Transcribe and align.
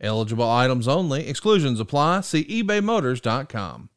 Eligible 0.00 0.48
items 0.48 0.86
only. 0.86 1.26
Exclusions 1.28 1.80
apply. 1.80 2.20
See 2.20 2.44
ebaymotors.com. 2.44 3.90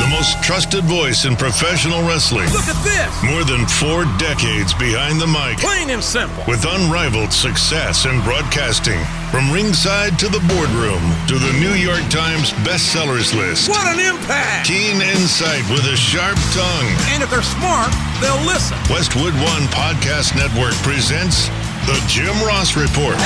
The 0.00 0.08
most 0.10 0.42
trusted 0.42 0.82
voice 0.84 1.24
in 1.24 1.36
professional 1.36 2.02
wrestling. 2.02 2.50
Look 2.50 2.66
at 2.66 2.82
this! 2.82 3.14
More 3.22 3.44
than 3.46 3.64
four 3.64 4.02
decades 4.18 4.74
behind 4.74 5.20
the 5.22 5.30
mic. 5.30 5.62
Plain 5.62 5.88
and 5.90 6.02
simple. 6.02 6.42
With 6.48 6.66
unrivaled 6.66 7.32
success 7.32 8.04
in 8.04 8.20
broadcasting. 8.22 8.98
From 9.30 9.54
ringside 9.54 10.18
to 10.18 10.26
the 10.26 10.42
boardroom 10.50 11.02
to 11.30 11.38
the 11.38 11.54
New 11.62 11.78
York 11.78 12.02
Times 12.10 12.50
bestsellers 12.66 13.38
list. 13.38 13.70
What 13.70 13.86
an 13.86 14.02
impact! 14.02 14.66
Keen 14.66 14.98
insight 14.98 15.62
with 15.70 15.86
a 15.86 15.96
sharp 15.96 16.42
tongue. 16.50 16.90
And 17.14 17.22
if 17.22 17.30
they're 17.30 17.46
smart, 17.46 17.94
they'll 18.18 18.42
listen. 18.50 18.74
Westwood 18.90 19.34
One 19.46 19.64
Podcast 19.70 20.34
Network 20.34 20.74
presents 20.82 21.46
The 21.86 22.02
Jim 22.08 22.34
Ross 22.46 22.76
Report. 22.76 23.16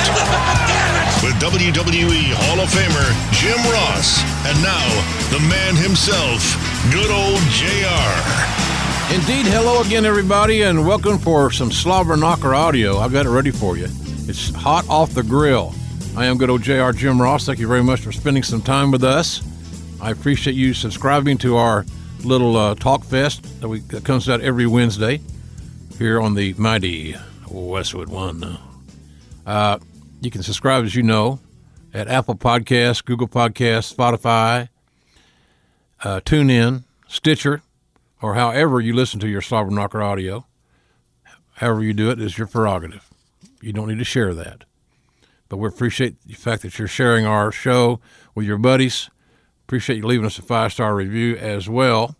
with 1.23 1.33
WWE 1.35 2.33
Hall 2.33 2.59
of 2.59 2.69
Famer 2.69 3.31
Jim 3.31 3.57
Ross. 3.71 4.21
And 4.45 4.61
now, 4.61 4.85
the 5.31 5.39
man 5.47 5.77
himself, 5.77 6.43
good 6.91 7.09
old 7.09 7.39
JR. 7.55 9.15
Indeed, 9.15 9.49
hello 9.49 9.81
again, 9.81 10.05
everybody, 10.05 10.63
and 10.63 10.85
welcome 10.85 11.17
for 11.17 11.51
some 11.51 11.71
Slobber 11.71 12.17
Knocker 12.17 12.53
audio. 12.53 12.97
I've 12.97 13.13
got 13.13 13.25
it 13.25 13.29
ready 13.29 13.51
for 13.51 13.77
you. 13.77 13.87
It's 14.27 14.53
hot 14.53 14.85
off 14.89 15.13
the 15.13 15.23
grill. 15.23 15.73
I 16.17 16.25
am 16.25 16.37
good 16.37 16.49
old 16.49 16.61
JR 16.61 16.91
Jim 16.91 17.21
Ross. 17.21 17.45
Thank 17.45 17.59
you 17.59 17.67
very 17.67 17.83
much 17.83 18.01
for 18.01 18.11
spending 18.11 18.43
some 18.43 18.61
time 18.61 18.91
with 18.91 19.05
us. 19.05 19.41
I 20.01 20.11
appreciate 20.11 20.57
you 20.57 20.73
subscribing 20.73 21.37
to 21.39 21.55
our 21.55 21.85
little 22.25 22.57
uh, 22.57 22.75
talk 22.75 23.05
fest 23.05 23.61
that, 23.61 23.69
we, 23.69 23.79
that 23.79 24.03
comes 24.03 24.27
out 24.27 24.41
every 24.41 24.67
Wednesday 24.67 25.21
here 25.97 26.19
on 26.19 26.33
the 26.33 26.53
mighty 26.55 27.15
Westwood 27.49 28.09
One. 28.09 28.57
Uh, 29.45 29.79
you 30.21 30.31
can 30.31 30.43
subscribe, 30.43 30.83
as 30.83 30.95
you 30.95 31.03
know, 31.03 31.39
at 31.93 32.07
Apple 32.07 32.35
Podcasts, 32.35 33.03
Google 33.03 33.27
Podcasts, 33.27 33.93
Spotify, 33.93 34.69
uh, 36.03 36.19
TuneIn, 36.21 36.83
Stitcher, 37.07 37.61
or 38.21 38.35
however 38.35 38.79
you 38.79 38.93
listen 38.93 39.19
to 39.21 39.27
your 39.27 39.41
Slobber 39.41 39.71
Knocker 39.71 40.01
audio. 40.01 40.45
However 41.53 41.83
you 41.83 41.93
do 41.93 42.09
it 42.09 42.21
is 42.21 42.37
your 42.37 42.47
prerogative. 42.47 43.09
You 43.61 43.73
don't 43.73 43.87
need 43.87 43.97
to 43.97 44.05
share 44.05 44.33
that. 44.33 44.63
But 45.49 45.57
we 45.57 45.67
appreciate 45.67 46.15
the 46.25 46.35
fact 46.35 46.61
that 46.61 46.77
you're 46.77 46.87
sharing 46.87 47.25
our 47.25 47.51
show 47.51 47.99
with 48.35 48.45
your 48.45 48.57
buddies. 48.57 49.09
Appreciate 49.65 49.97
you 49.97 50.05
leaving 50.05 50.25
us 50.25 50.37
a 50.37 50.41
five 50.41 50.71
star 50.71 50.95
review 50.95 51.35
as 51.35 51.67
well, 51.67 52.15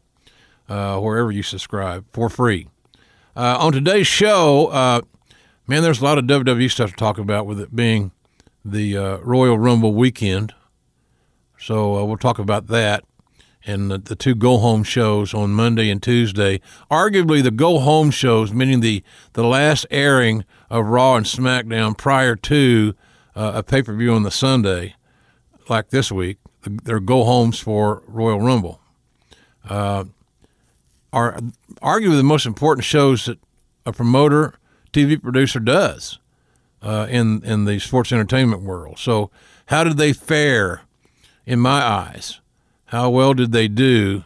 uh, 0.67 0.99
wherever 0.99 1.31
you 1.31 1.43
subscribe 1.43 2.05
for 2.11 2.29
free. 2.29 2.67
Uh, 3.35 3.57
on 3.59 3.71
today's 3.71 4.07
show, 4.07 4.67
uh, 4.67 5.01
man, 5.69 5.83
there's 5.83 6.01
a 6.01 6.03
lot 6.03 6.17
of 6.17 6.25
WWE 6.25 6.71
stuff 6.71 6.89
to 6.89 6.95
talk 6.95 7.19
about 7.19 7.45
with 7.45 7.59
it 7.59 7.75
being 7.75 8.11
the 8.65 8.97
uh, 8.97 9.17
Royal 9.17 9.57
Rumble 9.57 9.93
weekend. 9.93 10.53
So 11.59 11.95
uh, 11.97 12.05
we'll 12.05 12.17
talk 12.17 12.39
about 12.39 12.67
that 12.67 13.03
and 13.65 13.91
the, 13.91 13.99
the 13.99 14.15
two 14.15 14.33
go 14.33 14.57
home 14.57 14.83
shows 14.83 15.33
on 15.33 15.51
Monday 15.51 15.91
and 15.91 16.01
Tuesday. 16.01 16.59
Arguably, 16.89 17.43
the 17.43 17.51
go 17.51 17.79
home 17.79 18.09
shows, 18.09 18.51
meaning 18.51 18.79
the, 18.79 19.03
the 19.33 19.43
last 19.43 19.85
airing 19.91 20.43
of 20.71 20.87
Raw 20.87 21.15
and 21.15 21.25
SmackDown 21.25 21.95
prior 21.95 22.35
to 22.35 22.95
uh, 23.35 23.51
a 23.55 23.63
pay 23.63 23.83
per 23.83 23.93
view 23.93 24.13
on 24.13 24.23
the 24.23 24.31
Sunday, 24.31 24.95
like 25.67 25.89
this 25.89 26.11
week, 26.11 26.39
they're 26.63 26.99
go 26.99 27.23
homes 27.23 27.59
for 27.59 28.01
Royal 28.07 28.41
Rumble. 28.41 28.81
Uh, 29.67 30.05
are 31.13 31.39
arguably 31.81 32.17
the 32.17 32.23
most 32.23 32.45
important 32.45 32.85
shows 32.85 33.25
that 33.25 33.39
a 33.85 33.91
promoter, 33.91 34.58
TV 34.91 35.21
producer 35.21 35.59
does 35.59 36.19
uh, 36.81 37.07
in 37.09 37.43
in 37.43 37.65
the 37.65 37.79
sports 37.79 38.11
entertainment 38.11 38.63
world. 38.63 38.99
So, 38.99 39.31
how 39.67 39.83
did 39.83 39.97
they 39.97 40.13
fare? 40.13 40.81
In 41.45 41.59
my 41.59 41.81
eyes, 41.81 42.41
how 42.85 43.09
well 43.09 43.33
did 43.33 43.53
they 43.53 43.67
do? 43.67 44.23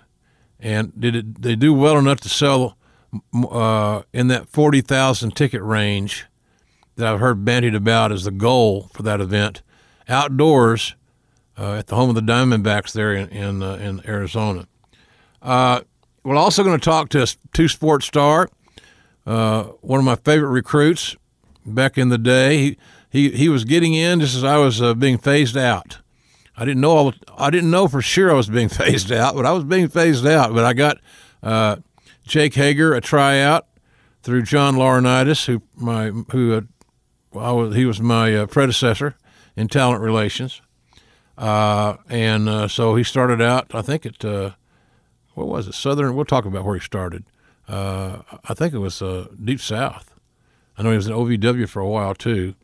And 0.60 0.92
did 1.00 1.16
it, 1.16 1.42
they 1.42 1.56
do 1.56 1.74
well 1.74 1.98
enough 1.98 2.20
to 2.22 2.30
sell 2.30 2.78
uh, 3.50 4.02
in 4.12 4.28
that 4.28 4.50
forty 4.50 4.82
thousand 4.82 5.34
ticket 5.34 5.62
range 5.62 6.26
that 6.98 7.08
I've 7.08 7.22
heard 7.22 7.46
bandied 7.46 7.76
about 7.76 8.12
as 8.12 8.26
the 8.26 8.32
goal 8.32 8.90
for 8.94 9.04
that 9.04 9.22
event, 9.22 9.62
outdoors 10.10 10.96
uh, 11.58 11.76
at 11.76 11.88
the 11.88 11.96
home 11.96 12.10
of 12.10 12.16
the 12.16 12.22
Diamondbacks 12.22 12.92
there 12.92 13.14
in 13.14 13.30
in, 13.30 13.64
uh, 13.64 13.76
in 13.76 14.02
Arizona. 14.06 14.68
Uh, 15.42 15.82
we're 16.24 16.36
also 16.36 16.64
going 16.64 16.80
to 16.80 16.84
talk 16.84 17.10
to 17.10 17.24
a 17.24 17.28
two 17.54 17.68
sports 17.68 18.06
star, 18.06 18.50
uh, 19.26 19.64
one 19.82 20.00
of 20.00 20.06
my 20.06 20.16
favorite 20.16 20.50
recruits 20.50 21.16
back 21.66 21.98
in 21.98 22.10
the 22.10 22.18
day. 22.18 22.58
He, 22.58 22.78
he, 23.10 23.30
he 23.32 23.50
was 23.50 23.64
getting 23.64 23.94
in 23.94 24.20
just 24.20 24.36
as 24.36 24.44
I 24.44 24.58
was 24.58 24.82
uh, 24.82 24.94
being 24.94 25.18
phased 25.18 25.56
out. 25.56 26.00
I 26.56 26.66
didn't 26.66 26.82
know 26.82 26.92
all, 26.92 27.14
I 27.38 27.50
didn't 27.50 27.72
know 27.72 27.88
for 27.88 28.02
sure 28.02 28.32
I 28.32 28.36
was 28.36 28.50
being 28.50 28.70
phased 28.70 29.12
out, 29.12 29.36
but 29.36 29.46
I 29.46 29.52
was 29.52 29.64
being 29.64 29.88
phased 29.88 30.26
out. 30.26 30.54
But 30.54 30.66
I 30.66 30.74
got 30.74 30.98
uh, 31.42 31.78
Jake 32.26 32.54
Hager 32.54 32.94
a 32.94 33.02
tryout 33.02 33.68
through 34.22 34.44
John 34.44 34.76
Laurinaitis, 34.76 35.46
who 35.46 35.62
my 35.76 36.08
who 36.32 36.54
uh, 36.54 36.62
well, 37.32 37.72
he 37.72 37.86
was 37.86 38.00
my 38.00 38.36
uh, 38.36 38.46
predecessor 38.46 39.16
in 39.56 39.68
talent 39.68 40.02
relations, 40.02 40.62
uh, 41.38 41.98
and 42.10 42.48
uh, 42.48 42.68
so 42.68 42.96
he 42.96 43.04
started 43.04 43.42
out. 43.42 43.74
I 43.74 43.82
think 43.82 44.06
at 44.06 44.24
uh, 44.24 44.52
what 45.34 45.48
was 45.48 45.68
it? 45.68 45.74
Southern. 45.74 46.16
We'll 46.16 46.26
talk 46.26 46.46
about 46.46 46.64
where 46.64 46.76
he 46.76 46.82
started. 46.82 47.26
I 47.68 48.54
think 48.54 48.74
it 48.74 48.80
was 48.80 49.02
Deep 49.44 49.62
South. 49.62 50.14
I 50.78 50.84
know 50.84 50.90
he 50.90 50.98
was 50.98 51.08
in 51.08 51.14
OVW 51.14 51.70
for 51.70 51.82
a 51.82 51.88
while 51.88 52.16
too. 52.16 52.56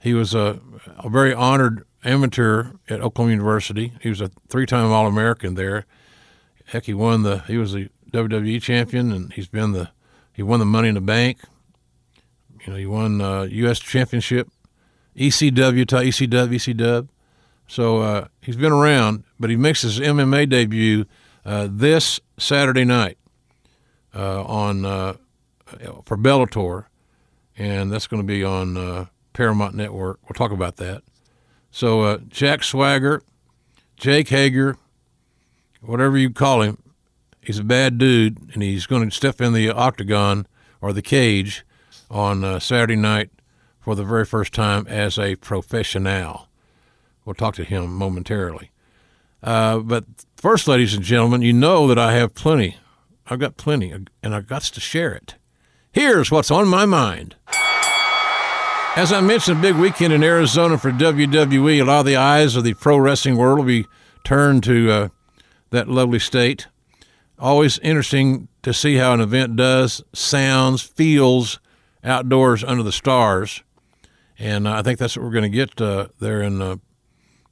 He 0.00 0.14
was 0.14 0.34
a, 0.34 0.60
a 0.98 1.08
very 1.08 1.34
honored 1.34 1.84
amateur 2.04 2.72
at 2.88 3.00
Oklahoma 3.00 3.32
University. 3.32 3.92
He 4.00 4.08
was 4.08 4.20
a 4.20 4.30
three-time 4.48 4.92
All-American 4.92 5.54
there. 5.54 5.86
Heck, 6.66 6.84
he 6.84 6.94
won 6.94 7.22
the. 7.22 7.38
He 7.40 7.56
was 7.56 7.72
the 7.72 7.88
WWE 8.12 8.62
champion, 8.62 9.10
and 9.10 9.32
he's 9.32 9.48
been 9.48 9.72
the. 9.72 9.90
He 10.32 10.42
won 10.42 10.60
the 10.60 10.66
Money 10.66 10.88
in 10.88 10.94
the 10.94 11.00
Bank. 11.00 11.40
You 12.64 12.72
know, 12.72 12.78
he 12.78 12.86
won 12.86 13.20
uh, 13.20 13.42
U.S. 13.42 13.80
Championship, 13.80 14.48
ECW, 15.16 15.84
ECW, 15.84 16.28
ECW. 16.28 17.08
So 17.66 17.98
uh, 17.98 18.28
he's 18.40 18.56
been 18.56 18.72
around, 18.72 19.24
but 19.40 19.50
he 19.50 19.56
makes 19.56 19.82
his 19.82 19.98
MMA 19.98 20.48
debut 20.48 21.06
uh, 21.44 21.68
this 21.70 22.20
Saturday 22.38 22.84
night 22.84 23.18
uh, 23.26 23.27
on 24.18 24.84
uh, 24.84 25.14
for 26.04 26.16
Bellator, 26.16 26.86
and 27.56 27.92
that's 27.92 28.06
going 28.06 28.22
to 28.22 28.26
be 28.26 28.44
on 28.44 28.76
uh, 28.76 29.06
Paramount 29.32 29.74
Network. 29.74 30.20
We'll 30.22 30.34
talk 30.34 30.52
about 30.52 30.76
that. 30.76 31.02
So 31.70 32.02
uh, 32.02 32.18
Jack 32.28 32.64
Swagger, 32.64 33.22
Jake 33.96 34.28
Hager, 34.28 34.76
whatever 35.80 36.16
you 36.16 36.30
call 36.30 36.62
him, 36.62 36.78
he's 37.40 37.58
a 37.58 37.64
bad 37.64 37.98
dude, 37.98 38.52
and 38.54 38.62
he's 38.62 38.86
going 38.86 39.08
to 39.08 39.14
step 39.14 39.40
in 39.40 39.52
the 39.52 39.70
octagon 39.70 40.46
or 40.80 40.92
the 40.92 41.02
cage 41.02 41.64
on 42.10 42.42
uh, 42.44 42.58
Saturday 42.58 42.96
night 42.96 43.30
for 43.80 43.94
the 43.94 44.04
very 44.04 44.24
first 44.24 44.52
time 44.52 44.86
as 44.86 45.18
a 45.18 45.36
professional. 45.36 46.48
We'll 47.24 47.34
talk 47.34 47.54
to 47.56 47.64
him 47.64 47.92
momentarily. 47.94 48.70
Uh, 49.42 49.78
but 49.78 50.04
first, 50.36 50.66
ladies 50.66 50.94
and 50.94 51.04
gentlemen, 51.04 51.42
you 51.42 51.52
know 51.52 51.86
that 51.86 51.98
I 51.98 52.14
have 52.14 52.34
plenty. 52.34 52.76
I've 53.30 53.38
got 53.38 53.56
plenty, 53.56 53.90
and 53.90 54.34
I've 54.34 54.46
got 54.46 54.62
to 54.62 54.80
share 54.80 55.12
it. 55.12 55.34
Here's 55.92 56.30
what's 56.30 56.50
on 56.50 56.66
my 56.66 56.86
mind. 56.86 57.36
As 58.96 59.12
I 59.12 59.20
mentioned, 59.20 59.60
big 59.60 59.76
weekend 59.76 60.12
in 60.12 60.24
Arizona 60.24 60.78
for 60.78 60.90
WWE. 60.90 61.80
A 61.80 61.84
lot 61.84 62.00
of 62.00 62.06
the 62.06 62.16
eyes 62.16 62.56
of 62.56 62.64
the 62.64 62.74
pro 62.74 62.96
wrestling 62.98 63.36
world 63.36 63.58
will 63.58 63.66
be 63.66 63.86
turned 64.24 64.64
to 64.64 64.90
uh, 64.90 65.08
that 65.70 65.88
lovely 65.88 66.18
state. 66.18 66.66
Always 67.38 67.78
interesting 67.80 68.48
to 68.62 68.72
see 68.72 68.96
how 68.96 69.12
an 69.12 69.20
event 69.20 69.56
does, 69.56 70.02
sounds, 70.12 70.82
feels 70.82 71.60
outdoors 72.02 72.64
under 72.64 72.82
the 72.82 72.92
stars. 72.92 73.62
And 74.38 74.66
uh, 74.66 74.72
I 74.72 74.82
think 74.82 74.98
that's 74.98 75.16
what 75.16 75.24
we're 75.24 75.32
going 75.32 75.50
to 75.50 75.56
get 75.56 75.80
uh, 75.80 76.08
there 76.18 76.42
in 76.42 76.62
uh, 76.62 76.76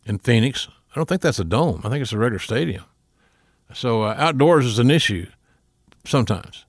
in 0.05 0.19
Phoenix. 0.19 0.69
I 0.91 0.95
don't 0.95 1.09
think 1.09 1.21
that's 1.21 1.39
a 1.39 1.45
dome. 1.45 1.83
I 1.85 1.91
think 1.91 2.03
it's 2.03 2.13
a 2.13 2.19
regular 2.19 2.39
stadium. 2.39 2.85
So 3.75 4.03
uh, 4.03 4.15
outdoors 4.17 4.65
is 4.65 4.79
an 4.79 4.91
issue 4.91 5.27
sometimes, 6.07 6.65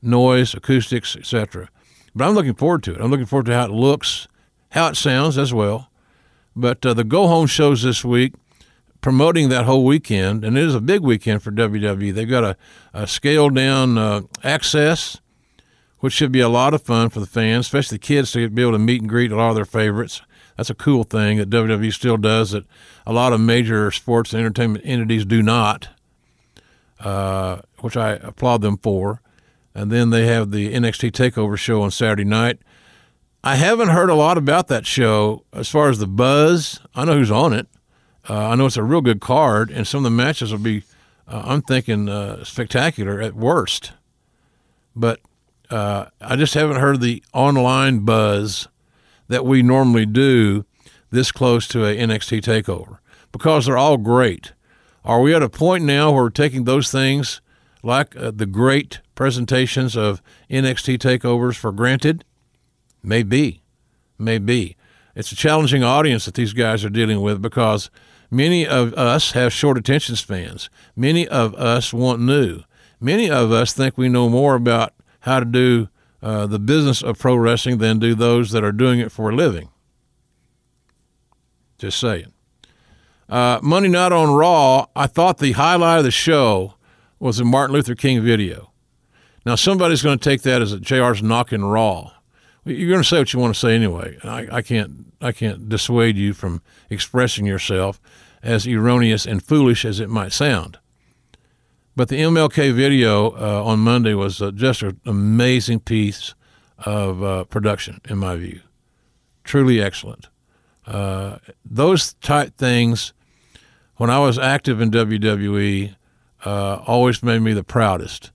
noise, 0.00 0.54
acoustics, 0.54 1.16
etc. 1.16 1.68
But 2.14 2.26
I'm 2.26 2.34
looking 2.34 2.54
forward 2.54 2.82
to 2.84 2.94
it. 2.94 3.00
I'm 3.00 3.10
looking 3.10 3.26
forward 3.26 3.46
to 3.46 3.54
how 3.54 3.66
it 3.66 3.70
looks, 3.70 4.28
how 4.70 4.88
it 4.88 4.96
sounds 4.96 5.38
as 5.38 5.52
well. 5.54 5.90
But 6.54 6.84
uh, 6.84 6.94
the 6.94 7.04
go 7.04 7.26
home 7.26 7.46
shows 7.46 7.82
this 7.82 8.04
week 8.04 8.34
promoting 9.00 9.48
that 9.48 9.64
whole 9.64 9.84
weekend, 9.84 10.44
and 10.44 10.56
it 10.56 10.64
is 10.64 10.74
a 10.74 10.80
big 10.80 11.02
weekend 11.02 11.42
for 11.42 11.50
WWE. 11.50 12.14
They've 12.14 12.28
got 12.28 12.44
a, 12.44 12.56
a 12.94 13.06
scaled 13.06 13.54
down 13.54 13.98
uh, 13.98 14.22
Axxess, 14.42 15.20
which 15.98 16.12
should 16.12 16.32
be 16.32 16.40
a 16.40 16.48
lot 16.48 16.72
of 16.72 16.82
fun 16.82 17.10
for 17.10 17.20
the 17.20 17.26
fans, 17.26 17.66
especially 17.66 17.96
the 17.96 18.06
kids 18.06 18.32
to 18.32 18.48
be 18.48 18.62
able 18.62 18.72
to 18.72 18.78
meet 18.78 19.00
and 19.00 19.08
greet 19.08 19.32
a 19.32 19.36
lot 19.36 19.50
of 19.50 19.56
their 19.56 19.64
favorites. 19.64 20.22
That's 20.56 20.70
a 20.70 20.74
cool 20.74 21.04
thing 21.04 21.38
that 21.38 21.50
WWE 21.50 21.92
still 21.92 22.16
does 22.16 22.52
that 22.52 22.64
a 23.06 23.12
lot 23.12 23.32
of 23.32 23.40
major 23.40 23.90
sports 23.90 24.32
and 24.32 24.40
entertainment 24.40 24.84
entities 24.86 25.24
do 25.24 25.42
not, 25.42 25.88
uh, 27.02 27.60
which 27.80 27.96
I 27.96 28.12
applaud 28.12 28.62
them 28.62 28.78
for. 28.78 29.20
And 29.74 29.90
then 29.90 30.10
they 30.10 30.26
have 30.26 30.50
the 30.50 30.72
NXT 30.72 31.12
Takeover 31.12 31.56
show 31.56 31.82
on 31.82 31.90
Saturday 31.90 32.24
night. 32.24 32.58
I 33.42 33.56
haven't 33.56 33.88
heard 33.88 34.10
a 34.10 34.14
lot 34.14 34.38
about 34.38 34.68
that 34.68 34.86
show 34.86 35.44
as 35.52 35.68
far 35.68 35.88
as 35.88 35.98
the 35.98 36.06
buzz. 36.06 36.80
I 36.94 37.04
know 37.04 37.14
who's 37.18 37.30
on 37.30 37.52
it. 37.52 37.66
Uh, 38.28 38.48
I 38.48 38.54
know 38.54 38.66
it's 38.66 38.76
a 38.76 38.84
real 38.84 39.00
good 39.00 39.20
card, 39.20 39.70
and 39.70 39.86
some 39.86 39.98
of 39.98 40.04
the 40.04 40.10
matches 40.10 40.52
will 40.52 40.60
be, 40.60 40.84
uh, 41.26 41.42
I'm 41.44 41.62
thinking, 41.62 42.08
uh, 42.08 42.44
spectacular 42.44 43.20
at 43.20 43.34
worst. 43.34 43.92
But 44.94 45.20
uh, 45.70 46.06
I 46.20 46.36
just 46.36 46.54
haven't 46.54 46.76
heard 46.76 47.00
the 47.00 47.22
online 47.32 48.00
buzz 48.00 48.68
that 49.28 49.44
we 49.44 49.62
normally 49.62 50.06
do 50.06 50.64
this 51.10 51.32
close 51.32 51.66
to 51.68 51.84
a 51.84 51.96
NXT 51.96 52.42
takeover 52.42 52.98
because 53.32 53.66
they're 53.66 53.78
all 53.78 53.96
great. 53.96 54.52
Are 55.04 55.20
we 55.20 55.34
at 55.34 55.42
a 55.42 55.48
point 55.48 55.84
now 55.84 56.12
where 56.12 56.22
we're 56.22 56.30
taking 56.30 56.64
those 56.64 56.90
things 56.90 57.40
like 57.82 58.14
uh, 58.16 58.30
the 58.30 58.46
great 58.46 59.00
presentations 59.14 59.96
of 59.96 60.22
NXT 60.48 60.98
takeovers 60.98 61.56
for 61.56 61.72
granted? 61.72 62.24
Maybe, 63.02 63.62
maybe. 64.18 64.76
It's 65.16 65.32
a 65.32 65.36
challenging 65.36 65.82
audience 65.82 66.24
that 66.24 66.34
these 66.34 66.52
guys 66.52 66.84
are 66.84 66.90
dealing 66.90 67.20
with 67.20 67.42
because 67.42 67.90
many 68.30 68.66
of 68.66 68.94
us 68.94 69.32
have 69.32 69.52
short 69.52 69.76
attention 69.76 70.14
spans. 70.14 70.70
Many 70.94 71.26
of 71.26 71.54
us 71.56 71.92
want 71.92 72.20
new. 72.20 72.62
Many 73.00 73.28
of 73.28 73.50
us 73.50 73.72
think 73.72 73.98
we 73.98 74.08
know 74.08 74.28
more 74.28 74.54
about 74.54 74.94
how 75.20 75.40
to 75.40 75.44
do 75.44 75.88
uh, 76.22 76.46
the 76.46 76.60
business 76.60 77.02
of 77.02 77.18
pro 77.18 77.34
wrestling 77.34 77.78
than 77.78 77.98
do 77.98 78.14
those 78.14 78.52
that 78.52 78.62
are 78.62 78.72
doing 78.72 79.00
it 79.00 79.10
for 79.10 79.30
a 79.30 79.34
living. 79.34 79.68
Just 81.78 81.98
saying. 81.98 82.32
Uh, 83.32 83.58
Monday 83.62 83.88
night 83.88 84.12
on 84.12 84.34
Raw, 84.34 84.84
I 84.94 85.06
thought 85.06 85.38
the 85.38 85.52
highlight 85.52 85.96
of 85.96 86.04
the 86.04 86.10
show 86.10 86.74
was 87.18 87.38
the 87.38 87.46
Martin 87.46 87.74
Luther 87.74 87.94
King 87.94 88.22
video. 88.22 88.72
Now, 89.46 89.54
somebody's 89.54 90.02
going 90.02 90.18
to 90.18 90.22
take 90.22 90.42
that 90.42 90.60
as 90.60 90.74
a 90.74 90.78
JR's 90.78 91.22
knocking 91.22 91.64
Raw. 91.64 92.12
You're 92.66 92.90
going 92.90 93.00
to 93.00 93.08
say 93.08 93.20
what 93.20 93.32
you 93.32 93.38
want 93.40 93.54
to 93.54 93.58
say 93.58 93.74
anyway. 93.74 94.18
I, 94.22 94.56
I 94.56 94.60
can't 94.60 95.14
I 95.22 95.32
can't 95.32 95.66
dissuade 95.66 96.18
you 96.18 96.34
from 96.34 96.60
expressing 96.90 97.46
yourself, 97.46 98.02
as 98.42 98.66
erroneous 98.66 99.24
and 99.24 99.42
foolish 99.42 99.86
as 99.86 99.98
it 99.98 100.10
might 100.10 100.34
sound. 100.34 100.78
But 101.96 102.10
the 102.10 102.20
MLK 102.20 102.74
video 102.74 103.30
uh, 103.30 103.62
on 103.64 103.78
Monday 103.78 104.12
was 104.12 104.42
uh, 104.42 104.50
just 104.50 104.82
an 104.82 105.00
amazing 105.06 105.80
piece 105.80 106.34
of 106.84 107.22
uh, 107.22 107.44
production, 107.44 108.02
in 108.10 108.18
my 108.18 108.36
view. 108.36 108.60
Truly 109.42 109.80
excellent. 109.80 110.28
Uh, 110.86 111.38
those 111.64 112.12
type 112.14 112.58
things, 112.58 113.14
when 113.96 114.10
I 114.10 114.18
was 114.18 114.38
active 114.38 114.80
in 114.80 114.90
WWE, 114.90 115.94
uh, 116.44 116.74
always 116.86 117.22
made 117.22 117.40
me 117.40 117.52
the 117.52 117.64
proudest. 117.64 118.30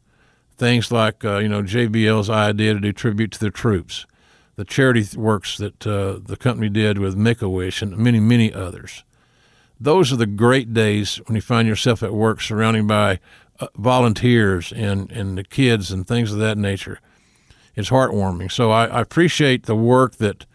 Things 0.57 0.91
like, 0.91 1.23
uh, 1.23 1.37
you 1.37 1.49
know, 1.49 1.61
JBL's 1.61 2.29
idea 2.29 2.73
to 2.73 2.79
do 2.79 2.91
tribute 2.91 3.31
to 3.33 3.39
the 3.39 3.51
troops, 3.51 4.05
the 4.55 4.65
charity 4.65 5.05
works 5.15 5.57
that 5.57 5.79
the 5.81 6.37
company 6.39 6.69
did 6.69 6.97
with 6.97 7.15
Make 7.15 7.41
a 7.41 7.49
Wish, 7.49 7.81
and 7.81 7.95
many, 7.97 8.19
many 8.19 8.51
others 8.53 9.03
those 9.79 10.11
are 10.11 10.15
the 10.17 10.25
great 10.25 10.73
days 10.73 11.17
when 11.27 11.35
you 11.35 11.41
find 11.41 11.67
yourself 11.67 12.01
at 12.01 12.13
work 12.13 12.41
surrounded 12.41 12.87
by 12.87 13.19
uh, 13.59 13.67
volunteers 13.75 14.71
and, 14.71 15.11
and 15.11 15.37
the 15.37 15.43
kids 15.43 15.91
and 15.91 16.07
things 16.07 16.31
of 16.31 16.39
that 16.39 16.57
nature. 16.57 16.99
It's 17.75 17.89
heartwarming. 17.89 18.51
So 18.51 18.71
I, 18.71 18.85
I 18.87 19.01
appreciate 19.01 19.65
the 19.65 19.75
work 19.75 20.15
that 20.15 20.45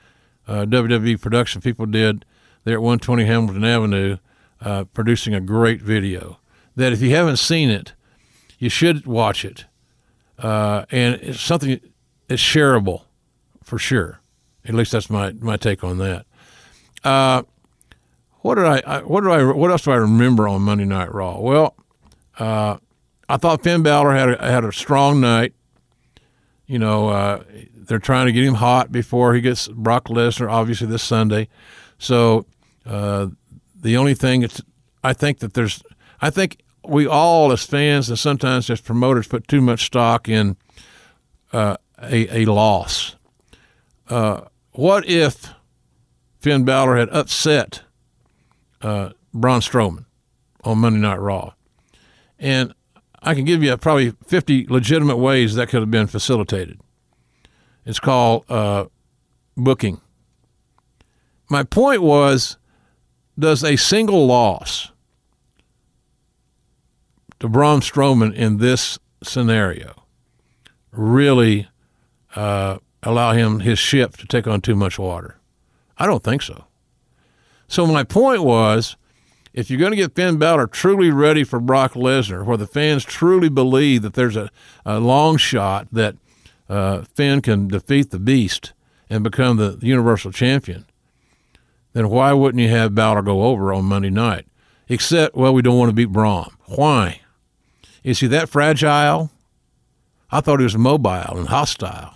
uh, 0.49 0.65
WWE 0.65 1.21
production 1.21 1.61
people 1.61 1.87
did 1.87 2.25
there 2.65 2.75
at 2.75 2.83
120 2.83 3.25
Hamilton 3.25 3.65
Avenue, 3.65 4.17
uh, 4.63 4.85
producing 4.85 5.35
a 5.35 5.41
great 5.41 5.83
video. 5.83 6.39
That 6.77 6.93
if 6.93 7.03
you 7.03 7.11
haven't 7.15 7.37
seen 7.37 7.69
it, 7.69 7.93
you 8.59 8.69
should 8.69 9.07
watch 9.07 9.45
it. 9.45 9.67
Uh, 10.39 10.87
and 10.91 11.17
it's 11.17 11.41
something 11.41 11.81
that's 12.29 12.43
shareable 12.43 13.03
for 13.63 13.79
sure. 13.79 14.21
At 14.65 14.75
least 14.75 14.93
that's 14.93 15.11
my, 15.11 15.33
my 15.33 15.57
take 15.57 15.85
on 15.85 15.99
that. 15.99 16.27
Uh, 17.05 17.43
what 18.41 18.57
did 18.57 18.65
I, 18.65 18.83
I, 18.87 18.99
what 19.01 19.23
did 19.23 19.31
I 19.31 19.45
what 19.45 19.71
else 19.71 19.83
do 19.83 19.93
I 19.93 19.97
remember 19.97 20.49
on 20.49 20.63
Monday 20.63 20.85
Night 20.85 21.13
Raw? 21.13 21.39
Well, 21.39 21.77
uh, 22.39 22.79
I 23.29 23.37
thought 23.37 23.63
Finn 23.63 23.83
Balor 23.83 24.13
had 24.15 24.29
a, 24.31 24.51
had 24.51 24.65
a 24.65 24.73
strong 24.73 25.21
night. 25.21 25.55
You 26.67 26.79
know, 26.79 27.09
uh, 27.09 27.43
they're 27.75 27.99
trying 27.99 28.27
to 28.27 28.33
get 28.33 28.45
him 28.45 28.55
hot 28.55 28.91
before 28.91 29.35
he 29.35 29.41
gets 29.41 29.69
Brock 29.69 30.05
Lesnar, 30.05 30.51
obviously 30.51 30.87
this 30.87 31.03
Sunday. 31.03 31.49
So 31.99 32.47
uh, 32.87 33.29
the 33.83 33.97
only 33.97 34.15
thing 34.15 34.43
it's, 34.43 34.63
I 35.05 35.13
think 35.13 35.41
that 35.41 35.55
there's, 35.55 35.83
I 36.21 36.31
think 36.31 36.63
we 36.87 37.07
all 37.07 37.53
as 37.53 37.65
fans 37.65 38.09
and 38.09 38.19
sometimes 38.19 38.71
as 38.71 38.81
promoters 38.81 39.29
put 39.29 39.47
too 39.47 39.61
much 39.61 39.85
stock 39.87 40.29
in 40.29 40.57
uh, 41.53 41.77
a, 42.01 42.43
a 42.43 42.45
loss. 42.47 43.17
Uh, 44.09 44.43
what 44.73 45.09
if 45.09 45.49
Finn 46.41 46.65
Balor 46.65 46.97
had 46.97 47.09
upset 47.11 47.83
uh, 48.81 49.11
Braun 49.35 49.61
Strowman 49.61 50.07
on 50.65 50.79
Monday 50.79 51.01
Night 51.01 51.21
Raw? 51.21 51.53
And 52.39 52.75
I 53.23 53.35
can 53.35 53.45
give 53.45 53.63
you 53.63 53.77
probably 53.77 54.13
50 54.27 54.67
legitimate 54.69 55.17
ways 55.17 55.55
that 55.55 55.69
could 55.69 55.81
have 55.81 55.91
been 55.91 56.09
facilitated. 56.09 56.81
It's 57.85 58.01
called 58.01 58.45
uh, 58.49 58.87
booking. 59.57 60.01
My 61.49 61.63
point 61.63 62.03
was 62.03 62.57
does 63.39 63.65
a 63.65 63.77
single 63.77 64.27
loss 64.27 64.91
to 67.41 67.49
Braun 67.49 67.81
Strowman 67.81 68.35
in 68.35 68.59
this 68.59 68.99
scenario 69.23 70.05
really 70.91 71.69
uh, 72.37 72.79
allow 73.03 73.33
him, 73.33 73.61
his 73.61 73.79
ship, 73.79 74.17
to 74.19 74.27
take 74.27 74.47
on 74.47 74.61
too 74.61 74.77
much 74.77 74.99
water? 74.99 75.39
I 75.99 76.07
don't 76.07 76.23
think 76.23 76.43
so. 76.43 76.67
So 77.69 77.87
my 77.87 78.05
point 78.05 78.43
was 78.43 78.97
if 79.53 79.71
you're 79.71 79.81
going 79.81 79.93
to 79.93 79.97
get 79.97 80.15
Finn 80.15 80.39
Balor 80.39 80.69
truly 80.69 81.11
ready 81.11 81.45
for 81.45 81.61
Brock 81.61 81.93
Lesnar, 81.93 82.45
where 82.45 82.57
the 82.57 82.67
fans 82.67 83.05
truly 83.05 83.49
believe 83.49 84.03
that 84.03 84.15
there's 84.15 84.37
a, 84.37 84.51
a 84.85 84.99
long 84.99 85.37
shot 85.37 85.89
that 85.93 86.17
uh, 86.69 87.03
Finn 87.15 87.43
can 87.43 87.69
defeat 87.69 88.11
the 88.11 88.19
Beast 88.19 88.73
and 89.11 89.23
become 89.23 89.59
the 89.59 89.79
Universal 89.83 90.33
Champion, 90.33 90.87
then 91.93 92.09
why 92.09 92.33
wouldn't 92.33 92.63
you 92.63 92.69
have 92.69 92.95
Balor 92.95 93.23
go 93.23 93.45
over 93.45 93.73
on 93.73 93.85
Monday 93.85 94.11
night? 94.11 94.47
Except, 94.89 95.35
well, 95.35 95.55
we 95.55 95.63
don't 95.63 95.79
want 95.79 95.91
to 95.91 95.95
beat 95.95 96.07
Braun. 96.07 96.51
Why? 96.67 97.21
Is 98.03 98.21
he 98.21 98.27
that 98.29 98.49
fragile? 98.49 99.31
I 100.31 100.41
thought 100.41 100.61
he 100.61 100.65
was 100.65 100.77
mobile 100.77 101.37
and 101.37 101.49
hostile. 101.49 102.15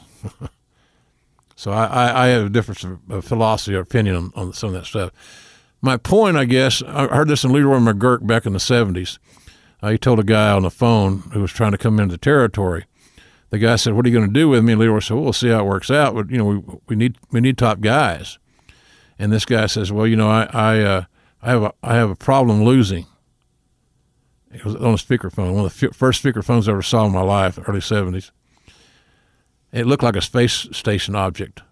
so 1.57 1.71
I, 1.71 1.85
I, 1.87 2.25
I, 2.25 2.27
have 2.29 2.47
a 2.47 2.51
difference 2.51 2.85
of 2.85 3.25
philosophy 3.25 3.77
or 3.77 3.81
opinion 3.81 4.17
on, 4.17 4.33
on 4.35 4.53
some 4.53 4.69
of 4.69 4.75
that 4.75 4.87
stuff 4.87 5.13
my 5.87 5.97
point, 5.97 6.37
I 6.37 6.45
guess, 6.45 6.83
I 6.83 7.07
heard 7.07 7.29
this 7.29 7.45
in 7.45 7.53
Leroy 7.53 7.79
McGuirk 7.79 8.27
back 8.27 8.47
in 8.47 8.53
the 8.53 8.59
70s. 8.59 9.19
Uh, 9.83 9.91
he 9.91 9.99
told 9.99 10.19
a 10.19 10.25
guy 10.25 10.51
on 10.51 10.63
the 10.63 10.71
phone 10.71 11.19
who 11.33 11.41
was 11.41 11.53
trying 11.53 11.73
to 11.73 11.79
come 11.79 12.01
into 12.01 12.13
the 12.13 12.19
territory. 12.19 12.87
The 13.51 13.59
guy 13.59 13.77
said, 13.77 13.93
"What 13.93 14.05
are 14.05 14.09
you 14.09 14.15
going 14.19 14.27
to 14.27 14.33
do 14.33 14.49
with 14.49 14.65
me?" 14.65 14.73
And 14.73 14.81
Leroy 14.81 14.99
said, 14.99 15.15
well, 15.15 15.25
"We'll 15.25 15.33
see 15.33 15.49
how 15.49 15.61
it 15.61 15.69
works 15.69 15.91
out. 15.91 16.15
But 16.15 16.31
you 16.31 16.39
know, 16.39 16.45
we 16.45 16.57
we 16.89 16.97
need 16.97 17.17
we 17.31 17.41
need 17.41 17.57
top 17.57 17.81
guys." 17.81 18.39
And 19.19 19.33
this 19.33 19.45
guy 19.45 19.67
says, 19.67 19.91
"Well, 19.91 20.07
you 20.07 20.17
know, 20.17 20.29
I 20.29 20.49
I 20.53 20.81
uh, 20.81 21.05
I 21.43 21.51
have 21.51 21.63
a 21.63 21.75
I 21.83 21.95
have 21.95 22.11
a 22.11 22.17
problem 22.17 22.65
losing." 22.65 23.07
It 24.53 24.65
was 24.65 24.75
on 24.77 24.95
a 24.95 24.97
speakerphone, 24.97 25.55
one 25.55 25.67
of 25.67 25.79
the 25.79 25.93
first 25.93 26.23
speakerphones 26.23 26.67
I 26.67 26.73
ever 26.73 26.83
saw 26.83 27.05
in 27.07 27.13
my 27.13 27.21
life, 27.21 27.59
early 27.69 27.81
'70s. 27.81 28.31
It 29.73 29.87
looked 29.87 30.03
like 30.03 30.17
a 30.17 30.23
space 30.23 30.69
station 30.73 31.15
object. 31.15 31.63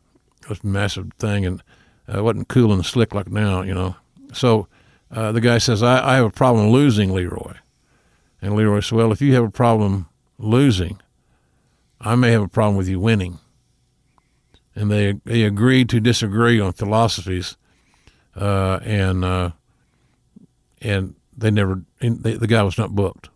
It 0.42 0.48
was 0.50 0.60
a 0.62 0.66
massive 0.66 1.12
thing, 1.18 1.46
and 1.46 1.62
uh, 2.12 2.22
wasn't 2.22 2.48
cool 2.48 2.72
and 2.72 2.84
slick 2.84 3.14
like 3.14 3.28
now, 3.28 3.62
you 3.62 3.74
know. 3.74 3.96
So 4.32 4.68
uh, 5.10 5.32
the 5.32 5.40
guy 5.40 5.58
says, 5.58 5.82
I, 5.82 6.12
I 6.12 6.16
have 6.16 6.26
a 6.26 6.30
problem 6.30 6.68
losing 6.68 7.12
Leroy. 7.12 7.54
And 8.42 8.54
Leroy 8.54 8.80
says, 8.80 8.92
Well, 8.92 9.12
if 9.12 9.22
you 9.22 9.34
have 9.34 9.44
a 9.44 9.50
problem 9.50 10.08
losing, 10.38 11.00
I 12.00 12.14
may 12.14 12.32
have 12.32 12.42
a 12.42 12.48
problem 12.48 12.76
with 12.76 12.88
you 12.88 13.00
winning. 13.00 13.38
And 14.76 14.90
they 14.90 15.14
they 15.24 15.44
agreed 15.44 15.88
to 15.90 16.00
disagree 16.00 16.58
on 16.60 16.72
philosophies, 16.72 17.56
uh, 18.34 18.80
and 18.82 19.24
uh, 19.24 19.50
and 20.80 21.14
they 21.36 21.50
never 21.50 21.82
they, 22.00 22.34
the 22.34 22.46
guy 22.48 22.62
was 22.62 22.76
not 22.76 22.94
booked. 22.94 23.28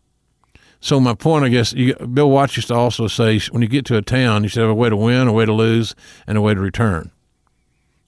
So 0.80 1.00
my 1.00 1.14
point, 1.14 1.44
I 1.44 1.48
guess, 1.48 1.72
you, 1.72 1.94
Bill 1.94 2.30
Watts 2.30 2.56
used 2.56 2.68
to 2.68 2.74
also 2.74 3.08
say, 3.08 3.40
when 3.50 3.62
you 3.62 3.68
get 3.68 3.84
to 3.86 3.96
a 3.96 4.02
town, 4.02 4.44
you 4.44 4.48
should 4.48 4.60
have 4.60 4.70
a 4.70 4.74
way 4.74 4.88
to 4.88 4.96
win, 4.96 5.26
a 5.26 5.32
way 5.32 5.44
to 5.44 5.52
lose, 5.52 5.96
and 6.24 6.38
a 6.38 6.40
way 6.40 6.54
to 6.54 6.60
return. 6.60 7.10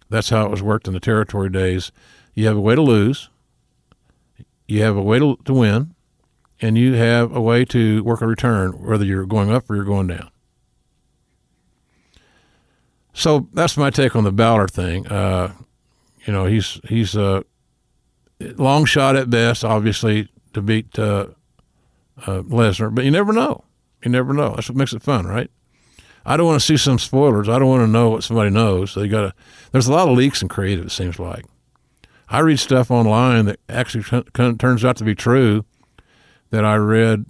That's 0.08 0.30
how 0.30 0.44
it 0.46 0.50
was 0.50 0.62
worked 0.62 0.87
in 0.87 0.94
the 0.94 1.00
territory 1.00 1.50
days. 1.50 1.90
You 2.34 2.46
have 2.46 2.56
a 2.56 2.60
way 2.60 2.76
to 2.76 2.82
lose. 2.82 3.28
you 4.70 4.82
have 4.82 4.96
a 4.96 5.02
way 5.02 5.18
to, 5.18 5.37
to 5.44 5.52
win, 5.52 5.94
and 6.60 6.78
you 6.78 6.94
have 6.94 7.34
a 7.34 7.40
way 7.40 7.64
to 7.64 8.04
work 8.04 8.22
a 8.22 8.26
return, 8.26 8.70
whether 8.72 9.04
you're 9.04 9.26
going 9.26 9.50
up 9.50 9.68
or 9.68 9.75
you're 9.75 9.84
going 9.84 10.06
down. 10.06 10.29
So 13.20 13.48
that's 13.52 13.76
my 13.76 13.90
take 13.90 14.16
on 14.16 14.24
the 14.24 14.32
Balor 14.32 14.68
thing. 14.68 15.06
Uh, 15.06 15.52
you 16.24 16.32
know, 16.32 16.46
he's 16.46 16.80
he's 16.88 17.14
a 17.14 17.44
long 18.56 18.86
shot 18.86 19.14
at 19.14 19.28
best, 19.28 19.62
obviously, 19.62 20.28
to 20.54 20.62
beat 20.62 20.98
uh, 20.98 21.26
uh, 22.26 22.40
Lesnar, 22.42 22.94
but 22.94 23.04
you 23.04 23.10
never 23.10 23.34
know. 23.34 23.64
You 24.02 24.10
never 24.10 24.32
know. 24.32 24.54
That's 24.54 24.70
what 24.70 24.78
makes 24.78 24.94
it 24.94 25.02
fun, 25.02 25.26
right? 25.26 25.50
I 26.24 26.38
don't 26.38 26.46
want 26.46 26.60
to 26.60 26.66
see 26.66 26.78
some 26.78 26.98
spoilers. 26.98 27.46
I 27.46 27.58
don't 27.58 27.68
want 27.68 27.82
to 27.82 27.92
know 27.92 28.08
what 28.08 28.24
somebody 28.24 28.48
knows. 28.48 28.96
You 28.96 29.08
got. 29.08 29.34
There's 29.72 29.86
a 29.86 29.92
lot 29.92 30.08
of 30.08 30.16
leaks 30.16 30.40
in 30.40 30.48
creative. 30.48 30.86
It 30.86 30.90
seems 30.90 31.18
like. 31.18 31.44
I 32.30 32.38
read 32.38 32.58
stuff 32.58 32.90
online 32.90 33.44
that 33.46 33.60
actually 33.68 34.04
turns 34.32 34.82
out 34.82 34.96
to 34.96 35.04
be 35.04 35.14
true 35.14 35.66
that 36.48 36.64
I 36.64 36.76
read 36.76 37.26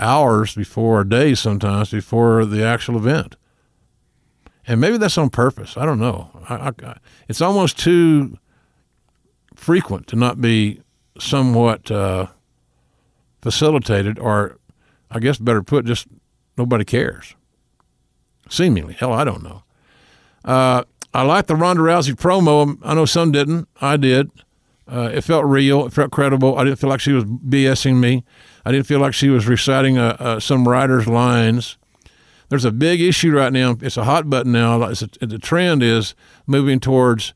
hours 0.00 0.54
before, 0.54 1.00
or 1.00 1.04
days 1.04 1.40
sometimes 1.40 1.90
before 1.90 2.46
the 2.46 2.64
actual 2.64 2.96
event. 2.96 3.36
And 4.66 4.80
maybe 4.80 4.96
that's 4.96 5.18
on 5.18 5.30
purpose. 5.30 5.76
I 5.76 5.84
don't 5.84 5.98
know. 5.98 6.30
I, 6.48 6.72
I, 6.82 6.96
it's 7.28 7.40
almost 7.40 7.78
too 7.78 8.38
frequent 9.54 10.06
to 10.08 10.16
not 10.16 10.40
be 10.40 10.80
somewhat 11.18 11.90
uh, 11.90 12.26
facilitated, 13.42 14.18
or 14.18 14.58
I 15.10 15.18
guess 15.18 15.38
better 15.38 15.62
put, 15.62 15.84
just 15.84 16.06
nobody 16.56 16.84
cares. 16.84 17.34
Seemingly. 18.48 18.94
Hell, 18.94 19.12
I 19.12 19.24
don't 19.24 19.42
know. 19.42 19.62
Uh, 20.44 20.84
I 21.12 21.22
like 21.22 21.46
the 21.46 21.56
Ronda 21.56 21.82
Rousey 21.82 22.14
promo. 22.14 22.78
I 22.82 22.94
know 22.94 23.04
some 23.04 23.32
didn't. 23.32 23.68
I 23.80 23.96
did. 23.96 24.30
Uh, 24.86 25.10
it 25.12 25.22
felt 25.22 25.44
real. 25.46 25.86
It 25.86 25.92
felt 25.92 26.10
credible. 26.10 26.58
I 26.58 26.64
didn't 26.64 26.78
feel 26.78 26.90
like 26.90 27.00
she 27.00 27.12
was 27.12 27.24
BSing 27.24 27.98
me. 27.98 28.24
I 28.64 28.72
didn't 28.72 28.86
feel 28.86 29.00
like 29.00 29.14
she 29.14 29.28
was 29.28 29.46
reciting 29.46 29.96
uh, 29.96 30.16
uh, 30.18 30.40
some 30.40 30.68
writer's 30.68 31.06
lines. 31.06 31.78
There's 32.54 32.64
a 32.64 32.70
big 32.70 33.00
issue 33.00 33.32
right 33.32 33.52
now. 33.52 33.76
It's 33.80 33.96
a 33.96 34.04
hot 34.04 34.30
button 34.30 34.52
now. 34.52 34.80
A, 34.80 34.94
the 34.94 35.40
trend 35.42 35.82
is 35.82 36.14
moving 36.46 36.78
towards 36.78 37.34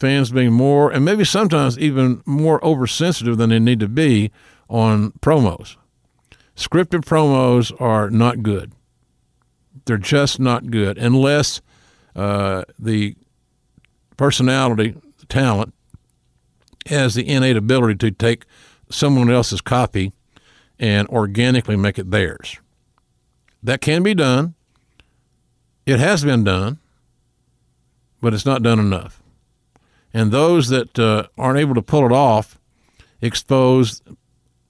fans 0.00 0.32
being 0.32 0.52
more, 0.52 0.90
and 0.90 1.04
maybe 1.04 1.24
sometimes 1.24 1.78
even 1.78 2.20
more 2.26 2.58
oversensitive 2.64 3.38
than 3.38 3.50
they 3.50 3.60
need 3.60 3.78
to 3.78 3.86
be 3.86 4.32
on 4.68 5.12
promos. 5.20 5.76
Scripted 6.56 7.04
promos 7.04 7.80
are 7.80 8.10
not 8.10 8.42
good. 8.42 8.72
They're 9.84 9.98
just 9.98 10.40
not 10.40 10.68
good 10.68 10.98
unless 10.98 11.60
uh, 12.16 12.64
the 12.76 13.14
personality, 14.16 14.96
the 15.20 15.26
talent, 15.26 15.74
has 16.86 17.14
the 17.14 17.28
innate 17.28 17.56
ability 17.56 17.94
to 17.98 18.10
take 18.10 18.46
someone 18.90 19.30
else's 19.30 19.60
copy 19.60 20.10
and 20.76 21.06
organically 21.06 21.76
make 21.76 22.00
it 22.00 22.10
theirs. 22.10 22.58
That 23.62 23.80
can 23.80 24.02
be 24.02 24.12
done. 24.12 24.55
It 25.86 26.00
has 26.00 26.24
been 26.24 26.44
done, 26.44 26.78
but 28.20 28.34
it's 28.34 28.44
not 28.44 28.62
done 28.62 28.80
enough. 28.80 29.22
And 30.12 30.32
those 30.32 30.68
that 30.68 30.98
uh, 30.98 31.28
aren't 31.38 31.60
able 31.60 31.74
to 31.74 31.82
pull 31.82 32.04
it 32.04 32.12
off 32.12 32.58
expose 33.20 34.02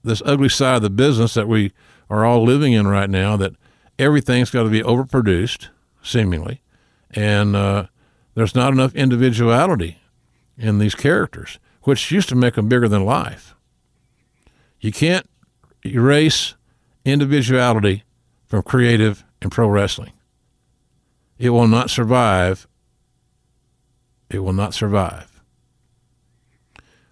this 0.03 0.21
ugly 0.25 0.49
side 0.49 0.77
of 0.77 0.81
the 0.83 0.89
business 0.89 1.33
that 1.33 1.47
we 1.47 1.73
are 2.09 2.23
all 2.23 2.43
living 2.43 2.73
in 2.73 2.87
right 2.87 3.09
now 3.09 3.35
that 3.37 3.53
everything's 3.97 4.51
got 4.51 4.63
to 4.63 4.69
be 4.69 4.81
overproduced, 4.81 5.67
seemingly, 6.03 6.61
and 7.11 7.55
uh, 7.55 7.87
there's 8.35 8.55
not 8.55 8.71
enough 8.71 8.95
individuality 8.95 9.99
in 10.57 10.79
these 10.79 10.95
characters 10.95 11.59
which 11.83 12.11
used 12.11 12.29
to 12.29 12.35
make 12.35 12.55
them 12.55 12.67
bigger 12.67 12.87
than 12.87 13.05
life. 13.05 13.55
You 14.79 14.91
can't 14.91 15.27
erase 15.85 16.53
individuality 17.05 18.03
from 18.45 18.61
creative 18.63 19.23
and 19.41 19.51
pro 19.51 19.67
wrestling. 19.67 20.11
It 21.39 21.49
will 21.49 21.67
not 21.67 21.89
survive. 21.89 22.67
It 24.29 24.39
will 24.39 24.53
not 24.53 24.73
survive. 24.73 25.41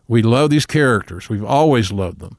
We 0.08 0.22
love 0.22 0.50
these 0.50 0.66
characters. 0.66 1.30
We've 1.30 1.46
always 1.46 1.92
loved 1.92 2.20
them. 2.20 2.38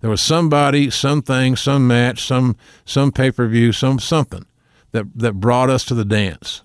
There 0.00 0.10
was 0.10 0.20
somebody, 0.20 0.90
something, 0.90 1.56
some 1.56 1.86
match, 1.86 2.22
some 2.22 2.56
some 2.84 3.10
pay 3.10 3.30
per 3.30 3.46
view, 3.48 3.72
some 3.72 3.98
something 3.98 4.46
that 4.92 5.06
that 5.16 5.34
brought 5.34 5.70
us 5.70 5.84
to 5.86 5.94
the 5.94 6.04
dance. 6.04 6.62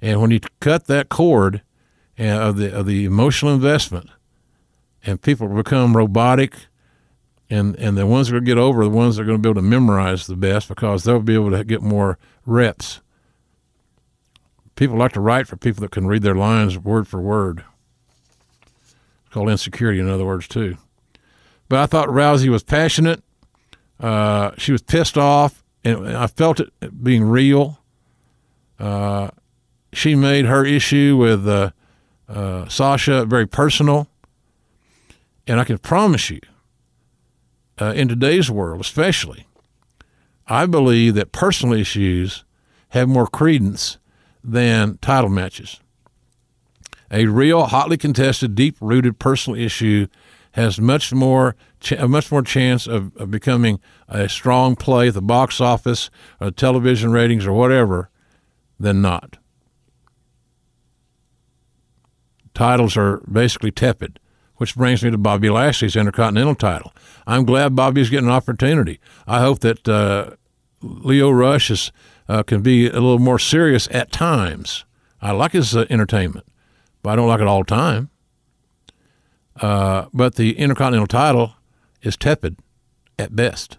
And 0.00 0.20
when 0.20 0.30
you 0.30 0.40
cut 0.60 0.86
that 0.86 1.08
cord, 1.08 1.62
eh, 2.18 2.32
of 2.32 2.56
the 2.56 2.74
of 2.74 2.86
the 2.86 3.04
emotional 3.04 3.54
investment, 3.54 4.08
and 5.04 5.20
people 5.20 5.48
become 5.48 5.96
robotic, 5.96 6.54
and 7.50 7.76
and 7.76 7.96
the 7.98 8.06
ones 8.06 8.28
that 8.28 8.36
are 8.36 8.40
going 8.40 8.46
to 8.46 8.50
get 8.54 8.58
over 8.58 8.84
the 8.84 8.90
ones 8.90 9.16
that 9.16 9.22
are 9.22 9.26
going 9.26 9.38
to 9.38 9.42
be 9.42 9.50
able 9.50 9.60
to 9.60 9.66
memorize 9.66 10.26
the 10.26 10.36
best 10.36 10.68
because 10.68 11.04
they'll 11.04 11.20
be 11.20 11.34
able 11.34 11.50
to 11.50 11.64
get 11.64 11.82
more 11.82 12.18
reps. 12.46 13.00
People 14.76 14.96
like 14.96 15.12
to 15.12 15.20
write 15.20 15.48
for 15.48 15.56
people 15.56 15.80
that 15.80 15.90
can 15.90 16.06
read 16.06 16.22
their 16.22 16.34
lines 16.34 16.78
word 16.78 17.08
for 17.08 17.20
word. 17.20 17.64
It's 18.70 19.32
called 19.32 19.48
insecurity, 19.48 19.98
in 19.98 20.08
other 20.08 20.24
words, 20.24 20.46
too. 20.46 20.76
But 21.68 21.80
I 21.80 21.86
thought 21.86 22.08
Rousey 22.08 22.48
was 22.48 22.62
passionate. 22.62 23.22
Uh, 23.98 24.52
she 24.58 24.72
was 24.72 24.82
pissed 24.82 25.16
off, 25.16 25.64
and 25.82 26.16
I 26.16 26.26
felt 26.26 26.60
it 26.60 26.70
being 27.02 27.24
real. 27.24 27.80
Uh, 28.78 29.30
she 29.92 30.14
made 30.14 30.44
her 30.44 30.64
issue 30.64 31.16
with 31.16 31.48
uh, 31.48 31.70
uh, 32.28 32.68
Sasha 32.68 33.24
very 33.24 33.46
personal. 33.46 34.08
And 35.46 35.58
I 35.58 35.64
can 35.64 35.78
promise 35.78 36.28
you, 36.28 36.40
uh, 37.80 37.92
in 37.94 38.08
today's 38.08 38.50
world 38.50 38.80
especially, 38.80 39.46
I 40.46 40.66
believe 40.66 41.14
that 41.14 41.32
personal 41.32 41.78
issues 41.78 42.44
have 42.90 43.08
more 43.08 43.26
credence 43.26 43.98
than 44.46 44.98
title 44.98 45.30
matches. 45.30 45.80
A 47.10 47.26
real, 47.26 47.64
hotly 47.64 47.96
contested, 47.96 48.54
deep-rooted 48.54 49.18
personal 49.18 49.60
issue 49.60 50.06
has 50.52 50.80
much 50.80 51.12
more, 51.12 51.54
ch- 51.80 51.98
much 51.98 52.32
more 52.32 52.42
chance 52.42 52.86
of, 52.86 53.16
of 53.16 53.30
becoming 53.30 53.80
a 54.08 54.28
strong 54.28 54.76
play 54.76 55.08
at 55.08 55.14
the 55.14 55.22
box 55.22 55.60
office, 55.60 56.10
or 56.40 56.50
television 56.50 57.12
ratings, 57.12 57.46
or 57.46 57.52
whatever, 57.52 58.10
than 58.80 59.02
not. 59.02 59.36
titles 62.56 62.96
are 62.96 63.18
basically 63.30 63.70
tepid, 63.70 64.18
which 64.56 64.74
brings 64.74 65.04
me 65.04 65.10
to 65.10 65.18
Bobby 65.18 65.50
Lashley's 65.50 65.94
Intercontinental 65.94 66.54
title. 66.54 66.92
I'm 67.26 67.44
glad 67.44 67.76
Bobby's 67.76 68.10
getting 68.10 68.28
an 68.28 68.34
opportunity. 68.34 68.98
I 69.26 69.40
hope 69.40 69.60
that 69.60 69.86
uh, 69.86 70.30
Lio 70.80 71.30
Rush 71.30 71.70
is, 71.70 71.92
uh, 72.28 72.42
can 72.42 72.62
be 72.62 72.88
a 72.88 72.94
little 72.94 73.18
more 73.18 73.38
serious 73.38 73.88
at 73.90 74.12
times. 74.12 74.84
I 75.20 75.32
like 75.32 75.52
his 75.52 75.76
uh, 75.76 75.86
entertainment, 75.90 76.46
but 77.02 77.10
I 77.10 77.16
don't 77.16 77.28
like 77.28 77.40
it 77.40 77.46
all 77.46 77.60
the 77.60 77.64
time. 77.64 78.10
Uh, 79.60 80.06
but 80.12 80.34
the 80.34 80.58
Intercontinental 80.58 81.06
title 81.06 81.54
is 82.02 82.16
tepid 82.16 82.56
at 83.18 83.34
best. 83.34 83.78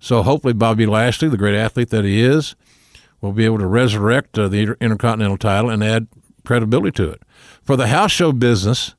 So 0.00 0.22
hopefully 0.22 0.54
Bobby 0.54 0.86
Lashley, 0.86 1.28
the 1.28 1.36
great 1.36 1.56
athlete 1.56 1.90
that 1.90 2.04
he 2.04 2.20
is, 2.20 2.54
will 3.20 3.32
be 3.32 3.44
able 3.44 3.58
to 3.58 3.66
resurrect 3.66 4.38
uh, 4.38 4.48
the 4.48 4.76
Intercontinental 4.80 5.36
title 5.36 5.70
and 5.70 5.82
add 5.82 6.06
credibility 6.46 6.92
to 6.92 7.10
it. 7.10 7.22
For 7.62 7.76
the 7.76 7.88
house 7.88 8.12
show 8.12 8.32
business, 8.32 8.94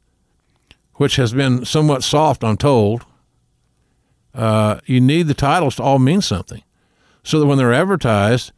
which 0.96 1.16
has 1.16 1.34
been 1.34 1.66
somewhat 1.66 2.04
soft, 2.04 2.44
I'm 2.44 2.58
told, 2.58 3.06
uh, 4.36 4.80
you 4.86 5.02
need 5.02 5.28
the 5.28 5.34
titles 5.34 5.78
to 5.78 5.84
all 5.84 5.98
mean 5.98 6.22
something. 6.22 6.62
So 7.30 7.40
that 7.40 7.46
when 7.46 7.60
they're 7.60 7.72
advertised 7.72 8.54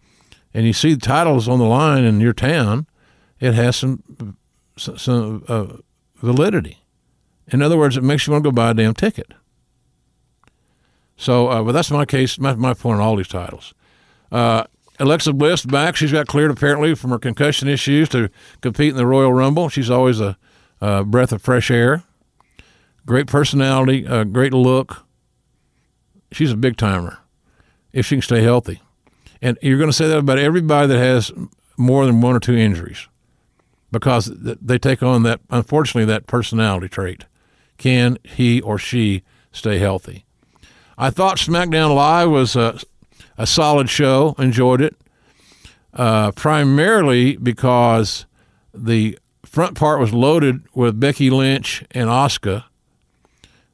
and 0.53 0.65
you 0.65 0.71
see 0.71 0.93
the 0.93 1.01
titles 1.01 1.49
on 1.49 1.59
the 1.59 1.65
line 1.65 2.05
in 2.05 2.21
your 2.21 2.31
town, 2.31 2.87
it 3.37 3.53
has 3.53 3.75
some, 3.75 4.37
some 4.77 5.43
uh, 5.49 5.75
validity. 6.15 6.77
In 7.47 7.61
other 7.61 7.77
words, 7.77 7.97
it 7.97 8.01
makes 8.01 8.25
you 8.25 8.31
want 8.31 8.45
to 8.45 8.49
go 8.49 8.55
buy 8.55 8.71
a 8.71 8.73
damn 8.73 8.93
ticket. 8.93 9.33
So, 11.17 11.49
uh, 11.49 11.63
but 11.63 11.73
that's 11.73 11.91
my 11.91 12.05
case, 12.05 12.39
my, 12.39 12.55
my 12.55 12.73
point 12.73 13.01
on 13.01 13.05
all 13.05 13.17
these 13.17 13.27
titles. 13.27 13.73
Uh, 14.31 14.63
Alexa 15.01 15.33
Bliss 15.33 15.65
back. 15.65 15.97
She's 15.97 16.13
got 16.13 16.27
cleared 16.27 16.51
apparently 16.51 16.95
from 16.95 17.09
her 17.09 17.19
concussion 17.19 17.67
issues 17.67 18.07
to 18.07 18.29
compete 18.61 18.91
in 18.91 18.95
the 18.95 19.05
Royal 19.05 19.33
Rumble. 19.33 19.67
She's 19.67 19.89
always 19.89 20.21
a, 20.21 20.37
a 20.79 21.03
breath 21.03 21.33
of 21.33 21.41
fresh 21.41 21.69
air. 21.69 22.03
Great 23.05 23.27
personality, 23.27 24.05
a 24.05 24.23
great 24.23 24.53
look. 24.53 25.05
She's 26.31 26.53
a 26.53 26.55
big 26.55 26.77
timer 26.77 27.20
if 27.93 28.05
she 28.05 28.15
can 28.15 28.21
stay 28.21 28.41
healthy. 28.41 28.81
And 29.41 29.57
you're 29.61 29.77
going 29.77 29.89
to 29.89 29.95
say 29.95 30.07
that 30.07 30.17
about 30.17 30.39
everybody 30.39 30.87
that 30.87 30.99
has 30.99 31.31
more 31.77 32.05
than 32.05 32.21
one 32.21 32.35
or 32.35 32.39
two 32.39 32.55
injuries 32.55 33.07
because 33.91 34.31
they 34.35 34.77
take 34.77 35.01
on 35.03 35.23
that, 35.23 35.41
unfortunately, 35.49 36.05
that 36.05 36.27
personality 36.27 36.87
trait. 36.87 37.25
Can 37.77 38.17
he 38.23 38.61
or 38.61 38.77
she 38.77 39.23
stay 39.51 39.79
healthy? 39.79 40.25
I 40.97 41.09
thought 41.09 41.37
SmackDown 41.37 41.95
Live 41.95 42.29
was 42.29 42.55
a 42.55 42.79
a 43.37 43.47
solid 43.47 43.89
show. 43.89 44.35
Enjoyed 44.37 44.81
it. 44.81 44.95
Uh, 45.93 46.31
primarily 46.31 47.35
because 47.35 48.25
the 48.73 49.17
front 49.43 49.75
part 49.75 49.99
was 49.99 50.13
loaded 50.13 50.61
with 50.73 50.99
Becky 50.99 51.29
Lynch 51.29 51.83
and 51.91 52.07
Asuka. 52.07 52.65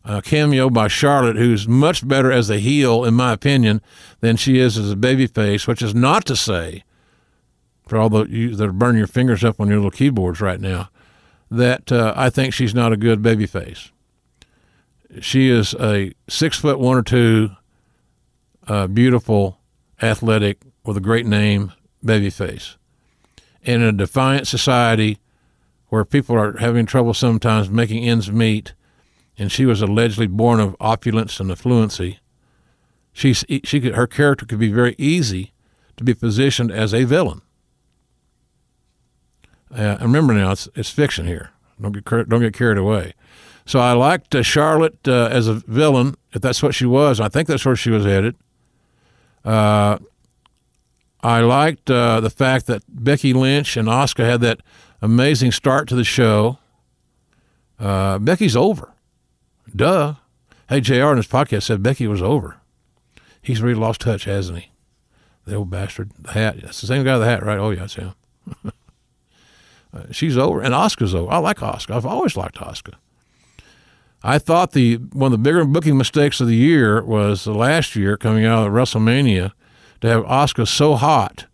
Uh, 0.08 0.22
cameo 0.22 0.70
by 0.70 0.88
Charlotte, 0.88 1.36
who's 1.36 1.68
much 1.68 2.08
better 2.08 2.32
as 2.32 2.50
a 2.50 2.60
heel, 2.60 3.04
in 3.04 3.14
my 3.14 3.34
opinion, 3.34 3.82
than 4.22 4.38
she 4.38 4.58
is 4.58 4.78
as 4.78 4.90
a 4.90 4.96
babyface, 4.96 5.68
which 5.68 5.82
is 5.82 5.94
not 5.94 6.26
to 6.26 6.36
say, 6.36 6.86
for 7.86 7.98
all 7.98 8.10
the 8.10 8.24
you 8.26 8.56
that 8.56 8.70
are 8.70 8.74
burning 8.74 9.00
your 9.00 9.08
fingers 9.08 9.44
up 9.44 9.60
on 9.60 9.68
your 9.68 9.78
little 9.78 9.92
keyboards 9.92 10.40
right 10.40 10.62
now, 10.62 10.90
that 11.52 11.92
uh, 11.92 12.14
I 12.16 12.30
think 12.30 12.54
she's 12.54 12.74
not 12.74 12.94
a 12.94 12.98
good 12.98 13.22
babyface. 13.22 13.92
She 15.20 15.50
is 15.50 15.74
a 15.74 16.14
six 16.30 16.58
foot 16.58 16.80
one 16.80 16.98
or 16.98 17.04
two, 17.04 17.52
uh, 18.66 18.88
beautiful, 18.88 19.60
athletic, 20.02 20.60
with 20.86 20.96
a 20.96 21.02
great 21.02 21.26
name 21.26 21.74
babyface. 22.04 22.78
In 23.62 23.82
a 23.82 23.92
defiant 23.92 24.48
society 24.48 25.18
where 25.90 26.06
people 26.06 26.38
are 26.38 26.58
having 26.60 26.86
trouble 26.86 27.14
sometimes 27.14 27.70
making 27.70 28.08
ends 28.08 28.32
meet, 28.32 28.74
and 29.38 29.52
she 29.52 29.66
was 29.66 29.82
allegedly 29.82 30.28
born 30.28 30.60
of 30.60 30.76
opulence 30.80 31.40
and 31.40 31.50
affluency, 31.50 32.18
she's, 33.14 33.46
she 33.64 33.80
could, 33.80 33.96
her 33.96 34.08
character 34.08 34.46
could 34.46 34.60
be 34.60 34.72
very 34.72 34.96
easy 34.98 35.52
to 35.98 36.04
be 36.04 36.14
positioned 36.14 36.72
as 36.72 36.94
a 36.94 37.04
villain. 37.04 37.42
Uh, 39.76 39.98
remember 40.02 40.34
now, 40.34 40.52
it's, 40.52 40.70
it's 40.76 40.90
fiction 40.90 41.28
here. 41.28 41.52
Don't 41.80 41.92
get 41.92 42.30
don't 42.30 42.42
get 42.42 42.54
carried 42.54 42.78
away. 42.78 43.14
So 43.66 43.80
I 43.80 43.92
liked 43.94 44.34
uh, 44.34 44.42
Charlotte 44.42 45.08
uh, 45.08 45.28
as 45.32 45.48
a 45.48 45.56
villain, 45.56 46.16
if 46.32 46.42
that's 46.42 46.64
what 46.64 46.74
she 46.74 46.86
was. 46.86 47.20
I 47.20 47.28
think 47.28 47.48
that's 47.48 47.66
where 47.66 47.76
she 47.76 47.90
was 47.90 48.06
headed. 48.06 48.36
Uh, 49.44 49.98
I 51.22 51.42
liked 51.42 51.92
uh, 51.92 52.22
the 52.22 52.30
fact 52.30 52.68
that 52.68 52.84
Becky 52.88 53.34
Lynch 53.34 53.76
and 53.76 53.88
Asuka 53.88 54.24
had 54.24 54.42
that 54.42 54.62
amazing 55.02 55.52
start 55.52 55.88
to 55.90 55.96
the 55.96 56.04
show. 56.04 56.60
Uh, 57.78 58.20
Becky's 58.20 58.56
over. 58.56 58.94
Duh. 59.76 60.16
Hey, 60.70 60.82
JR 60.82 61.12
in 61.12 61.18
his 61.18 61.28
podcast 61.28 61.64
said 61.64 61.84
Becky 61.84 62.08
was 62.08 62.22
over. 62.22 62.58
He's 63.42 63.62
really 63.62 63.80
lost 63.80 64.02
touch, 64.02 64.26
hasn't 64.26 64.60
he? 64.60 64.72
The 65.46 65.56
old 65.56 65.70
bastard. 65.70 66.12
The 66.20 66.32
hat. 66.34 66.58
That's 66.62 66.82
the 66.82 66.88
same 66.88 67.04
guy 67.04 67.14
with 67.14 67.22
the 67.22 67.30
hat, 67.30 67.46
right? 67.46 67.58
Oh, 67.58 67.70
yeah, 67.70 67.86
it's 67.86 67.96
him. 67.96 68.14
uh, 69.94 70.04
she's 70.12 70.38
over. 70.38 70.62
And 70.62 70.74
Asuka's 70.74 71.16
over. 71.16 71.32
I 71.32 71.38
like 71.38 71.60
Asuka. 71.60 71.96
I've 71.96 72.06
always 72.06 72.36
liked 72.36 72.56
Asuka. 72.56 72.96
I 74.24 74.40
thought 74.40 74.72
the 74.72 74.96
one 74.96 75.32
of 75.32 75.40
the 75.40 75.44
bigger 75.44 75.64
booking 75.64 75.98
mistakes 75.98 76.42
of 76.42 76.48
the 76.48 76.56
year 76.56 77.04
was 77.04 77.44
the 77.44 77.54
last 77.54 77.96
year 77.96 78.18
coming 78.18 78.46
out 78.46 78.68
of 78.68 78.74
WrestleMania 78.74 79.54
to 80.02 80.08
have 80.08 80.24
Asuka 80.24 80.68
so 80.68 80.96
hot, 80.96 81.46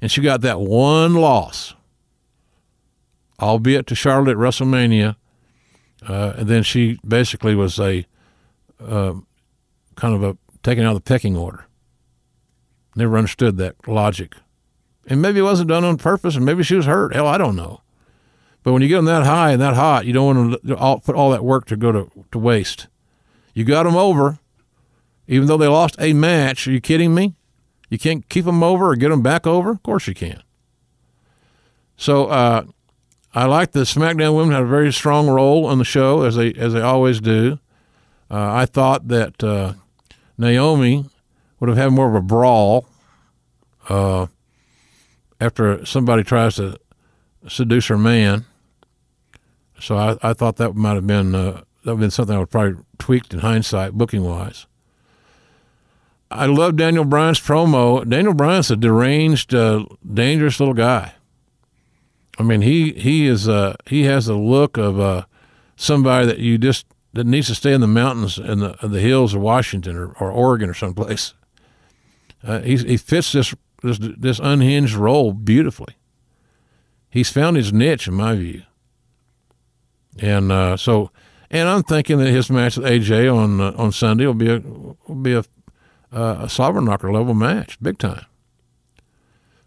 and 0.00 0.10
she 0.10 0.20
got 0.20 0.42
that 0.42 0.60
one 0.60 1.14
loss, 1.14 1.74
albeit 3.40 3.86
to 3.88 3.94
Charlotte 3.94 4.32
at 4.32 4.36
WrestleMania, 4.36 5.16
uh, 6.06 6.34
and 6.36 6.48
then 6.48 6.62
she 6.62 6.98
basically 7.06 7.54
was 7.54 7.78
a 7.78 8.06
uh, 8.80 9.14
kind 9.96 10.14
of 10.14 10.22
a 10.22 10.36
taken 10.62 10.84
out 10.84 10.96
of 10.96 11.04
the 11.04 11.08
pecking 11.08 11.36
order. 11.36 11.66
Never 12.96 13.16
understood 13.16 13.56
that 13.58 13.76
logic, 13.86 14.34
and 15.06 15.22
maybe 15.22 15.40
it 15.40 15.44
wasn't 15.44 15.68
done 15.68 15.84
on 15.84 15.96
purpose, 15.96 16.36
and 16.36 16.44
maybe 16.44 16.62
she 16.62 16.74
was 16.74 16.86
hurt. 16.86 17.14
Hell, 17.14 17.26
I 17.26 17.38
don't 17.38 17.56
know. 17.56 17.82
But 18.62 18.72
when 18.72 18.82
you 18.82 18.88
get 18.88 18.96
them 18.96 19.06
that 19.06 19.24
high 19.24 19.52
and 19.52 19.60
that 19.60 19.74
hot, 19.74 20.06
you 20.06 20.12
don't 20.12 20.36
want 20.36 20.66
to 20.66 20.76
all, 20.76 21.00
put 21.00 21.16
all 21.16 21.30
that 21.30 21.44
work 21.44 21.64
to 21.66 21.76
go 21.76 21.92
to, 21.92 22.10
to 22.32 22.38
waste. 22.38 22.88
You 23.54 23.64
got 23.64 23.84
them 23.84 23.96
over, 23.96 24.38
even 25.26 25.48
though 25.48 25.56
they 25.56 25.66
lost 25.66 25.96
a 25.98 26.12
match. 26.12 26.66
Are 26.68 26.72
you 26.72 26.80
kidding 26.80 27.14
me? 27.14 27.34
You 27.88 27.98
can't 27.98 28.28
keep 28.28 28.44
them 28.44 28.62
over 28.62 28.90
or 28.90 28.96
get 28.96 29.08
them 29.08 29.22
back 29.22 29.46
over? 29.46 29.70
Of 29.70 29.82
course 29.82 30.06
you 30.06 30.14
can. 30.14 30.42
So 31.96 32.26
uh, 32.26 32.64
I 33.32 33.44
like 33.46 33.72
the 33.72 33.80
SmackDown 33.80 34.36
women 34.36 34.52
had 34.52 34.62
a 34.62 34.66
very 34.66 34.92
strong 34.92 35.28
role 35.28 35.66
on 35.66 35.78
the 35.78 35.84
show 35.84 36.22
as 36.22 36.34
they 36.36 36.52
as 36.54 36.72
they 36.72 36.80
always 36.80 37.20
do. 37.20 37.58
Uh, 38.30 38.52
I 38.54 38.66
thought 38.66 39.08
that 39.08 39.42
uh, 39.42 39.74
Naomi 40.36 41.04
would 41.58 41.68
have 41.68 41.78
had 41.78 41.92
more 41.92 42.08
of 42.08 42.14
a 42.14 42.20
brawl 42.20 42.86
uh, 43.88 44.26
after 45.40 45.84
somebody 45.84 46.24
tries 46.24 46.56
to 46.56 46.78
seduce 47.48 47.86
her 47.86 47.98
man. 47.98 48.46
So 49.78 49.96
I, 49.96 50.18
I 50.22 50.32
thought 50.32 50.56
that 50.56 50.74
might 50.74 50.94
have 50.94 51.06
been 51.06 51.34
uh, 51.34 51.52
that 51.52 51.62
would 51.84 51.90
have 51.92 52.00
been 52.00 52.10
something 52.10 52.34
I 52.34 52.40
would 52.40 52.50
probably 52.50 52.82
tweaked 52.98 53.32
in 53.32 53.40
hindsight, 53.40 53.92
booking 53.92 54.24
wise. 54.24 54.66
I 56.32 56.46
love 56.46 56.76
Daniel 56.76 57.04
Bryan's 57.04 57.40
promo. 57.40 58.08
Daniel 58.08 58.34
Bryan's 58.34 58.70
a 58.70 58.76
deranged, 58.76 59.52
uh, 59.52 59.84
dangerous 60.12 60.60
little 60.60 60.74
guy. 60.74 61.14
I 62.40 62.42
mean, 62.42 62.62
he 62.62 62.92
he 62.94 63.26
is 63.26 63.48
he 63.86 64.04
has 64.04 64.24
the 64.24 64.34
look 64.34 64.78
of 64.78 64.98
uh, 64.98 65.26
somebody 65.76 66.26
that 66.26 66.38
you 66.38 66.56
just 66.56 66.86
that 67.12 67.26
needs 67.26 67.48
to 67.48 67.54
stay 67.54 67.74
in 67.74 67.82
the 67.82 67.86
mountains 67.86 68.38
and 68.38 68.62
the 68.62 68.76
in 68.82 68.92
the 68.92 69.00
hills 69.00 69.34
of 69.34 69.42
Washington 69.42 69.94
or, 69.94 70.12
or 70.18 70.32
Oregon 70.32 70.70
or 70.70 70.74
someplace. 70.74 71.34
Uh, 72.42 72.60
he 72.60 72.78
he 72.78 72.96
fits 72.96 73.32
this 73.32 73.54
this 73.82 73.98
this 74.00 74.40
unhinged 74.42 74.94
role 74.94 75.34
beautifully. 75.34 75.96
He's 77.10 77.30
found 77.30 77.58
his 77.58 77.74
niche, 77.74 78.08
in 78.08 78.14
my 78.14 78.36
view. 78.36 78.62
And 80.18 80.50
uh, 80.50 80.78
so, 80.78 81.10
and 81.50 81.68
I'm 81.68 81.82
thinking 81.82 82.16
that 82.18 82.30
his 82.30 82.48
match 82.48 82.78
with 82.78 82.86
AJ 82.86 83.36
on 83.36 83.60
uh, 83.60 83.74
on 83.76 83.92
Sunday 83.92 84.24
will 84.24 84.32
be 84.32 84.50
a 84.50 84.60
will 84.60 85.14
be 85.20 85.34
a 85.34 85.40
uh, 86.10 86.38
a 86.40 86.46
Slobberknocker 86.46 87.12
level 87.12 87.34
match, 87.34 87.78
big 87.82 87.98
time. 87.98 88.24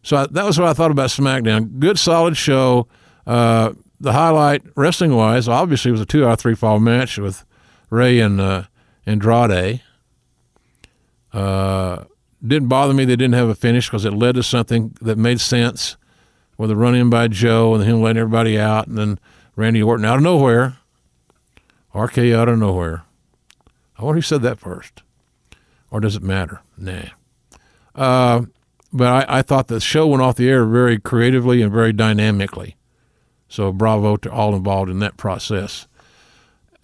So 0.03 0.17
I, 0.17 0.27
that 0.27 0.45
was 0.45 0.59
what 0.59 0.67
I 0.67 0.73
thought 0.73 0.91
about 0.91 1.09
SmackDown. 1.09 1.79
Good, 1.79 1.97
solid 1.97 2.37
show. 2.37 2.87
Uh, 3.25 3.73
the 3.99 4.13
highlight, 4.13 4.63
wrestling 4.75 5.15
wise, 5.15 5.47
obviously 5.47 5.91
was 5.91 6.01
a 6.01 6.05
two 6.05 6.25
out 6.25 6.33
of 6.33 6.39
three 6.39 6.55
fall 6.55 6.79
match 6.79 7.17
with 7.17 7.45
Rey 7.89 8.19
and 8.19 8.39
uh, 8.39 8.63
Andrade. 9.05 9.81
Uh, 11.31 12.03
didn't 12.45 12.67
bother 12.67 12.93
me 12.93 13.05
they 13.05 13.15
didn't 13.15 13.33
have 13.33 13.47
a 13.47 13.55
finish 13.55 13.87
because 13.87 14.05
it 14.05 14.11
led 14.11 14.35
to 14.35 14.43
something 14.43 14.95
that 15.01 15.17
made 15.17 15.39
sense 15.39 15.95
with 16.57 16.69
a 16.69 16.75
run 16.75 16.93
in 16.93 17.09
by 17.09 17.27
Joe 17.27 17.73
and 17.73 17.83
him 17.83 18.01
letting 18.01 18.19
everybody 18.19 18.59
out, 18.59 18.87
and 18.87 18.97
then 18.97 19.19
Randy 19.55 19.81
Orton 19.81 20.05
out 20.05 20.17
of 20.17 20.23
nowhere, 20.23 20.77
RK 21.95 22.17
out 22.19 22.49
of 22.49 22.59
nowhere. 22.59 23.03
I 23.97 24.03
wonder 24.03 24.17
who 24.17 24.21
said 24.21 24.41
that 24.41 24.59
first 24.59 25.01
or 25.93 25.99
does 25.99 26.15
it 26.15 26.23
matter? 26.23 26.59
Nah. 26.75 27.03
Uh, 27.93 28.41
but 28.93 29.27
I, 29.29 29.39
I, 29.39 29.41
thought 29.41 29.67
the 29.67 29.79
show 29.79 30.07
went 30.07 30.21
off 30.21 30.35
the 30.35 30.49
air 30.49 30.65
very 30.65 30.99
creatively 30.99 31.61
and 31.61 31.71
very 31.71 31.91
dynamically. 31.91 32.77
So 33.49 33.71
bravo 33.71 34.17
to 34.17 34.31
all 34.31 34.55
involved 34.55 34.89
in 34.89 34.99
that 34.99 35.17
process. 35.17 35.87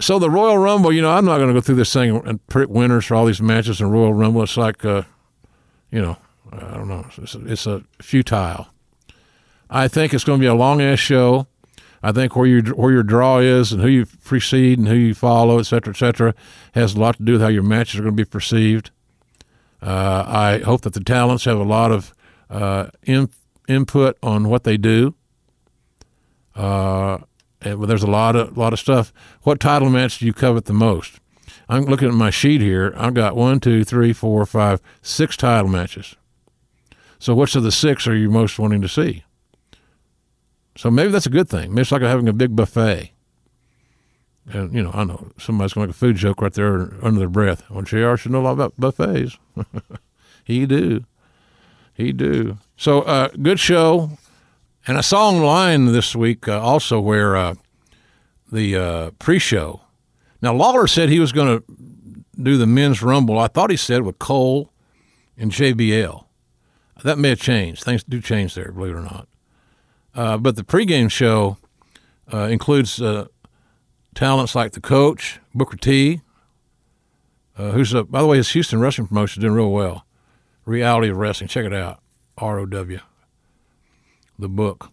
So 0.01 0.17
the 0.17 0.29
Royal 0.29 0.57
Rumble, 0.57 0.91
you 0.91 1.01
know, 1.01 1.11
I'm 1.11 1.25
not 1.25 1.37
going 1.37 1.49
to 1.49 1.53
go 1.53 1.61
through 1.61 1.75
this 1.75 1.93
thing 1.93 2.15
and 2.25 2.45
pick 2.47 2.69
winners 2.69 3.05
for 3.05 3.15
all 3.15 3.25
these 3.25 3.41
matches 3.41 3.79
in 3.79 3.91
Royal 3.91 4.13
Rumble. 4.13 4.43
It's 4.43 4.57
like, 4.57 4.83
uh, 4.83 5.03
you 5.91 6.01
know, 6.01 6.17
I 6.51 6.77
don't 6.77 6.87
know. 6.87 7.05
It's, 7.17 7.35
it's 7.35 7.67
a 7.67 7.83
futile. 8.01 8.67
I 9.69 9.87
think 9.87 10.13
it's 10.13 10.23
going 10.23 10.39
to 10.39 10.43
be 10.43 10.47
a 10.47 10.53
long 10.55 10.81
ass 10.81 10.99
show. 10.99 11.47
I 12.01 12.11
think 12.11 12.35
where 12.35 12.47
your 12.47 12.61
where 12.75 12.93
your 12.93 13.03
draw 13.03 13.39
is 13.39 13.73
and 13.73 13.81
who 13.81 13.89
you 13.89 14.05
precede 14.05 14.79
and 14.79 14.87
who 14.87 14.95
you 14.95 15.13
follow, 15.13 15.59
et 15.59 15.63
cetera, 15.63 15.93
et 15.93 15.97
cetera, 15.97 16.33
has 16.73 16.95
a 16.95 16.99
lot 16.99 17.17
to 17.17 17.23
do 17.23 17.33
with 17.33 17.41
how 17.41 17.49
your 17.49 17.63
matches 17.63 17.99
are 17.99 18.03
going 18.03 18.15
to 18.15 18.23
be 18.23 18.29
perceived. 18.29 18.91
Uh, 19.81 20.23
I 20.27 20.59
hope 20.59 20.81
that 20.81 20.93
the 20.93 21.03
talents 21.03 21.45
have 21.45 21.59
a 21.59 21.63
lot 21.63 21.91
of 21.91 22.13
uh, 22.49 22.87
in, 23.03 23.29
input 23.67 24.17
on 24.21 24.49
what 24.49 24.63
they 24.63 24.77
do. 24.77 25.15
Uh, 26.55 27.19
and 27.61 27.83
there's 27.83 28.03
a 28.03 28.07
lot 28.07 28.35
of 28.35 28.57
lot 28.57 28.73
of 28.73 28.79
stuff. 28.79 29.13
What 29.43 29.59
title 29.59 29.89
match 29.89 30.19
do 30.19 30.25
you 30.25 30.33
covet 30.33 30.65
the 30.65 30.73
most? 30.73 31.19
I'm 31.67 31.85
looking 31.85 32.07
at 32.07 32.13
my 32.13 32.29
sheet 32.29 32.61
here. 32.61 32.93
I've 32.97 33.13
got 33.13 33.35
one, 33.35 33.59
two, 33.59 33.83
three, 33.83 34.13
four, 34.13 34.45
five, 34.45 34.81
six 35.01 35.37
title 35.37 35.69
matches. 35.69 36.15
So, 37.19 37.35
which 37.35 37.55
of 37.55 37.63
the 37.63 37.71
six 37.71 38.07
are 38.07 38.15
you 38.15 38.29
most 38.29 38.57
wanting 38.59 38.81
to 38.81 38.89
see? 38.89 39.23
So 40.79 40.89
maybe 40.89 41.11
that's 41.11 41.25
a 41.25 41.29
good 41.29 41.49
thing. 41.49 41.71
Maybe 41.71 41.81
it's 41.81 41.91
like 41.91 42.01
having 42.01 42.29
a 42.29 42.33
big 42.33 42.55
buffet. 42.55 43.11
And, 44.51 44.73
you 44.73 44.81
know, 44.81 44.91
I 44.93 45.03
know 45.03 45.31
somebody's 45.38 45.73
to 45.73 45.79
make 45.79 45.89
a 45.89 45.93
food 45.93 46.15
joke 46.15 46.41
right 46.41 46.51
there 46.53 46.91
under 47.03 47.19
their 47.19 47.29
breath. 47.29 47.63
Well, 47.69 47.83
JR 47.83 48.15
should 48.15 48.31
know 48.31 48.41
a 48.41 48.43
lot 48.43 48.53
about 48.53 48.73
buffets. 48.79 49.38
he 50.43 50.65
do. 50.65 51.05
He 51.93 52.12
do. 52.12 52.57
So, 52.75 53.01
uh, 53.01 53.29
good 53.41 53.59
show. 53.59 54.12
And 54.88 54.97
I 54.97 55.01
saw 55.01 55.29
online 55.29 55.85
this 55.85 56.15
week 56.15 56.47
uh, 56.47 56.59
also 56.59 56.99
where 56.99 57.35
uh, 57.35 57.55
the 58.51 58.75
uh, 58.75 59.12
pre-show. 59.19 59.81
Now, 60.41 60.53
Lawler 60.53 60.88
said 60.88 61.09
he 61.09 61.19
was 61.19 61.31
to 61.31 61.63
do 62.41 62.57
the 62.57 62.65
men's 62.65 63.03
rumble. 63.03 63.38
I 63.38 63.47
thought 63.47 63.69
he 63.69 63.77
said 63.77 64.01
with 64.01 64.17
Cole 64.17 64.71
and 65.38 65.51
JBL. 65.51 66.25
That 67.03 67.19
may 67.19 67.29
have 67.29 67.41
changed. 67.41 67.83
Things 67.83 68.03
do 68.03 68.19
change 68.19 68.55
there, 68.55 68.71
believe 68.71 68.93
it 68.93 68.97
or 68.97 69.01
not. 69.01 69.27
Uh, 70.15 70.38
but 70.38 70.55
the 70.55 70.63
pregame 70.63 71.12
show 71.12 71.57
uh, 72.33 72.47
includes 72.49 72.99
talents 74.19 74.53
like 74.53 74.73
the 74.73 74.82
coach, 74.82 75.39
Booker 75.55 75.77
T, 75.77 76.19
uh, 77.58 77.71
who's, 77.71 77.93
a, 77.93 78.03
by 78.03 78.19
the 78.21 78.27
way, 78.27 78.36
his 78.36 78.51
Houston 78.51 78.82
wrestling 78.82 79.08
promotion 79.08 79.39
is 79.39 79.45
doing 79.45 79.55
real 79.55 79.71
well. 79.71 80.05
Reality 80.65 81.08
of 81.08 81.15
Wrestling. 81.15 81.47
Check 81.47 81.65
it 81.65 81.73
out. 81.73 82.01
R 82.38 82.60
O 82.60 82.65
W, 82.65 82.99
the 84.38 84.49
book. 84.49 84.91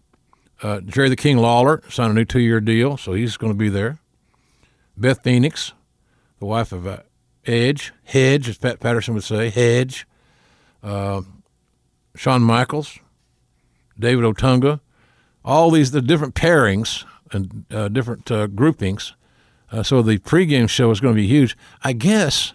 Uh, 0.63 0.79
Jerry 0.79 1.09
the 1.09 1.17
King 1.17 1.37
Lawler 1.37 1.83
signed 1.89 2.11
a 2.11 2.15
new 2.15 2.23
two 2.23 2.39
year 2.39 2.61
deal, 2.61 2.95
so 2.95 3.13
he's 3.13 3.35
going 3.35 3.51
to 3.51 3.57
be 3.57 3.67
there. 3.67 3.99
Beth 4.95 5.21
Phoenix, 5.23 5.73
the 6.39 6.45
wife 6.45 6.71
of 6.71 6.87
uh, 6.87 6.99
Edge, 7.45 7.91
Hedge, 8.05 8.47
as 8.47 8.57
Pat 8.57 8.79
Patterson 8.79 9.13
would 9.13 9.23
say, 9.25 9.49
Hedge, 9.49 10.07
uh, 10.81 11.21
Shawn 12.15 12.41
Michaels, 12.43 12.97
David 13.99 14.23
Otunga, 14.23 14.79
all 15.43 15.69
these 15.69 15.91
the 15.91 16.01
different 16.01 16.33
pairings 16.33 17.03
and 17.31 17.65
uh, 17.71 17.89
different 17.89 18.31
uh, 18.31 18.47
groupings. 18.47 19.13
Uh, 19.71 19.83
so 19.83 20.01
the 20.01 20.17
pregame 20.17 20.69
show 20.69 20.91
is 20.91 20.99
going 20.99 21.15
to 21.15 21.21
be 21.21 21.27
huge. 21.27 21.57
I 21.83 21.93
guess. 21.93 22.53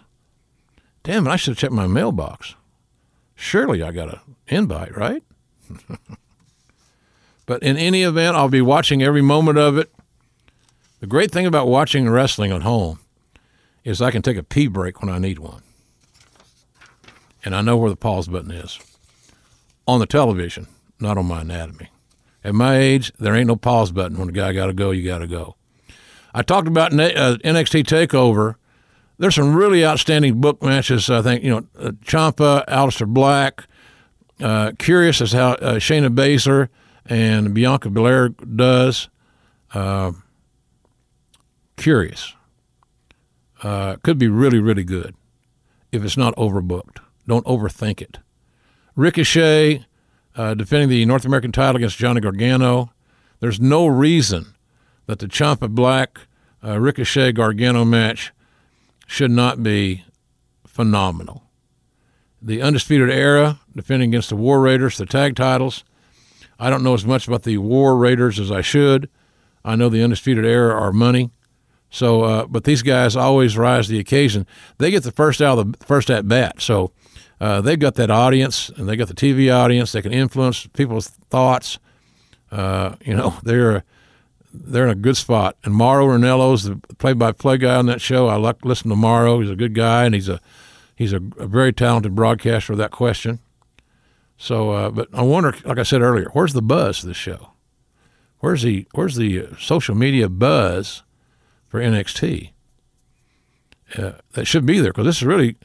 Damn 1.03 1.27
it! 1.27 1.31
I 1.31 1.35
should 1.35 1.51
have 1.51 1.57
checked 1.57 1.73
my 1.73 1.87
mailbox. 1.87 2.55
Surely 3.35 3.83
I 3.83 3.91
got 3.91 4.13
an 4.13 4.19
invite, 4.47 4.95
right? 4.95 5.23
but 7.45 7.61
in 7.61 7.77
any 7.77 8.03
event, 8.03 8.35
I'll 8.35 8.49
be 8.49 8.61
watching 8.61 9.03
every 9.03 9.21
moment 9.21 9.57
of 9.57 9.77
it. 9.77 9.91
The 11.01 11.07
great 11.07 11.31
thing 11.31 11.45
about 11.45 11.67
watching 11.67 12.09
wrestling 12.09 12.51
at 12.51 12.61
home 12.61 12.99
is 13.83 14.01
I 14.01 14.11
can 14.11 14.21
take 14.21 14.37
a 14.37 14.43
pee 14.43 14.67
break 14.67 15.01
when 15.01 15.11
I 15.11 15.19
need 15.19 15.39
one. 15.39 15.61
And 17.43 17.53
I 17.53 17.61
know 17.61 17.75
where 17.75 17.89
the 17.89 17.97
pause 17.97 18.29
button 18.29 18.51
is 18.51 18.79
on 19.85 19.99
the 19.99 20.05
television, 20.05 20.67
not 20.99 21.17
on 21.17 21.25
my 21.25 21.41
anatomy. 21.41 21.89
At 22.43 22.55
my 22.55 22.77
age, 22.77 23.11
there 23.19 23.35
ain't 23.35 23.47
no 23.47 23.55
pause 23.55 23.91
button. 23.91 24.17
When 24.17 24.29
a 24.29 24.33
guy 24.33 24.53
got 24.53 24.67
to 24.67 24.73
go, 24.73 24.91
you 24.91 25.05
got 25.05 25.19
to 25.19 25.27
go. 25.27 25.55
I 26.33 26.41
talked 26.41 26.67
about 26.67 26.93
uh, 26.93 27.37
NXT 27.37 27.83
Takeover. 27.83 28.55
There's 29.17 29.35
some 29.35 29.55
really 29.55 29.85
outstanding 29.85 30.41
book 30.41 30.61
matches. 30.63 31.09
I 31.09 31.21
think 31.21 31.43
you 31.43 31.49
know 31.51 31.67
uh, 31.79 31.91
Ciampa, 32.05 32.65
Aleister 32.67 33.07
Black. 33.07 33.67
Uh, 34.41 34.71
curious 34.77 35.21
as 35.21 35.31
how 35.31 35.51
uh, 35.53 35.75
Shayna 35.75 36.13
Baszler 36.13 36.69
and 37.05 37.53
Bianca 37.53 37.89
Belair 37.89 38.29
does. 38.29 39.09
Uh, 39.73 40.13
curious. 41.77 42.33
Uh, 43.61 43.95
could 44.03 44.17
be 44.17 44.27
really, 44.27 44.59
really 44.59 44.83
good 44.83 45.15
if 45.91 46.03
it's 46.03 46.17
not 46.17 46.35
overbooked. 46.35 46.97
Don't 47.27 47.45
overthink 47.45 48.01
it. 48.01 48.19
Ricochet 48.95 49.85
uh, 50.35 50.53
defending 50.55 50.89
the 50.89 51.05
North 51.05 51.25
American 51.25 51.51
title 51.51 51.77
against 51.77 51.97
Johnny 51.97 52.19
Gargano. 52.19 52.91
There's 53.39 53.59
no 53.59 53.87
reason 53.87 54.55
that 55.05 55.19
the 55.19 55.27
Ciampa 55.27 55.69
Black 55.69 56.19
uh, 56.63 56.79
Ricochet 56.79 57.33
Gargano 57.33 57.83
match 57.85 58.31
should 59.05 59.31
not 59.31 59.61
be 59.61 60.03
phenomenal. 60.65 61.43
The 62.41 62.61
Undisputed 62.61 63.09
Era 63.09 63.59
defending 63.75 64.09
against 64.09 64.29
the 64.29 64.35
War 64.35 64.61
Raiders, 64.61 64.97
the 64.97 65.05
tag 65.05 65.35
titles. 65.35 65.83
I 66.59 66.69
don't 66.69 66.83
know 66.83 66.93
as 66.93 67.05
much 67.05 67.27
about 67.27 67.43
the 67.43 67.57
War 67.57 67.97
Raiders 67.97 68.39
as 68.39 68.51
I 68.51 68.61
should. 68.61 69.09
I 69.63 69.75
know 69.75 69.89
the 69.89 70.03
Undisputed 70.03 70.45
Era 70.45 70.73
are 70.73 70.91
money. 70.91 71.31
So, 71.89 72.23
uh, 72.23 72.45
but 72.47 72.63
these 72.63 72.81
guys 72.81 73.15
always 73.15 73.55
rise 73.55 73.85
to 73.85 73.93
the 73.93 73.99
occasion. 73.99 74.47
They 74.79 74.89
get 74.89 75.03
the 75.03 75.11
first 75.11 75.41
out 75.41 75.59
of 75.59 75.71
the 75.73 75.85
first 75.85 76.09
at 76.09 76.27
bat. 76.27 76.59
So, 76.59 76.91
uh, 77.39 77.61
they've 77.61 77.79
got 77.79 77.95
that 77.95 78.09
audience 78.09 78.69
and 78.69 78.89
they 78.89 78.95
got 78.95 79.09
the 79.09 79.13
TV 79.13 79.53
audience. 79.53 79.91
They 79.91 80.01
can 80.01 80.13
influence 80.13 80.65
people's 80.67 81.07
thoughts. 81.07 81.77
Uh, 82.51 82.95
you 83.05 83.15
know, 83.15 83.37
they're 83.43 83.83
they're 84.53 84.85
in 84.85 84.91
a 84.91 84.95
good 84.95 85.17
spot. 85.17 85.57
And 85.63 85.73
Mauro 85.73 86.07
Ranallo's 86.07 86.63
the 86.63 86.75
play-by-play 86.97 87.57
guy 87.57 87.75
on 87.75 87.87
that 87.87 88.01
show. 88.01 88.27
I 88.27 88.35
like 88.35 88.63
listen 88.63 88.89
to 88.89 88.95
Mauro. 88.95 89.39
He's 89.39 89.49
a 89.49 89.55
good 89.55 89.73
guy 89.73 90.05
and 90.05 90.13
he's 90.13 90.29
a 90.29 90.39
he's 90.95 91.13
a, 91.13 91.21
a 91.37 91.47
very 91.47 91.73
talented 91.73 92.15
broadcaster. 92.15 92.75
That 92.75 92.91
question. 92.91 93.39
So, 94.37 94.71
uh, 94.71 94.89
but 94.89 95.07
I 95.13 95.21
wonder, 95.21 95.55
like 95.63 95.79
I 95.79 95.83
said 95.83 96.01
earlier, 96.01 96.29
where's 96.33 96.53
the 96.53 96.61
buzz 96.61 97.03
of 97.03 97.07
this 97.07 97.17
show? 97.17 97.51
Where's 98.39 98.61
the 98.61 98.87
where's 98.93 99.15
the 99.15 99.47
social 99.57 99.95
media 99.95 100.29
buzz? 100.29 101.03
for 101.73 101.79
NXT. 101.79 102.51
Uh, 103.97 104.11
that 104.33 104.45
should 104.45 104.63
be 104.63 104.79
there 104.79 104.91
because 104.91 105.07
this 105.07 105.17
is 105.17 105.23
really. 105.23 105.57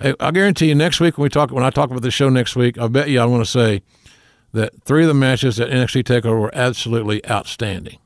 I, 0.00 0.32
guarantee 0.32 0.66
you 0.66 0.74
next 0.74 0.98
week 0.98 1.16
when 1.16 1.22
we 1.22 1.28
talk 1.28 1.52
when 1.52 1.62
I 1.62 1.70
talk 1.70 1.88
about 1.88 2.02
the 2.02 2.10
show 2.10 2.28
next 2.28 2.56
week, 2.56 2.76
I 2.78 2.88
bet 2.88 3.08
you 3.08 3.20
I 3.20 3.24
want 3.26 3.44
to 3.44 3.50
say 3.50 3.82
that 4.52 4.82
three 4.82 5.02
of 5.02 5.08
the 5.08 5.14
matches 5.14 5.60
at 5.60 5.70
NXT 5.70 6.02
Takeover 6.02 6.40
were 6.40 6.50
absolutely 6.52 7.24
outstanding, 7.30 7.98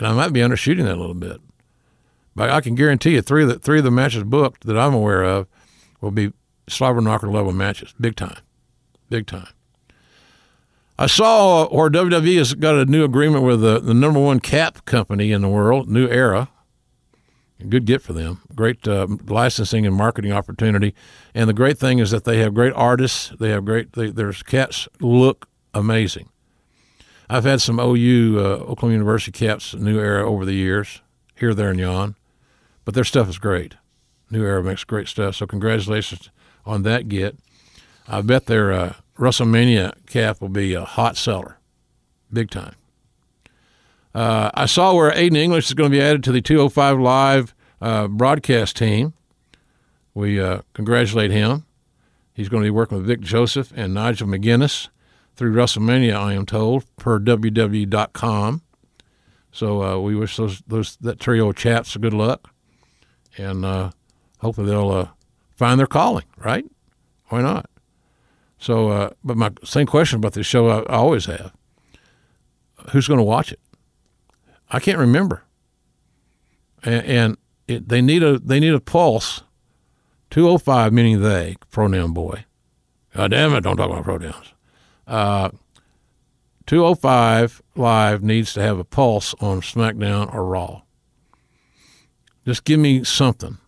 and 0.00 0.08
I 0.08 0.12
might 0.12 0.32
be 0.32 0.40
undershooting 0.40 0.84
that 0.84 0.96
a 0.96 1.00
little 1.00 1.14
bit, 1.14 1.40
but 2.34 2.50
I 2.50 2.60
can 2.60 2.74
guarantee 2.74 3.10
you 3.10 3.22
three 3.22 3.42
of 3.42 3.48
the 3.48 3.58
three 3.58 3.78
of 3.78 3.84
the 3.84 3.90
matches 3.90 4.24
booked 4.24 4.66
that 4.66 4.78
I'm 4.78 4.94
aware 4.94 5.22
of 5.22 5.46
will 6.00 6.10
be 6.10 6.32
slobber 6.68 7.00
knocker 7.00 7.28
level 7.28 7.52
matches, 7.52 7.94
big 8.00 8.16
time, 8.16 8.38
big 9.08 9.26
time. 9.26 9.48
I 10.98 11.06
saw 11.06 11.66
where 11.68 11.88
WWE 11.88 12.36
has 12.36 12.52
got 12.54 12.74
a 12.74 12.84
new 12.84 13.04
agreement 13.04 13.42
with 13.42 13.62
the, 13.62 13.80
the 13.80 13.94
number 13.94 14.20
one 14.20 14.38
cap 14.38 14.84
company 14.84 15.32
in 15.32 15.40
the 15.40 15.48
world, 15.48 15.88
New 15.88 16.06
Era. 16.06 16.50
Good 17.66 17.86
get 17.86 18.02
for 18.02 18.12
them. 18.12 18.42
Great 18.54 18.86
uh, 18.86 19.06
licensing 19.26 19.86
and 19.86 19.94
marketing 19.94 20.32
opportunity. 20.32 20.94
And 21.34 21.48
the 21.48 21.54
great 21.54 21.78
thing 21.78 21.98
is 21.98 22.10
that 22.10 22.24
they 22.24 22.38
have 22.38 22.54
great 22.54 22.72
artists. 22.74 23.32
They 23.38 23.50
have 23.50 23.64
great. 23.64 23.92
They, 23.92 24.10
their 24.10 24.32
cats 24.32 24.88
look 25.00 25.48
amazing. 25.74 26.28
I've 27.32 27.44
had 27.44 27.62
some 27.62 27.78
OU, 27.78 28.38
uh, 28.38 28.42
Oklahoma 28.42 28.94
University 28.94 29.30
caps, 29.30 29.72
New 29.72 30.00
Era 30.00 30.28
over 30.28 30.44
the 30.44 30.52
years, 30.52 31.00
here, 31.36 31.54
there, 31.54 31.70
and 31.70 31.78
yon. 31.78 32.16
But 32.84 32.94
their 32.94 33.04
stuff 33.04 33.28
is 33.28 33.38
great. 33.38 33.76
New 34.32 34.44
Era 34.44 34.64
makes 34.64 34.82
great 34.82 35.06
stuff. 35.06 35.36
So 35.36 35.46
congratulations 35.46 36.28
on 36.66 36.82
that 36.82 37.08
get. 37.08 37.38
I 38.08 38.22
bet 38.22 38.46
their 38.46 38.72
uh, 38.72 38.94
WrestleMania 39.16 39.92
cap 40.06 40.40
will 40.40 40.48
be 40.48 40.74
a 40.74 40.84
hot 40.84 41.16
seller, 41.16 41.58
big 42.32 42.50
time. 42.50 42.74
Uh, 44.12 44.50
I 44.52 44.66
saw 44.66 44.92
where 44.92 45.12
Aiden 45.12 45.36
English 45.36 45.66
is 45.66 45.74
going 45.74 45.88
to 45.88 45.96
be 45.96 46.02
added 46.02 46.24
to 46.24 46.32
the 46.32 46.42
205 46.42 46.98
Live 46.98 47.54
uh, 47.80 48.08
broadcast 48.08 48.76
team. 48.76 49.12
We 50.14 50.40
uh, 50.40 50.62
congratulate 50.74 51.30
him. 51.30 51.64
He's 52.34 52.48
going 52.48 52.64
to 52.64 52.66
be 52.66 52.70
working 52.70 52.98
with 52.98 53.06
Vic 53.06 53.20
Joseph 53.20 53.72
and 53.76 53.94
Nigel 53.94 54.26
McGuinness 54.26 54.88
through 55.40 55.54
WrestleMania, 55.54 56.14
I 56.14 56.34
am 56.34 56.44
told, 56.44 56.84
per 56.96 57.18
WWE.com. 57.18 58.60
So 59.52 59.82
uh, 59.82 59.98
we 59.98 60.14
wish 60.14 60.36
those, 60.36 60.62
those 60.66 60.98
that 61.00 61.18
trio 61.18 61.48
of 61.48 61.56
chaps 61.56 61.96
good 61.96 62.12
luck, 62.12 62.52
and 63.38 63.64
uh, 63.64 63.92
hopefully 64.40 64.66
they'll 64.66 64.90
uh, 64.90 65.08
find 65.56 65.80
their 65.80 65.86
calling. 65.86 66.26
Right? 66.36 66.66
Why 67.28 67.40
not? 67.40 67.70
So, 68.58 68.90
uh, 68.90 69.10
but 69.24 69.38
my 69.38 69.50
same 69.64 69.86
question 69.86 70.18
about 70.18 70.34
this 70.34 70.46
show 70.46 70.68
I, 70.68 70.80
I 70.80 70.96
always 70.96 71.24
have: 71.24 71.54
Who's 72.90 73.08
going 73.08 73.16
to 73.16 73.24
watch 73.24 73.50
it? 73.50 73.60
I 74.68 74.78
can't 74.78 74.98
remember. 74.98 75.42
And, 76.84 77.06
and 77.06 77.36
it, 77.66 77.88
they 77.88 78.02
need 78.02 78.22
a 78.22 78.38
they 78.38 78.60
need 78.60 78.74
a 78.74 78.80
pulse. 78.80 79.42
Two 80.28 80.46
oh 80.50 80.58
five, 80.58 80.92
meaning 80.92 81.22
they 81.22 81.56
pronoun 81.70 82.12
boy. 82.12 82.44
God 83.16 83.30
damn 83.30 83.54
it! 83.54 83.62
Don't 83.62 83.78
talk 83.78 83.90
about 83.90 84.04
pronouns. 84.04 84.52
Uh, 85.10 85.50
205 86.66 87.62
Live 87.74 88.22
needs 88.22 88.52
to 88.54 88.62
have 88.62 88.78
a 88.78 88.84
pulse 88.84 89.34
on 89.40 89.60
SmackDown 89.60 90.32
or 90.32 90.44
Raw. 90.44 90.82
Just 92.46 92.64
give 92.64 92.78
me 92.78 93.02
something. 93.02 93.58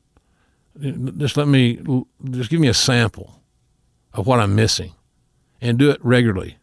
Just 1.19 1.37
let 1.37 1.49
me, 1.49 1.81
just 2.31 2.49
give 2.49 2.61
me 2.61 2.69
a 2.69 2.75
sample 2.75 3.43
of 4.15 4.27
what 4.27 4.39
I'm 4.39 4.55
missing 4.55 4.93
and 5.61 5.79
do 5.79 5.91
it 5.91 5.99
regularly. 6.05 6.59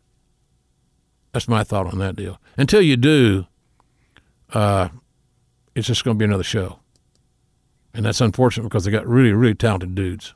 That's 1.34 1.50
my 1.50 1.64
thought 1.66 1.88
on 1.88 2.00
that 2.00 2.16
deal. 2.16 2.40
Until 2.58 2.82
you 2.82 2.96
do, 2.96 3.48
uh, 4.54 4.90
it's 5.76 5.88
just 5.88 6.06
going 6.06 6.16
to 6.16 6.20
be 6.20 6.26
another 6.26 6.44
show. 6.44 6.80
And 7.94 8.06
that's 8.06 8.22
unfortunate 8.22 8.64
because 8.64 8.86
they 8.86 8.92
got 8.92 9.06
really, 9.06 9.34
really 9.34 9.56
talented 9.56 9.94
dudes. 9.94 10.34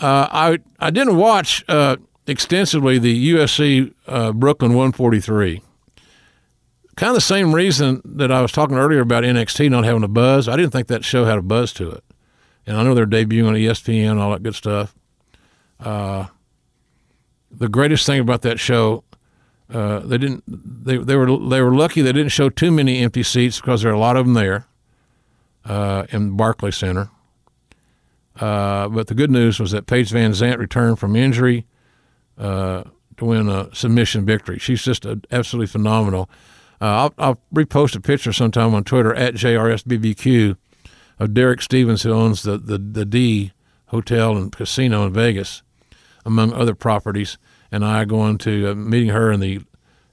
Uh, 0.00 0.26
I 0.30 0.58
I 0.80 0.90
didn't 0.90 1.16
watch 1.16 1.64
uh, 1.68 1.96
extensively 2.26 2.98
the 2.98 3.32
UFC 3.32 3.92
uh, 4.06 4.32
Brooklyn 4.32 4.72
143. 4.72 5.62
Kind 6.96 7.10
of 7.10 7.14
the 7.14 7.20
same 7.20 7.54
reason 7.54 8.00
that 8.04 8.30
I 8.30 8.40
was 8.40 8.52
talking 8.52 8.76
earlier 8.76 9.00
about 9.00 9.24
NXT 9.24 9.70
not 9.70 9.84
having 9.84 10.04
a 10.04 10.08
buzz. 10.08 10.48
I 10.48 10.56
didn't 10.56 10.70
think 10.70 10.86
that 10.88 11.04
show 11.04 11.24
had 11.24 11.38
a 11.38 11.42
buzz 11.42 11.72
to 11.74 11.90
it 11.90 12.04
and 12.66 12.76
I 12.76 12.82
know 12.82 12.94
they're 12.94 13.06
debuting 13.06 13.48
on 13.48 13.54
ESPN 13.54 14.12
and 14.12 14.20
all 14.20 14.32
that 14.32 14.42
good 14.42 14.54
stuff. 14.54 14.94
Uh, 15.78 16.26
the 17.50 17.68
greatest 17.68 18.06
thing 18.06 18.20
about 18.20 18.42
that 18.42 18.58
show, 18.58 19.04
uh, 19.72 20.00
they 20.00 20.18
didn't 20.18 20.44
they, 20.46 20.96
they 20.96 21.16
were 21.16 21.26
they 21.26 21.60
were 21.60 21.74
lucky 21.74 22.02
they 22.02 22.12
didn't 22.12 22.32
show 22.32 22.48
too 22.48 22.70
many 22.70 23.00
empty 23.00 23.22
seats 23.22 23.60
because 23.60 23.82
there 23.82 23.92
are 23.92 23.94
a 23.94 23.98
lot 23.98 24.16
of 24.16 24.26
them 24.26 24.34
there 24.34 24.66
uh, 25.64 26.04
in 26.10 26.36
Barclay 26.36 26.70
Center. 26.70 27.10
Uh, 28.40 28.88
but 28.88 29.06
the 29.06 29.14
good 29.14 29.30
news 29.30 29.60
was 29.60 29.70
that 29.70 29.86
Paige 29.86 30.10
Van 30.10 30.32
Zant 30.32 30.58
returned 30.58 30.98
from 30.98 31.14
injury 31.14 31.66
uh, 32.38 32.84
to 33.16 33.24
win 33.24 33.48
a 33.48 33.74
submission 33.74 34.24
victory. 34.24 34.58
She's 34.58 34.82
just 34.82 35.06
absolutely 35.30 35.68
phenomenal. 35.68 36.28
Uh, 36.80 36.84
I'll, 36.84 37.14
I'll 37.18 37.40
repost 37.54 37.96
a 37.96 38.00
picture 38.00 38.32
sometime 38.32 38.74
on 38.74 38.84
Twitter 38.84 39.14
at 39.14 39.34
JRSBBQ 39.34 40.56
of 41.18 41.34
Derek 41.34 41.62
Stevens, 41.62 42.02
who 42.02 42.12
owns 42.12 42.42
the, 42.42 42.58
the, 42.58 42.78
the 42.78 43.04
D 43.04 43.52
Hotel 43.86 44.36
and 44.36 44.50
Casino 44.50 45.06
in 45.06 45.12
Vegas, 45.12 45.62
among 46.24 46.52
other 46.52 46.74
properties, 46.74 47.38
and 47.70 47.84
I 47.84 48.04
going 48.04 48.38
to 48.38 48.70
uh, 48.70 48.74
meeting 48.74 49.10
her 49.10 49.30
in 49.30 49.40
the 49.40 49.60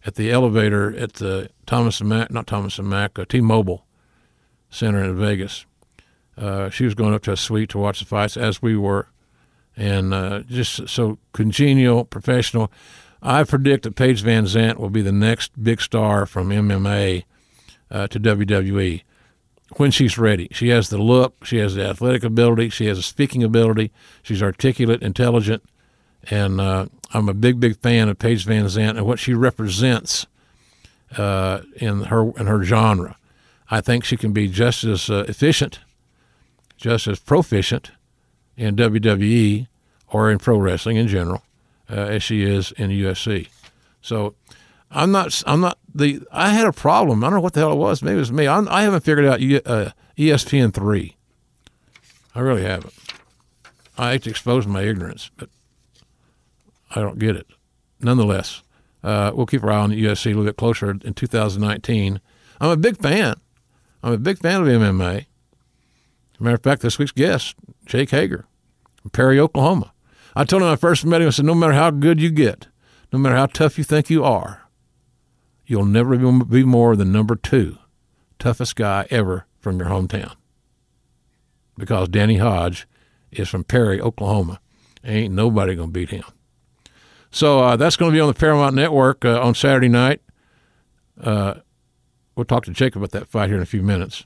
at 0.05 0.15
the 0.15 0.31
elevator 0.31 0.95
at 0.97 1.13
the 1.13 1.49
Thomas 1.65 1.99
and 1.99 2.09
Mack, 2.09 2.31
not 2.31 2.47
Thomas 2.47 2.79
and 2.79 2.89
Mack, 2.89 3.19
uh, 3.19 3.25
T-Mobile 3.25 3.85
Center 4.69 5.03
in 5.03 5.15
Vegas. 5.15 5.65
Uh, 6.37 6.69
she 6.69 6.85
was 6.85 6.95
going 6.95 7.13
up 7.13 7.21
to 7.23 7.31
a 7.31 7.37
suite 7.37 7.69
to 7.69 7.77
watch 7.77 7.99
the 7.99 8.05
fights, 8.05 8.35
as 8.35 8.61
we 8.61 8.75
were, 8.75 9.09
and 9.75 10.13
uh, 10.13 10.41
just 10.41 10.87
so 10.89 11.17
congenial, 11.33 12.05
professional. 12.05 12.71
I 13.21 13.43
predict 13.43 13.83
that 13.83 13.95
Paige 13.95 14.21
Van 14.21 14.45
Zant 14.45 14.77
will 14.77 14.89
be 14.89 15.01
the 15.01 15.11
next 15.11 15.61
big 15.61 15.81
star 15.81 16.25
from 16.25 16.49
MMA 16.49 17.23
uh, 17.89 18.07
to 18.07 18.19
WWE 18.19 19.03
when 19.77 19.91
she's 19.91 20.17
ready. 20.17 20.47
She 20.51 20.69
has 20.69 20.89
the 20.89 20.97
look, 20.97 21.45
she 21.45 21.57
has 21.57 21.75
the 21.75 21.85
athletic 21.85 22.23
ability, 22.23 22.69
she 22.69 22.87
has 22.87 22.97
a 22.97 23.03
speaking 23.03 23.43
ability, 23.43 23.91
she's 24.23 24.41
articulate, 24.41 25.01
intelligent, 25.01 25.63
and 26.29 26.59
uh, 26.59 26.87
I'm 27.13 27.29
a 27.29 27.33
big, 27.33 27.59
big 27.59 27.77
fan 27.77 28.09
of 28.09 28.19
Paige 28.19 28.45
Van 28.45 28.65
Zant 28.65 28.97
and 28.97 29.05
what 29.05 29.19
she 29.19 29.33
represents 29.33 30.25
uh, 31.17 31.61
in 31.75 32.05
her 32.05 32.31
in 32.37 32.47
her 32.47 32.63
genre. 32.63 33.17
I 33.69 33.81
think 33.81 34.03
she 34.03 34.17
can 34.17 34.33
be 34.33 34.47
just 34.47 34.83
as 34.83 35.09
uh, 35.09 35.25
efficient, 35.27 35.79
just 36.77 37.07
as 37.07 37.19
proficient 37.19 37.91
in 38.57 38.75
WWE 38.75 39.67
or 40.07 40.31
in 40.31 40.37
pro 40.37 40.57
wrestling 40.57 40.97
in 40.97 41.07
general 41.07 41.43
uh, 41.89 41.95
as 41.95 42.23
she 42.23 42.43
is 42.43 42.71
in 42.73 42.89
UFC. 42.89 43.47
So 44.01 44.35
I'm 44.89 45.11
not. 45.11 45.41
I'm 45.45 45.61
not 45.61 45.77
the. 45.93 46.21
I 46.31 46.49
had 46.49 46.67
a 46.67 46.73
problem. 46.73 47.23
I 47.23 47.27
don't 47.27 47.35
know 47.35 47.41
what 47.41 47.53
the 47.53 47.61
hell 47.61 47.71
it 47.71 47.77
was. 47.77 48.01
Maybe 48.01 48.15
it 48.15 48.19
was 48.19 48.31
me. 48.31 48.47
I'm, 48.47 48.67
I 48.69 48.83
have 48.83 48.93
not 48.93 49.03
figured 49.03 49.25
out 49.25 49.39
uh, 49.39 49.91
ESPN 50.17 50.73
three. 50.73 51.15
I 52.35 52.39
really 52.39 52.63
haven't. 52.63 52.93
I 53.97 54.11
hate 54.13 54.23
to 54.23 54.29
expose 54.29 54.65
my 54.65 54.81
ignorance, 54.81 55.31
but 55.37 55.49
I 56.95 57.01
don't 57.01 57.19
get 57.19 57.35
it. 57.35 57.47
Nonetheless, 57.99 58.63
uh, 59.03 59.31
we'll 59.33 59.45
keep 59.45 59.63
our 59.63 59.71
eye 59.71 59.77
on 59.77 59.91
the 59.91 60.03
UFC 60.03 60.27
a 60.27 60.29
little 60.29 60.45
bit 60.45 60.57
closer 60.57 60.91
in 60.91 61.13
2019. 61.13 62.19
I'm 62.59 62.69
a 62.69 62.77
big 62.77 62.97
fan. 62.97 63.35
I'm 64.03 64.13
a 64.13 64.17
big 64.17 64.39
fan 64.39 64.61
of 64.61 64.67
MMA. 64.67 65.25
Matter 66.41 66.55
of 66.55 66.63
fact, 66.63 66.81
this 66.81 66.97
week's 66.97 67.11
guest, 67.11 67.55
Jake 67.85 68.09
Hager 68.09 68.45
from 68.99 69.11
Perry, 69.11 69.39
Oklahoma. 69.39 69.93
I 70.35 70.43
told 70.43 70.63
him 70.63 70.69
I 70.69 70.75
first 70.75 71.05
met 71.05 71.21
him, 71.21 71.27
I 71.27 71.31
said, 71.31 71.45
no 71.45 71.53
matter 71.53 71.73
how 71.73 71.91
good 71.91 72.19
you 72.19 72.31
get, 72.31 72.67
no 73.13 73.19
matter 73.19 73.35
how 73.35 73.45
tough 73.45 73.77
you 73.77 73.83
think 73.83 74.09
you 74.09 74.23
are, 74.23 74.63
you'll 75.67 75.85
never 75.85 76.17
be 76.43 76.63
more 76.63 76.95
than 76.95 77.11
number 77.11 77.35
two 77.35 77.77
toughest 78.39 78.75
guy 78.75 79.05
ever 79.11 79.45
from 79.59 79.77
your 79.77 79.89
hometown. 79.89 80.33
Because 81.77 82.09
Danny 82.09 82.37
Hodge 82.37 82.87
is 83.31 83.47
from 83.47 83.63
Perry, 83.63 84.01
Oklahoma. 84.01 84.59
Ain't 85.03 85.33
nobody 85.33 85.75
going 85.75 85.89
to 85.89 85.93
beat 85.93 86.09
him. 86.09 86.23
So 87.29 87.59
uh, 87.59 87.75
that's 87.75 87.95
going 87.95 88.11
to 88.11 88.15
be 88.15 88.19
on 88.19 88.27
the 88.27 88.33
Paramount 88.33 88.75
Network 88.75 89.23
uh, 89.23 89.39
on 89.39 89.53
Saturday 89.53 89.89
night. 89.89 90.21
Uh, 91.19 91.55
we'll 92.35 92.45
talk 92.45 92.65
to 92.65 92.71
Jake 92.71 92.95
about 92.95 93.11
that 93.11 93.27
fight 93.27 93.49
here 93.49 93.57
in 93.57 93.63
a 93.63 93.67
few 93.67 93.83
minutes. 93.83 94.25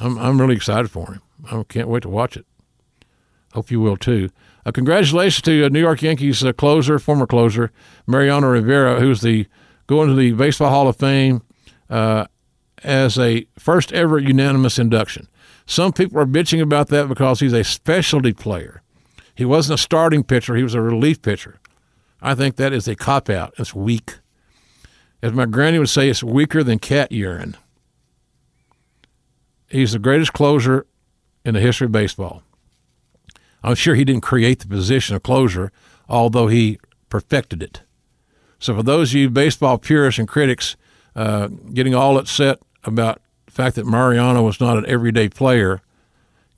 I'm 0.00 0.18
I'm 0.18 0.40
really 0.40 0.56
excited 0.56 0.90
for 0.90 1.12
him. 1.12 1.22
I 1.50 1.62
can't 1.68 1.88
wait 1.88 2.02
to 2.02 2.08
watch 2.08 2.36
it. 2.36 2.46
Hope 3.52 3.70
you 3.70 3.80
will 3.80 3.96
too. 3.96 4.30
Uh, 4.66 4.72
congratulations 4.72 5.42
to 5.42 5.66
uh, 5.66 5.68
New 5.68 5.80
York 5.80 6.02
Yankees 6.02 6.42
uh, 6.44 6.52
closer, 6.52 6.98
former 6.98 7.26
closer 7.26 7.70
Mariano 8.06 8.48
Rivera, 8.48 8.98
who's 8.98 9.20
the 9.20 9.46
going 9.86 10.08
to 10.08 10.14
the 10.14 10.32
Baseball 10.32 10.70
Hall 10.70 10.88
of 10.88 10.96
Fame 10.96 11.42
as 12.82 13.18
a 13.18 13.46
first 13.58 13.92
ever 13.92 14.18
unanimous 14.18 14.78
induction. 14.78 15.28
Some 15.66 15.92
people 15.92 16.18
are 16.18 16.26
bitching 16.26 16.60
about 16.60 16.88
that 16.88 17.08
because 17.08 17.40
he's 17.40 17.52
a 17.52 17.64
specialty 17.64 18.32
player. 18.32 18.82
He 19.34 19.44
wasn't 19.44 19.78
a 19.78 19.82
starting 19.82 20.24
pitcher; 20.24 20.56
he 20.56 20.62
was 20.62 20.74
a 20.74 20.80
relief 20.80 21.22
pitcher. 21.22 21.60
I 22.20 22.34
think 22.34 22.56
that 22.56 22.72
is 22.72 22.88
a 22.88 22.96
cop 22.96 23.28
out. 23.28 23.54
It's 23.58 23.74
weak. 23.74 24.18
As 25.22 25.32
my 25.32 25.46
granny 25.46 25.78
would 25.78 25.88
say, 25.88 26.08
it's 26.08 26.22
weaker 26.22 26.62
than 26.62 26.78
cat 26.78 27.12
urine. 27.12 27.56
He's 29.74 29.90
the 29.90 29.98
greatest 29.98 30.32
closer 30.32 30.86
in 31.44 31.54
the 31.54 31.60
history 31.60 31.86
of 31.86 31.90
baseball. 31.90 32.44
I'm 33.60 33.74
sure 33.74 33.96
he 33.96 34.04
didn't 34.04 34.22
create 34.22 34.60
the 34.60 34.68
position 34.68 35.16
of 35.16 35.24
closer, 35.24 35.72
although 36.08 36.46
he 36.46 36.78
perfected 37.08 37.60
it. 37.60 37.82
So, 38.60 38.76
for 38.76 38.84
those 38.84 39.10
of 39.10 39.16
you 39.16 39.30
baseball 39.30 39.78
purists 39.78 40.20
and 40.20 40.28
critics 40.28 40.76
uh, 41.16 41.48
getting 41.48 41.92
all 41.92 42.18
upset 42.18 42.60
about 42.84 43.20
the 43.46 43.50
fact 43.50 43.74
that 43.74 43.84
Mariano 43.84 44.44
was 44.44 44.60
not 44.60 44.78
an 44.78 44.86
everyday 44.86 45.28
player, 45.28 45.82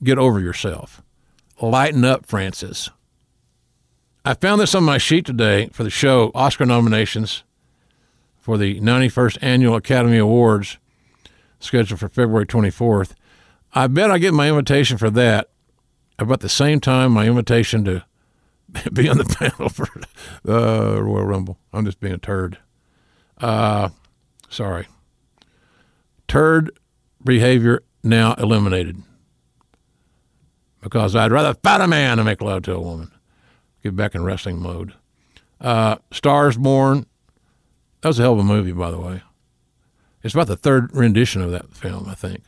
get 0.05 0.19
over 0.19 0.39
yourself. 0.39 1.01
Lighten 1.59 2.05
up, 2.05 2.27
Francis. 2.27 2.91
I 4.27 4.35
found 4.35 4.61
this 4.61 4.75
on 4.75 4.85
my 4.85 4.99
sheet 4.99 5.25
today 5.25 5.71
for 5.73 5.85
the 5.85 5.91
show 5.91 6.33
Oscar 6.35 6.67
nominations 6.67 7.45
for 8.39 8.59
the 8.59 8.79
91st 8.79 9.39
Annual 9.41 9.77
Academy 9.77 10.19
Awards 10.19 10.77
scheduled 11.67 12.01
for 12.01 12.09
February 12.09 12.47
24th. 12.47 13.13
I 13.75 13.87
bet 13.87 14.11
I 14.11 14.19
get 14.19 14.35
my 14.35 14.49
invitation 14.49 14.97
for 14.97 15.11
that 15.11 15.51
about 16.19 16.41
the 16.41 16.49
same 16.49 16.81
time 16.81 17.13
my 17.13 17.27
invitation 17.27 17.85
to 17.85 18.05
be 18.93 19.09
on 19.09 19.19
the 19.19 19.25
panel 19.25 19.69
for 19.69 19.89
the 20.43 20.97
uh, 20.97 21.01
Royal 21.01 21.25
Rumble. 21.27 21.59
I'm 21.73 21.85
just 21.85 22.01
being 22.01 22.15
a 22.15 22.19
turd. 22.19 22.59
Uh, 23.39 23.91
sorry. 24.49 24.87
Turd 26.29 26.71
behavior 27.23 27.83
now 28.03 28.35
eliminated 28.35 29.03
because 30.81 31.15
I'd 31.15 31.33
rather 31.33 31.55
fight 31.55 31.81
a 31.81 31.87
man 31.87 32.17
than 32.17 32.27
make 32.27 32.41
love 32.41 32.63
to 32.63 32.75
a 32.75 32.81
woman 32.81 33.11
get 33.87 33.97
back 33.97 34.15
in 34.15 34.25
wrestling 34.25 34.61
mode. 34.61 34.95
Uh, 35.61 35.97
Stars 36.13 36.57
Born. 36.57 37.07
That 38.01 38.09
was 38.09 38.19
a 38.19 38.23
hell 38.23 38.35
of 38.35 38.41
a 38.41 38.45
movie, 38.45 38.73
by 38.73 38.91
the 38.91 38.99
way. 38.99 39.23
It's 40.27 40.35
about 40.35 40.49
the 40.49 40.57
third 40.57 40.93
rendition 40.93 41.41
of 41.41 41.53
that 41.53 41.73
film, 41.73 42.09
I 42.09 42.15
think. 42.15 42.43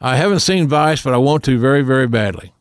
I 0.00 0.16
haven't 0.16 0.40
seen 0.40 0.66
Vice, 0.66 1.02
but 1.02 1.14
I 1.14 1.18
want 1.18 1.44
to 1.44 1.56
very, 1.56 1.82
very 1.82 2.08
badly. 2.08 2.52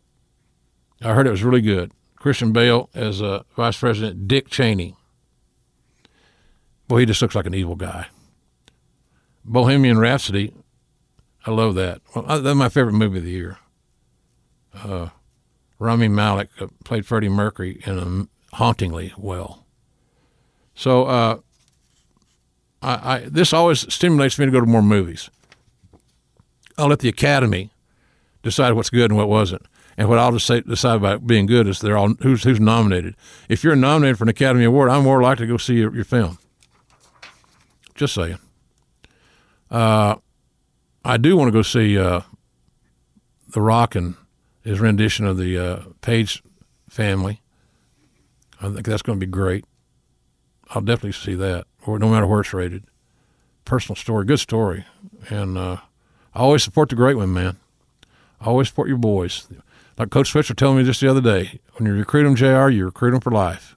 I 1.01 1.13
heard 1.13 1.25
it 1.25 1.31
was 1.31 1.43
really 1.43 1.61
good. 1.61 1.91
Christian 2.15 2.53
Bale 2.53 2.89
as 2.93 3.23
uh, 3.23 3.41
Vice 3.55 3.79
President 3.79 4.27
Dick 4.27 4.49
Cheney. 4.49 4.95
Boy, 6.87 6.99
he 6.99 7.05
just 7.07 7.23
looks 7.23 7.33
like 7.33 7.47
an 7.47 7.55
evil 7.55 7.75
guy. 7.75 8.05
Bohemian 9.43 9.97
Rhapsody. 9.97 10.53
I 11.47 11.49
love 11.51 11.73
that. 11.75 12.01
Well, 12.13 12.41
that's 12.41 12.55
my 12.55 12.69
favorite 12.69 12.93
movie 12.93 13.17
of 13.17 13.23
the 13.23 13.31
year. 13.31 13.57
Uh, 14.75 15.09
Rami 15.79 16.07
Malek 16.07 16.49
uh, 16.59 16.67
played 16.83 17.07
Freddie 17.07 17.29
Mercury 17.29 17.81
in 17.85 17.97
a 17.97 18.55
hauntingly 18.55 19.11
well. 19.17 19.65
So 20.75 21.05
uh, 21.05 21.39
I, 22.85 23.15
I, 23.15 23.19
this 23.27 23.51
always 23.51 23.91
stimulates 23.91 24.37
me 24.37 24.45
to 24.45 24.51
go 24.51 24.59
to 24.59 24.65
more 24.65 24.83
movies. 24.83 25.29
I'll 26.77 26.87
let 26.87 26.99
the 26.99 27.09
Academy 27.09 27.71
decide 28.43 28.73
what's 28.73 28.89
good 28.89 29.09
and 29.09 29.17
what 29.17 29.27
wasn't. 29.27 29.63
And 29.97 30.09
what 30.09 30.19
I'll 30.19 30.33
just 30.33 30.45
say, 30.45 30.61
decide 30.61 30.97
about 30.97 31.25
being 31.25 31.45
good 31.45 31.67
is 31.67 31.79
they're 31.79 31.97
all 31.97 32.13
who's 32.21 32.43
who's 32.43 32.59
nominated. 32.59 33.15
If 33.47 33.63
you're 33.63 33.75
nominated 33.75 34.17
for 34.17 34.25
an 34.25 34.29
Academy 34.29 34.65
Award, 34.65 34.89
I'm 34.89 35.03
more 35.03 35.21
likely 35.21 35.47
to 35.47 35.53
go 35.53 35.57
see 35.57 35.75
your, 35.75 35.95
your 35.95 36.03
film. 36.03 36.37
Just 37.95 38.13
saying. 38.13 38.39
Uh, 39.71 40.15
I 41.03 41.17
do 41.17 41.37
want 41.37 41.47
to 41.47 41.53
go 41.53 41.61
see 41.61 41.97
uh, 41.97 42.21
The 43.49 43.61
Rock 43.61 43.95
and 43.95 44.15
his 44.63 44.79
rendition 44.79 45.25
of 45.25 45.37
the 45.37 45.57
uh, 45.57 45.83
Paige 46.01 46.43
family. 46.89 47.41
I 48.61 48.69
think 48.69 48.85
that's 48.85 49.01
going 49.01 49.19
to 49.19 49.25
be 49.25 49.31
great. 49.31 49.63
I'll 50.71 50.81
definitely 50.81 51.13
see 51.13 51.35
that, 51.35 51.65
or 51.85 51.99
no 51.99 52.09
matter 52.09 52.27
where 52.27 52.41
it's 52.41 52.53
rated. 52.53 52.83
Personal 53.63 53.95
story, 53.95 54.25
good 54.25 54.39
story, 54.39 54.85
and 55.29 55.57
uh, 55.57 55.77
I 56.33 56.39
always 56.39 56.63
support 56.63 56.89
the 56.89 56.95
great 56.95 57.15
one, 57.15 57.33
man. 57.33 57.57
I 58.39 58.45
always 58.45 58.67
support 58.67 58.87
your 58.87 58.97
boys. 58.97 59.47
Like 59.97 60.11
Coach 60.11 60.29
Switzer 60.29 60.53
told 60.53 60.77
me 60.77 60.83
just 60.83 61.01
the 61.01 61.09
other 61.09 61.21
day, 61.21 61.59
when 61.73 61.87
you 61.87 61.97
recruit 61.97 62.23
them, 62.23 62.35
Jr., 62.35 62.69
you 62.69 62.85
recruit 62.85 63.11
them 63.11 63.21
for 63.21 63.31
life. 63.31 63.75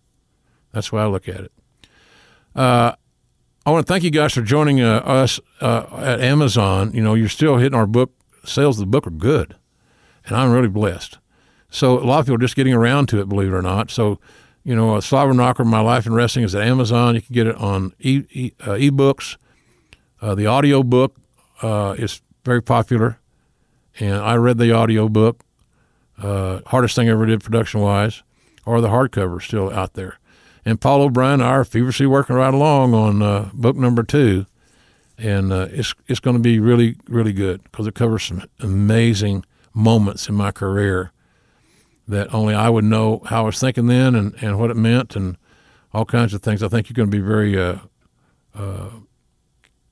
That's 0.73 0.93
way 0.93 1.03
I 1.03 1.07
look 1.07 1.29
at 1.29 1.41
it. 1.41 1.53
Uh, 2.55 2.93
I 3.65 3.71
want 3.71 3.87
to 3.87 3.93
thank 3.93 4.05
you 4.05 4.11
guys 4.11 4.35
for 4.35 4.43
joining 4.43 4.81
uh, 4.81 4.99
us 4.99 5.41
uh, 5.61 5.87
at 5.99 6.21
Amazon. 6.21 6.93
You 6.93 7.03
know, 7.03 7.15
you're 7.15 7.29
still 7.29 7.57
hitting 7.57 7.79
our 7.79 7.87
book. 7.87 8.13
Sales 8.45 8.79
of 8.79 8.87
the 8.87 8.91
book 8.91 9.07
are 9.07 9.11
good 9.11 9.57
and 10.29 10.37
I'm 10.37 10.53
really 10.53 10.69
blessed. 10.69 11.19
So 11.71 11.99
a 11.99 12.05
lot 12.05 12.21
of 12.21 12.27
people 12.27 12.37
are 12.37 12.39
just 12.39 12.57
getting 12.57 12.75
around 12.75 13.09
to 13.09 13.21
it, 13.21 13.29
believe 13.29 13.49
it 13.49 13.57
or 13.57 13.63
not. 13.63 13.91
So, 13.91 14.21
you 14.69 14.77
know, 14.77 14.99
a 14.99 15.01
Slobber 15.01 15.33
Knocker, 15.33 15.65
My 15.65 15.81
Life 15.81 16.05
in 16.05 16.13
Wrestling 16.13 16.45
is 16.45 16.55
at 16.55 16.61
Amazon. 16.61 17.15
You 17.15 17.23
can 17.23 17.33
get 17.33 17.47
it 17.47 17.57
on 17.57 17.95
e, 18.01 18.25
e 18.31 18.53
uh, 18.61 18.73
ebooks. 18.73 19.39
Uh, 20.21 20.35
the 20.35 20.45
audio 20.45 20.83
book 20.83 21.17
uh, 21.63 21.95
is 21.97 22.21
very 22.45 22.61
popular, 22.61 23.19
and 23.99 24.17
I 24.17 24.35
read 24.35 24.59
the 24.59 24.71
audio 24.71 25.09
book. 25.09 25.43
Uh, 26.19 26.61
hardest 26.67 26.97
thing 26.97 27.09
I 27.09 27.13
ever 27.13 27.25
did 27.25 27.43
production 27.43 27.81
wise, 27.81 28.23
or 28.67 28.83
the 28.83 28.89
hardcover 28.89 29.41
still 29.41 29.73
out 29.73 29.95
there. 29.95 30.19
And 30.67 30.79
Paul 30.79 31.01
O'Brien 31.01 31.41
and 31.41 31.45
I 31.45 31.53
are 31.53 31.65
feverishly 31.65 32.05
working 32.05 32.37
right 32.37 32.53
along 32.53 32.93
on 32.93 33.23
uh, 33.23 33.49
book 33.55 33.75
number 33.75 34.03
two, 34.03 34.45
and 35.17 35.51
uh, 35.51 35.69
it's 35.71 35.95
it's 36.09 36.21
going 36.21 36.37
to 36.37 36.43
be 36.43 36.61
really 36.61 36.97
really 37.09 37.33
good 37.33 37.63
because 37.63 37.87
it 37.87 37.95
covers 37.95 38.25
some 38.25 38.43
amazing 38.61 39.47
moments 39.73 40.29
in 40.29 40.35
my 40.35 40.53
career 40.53 41.11
that 42.09 42.33
only 42.35 42.55
I 42.55 42.71
would 42.71 42.85
know 42.85 43.23
how 43.27 43.43
I 43.43 43.47
was 43.47 43.61
thinking 43.61 43.87
then 43.87 44.15
and, 44.15 44.35
and 44.43 44.59
what 44.59 44.71
it 44.71 44.77
meant 44.77 45.15
and 45.15 45.37
all 45.93 46.07
kinds 46.07 46.35
of 46.35 46.43
things. 46.43 46.63
I 46.63 46.69
think 46.69 46.89
you're 46.89 46.95
going 46.95 47.11
to 47.11 47.17
be 47.17 47.23
very 47.23 47.61
uh, 47.61 47.79
uh, 48.55 48.91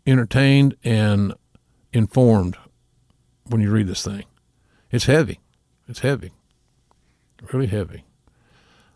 entertained 0.06 0.76
and 0.82 1.34
informed 1.92 2.56
when 3.44 3.60
you 3.60 3.70
read 3.70 3.86
this 3.86 4.04
thing. 4.04 4.24
It's 4.90 5.04
heavy. 5.04 5.40
It's 5.88 6.00
heavy. 6.00 6.32
Really 7.52 7.66
heavy. 7.66 8.04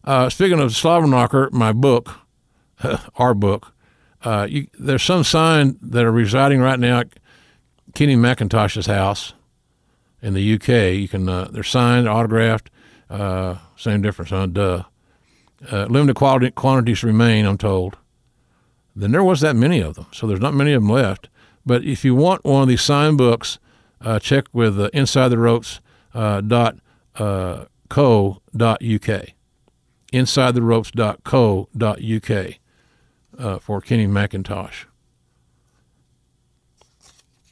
Uh, 0.03 0.31
speaking 0.31 0.59
of 0.59 0.71
Slobberknocker, 0.71 1.53
my 1.53 1.73
book, 1.73 2.21
our 3.17 3.35
book, 3.35 3.75
uh, 4.23 4.47
you, 4.49 4.67
there's 4.79 5.03
some 5.03 5.25
sign 5.25 5.79
that 5.83 6.05
are 6.05 6.13
residing 6.13 6.61
right 6.61 6.81
now 6.81 7.01
at 7.01 7.09
Kenny 7.95 8.17
McIntosh's 8.17 8.87
house 8.87 9.35
in 10.23 10.35
the 10.35 10.55
UK. 10.55 10.95
You 10.99 11.09
can 11.09 11.29
uh, 11.29 11.49
they're 11.51 11.63
signed, 11.63 12.09
autographed, 12.09 12.71
uh, 13.11 13.59
same 13.77 14.01
difference, 14.01 14.31
huh? 14.31 14.47
Duh. 14.47 14.85
Uh, 15.71 15.85
limited 15.87 16.15
quality 16.15 16.51
quantities 16.51 17.05
remain, 17.05 17.45
I'm 17.45 17.59
told. 17.59 17.99
Then 18.97 19.13
there 19.13 19.25
was 19.25 19.41
that 19.43 19.57
many 19.57 19.81
of 19.81 19.95
them, 19.95 20.07
so 20.13 20.27
there's 20.27 20.41
not 20.41 20.55
many 20.55 20.73
of 20.73 20.83
them 20.83 20.91
left. 20.91 21.29
But 21.67 21.85
if 21.85 22.05
you 22.05 22.15
want 22.15 22.45
one 22.45 22.63
of 22.63 22.69
these 22.69 22.83
signed 22.83 23.19
books, 23.19 23.59
uh, 24.01 24.19
check 24.19 24.47
with 24.53 24.81
uh, 24.81 24.89
Inside 24.95 25.29
the 25.29 25.39
Ropes 25.39 25.81
uh, 26.15 26.41
uh, 27.17 27.65
co 27.89 28.43
dot 28.57 28.83
uk. 28.83 29.25
Inside 30.13 30.55
the 30.55 30.63
Ropes 30.63 30.91
dot 30.91 31.23
co 31.25 31.69
dot 31.77 32.03
uk 32.03 32.31
uh, 33.39 33.59
for 33.59 33.81
Kenny 33.81 34.07
McIntosh. 34.07 34.87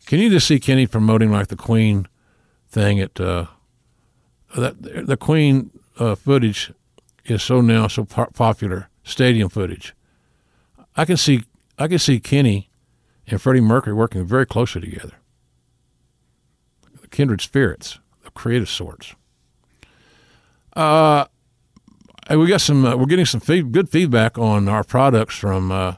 Can 0.07 0.21
you 0.21 0.31
just 0.31 0.47
see 0.47 0.59
Kenny 0.59 0.87
promoting 0.87 1.31
like 1.31 1.49
the 1.49 1.57
Queen 1.57 2.09
thing 2.69 2.99
at 2.99 3.21
uh, 3.21 3.47
that 4.57 5.07
the 5.07 5.17
Queen 5.17 5.71
uh, 5.99 6.15
footage 6.15 6.73
is 7.25 7.43
so 7.43 7.61
now 7.61 7.89
so 7.89 8.05
po- 8.05 8.31
popular 8.35 8.89
stadium 9.05 9.49
footage. 9.49 9.95
I 10.97 11.05
can 11.05 11.17
see 11.17 11.45
I 11.79 11.89
can 11.89 11.99
see 11.99 12.21
Kenny 12.21 12.71
and 13.27 13.41
Freddie 13.41 13.61
Mercury 13.61 13.95
working 13.95 14.25
very 14.25 14.47
closely 14.47 14.81
together. 14.81 15.15
Kindred 17.11 17.41
spirits, 17.41 17.99
of 18.27 18.35
creative 18.35 18.69
sorts. 18.69 19.15
Uh, 20.75 21.25
we 22.31 22.47
got 22.47 22.61
some. 22.61 22.85
Uh, 22.85 22.97
we're 22.97 23.07
getting 23.07 23.25
some 23.25 23.41
good 23.41 23.89
feedback 23.89 24.37
on 24.39 24.69
our 24.69 24.85
products 24.85 25.37
from 25.37 25.73
uh, 25.73 25.95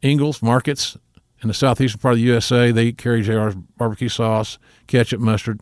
Ingles 0.00 0.42
Markets 0.42 0.96
in 1.42 1.48
the 1.48 1.54
southeastern 1.54 2.00
part 2.00 2.12
of 2.12 2.18
the 2.18 2.24
USA. 2.24 2.70
They 2.70 2.92
carry 2.92 3.22
JR's 3.22 3.56
barbecue 3.76 4.08
sauce, 4.08 4.58
ketchup, 4.86 5.20
mustard, 5.20 5.60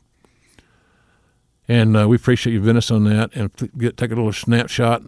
and 1.69 1.97
uh, 1.97 2.09
we 2.09 2.17
appreciate 2.17 2.53
you 2.53 2.61
visiting 2.61 2.79
us 2.79 2.91
on 2.91 3.05
that. 3.05 3.35
And 3.35 3.51
get, 3.79 3.97
take 3.97 4.11
a 4.11 4.15
little 4.15 4.33
snapshot, 4.33 5.03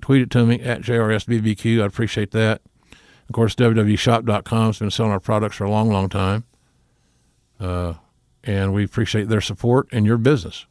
tweet 0.00 0.22
it 0.22 0.30
to 0.30 0.46
me 0.46 0.60
at 0.60 0.82
JRSBBQ. 0.82 1.82
I 1.82 1.86
appreciate 1.86 2.30
that. 2.32 2.62
Of 3.28 3.34
course, 3.34 3.54
www.shop.com 3.54 4.66
has 4.66 4.78
been 4.78 4.90
selling 4.90 5.12
our 5.12 5.20
products 5.20 5.56
for 5.56 5.64
a 5.64 5.70
long, 5.70 5.90
long 5.90 6.08
time. 6.08 6.44
Uh, 7.60 7.94
and 8.44 8.72
we 8.72 8.84
appreciate 8.84 9.28
their 9.28 9.40
support 9.40 9.88
and 9.92 10.06
your 10.06 10.16
business. 10.16 10.66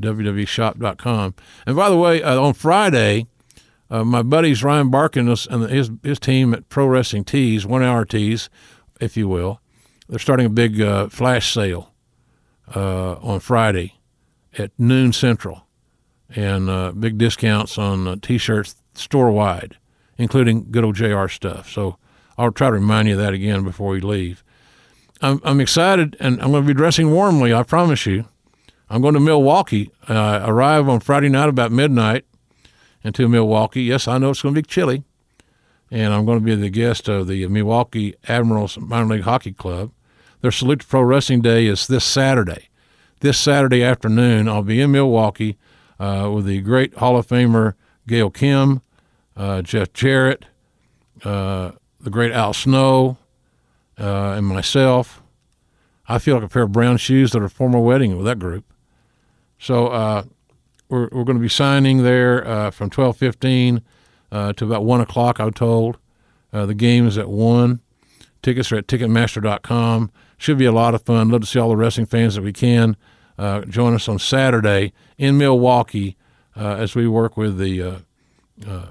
www.shop.com. 0.00 1.34
And 1.66 1.76
by 1.76 1.88
the 1.88 1.96
way, 1.96 2.22
uh, 2.22 2.40
on 2.40 2.54
Friday, 2.54 3.26
uh, 3.88 4.02
my 4.02 4.22
buddies 4.22 4.64
Ryan 4.64 4.90
Barkan 4.90 5.48
and 5.48 5.70
his 5.70 5.90
his 6.02 6.18
team 6.18 6.52
at 6.52 6.68
Pro 6.68 6.86
Wrestling 6.86 7.24
Tees, 7.24 7.64
one 7.64 7.84
hour 7.84 8.04
tees, 8.04 8.50
if 9.00 9.16
you 9.16 9.28
will, 9.28 9.60
they're 10.08 10.18
starting 10.18 10.46
a 10.46 10.50
big 10.50 10.80
uh, 10.80 11.08
flash 11.08 11.52
sale 11.52 11.92
uh, 12.74 13.12
on 13.16 13.38
Friday 13.38 13.95
at 14.58 14.70
noon 14.78 15.12
central, 15.12 15.66
and 16.34 16.68
uh, 16.68 16.92
big 16.92 17.18
discounts 17.18 17.78
on 17.78 18.08
uh, 18.08 18.16
t-shirts 18.20 18.76
store 18.94 19.30
wide, 19.30 19.76
including 20.18 20.70
good 20.70 20.84
old 20.84 20.96
JR 20.96 21.28
stuff. 21.28 21.70
So 21.70 21.96
I'll 22.38 22.52
try 22.52 22.68
to 22.68 22.74
remind 22.74 23.08
you 23.08 23.14
of 23.14 23.20
that 23.20 23.32
again 23.32 23.64
before 23.64 23.90
we 23.90 24.00
leave. 24.00 24.42
I'm, 25.22 25.40
I'm 25.44 25.60
excited, 25.60 26.16
and 26.20 26.40
I'm 26.42 26.50
going 26.50 26.62
to 26.62 26.66
be 26.66 26.74
dressing 26.74 27.10
warmly. 27.10 27.54
I 27.54 27.62
promise 27.62 28.06
you. 28.06 28.26
I'm 28.88 29.02
going 29.02 29.14
to 29.14 29.20
Milwaukee. 29.20 29.90
Uh, 30.06 30.42
arrive 30.44 30.88
on 30.88 31.00
Friday 31.00 31.28
night 31.28 31.48
about 31.48 31.72
midnight 31.72 32.24
into 33.02 33.28
Milwaukee. 33.28 33.82
Yes, 33.82 34.06
I 34.06 34.18
know 34.18 34.30
it's 34.30 34.42
going 34.42 34.54
to 34.54 34.60
be 34.62 34.66
chilly, 34.66 35.04
and 35.90 36.12
I'm 36.12 36.24
going 36.24 36.38
to 36.38 36.44
be 36.44 36.54
the 36.54 36.70
guest 36.70 37.08
of 37.08 37.26
the 37.26 37.46
Milwaukee 37.48 38.14
Admirals 38.28 38.78
Minor 38.78 39.14
League 39.14 39.24
Hockey 39.24 39.52
Club. 39.52 39.90
Their 40.42 40.50
Salute 40.52 40.80
to 40.80 40.86
Pro 40.86 41.02
Wrestling 41.02 41.40
Day 41.40 41.66
is 41.66 41.86
this 41.86 42.04
Saturday. 42.04 42.68
This 43.20 43.38
Saturday 43.38 43.82
afternoon, 43.82 44.46
I'll 44.46 44.62
be 44.62 44.80
in 44.80 44.90
Milwaukee 44.92 45.56
uh, 45.98 46.30
with 46.34 46.44
the 46.44 46.60
great 46.60 46.94
Hall 46.96 47.16
of 47.16 47.26
Famer 47.26 47.72
Gail 48.06 48.28
Kim, 48.28 48.82
uh, 49.34 49.62
Jeff 49.62 49.94
Jarrett, 49.94 50.44
uh, 51.24 51.72
the 51.98 52.10
great 52.10 52.32
Al 52.32 52.52
Snow, 52.52 53.16
uh, 53.98 54.34
and 54.36 54.46
myself. 54.46 55.22
I 56.06 56.18
feel 56.18 56.34
like 56.34 56.44
a 56.44 56.48
pair 56.48 56.64
of 56.64 56.72
brown 56.72 56.98
shoes 56.98 57.34
at 57.34 57.42
a 57.42 57.48
formal 57.48 57.84
wedding 57.84 58.14
with 58.16 58.26
that 58.26 58.38
group. 58.38 58.64
So 59.58 59.88
uh, 59.88 60.24
we're 60.90 61.08
we're 61.10 61.24
going 61.24 61.38
to 61.38 61.42
be 61.42 61.48
signing 61.48 62.02
there 62.02 62.46
uh, 62.46 62.70
from 62.70 62.90
twelve 62.90 63.16
fifteen 63.16 63.82
uh, 64.30 64.52
to 64.52 64.66
about 64.66 64.84
one 64.84 65.00
o'clock. 65.00 65.40
I'm 65.40 65.52
told 65.52 65.98
the 66.52 66.74
game 66.74 67.06
is 67.06 67.18
at 67.18 67.28
one. 67.28 67.80
Tickets 68.40 68.72
are 68.72 68.76
at 68.76 68.86
Ticketmaster.com. 68.86 70.10
Should 70.38 70.58
be 70.58 70.64
a 70.64 70.72
lot 70.72 70.94
of 70.94 71.02
fun. 71.02 71.28
Love 71.28 71.42
to 71.42 71.46
see 71.46 71.58
all 71.58 71.70
the 71.70 71.76
wrestling 71.76 72.06
fans 72.06 72.34
that 72.34 72.42
we 72.42 72.52
can 72.52 72.96
uh, 73.38 73.62
join 73.62 73.94
us 73.94 74.08
on 74.08 74.18
Saturday 74.18 74.92
in 75.18 75.38
Milwaukee 75.38 76.16
uh, 76.56 76.76
as 76.76 76.94
we 76.94 77.06
work 77.08 77.36
with 77.36 77.58
the 77.58 78.02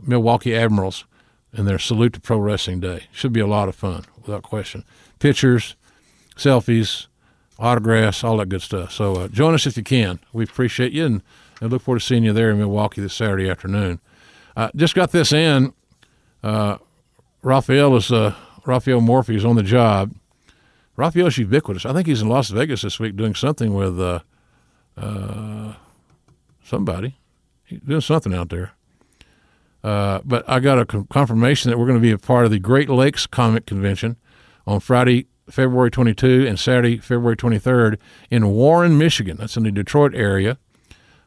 Milwaukee 0.01 0.55
Admirals 0.55 1.05
and 1.53 1.67
their 1.67 1.79
Salute 1.79 2.13
to 2.13 2.19
Pro 2.19 2.38
Wrestling 2.38 2.79
Day. 2.79 3.03
Should 3.12 3.34
be 3.34 3.39
a 3.39 3.47
lot 3.47 3.69
of 3.69 3.75
fun, 3.75 4.05
without 4.21 4.43
question. 4.43 4.84
Pictures, 5.19 5.75
selfies, 6.36 7.08
autographs, 7.58 8.23
all 8.23 8.38
that 8.38 8.49
good 8.49 8.62
stuff. 8.62 8.91
So 8.91 9.15
uh, 9.15 9.27
join 9.29 9.53
us 9.53 9.65
if 9.65 9.77
you 9.77 9.84
can. 9.84 10.19
We 10.34 10.43
appreciate 10.43 10.91
you 10.91 11.05
and 11.05 11.23
I 11.62 11.65
look 11.65 11.81
forward 11.81 11.99
to 11.99 12.05
seeing 12.05 12.23
you 12.23 12.34
there 12.34 12.51
in 12.51 12.58
Milwaukee 12.58 13.01
this 13.01 13.13
Saturday 13.13 13.49
afternoon. 13.49 14.01
Uh, 14.58 14.69
just 14.75 14.95
got 14.95 15.12
this 15.12 15.31
in. 15.31 15.73
Uh, 16.43 16.77
Raphael 17.41 17.95
is 17.95 18.12
uh, 18.12 18.36
Raphael 18.65 19.01
Morffi 19.01 19.36
is 19.36 19.45
on 19.45 19.55
the 19.55 19.63
job. 19.63 20.13
Raphael's 20.97 21.38
ubiquitous. 21.38 21.86
I 21.86 21.93
think 21.93 22.08
he's 22.08 22.21
in 22.21 22.29
Las 22.29 22.49
Vegas 22.49 22.81
this 22.81 22.99
week 22.99 23.15
doing 23.15 23.36
something 23.36 23.73
with 23.73 23.99
uh, 23.99 24.19
uh, 24.97 25.73
somebody. 26.63 27.17
He's 27.65 27.81
doing 27.81 28.01
something 28.01 28.34
out 28.34 28.49
there. 28.49 28.71
Uh, 29.84 30.21
but 30.25 30.43
I 30.49 30.60
got 30.60 30.79
a 30.79 30.86
confirmation 30.86 31.69
that 31.69 31.77
we're 31.77 31.86
going 31.86 31.99
to 31.99 32.01
be 32.01 32.12
a 32.12 32.17
part 32.17 32.45
of 32.45 32.51
the 32.51 32.60
Great 32.60 32.89
Lakes 32.89 33.27
Comic 33.27 33.67
Convention 33.67 34.15
on 34.65 34.79
Friday, 34.79 35.27
February 35.49 35.91
22 35.91 36.47
and 36.47 36.60
Saturday, 36.60 36.97
February 36.97 37.38
23rd 37.38 37.99
in 38.31 38.47
Warren, 38.47 38.97
Michigan. 38.97 39.38
That's 39.38 39.58
in 39.58 39.63
the 39.63 39.71
Detroit 39.71 40.15
area. 40.15 40.58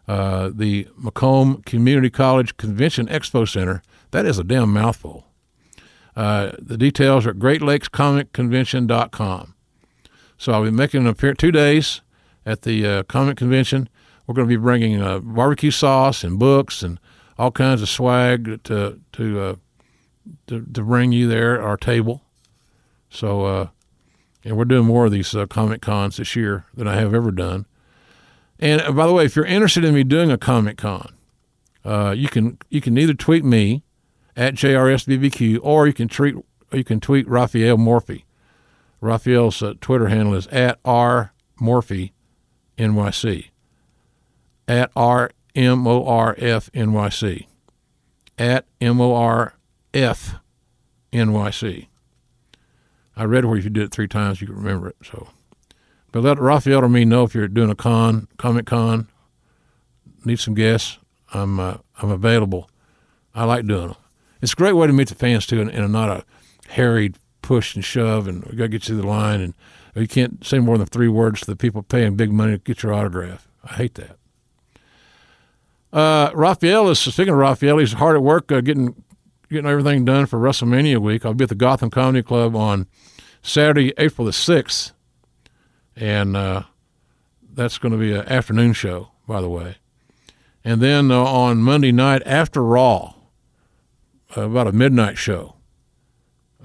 Uh, 0.08 0.50
the 0.52 0.88
Macomb 0.96 1.62
Community 1.62 2.10
College 2.10 2.56
Convention 2.56 3.06
Expo 3.08 3.48
Center. 3.48 3.82
That 4.10 4.24
is 4.24 4.38
a 4.38 4.44
damn 4.44 4.72
mouthful. 4.72 5.26
Uh, 6.16 6.52
the 6.58 6.78
details 6.78 7.26
are 7.26 7.30
at 7.30 7.36
greatlakescomicconvention.com. 7.36 9.54
So 10.38 10.52
I'll 10.52 10.64
be 10.64 10.70
making 10.70 11.00
an 11.00 11.08
appearance 11.08 11.38
two 11.38 11.52
days 11.52 12.00
at 12.46 12.62
the 12.62 12.86
uh, 12.86 13.02
comic 13.02 13.36
convention. 13.36 13.88
We're 14.26 14.34
going 14.34 14.48
to 14.48 14.56
be 14.56 14.60
bringing 14.60 15.02
uh, 15.02 15.18
barbecue 15.18 15.70
sauce 15.70 16.22
and 16.22 16.38
books 16.38 16.82
and 16.82 16.98
all 17.38 17.50
kinds 17.50 17.82
of 17.82 17.88
swag 17.88 18.62
to 18.64 19.00
to 19.12 19.40
uh, 19.40 19.54
to, 20.46 20.64
to 20.72 20.82
bring 20.82 21.12
you 21.12 21.28
there 21.28 21.58
at 21.58 21.64
our 21.64 21.76
table. 21.76 22.22
So, 23.10 23.44
uh, 23.44 23.68
and 24.44 24.56
we're 24.56 24.64
doing 24.64 24.86
more 24.86 25.06
of 25.06 25.12
these 25.12 25.34
uh, 25.34 25.46
comic 25.46 25.80
cons 25.80 26.18
this 26.18 26.36
year 26.36 26.66
than 26.74 26.86
I 26.86 26.96
have 26.96 27.14
ever 27.14 27.30
done. 27.30 27.66
And 28.58 28.80
uh, 28.82 28.92
by 28.92 29.06
the 29.06 29.12
way, 29.12 29.24
if 29.24 29.34
you're 29.34 29.44
interested 29.44 29.84
in 29.84 29.94
me 29.94 30.04
doing 30.04 30.30
a 30.30 30.38
comic 30.38 30.76
con, 30.76 31.14
uh, 31.84 32.14
you 32.16 32.28
can 32.28 32.58
you 32.68 32.80
can 32.80 32.98
either 32.98 33.14
tweet 33.14 33.44
me 33.44 33.82
at 34.36 34.54
jrsbbq 34.54 35.58
or 35.62 35.86
you 35.86 35.92
can 35.92 36.08
tweet 36.08 36.36
you 36.72 36.84
can 36.84 37.00
tweet 37.00 37.26
Raphael 37.28 37.76
Morffi. 37.76 38.24
Raphael's 39.00 39.62
uh, 39.62 39.74
Twitter 39.80 40.08
handle 40.08 40.34
is 40.34 40.46
at 40.48 40.78
r 40.84 41.32
morphy 41.60 42.12
nyc. 42.76 43.50
At 44.66 44.90
r 44.94 45.30
m 45.54 45.86
o 45.86 46.04
r 46.04 46.34
f 46.38 46.70
n 46.74 46.92
y 46.92 47.08
c. 47.08 47.48
At 48.38 48.66
m 48.80 49.00
o 49.00 49.14
r 49.14 49.54
f 49.94 50.36
n 51.12 51.32
y 51.32 51.50
c. 51.50 51.88
I 53.16 53.24
read 53.24 53.44
where 53.44 53.58
if 53.58 53.64
you 53.64 53.70
did 53.70 53.84
it 53.84 53.92
three 53.92 54.08
times, 54.08 54.40
you 54.40 54.46
could 54.46 54.56
remember 54.56 54.88
it. 54.88 54.96
So, 55.02 55.28
but 56.12 56.22
let 56.22 56.38
Raphael 56.38 56.84
or 56.84 56.88
me 56.88 57.04
know 57.04 57.24
if 57.24 57.34
you're 57.34 57.48
doing 57.48 57.70
a 57.70 57.74
con, 57.74 58.28
comic 58.36 58.66
con, 58.66 59.08
need 60.24 60.38
some 60.38 60.54
guests. 60.54 60.98
I'm 61.32 61.58
uh, 61.58 61.78
I'm 62.00 62.10
available. 62.10 62.70
I 63.34 63.44
like 63.44 63.66
doing 63.66 63.88
them. 63.88 63.96
It's 64.40 64.52
a 64.52 64.56
great 64.56 64.74
way 64.74 64.86
to 64.86 64.92
meet 64.92 65.08
the 65.08 65.14
fans 65.14 65.46
too, 65.46 65.60
and, 65.60 65.92
not 65.92 66.10
a 66.10 66.24
harried 66.68 67.16
push 67.48 67.74
and 67.74 67.82
shove, 67.82 68.28
and 68.28 68.44
we 68.44 68.56
got 68.56 68.64
to 68.64 68.68
get 68.68 68.88
you 68.90 68.94
to 68.94 69.00
the 69.00 69.06
line, 69.06 69.40
and 69.40 69.54
you 69.94 70.06
can't 70.06 70.44
say 70.44 70.58
more 70.58 70.76
than 70.76 70.86
three 70.86 71.08
words 71.08 71.40
to 71.40 71.46
the 71.46 71.56
people 71.56 71.82
paying 71.82 72.14
big 72.14 72.30
money 72.30 72.52
to 72.52 72.58
get 72.58 72.82
your 72.82 72.92
autograph. 72.92 73.48
I 73.64 73.72
hate 73.72 73.94
that. 73.94 74.18
Uh, 75.90 76.30
Raphael 76.34 76.90
is 76.90 76.98
speaking 76.98 77.30
of 77.30 77.38
Raphael. 77.38 77.78
He's 77.78 77.94
hard 77.94 78.16
at 78.16 78.22
work 78.22 78.52
uh, 78.52 78.60
getting 78.60 79.02
getting 79.48 79.64
everything 79.64 80.04
done 80.04 80.26
for 80.26 80.38
WrestleMania 80.38 80.98
week. 80.98 81.24
I'll 81.24 81.32
be 81.32 81.44
at 81.44 81.48
the 81.48 81.54
Gotham 81.54 81.88
Comedy 81.88 82.22
Club 82.22 82.54
on 82.54 82.86
Saturday, 83.40 83.94
April 83.96 84.26
the 84.26 84.32
6th. 84.32 84.92
And 85.96 86.36
uh, 86.36 86.64
that's 87.54 87.78
going 87.78 87.92
to 87.92 87.98
be 87.98 88.12
an 88.12 88.28
afternoon 88.28 88.74
show, 88.74 89.08
by 89.26 89.40
the 89.40 89.48
way. 89.48 89.76
And 90.62 90.82
then 90.82 91.10
uh, 91.10 91.24
on 91.24 91.62
Monday 91.62 91.92
night 91.92 92.20
after 92.26 92.62
Raw, 92.62 93.14
about 94.36 94.66
a 94.66 94.72
midnight 94.72 95.16
show, 95.16 95.54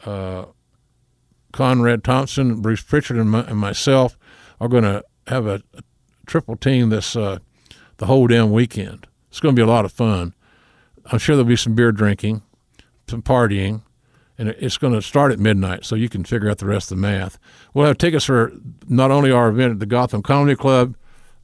uh, 0.06 0.48
Conrad 1.54 2.04
Thompson, 2.04 2.62
Bruce 2.62 2.82
Pritchard, 2.82 3.18
and, 3.18 3.30
my, 3.30 3.42
and 3.42 3.58
myself 3.58 4.18
are 4.60 4.68
going 4.68 4.84
to 4.84 5.06
have 5.28 5.46
a, 5.46 5.64
a, 5.74 5.84
triple 6.26 6.56
team 6.56 6.90
this 6.90 7.16
uh, 7.18 7.38
the 7.98 8.06
whole 8.06 8.28
damn 8.28 8.52
weekend. 8.52 9.08
It's 9.30 9.40
going 9.42 9.56
to 9.56 9.60
be 9.60 9.64
a 9.64 9.70
lot 9.70 9.86
of 9.86 9.92
fun. 9.92 10.34
I'm 11.06 11.20
sure 11.20 11.36
there'll 11.36 11.48
be 11.48 11.58
some 11.58 11.76
beer 11.76 11.92
drinking, 11.92 12.42
some 13.10 13.22
partying, 13.22 13.82
and 14.38 14.50
it's 14.50 14.78
going 14.78 14.94
to 14.94 15.02
start 15.02 15.32
at 15.32 15.40
midnight, 15.40 15.86
so 15.86 15.96
you 15.96 16.08
can 16.08 16.24
figure 16.24 16.50
out 16.50 16.60
the 16.60 16.66
rest 16.66 16.92
of 16.92 16.98
the 16.98 17.02
math. 17.02 17.38
We'll 17.74 17.88
have 17.88 17.98
tickets 17.98 18.26
for 18.26 18.54
not 18.88 19.12
only 19.12 19.32
our 19.32 19.50
event 19.50 19.74
at 19.74 19.80
the 19.80 19.86
Gotham 19.86 20.24
Comedy 20.24 20.56
Club, 20.56 20.96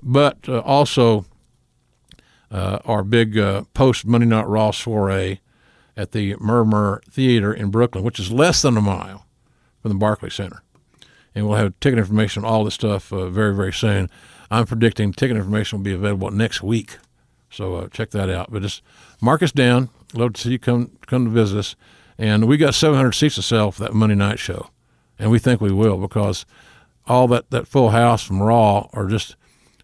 but 0.01 0.37
uh, 0.47 0.59
also 0.59 1.25
uh, 2.51 2.79
our 2.85 3.03
big 3.03 3.37
uh, 3.37 3.63
post 3.73 4.05
Monday 4.05 4.27
Night 4.27 4.47
Raw 4.47 4.71
soiree 4.71 5.41
at 5.97 6.13
the 6.13 6.35
Murmur 6.37 7.01
Theater 7.09 7.53
in 7.53 7.69
Brooklyn, 7.69 8.03
which 8.03 8.19
is 8.19 8.31
less 8.31 8.61
than 8.61 8.77
a 8.77 8.81
mile 8.81 9.25
from 9.81 9.89
the 9.89 9.97
Barclay 9.97 10.29
Center. 10.29 10.61
And 11.35 11.47
we'll 11.47 11.57
have 11.57 11.79
ticket 11.79 11.99
information 11.99 12.43
on 12.43 12.51
all 12.51 12.63
this 12.63 12.73
stuff 12.73 13.13
uh, 13.13 13.29
very, 13.29 13.55
very 13.55 13.73
soon. 13.73 14.09
I'm 14.51 14.65
predicting 14.65 15.13
ticket 15.13 15.37
information 15.37 15.79
will 15.79 15.83
be 15.83 15.93
available 15.93 16.31
next 16.31 16.63
week. 16.63 16.97
So 17.49 17.75
uh, 17.75 17.87
check 17.89 18.11
that 18.11 18.29
out. 18.29 18.51
But 18.51 18.63
just 18.63 18.81
mark 19.21 19.43
us 19.43 19.51
down. 19.51 19.89
Love 20.13 20.33
to 20.33 20.41
see 20.41 20.51
you 20.51 20.59
come 20.59 20.91
come 21.05 21.25
to 21.25 21.31
visit 21.31 21.57
us. 21.57 21.75
And 22.17 22.47
we 22.47 22.57
got 22.57 22.75
700 22.75 23.13
seats 23.13 23.35
to 23.35 23.41
sell 23.41 23.71
for 23.71 23.83
that 23.83 23.93
Monday 23.93 24.15
night 24.15 24.39
show. 24.39 24.69
And 25.17 25.31
we 25.31 25.39
think 25.39 25.61
we 25.61 25.71
will 25.71 25.97
because 25.97 26.45
all 27.07 27.27
that, 27.29 27.49
that 27.49 27.67
full 27.67 27.91
house 27.91 28.23
from 28.23 28.41
Raw 28.41 28.89
are 28.93 29.07
just 29.07 29.35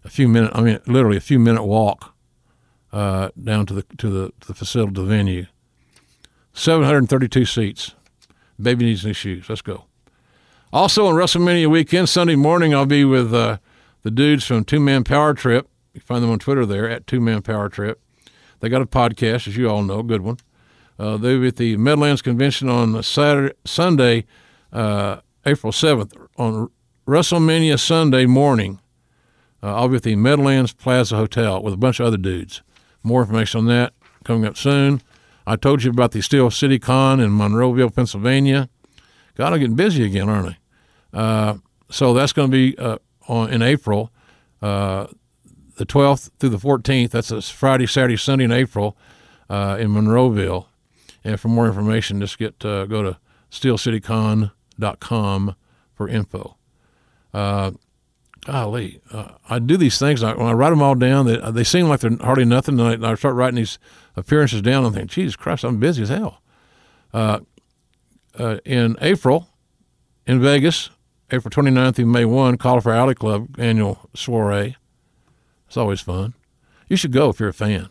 a 0.04 0.10
few 0.10 0.28
minute, 0.28 0.52
I 0.54 0.60
mean, 0.60 0.78
literally 0.86 1.16
a 1.16 1.20
few 1.20 1.38
minute 1.38 1.64
walk 1.64 2.14
uh, 2.92 3.30
down 3.42 3.66
to 3.66 3.74
the, 3.74 3.82
to 3.98 4.10
the, 4.10 4.32
to 4.40 4.48
the 4.48 4.54
facility, 4.54 4.92
the 4.92 5.04
venue. 5.04 5.46
732 6.52 7.44
seats. 7.44 7.94
Baby 8.60 8.86
needs 8.86 9.04
new 9.04 9.12
shoes. 9.12 9.48
Let's 9.48 9.62
go. 9.62 9.85
Also 10.76 11.06
on 11.06 11.14
WrestleMania 11.14 11.68
weekend, 11.68 12.06
Sunday 12.06 12.36
morning, 12.36 12.74
I'll 12.74 12.84
be 12.84 13.02
with 13.02 13.32
uh, 13.32 13.56
the 14.02 14.10
dudes 14.10 14.44
from 14.44 14.62
Two 14.62 14.78
Man 14.78 15.04
Power 15.04 15.32
Trip. 15.32 15.66
You 15.94 16.02
find 16.02 16.22
them 16.22 16.30
on 16.30 16.38
Twitter 16.38 16.66
there 16.66 16.86
at 16.86 17.06
Two 17.06 17.18
Man 17.18 17.40
Power 17.40 17.70
Trip. 17.70 17.98
They 18.60 18.68
got 18.68 18.82
a 18.82 18.86
podcast, 18.86 19.48
as 19.48 19.56
you 19.56 19.70
all 19.70 19.82
know, 19.82 20.00
a 20.00 20.02
good 20.02 20.20
one. 20.20 20.36
Uh, 20.98 21.16
they'll 21.16 21.40
be 21.40 21.48
at 21.48 21.56
the 21.56 21.78
Midlands 21.78 22.20
Convention 22.20 22.68
on 22.68 23.02
Saturday, 23.02 23.54
Sunday, 23.64 24.26
uh, 24.70 25.20
April 25.46 25.72
7th. 25.72 26.12
On 26.36 26.70
WrestleMania 27.08 27.80
Sunday 27.80 28.26
morning, 28.26 28.78
uh, 29.62 29.76
I'll 29.76 29.88
be 29.88 29.96
at 29.96 30.02
the 30.02 30.14
Meadowlands 30.16 30.74
Plaza 30.74 31.16
Hotel 31.16 31.62
with 31.62 31.72
a 31.72 31.78
bunch 31.78 32.00
of 32.00 32.06
other 32.06 32.18
dudes. 32.18 32.60
More 33.02 33.22
information 33.22 33.60
on 33.60 33.66
that 33.68 33.94
coming 34.24 34.44
up 34.44 34.58
soon. 34.58 35.00
I 35.46 35.56
told 35.56 35.84
you 35.84 35.90
about 35.90 36.12
the 36.12 36.20
Steel 36.20 36.50
City 36.50 36.78
Con 36.78 37.18
in 37.18 37.30
Monroeville, 37.30 37.94
Pennsylvania. 37.94 38.68
God, 39.36 39.54
I'm 39.54 39.58
getting 39.58 39.74
busy 39.74 40.04
again, 40.04 40.28
aren't 40.28 40.48
I? 40.50 40.58
Uh, 41.12 41.56
so 41.90 42.14
that's 42.14 42.32
going 42.32 42.50
to 42.50 42.52
be 42.52 42.78
uh, 42.78 42.98
on, 43.28 43.50
in 43.50 43.62
April, 43.62 44.10
uh, 44.62 45.06
the 45.76 45.86
12th 45.86 46.30
through 46.38 46.50
the 46.50 46.58
14th. 46.58 47.10
That's 47.10 47.30
a 47.30 47.42
Friday, 47.42 47.86
Saturday, 47.86 48.16
Sunday 48.16 48.44
in 48.44 48.52
April 48.52 48.96
uh, 49.48 49.76
in 49.78 49.90
Monroeville. 49.90 50.66
And 51.24 51.40
for 51.40 51.48
more 51.48 51.66
information, 51.66 52.20
just 52.20 52.38
get 52.38 52.58
go 52.60 52.86
to 52.86 53.18
steelcitycon.com 53.50 55.56
for 55.94 56.08
info. 56.08 56.56
Uh, 57.34 57.72
golly, 58.44 59.00
uh, 59.12 59.32
I 59.48 59.58
do 59.58 59.76
these 59.76 59.98
things. 59.98 60.22
I, 60.22 60.34
when 60.34 60.46
I 60.46 60.52
write 60.52 60.70
them 60.70 60.82
all 60.82 60.94
down, 60.94 61.26
they, 61.26 61.38
they 61.50 61.64
seem 61.64 61.88
like 61.88 62.00
they're 62.00 62.16
hardly 62.20 62.44
nothing. 62.44 62.78
And 62.78 63.04
I, 63.04 63.10
I 63.10 63.14
start 63.14 63.34
writing 63.34 63.56
these 63.56 63.78
appearances 64.14 64.62
down 64.62 64.84
and 64.84 64.94
think, 64.94 65.10
Jesus 65.10 65.36
Christ, 65.36 65.64
I'm 65.64 65.78
busy 65.78 66.02
as 66.02 66.10
hell. 66.10 66.40
Uh, 67.12 67.40
in 68.64 68.96
April, 69.00 69.48
in 70.26 70.40
Vegas, 70.40 70.90
April 71.30 71.50
29th 71.50 71.96
through 71.96 72.06
May 72.06 72.24
1, 72.24 72.56
Cauliflower 72.56 72.94
Alley 72.94 73.14
Club 73.14 73.58
annual 73.58 74.08
soiree. 74.14 74.76
It's 75.66 75.76
always 75.76 76.00
fun. 76.00 76.34
You 76.88 76.96
should 76.96 77.10
go 77.10 77.30
if 77.30 77.40
you're 77.40 77.48
a 77.48 77.54
fan. 77.54 77.88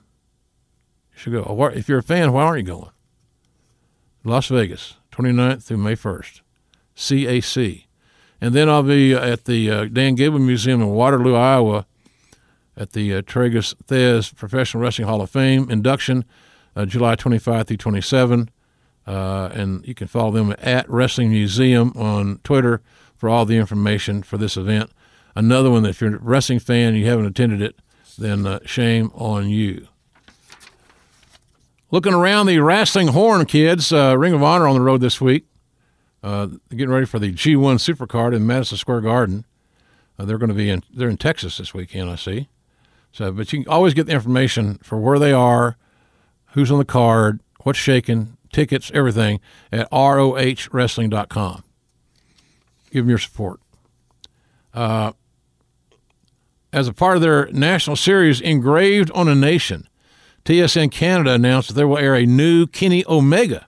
You 1.13 1.17
should 1.17 1.33
go. 1.33 1.71
If 1.73 1.89
you're 1.89 1.99
a 1.99 2.03
fan, 2.03 2.31
why 2.31 2.43
aren't 2.43 2.65
you 2.65 2.73
going? 2.73 2.91
Las 4.23 4.47
Vegas, 4.47 4.95
29th 5.11 5.63
through 5.63 5.77
May 5.77 5.95
1st, 5.95 6.41
CAC. 6.95 7.85
And 8.39 8.53
then 8.53 8.69
I'll 8.69 8.83
be 8.83 9.13
at 9.13 9.45
the 9.45 9.69
uh, 9.69 9.85
Dan 9.85 10.15
Gable 10.15 10.39
Museum 10.39 10.81
in 10.81 10.89
Waterloo, 10.89 11.35
Iowa, 11.35 11.85
at 12.77 12.93
the 12.93 13.15
uh, 13.15 13.21
Tragos 13.21 13.75
Thesz 13.85 14.33
Professional 14.35 14.83
Wrestling 14.83 15.07
Hall 15.07 15.21
of 15.21 15.29
Fame 15.29 15.69
induction, 15.69 16.25
uh, 16.75 16.85
July 16.85 17.15
25 17.15 17.67
through 17.67 17.77
27. 17.77 18.49
Uh, 19.07 19.49
and 19.53 19.85
you 19.87 19.93
can 19.93 20.07
follow 20.07 20.31
them 20.31 20.55
at 20.59 20.89
Wrestling 20.89 21.29
Museum 21.29 21.93
on 21.95 22.39
Twitter 22.43 22.81
for 23.17 23.29
all 23.29 23.45
the 23.45 23.57
information 23.57 24.23
for 24.23 24.37
this 24.37 24.57
event. 24.57 24.91
Another 25.35 25.69
one 25.69 25.83
that 25.83 25.89
if 25.89 26.01
you're 26.01 26.15
a 26.15 26.19
wrestling 26.19 26.59
fan 26.59 26.89
and 26.89 26.97
you 26.97 27.05
haven't 27.07 27.25
attended 27.25 27.61
it, 27.61 27.75
then 28.17 28.45
uh, 28.45 28.59
shame 28.65 29.11
on 29.13 29.49
you. 29.49 29.87
Looking 31.91 32.13
around 32.13 32.47
the 32.47 32.59
wrestling 32.59 33.09
horn, 33.09 33.45
kids, 33.45 33.91
uh, 33.93 34.17
Ring 34.17 34.33
of 34.33 34.43
Honor 34.43 34.67
on 34.67 34.75
the 34.75 34.81
road 34.81 35.01
this 35.01 35.21
week. 35.21 35.45
Uh, 36.23 36.47
getting 36.71 36.89
ready 36.89 37.05
for 37.05 37.19
the 37.19 37.31
G1 37.31 37.77
Supercard 37.77 38.35
in 38.35 38.47
Madison 38.47 38.77
Square 38.77 39.01
Garden. 39.01 39.45
Uh, 40.17 40.25
they're 40.25 40.39
going 40.39 40.49
to 40.49 40.55
be 40.55 40.69
in 40.69 40.81
they're 40.91 41.09
in 41.09 41.17
Texas 41.17 41.57
this 41.57 41.73
weekend, 41.73 42.09
I 42.09 42.15
see. 42.15 42.49
So, 43.11 43.31
but 43.31 43.51
you 43.53 43.63
can 43.63 43.71
always 43.71 43.93
get 43.93 44.07
the 44.07 44.13
information 44.13 44.79
for 44.81 44.97
where 44.97 45.19
they 45.19 45.31
are, 45.31 45.77
who's 46.53 46.71
on 46.71 46.79
the 46.79 46.85
card, 46.85 47.41
what's 47.61 47.79
shaking, 47.79 48.37
tickets, 48.51 48.91
everything 48.93 49.39
at 49.71 49.89
rohwrestling.com. 49.91 51.63
Give 52.95 53.03
them 53.03 53.09
your 53.09 53.17
support. 53.17 53.59
Uh, 54.73 55.11
as 56.71 56.87
a 56.87 56.93
part 56.93 57.17
of 57.17 57.21
their 57.21 57.47
national 57.47 57.97
series, 57.97 58.39
Engraved 58.39 59.11
on 59.11 59.27
a 59.27 59.35
Nation, 59.35 59.89
TSN 60.45 60.93
Canada 60.93 61.33
announced 61.33 61.67
that 61.67 61.73
they 61.73 61.83
will 61.83 61.97
air 61.97 62.15
a 62.15 62.25
new 62.25 62.65
Kenny 62.65 63.03
Omega 63.09 63.67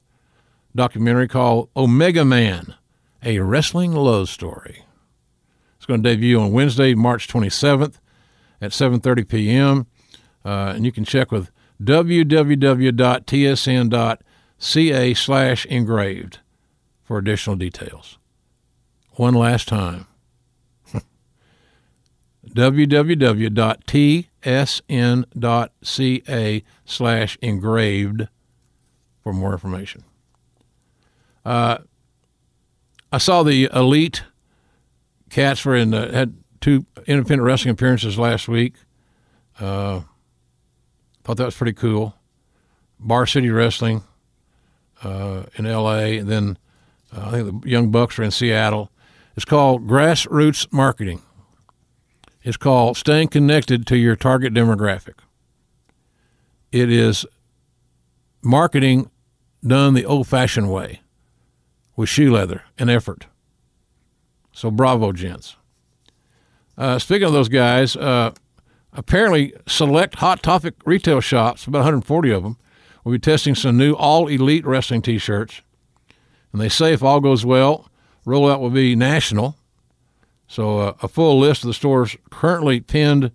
documentary 0.74 1.28
called 1.28 1.68
Omega 1.76 2.24
Man, 2.24 2.76
a 3.22 3.40
wrestling 3.40 3.92
love 3.92 4.30
story. 4.30 4.86
It's 5.76 5.86
going 5.86 6.02
to 6.04 6.10
debut 6.10 6.40
on 6.40 6.54
Wednesday, 6.54 6.96
March 6.96 7.28
27th 7.28 7.96
at 8.62 8.72
7:30 8.72 9.28
p.m. 9.28 9.88
Uh, 10.46 10.72
and 10.74 10.86
you 10.86 10.94
can 10.94 11.04
check 11.04 11.34
with 11.34 11.52
www.tsn.ca 11.84 12.94
slash 15.14 15.66
engraved 15.66 16.40
for 17.04 17.18
additional 17.18 17.58
details. 17.58 18.18
One 19.18 19.34
last 19.34 19.68
time. 19.68 20.08
www.tsn.ca 22.48 23.44
slash 26.86 27.38
engraved 27.42 28.28
for 29.24 29.34
more 29.34 29.52
information. 29.54 30.04
Uh, 31.44 31.80
I 33.12 33.18
saw 33.18 33.42
the 33.42 33.70
elite 33.74 34.24
cats 35.32 35.66
were 35.66 35.76
in 35.76 35.90
the, 35.90 36.12
had 36.12 36.36
two 36.62 36.86
independent 37.08 37.42
wrestling 37.42 37.72
appearances 37.72 38.20
last 38.20 38.48
week. 38.48 38.76
Uh, 39.60 40.02
thought 41.24 41.38
that 41.38 41.46
was 41.46 41.56
pretty 41.56 41.74
cool. 41.74 42.14
Bar 43.00 43.26
City 43.26 43.50
Wrestling 43.50 44.04
uh, 45.04 45.44
in 45.56 45.66
L.A. 45.66 46.20
and 46.20 46.30
then 46.30 46.58
uh, 47.16 47.26
I 47.28 47.32
think 47.32 47.64
the 47.64 47.70
Young 47.70 47.90
Bucks 47.90 48.20
are 48.20 48.24
in 48.24 48.30
Seattle. 48.30 48.92
It's 49.38 49.46
called 49.46 49.88
Grassroots 49.88 50.74
Marketing. 50.74 51.22
It's 52.42 52.58
called 52.58 52.98
Staying 52.98 53.28
Connected 53.28 53.86
to 53.86 53.96
Your 53.96 54.16
Target 54.16 54.52
Demographic. 54.52 55.20
It 56.72 56.92
is 56.92 57.24
marketing 58.42 59.12
done 59.66 59.94
the 59.94 60.06
old 60.06 60.28
fashioned 60.28 60.72
way 60.72 61.02
with 61.96 62.10
shoe 62.10 62.32
leather 62.32 62.64
and 62.80 62.90
effort. 62.90 63.28
So, 64.54 64.72
bravo, 64.72 65.12
gents. 65.12 65.56
Uh, 66.76 66.98
speaking 66.98 67.28
of 67.28 67.34
those 67.34 67.50
guys, 67.50 67.96
uh, 67.96 68.32
apparently, 68.92 69.54
select 69.68 70.16
Hot 70.16 70.42
Topic 70.42 70.74
retail 70.84 71.22
shops, 71.22 71.68
about 71.68 71.80
140 71.80 72.32
of 72.32 72.42
them, 72.42 72.58
will 73.04 73.12
be 73.12 73.20
testing 73.20 73.54
some 73.54 73.78
new 73.78 73.94
All 73.94 74.28
Elite 74.28 74.66
Wrestling 74.66 75.04
t 75.04 75.20
shirts. 75.20 75.62
And 76.52 76.60
they 76.60 76.70
say 76.70 76.92
if 76.94 77.04
all 77.04 77.20
goes 77.20 77.46
well, 77.46 77.87
rollout 78.28 78.60
will 78.60 78.70
be 78.70 78.96
national. 78.96 79.56
So 80.48 80.80
uh, 80.80 80.94
a 81.02 81.08
full 81.08 81.40
list 81.40 81.64
of 81.64 81.68
the 81.70 81.74
stores 81.74 82.16
currently 82.30 82.82
pinned 82.82 83.32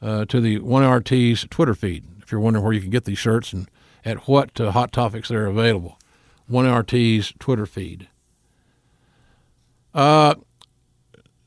uh, 0.00 0.26
to 0.26 0.40
the 0.40 0.58
One 0.60 0.84
RT's 0.84 1.46
Twitter 1.50 1.74
feed. 1.74 2.04
If 2.20 2.30
you're 2.30 2.40
wondering 2.40 2.64
where 2.64 2.74
you 2.74 2.80
can 2.80 2.90
get 2.90 3.04
these 3.04 3.18
shirts 3.18 3.52
and 3.52 3.68
at 4.04 4.28
what 4.28 4.60
uh, 4.60 4.70
hot 4.70 4.92
topics 4.92 5.28
they're 5.28 5.46
available, 5.46 5.98
One 6.46 6.66
RT's 6.66 7.32
Twitter 7.38 7.66
feed. 7.66 8.08
Uh, 9.94 10.34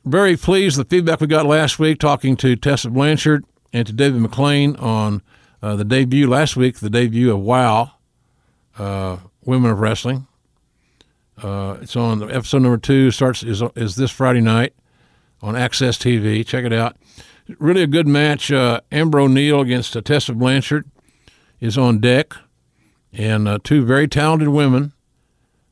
very 0.03 0.35
pleased 0.35 0.77
with 0.77 0.89
the 0.89 0.95
feedback 0.95 1.21
we 1.21 1.27
got 1.27 1.45
last 1.45 1.77
week 1.77 1.99
talking 1.99 2.35
to 2.37 2.55
Tessa 2.55 2.89
Blanchard 2.89 3.45
and 3.71 3.85
to 3.85 3.93
David 3.93 4.21
McLane 4.21 4.81
on 4.81 5.21
uh, 5.61 5.75
the 5.75 5.85
debut 5.85 6.27
last 6.27 6.55
week, 6.55 6.79
the 6.79 6.89
debut 6.89 7.31
of 7.31 7.41
WOW, 7.41 7.91
uh, 8.79 9.17
Women 9.45 9.71
of 9.71 9.79
Wrestling. 9.79 10.25
Uh, 11.43 11.77
it's 11.81 11.95
on 11.95 12.23
episode 12.23 12.61
number 12.61 12.77
two. 12.77 13.11
Starts 13.11 13.43
is 13.43 13.63
is 13.75 13.95
this 13.95 14.11
Friday 14.11 14.41
night 14.41 14.73
on 15.41 15.55
AXS 15.55 15.97
TV. 15.97 16.45
Check 16.45 16.65
it 16.65 16.73
out. 16.73 16.97
Really 17.57 17.83
a 17.83 17.87
good 17.87 18.07
match. 18.07 18.51
Uh, 18.51 18.81
Amber 18.91 19.19
O'Neal 19.19 19.61
against 19.61 19.95
uh, 19.95 20.01
Tessa 20.01 20.33
Blanchard 20.33 20.89
is 21.59 21.77
on 21.77 21.99
deck, 21.99 22.33
and 23.13 23.47
uh, 23.47 23.59
two 23.63 23.85
very 23.85 24.07
talented 24.07 24.49
women 24.49 24.93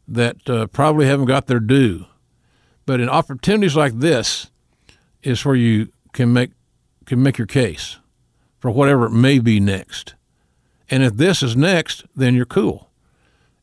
that 0.07 0.49
uh, 0.49 0.67
probably 0.67 1.05
haven't 1.05 1.25
got 1.25 1.47
their 1.47 1.59
due. 1.59 2.05
But 2.85 3.01
in 3.01 3.09
opportunities 3.09 3.75
like 3.75 3.99
this, 3.99 4.49
is 5.23 5.43
where 5.43 5.55
you 5.55 5.91
can 6.13 6.31
make 6.31 6.51
can 7.05 7.21
make 7.21 7.37
your 7.37 7.47
case 7.47 7.97
for 8.59 8.71
whatever 8.71 9.05
it 9.05 9.11
may 9.11 9.39
be 9.39 9.59
next. 9.59 10.15
And 10.89 11.03
if 11.03 11.15
this 11.15 11.43
is 11.43 11.55
next, 11.55 12.05
then 12.15 12.33
you're 12.33 12.45
cool. 12.45 12.86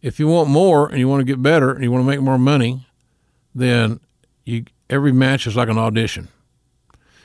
If 0.04 0.20
you 0.20 0.28
want 0.28 0.50
more 0.50 0.86
and 0.86 0.98
you 0.98 1.08
want 1.08 1.20
to 1.20 1.24
get 1.24 1.40
better 1.42 1.72
and 1.72 1.82
you 1.82 1.90
want 1.90 2.02
to 2.02 2.06
make 2.06 2.20
more 2.20 2.36
money, 2.36 2.86
then 3.54 4.00
you 4.44 4.66
every 4.90 5.12
match 5.12 5.46
is 5.46 5.56
like 5.56 5.70
an 5.70 5.78
audition. 5.78 6.28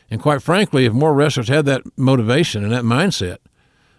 And 0.10 0.22
quite 0.22 0.42
frankly, 0.42 0.86
if 0.86 0.94
more 0.94 1.14
wrestlers 1.14 1.50
had 1.50 1.66
that 1.66 1.82
motivation 1.98 2.64
and 2.64 2.72
that 2.72 2.86
mindset, 2.86 3.40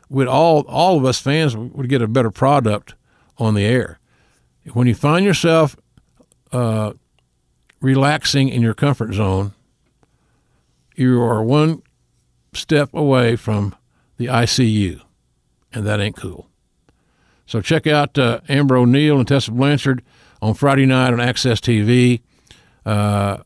we'd 0.09 0.29
all 0.29 0.63
all 0.63 0.97
of 0.97 1.05
us 1.05 1.21
fans 1.21 1.55
would 1.55 1.91
get 1.91 2.01
a 2.01 2.09
better 2.09 2.31
product 2.31 2.95
on 3.37 3.53
the 3.53 3.67
air. 3.67 4.01
When 4.73 4.87
you 4.87 4.95
find 4.95 5.27
yourself 5.27 5.77
uh, 6.51 6.95
relaxing 7.83 8.49
in 8.49 8.63
your 8.63 8.73
comfort 8.73 9.13
zone, 9.13 9.53
you 10.97 11.21
are 11.21 11.43
one 11.43 11.83
step 12.55 12.95
away 12.95 13.37
from 13.37 13.75
the 14.17 14.27
ICU, 14.27 15.03
and 15.71 15.87
that 15.87 16.01
ain't 16.01 16.17
cool. 16.17 16.50
So 17.51 17.61
check 17.61 17.89
out 17.89 18.17
uh, 18.17 18.39
Amber 18.49 18.77
O'Neal 18.77 19.19
and 19.19 19.27
Tessa 19.27 19.51
Blanchard 19.51 20.05
on 20.41 20.55
Friday 20.55 20.87
night 20.87 21.13
on 21.13 21.19
AXS 21.19 21.59
TV, 21.59 22.21
uh, 22.87 23.43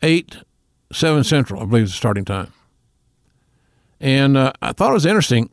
eight 0.00 0.36
seven 0.92 1.24
central, 1.24 1.60
I 1.60 1.64
believe 1.64 1.82
is 1.86 1.90
the 1.90 1.96
starting 1.96 2.24
time. 2.24 2.52
And 3.98 4.36
uh, 4.36 4.52
I 4.62 4.70
thought 4.70 4.90
it 4.90 4.94
was 4.94 5.06
interesting. 5.06 5.50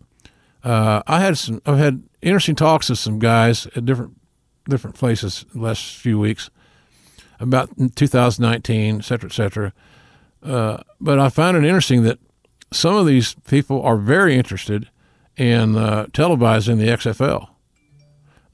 Uh, 0.64 1.02
I 1.08 1.20
had 1.20 1.36
some, 1.36 1.64
I've 1.66 1.80
had 1.80 2.04
interesting 2.22 2.54
talks 2.54 2.92
with 2.92 3.00
some 3.00 3.18
guys 3.18 3.66
at 3.76 3.86
different 3.86 4.14
different 4.70 4.96
places 4.96 5.44
the 5.56 5.62
last 5.62 5.96
few 5.96 6.20
weeks 6.20 6.52
about 7.40 7.72
2019, 7.96 8.98
et 8.98 9.04
cetera, 9.04 9.30
et 9.32 9.34
cetera. 9.34 9.74
Uh, 10.44 10.78
but 11.02 11.18
I 11.18 11.30
found 11.30 11.58
it 11.58 11.64
interesting 11.64 12.04
that 12.04 12.20
some 12.72 12.96
of 12.96 13.08
these 13.08 13.34
people 13.48 13.82
are 13.82 13.98
very 13.98 14.36
interested 14.36 14.92
in 15.38 15.76
uh, 15.76 16.06
televising 16.12 16.78
the 16.78 16.86
XFL. 16.86 17.50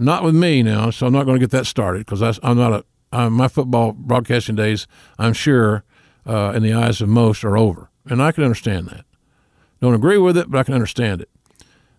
Not 0.01 0.23
with 0.23 0.33
me 0.33 0.63
now, 0.63 0.89
so 0.89 1.05
I'm 1.05 1.13
not 1.13 1.25
going 1.25 1.39
to 1.39 1.39
get 1.39 1.51
that 1.51 1.67
started 1.67 2.05
because 2.05 2.39
I'm 2.41 2.57
not 2.57 2.73
a 2.73 2.85
I'm, 3.13 3.33
my 3.33 3.47
football 3.47 3.91
broadcasting 3.91 4.55
days. 4.55 4.87
I'm 5.19 5.33
sure, 5.33 5.83
uh, 6.25 6.53
in 6.55 6.63
the 6.63 6.73
eyes 6.73 7.01
of 7.01 7.09
most, 7.09 7.43
are 7.43 7.55
over, 7.55 7.91
and 8.05 8.21
I 8.21 8.31
can 8.31 8.43
understand 8.43 8.87
that. 8.87 9.05
Don't 9.79 9.93
agree 9.93 10.17
with 10.17 10.37
it, 10.37 10.49
but 10.49 10.57
I 10.57 10.63
can 10.63 10.73
understand 10.73 11.21
it. 11.21 11.29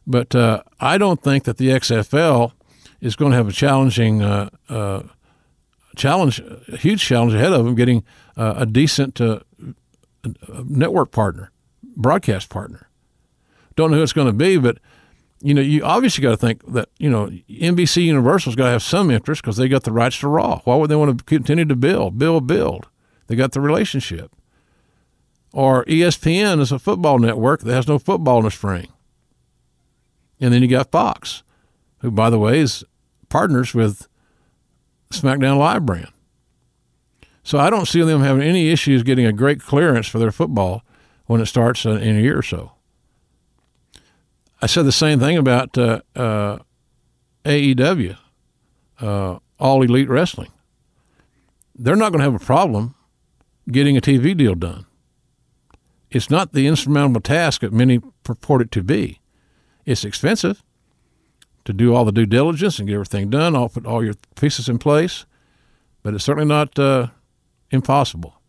But 0.05 0.35
uh, 0.35 0.63
I 0.81 0.99
don't 0.99 1.23
think 1.23 1.45
that 1.45 1.59
the 1.59 1.69
XFL 1.69 2.53
is 3.01 3.15
going 3.15 3.31
to 3.31 3.37
have 3.37 3.49
a 3.49 3.53
challenging 3.53 4.21
uh, 4.21 4.51
uh, 4.69 5.03
challenge, 5.95 6.41
a 6.41 6.77
huge 6.77 7.03
challenge 7.03 7.35
ahead 7.35 7.53
of 7.53 7.65
them 7.65 7.77
getting 7.77 8.03
uh, 8.37 8.55
a 8.57 8.67
decent 8.67 9.21
uh, 9.21 9.41
network 10.65 11.13
partner, 11.13 11.53
broadcast 11.97 12.49
partner. 12.49 12.89
Don't 13.77 13.93
know 13.93 13.99
who 13.99 14.03
it's 14.03 14.13
going 14.13 14.27
to 14.27 14.33
be, 14.33 14.57
but 14.57 14.79
you 15.43 15.55
know, 15.55 15.61
you 15.61 15.83
obviously 15.83 16.23
got 16.23 16.31
to 16.31 16.37
think 16.37 16.65
that 16.73 16.89
you 16.99 17.11
know 17.11 17.27
NBC 17.49 18.05
Universal's 18.05 18.57
got 18.57 18.67
to 18.67 18.71
have 18.71 18.83
some 18.83 19.11
interest 19.11 19.43
because 19.43 19.57
they 19.57 19.69
got 19.69 19.83
the 19.83 19.93
rights 19.93 20.21
to 20.21 20.29
Raw. 20.29 20.61
Why 20.65 20.77
would 20.77 20.91
they 20.91 20.97
want 20.97 21.19
to 21.19 21.25
continue 21.25 21.65
to 21.65 21.77
build, 21.77 22.19
build, 22.19 22.47
build? 22.47 22.89
They 23.27 23.35
got 23.35 23.53
the 23.53 23.61
relationship. 23.61 24.31
Or 25.53 25.85
ESPN 25.85 26.61
is 26.61 26.73
a 26.73 26.79
football 26.79 27.19
network 27.19 27.61
that 27.61 27.75
has 27.75 27.89
no 27.89 27.99
football 27.99 28.39
in 28.39 28.45
the 28.45 28.51
spring. 28.51 28.89
And 30.41 30.53
then 30.53 30.63
you 30.63 30.69
got 30.69 30.91
Fox, 30.91 31.43
who, 31.99 32.11
by 32.11 32.31
the 32.31 32.39
way, 32.39 32.61
is 32.61 32.85
partners 33.29 33.75
with 33.75 34.09
SmackDown 35.11 35.59
Live 35.59 35.85
brand. 35.85 36.09
So 37.43 37.59
I 37.59 37.71
don't 37.71 37.89
see 37.89 38.03
them 38.03 38.23
having 38.23 38.43
any 38.43 38.71
issues 38.71 39.03
getting 39.03 39.27
a 39.27 39.33
great 39.33 39.61
clearance 39.61 40.07
for 40.07 40.19
their 40.19 40.33
football 40.33 40.83
when 41.27 41.41
it 41.41 41.47
starts 41.47 41.85
in 41.85 42.17
a 42.17 42.21
year 42.21 42.39
or 42.39 42.43
so. 42.43 42.73
I 44.63 44.67
said 44.67 44.87
the 44.87 44.93
same 44.93 45.19
thing 45.19 45.37
about 45.37 45.77
uh, 45.77 46.03
uh, 46.15 46.59
AEW, 47.45 48.17
uh, 49.01 49.39
All 49.59 49.83
Elite 49.83 50.09
Wrestling. 50.09 50.53
They're 51.75 51.97
not 51.97 52.13
going 52.13 52.21
to 52.21 52.31
have 52.31 52.41
a 52.41 52.45
problem 52.45 52.95
getting 53.69 53.97
a 53.97 54.01
TV 54.01 54.37
deal 54.37 54.55
done. 54.55 54.87
It's 56.13 56.31
not 56.31 56.53
the 56.53 56.69
insurmountable 56.69 57.23
task 57.23 57.63
that 57.63 57.73
many 57.73 58.01
purport 58.23 58.63
it 58.63 58.71
to 58.73 58.85
be. 58.85 59.21
It's 59.85 60.05
expensive 60.05 60.63
to 61.65 61.73
do 61.73 61.93
all 61.95 62.05
the 62.05 62.13
due 62.13 62.27
diligence 62.27 62.79
and 62.79 62.87
get 62.87 62.95
everything 62.95 63.31
done, 63.31 63.57
all 63.57 63.69
put 63.69 63.85
all 63.85 64.05
your 64.05 64.15
pieces 64.37 64.69
in 64.69 64.79
place, 64.79 65.27
but 66.05 66.15
it's 66.15 66.25
certainly 66.25 66.49
not 66.49 66.79
uh, 66.79 67.09
impossible. 67.73 68.41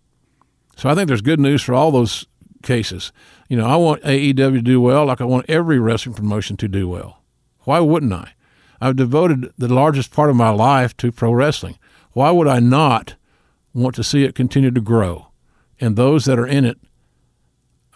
So 0.76 0.90
I 0.90 0.96
think 0.96 1.08
there's 1.08 1.22
good 1.22 1.40
news 1.40 1.64
for 1.64 1.74
all 1.74 1.92
those 1.92 2.28
cases. 2.62 3.12
You 3.48 3.58
know, 3.58 3.66
I 3.66 3.76
want 3.76 4.02
AEW 4.04 4.36
to 4.36 4.62
do 4.62 4.82
well, 4.82 5.06
like 5.06 5.22
I 5.22 5.26
want 5.26 5.50
every 5.50 5.80
wrestling 5.80 6.16
promotion 6.16 6.58
to 6.58 6.68
do 6.68 6.88
well. 6.88 7.22
Why 7.62 7.80
wouldn't 7.80 8.14
I? 8.14 8.34
I've 8.82 8.96
devoted 8.96 9.54
the 9.58 9.74
largest 9.74 10.12
part 10.12 10.30
of 10.30 10.36
my 10.36 10.50
life 10.50 10.96
to 10.98 11.12
pro 11.12 11.32
wrestling. 11.32 11.78
Why 12.12 12.32
would 12.32 12.48
I 12.48 12.60
not 12.60 13.16
want 13.74 13.96
to 13.96 14.04
see 14.04 14.24
it 14.24 14.36
continue 14.36 14.72
to 14.72 14.82
grow? 14.82 15.28
And 15.80 15.96
those 15.96 16.26
that 16.26 16.40
are 16.40 16.48
in 16.48 16.66
it 16.66 16.78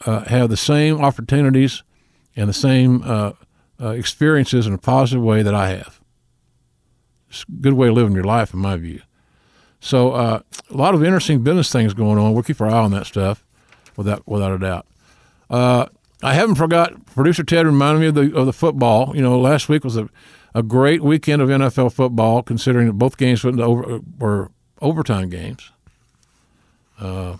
uh, 0.05 0.25
have 0.25 0.49
the 0.49 0.57
same 0.57 1.01
opportunities 1.01 1.83
and 2.35 2.49
the 2.49 2.53
same 2.53 3.01
uh, 3.03 3.33
uh, 3.81 3.89
experiences 3.89 4.67
in 4.67 4.73
a 4.73 4.77
positive 4.77 5.23
way 5.23 5.41
that 5.43 5.53
I 5.55 5.69
have. 5.69 5.99
It's 7.29 7.43
a 7.43 7.51
good 7.61 7.73
way 7.73 7.89
of 7.89 7.95
living 7.95 8.13
your 8.13 8.23
life, 8.23 8.53
in 8.53 8.59
my 8.59 8.77
view. 8.77 9.01
So, 9.79 10.11
uh, 10.11 10.39
a 10.69 10.77
lot 10.77 10.95
of 10.95 11.03
interesting 11.03 11.43
business 11.43 11.71
things 11.71 11.93
going 11.93 12.17
on. 12.17 12.33
We'll 12.33 12.43
keep 12.43 12.61
our 12.61 12.69
eye 12.69 12.79
on 12.79 12.91
that 12.91 13.05
stuff, 13.05 13.45
without 13.95 14.27
without 14.27 14.53
a 14.53 14.57
doubt. 14.57 14.87
Uh, 15.49 15.87
I 16.23 16.33
haven't 16.33 16.55
forgot. 16.55 17.05
Producer 17.07 17.43
Ted 17.43 17.65
reminded 17.65 17.99
me 18.01 18.07
of 18.07 18.15
the 18.15 18.37
of 18.37 18.45
the 18.45 18.53
football. 18.53 19.15
You 19.15 19.21
know, 19.21 19.39
last 19.39 19.69
week 19.69 19.83
was 19.83 19.97
a, 19.97 20.09
a 20.53 20.63
great 20.63 21.01
weekend 21.01 21.41
of 21.41 21.49
NFL 21.49 21.93
football, 21.93 22.41
considering 22.41 22.87
that 22.87 22.93
both 22.93 23.17
games 23.17 23.43
went 23.43 23.59
over, 23.59 23.99
were 24.17 24.51
overtime 24.81 25.29
games. 25.29 25.71
Uh, 26.99 27.37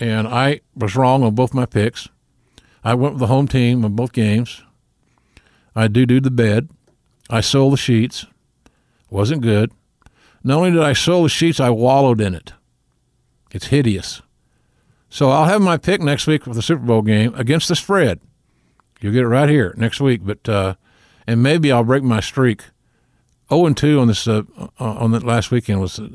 and 0.00 0.26
I 0.26 0.60
was 0.74 0.96
wrong 0.96 1.22
on 1.22 1.34
both 1.34 1.54
my 1.54 1.66
picks. 1.66 2.08
I 2.82 2.94
went 2.94 3.14
with 3.14 3.20
the 3.20 3.26
home 3.26 3.48
team 3.48 3.84
on 3.84 3.94
both 3.94 4.12
games. 4.12 4.62
I 5.76 5.88
do 5.88 6.06
do 6.06 6.20
the 6.20 6.30
bed. 6.30 6.68
I 7.30 7.40
sold 7.40 7.72
the 7.72 7.78
sheets. 7.78 8.26
Wasn't 9.10 9.42
good. 9.42 9.72
Not 10.42 10.58
only 10.58 10.72
did 10.72 10.82
I 10.82 10.92
sew 10.92 11.22
the 11.22 11.28
sheets, 11.28 11.58
I 11.58 11.70
wallowed 11.70 12.20
in 12.20 12.34
it. 12.34 12.52
It's 13.50 13.68
hideous. 13.68 14.20
So 15.14 15.30
I'll 15.30 15.44
have 15.44 15.62
my 15.62 15.76
pick 15.76 16.00
next 16.00 16.26
week 16.26 16.42
for 16.42 16.54
the 16.54 16.60
Super 16.60 16.84
Bowl 16.84 17.00
game 17.00 17.36
against 17.36 17.68
the 17.68 17.76
spread. 17.76 18.18
You'll 19.00 19.12
get 19.12 19.22
it 19.22 19.28
right 19.28 19.48
here 19.48 19.72
next 19.76 20.00
week. 20.00 20.22
But 20.24 20.48
uh, 20.48 20.74
and 21.24 21.40
maybe 21.40 21.70
I'll 21.70 21.84
break 21.84 22.02
my 22.02 22.18
streak. 22.18 22.62
Zero 23.48 23.60
oh 23.60 23.66
and 23.66 23.76
two 23.76 24.00
on 24.00 24.08
this 24.08 24.26
uh, 24.26 24.42
on 24.80 25.12
that 25.12 25.22
last 25.22 25.52
weekend 25.52 25.80
was. 25.80 26.00
Uh, 26.00 26.08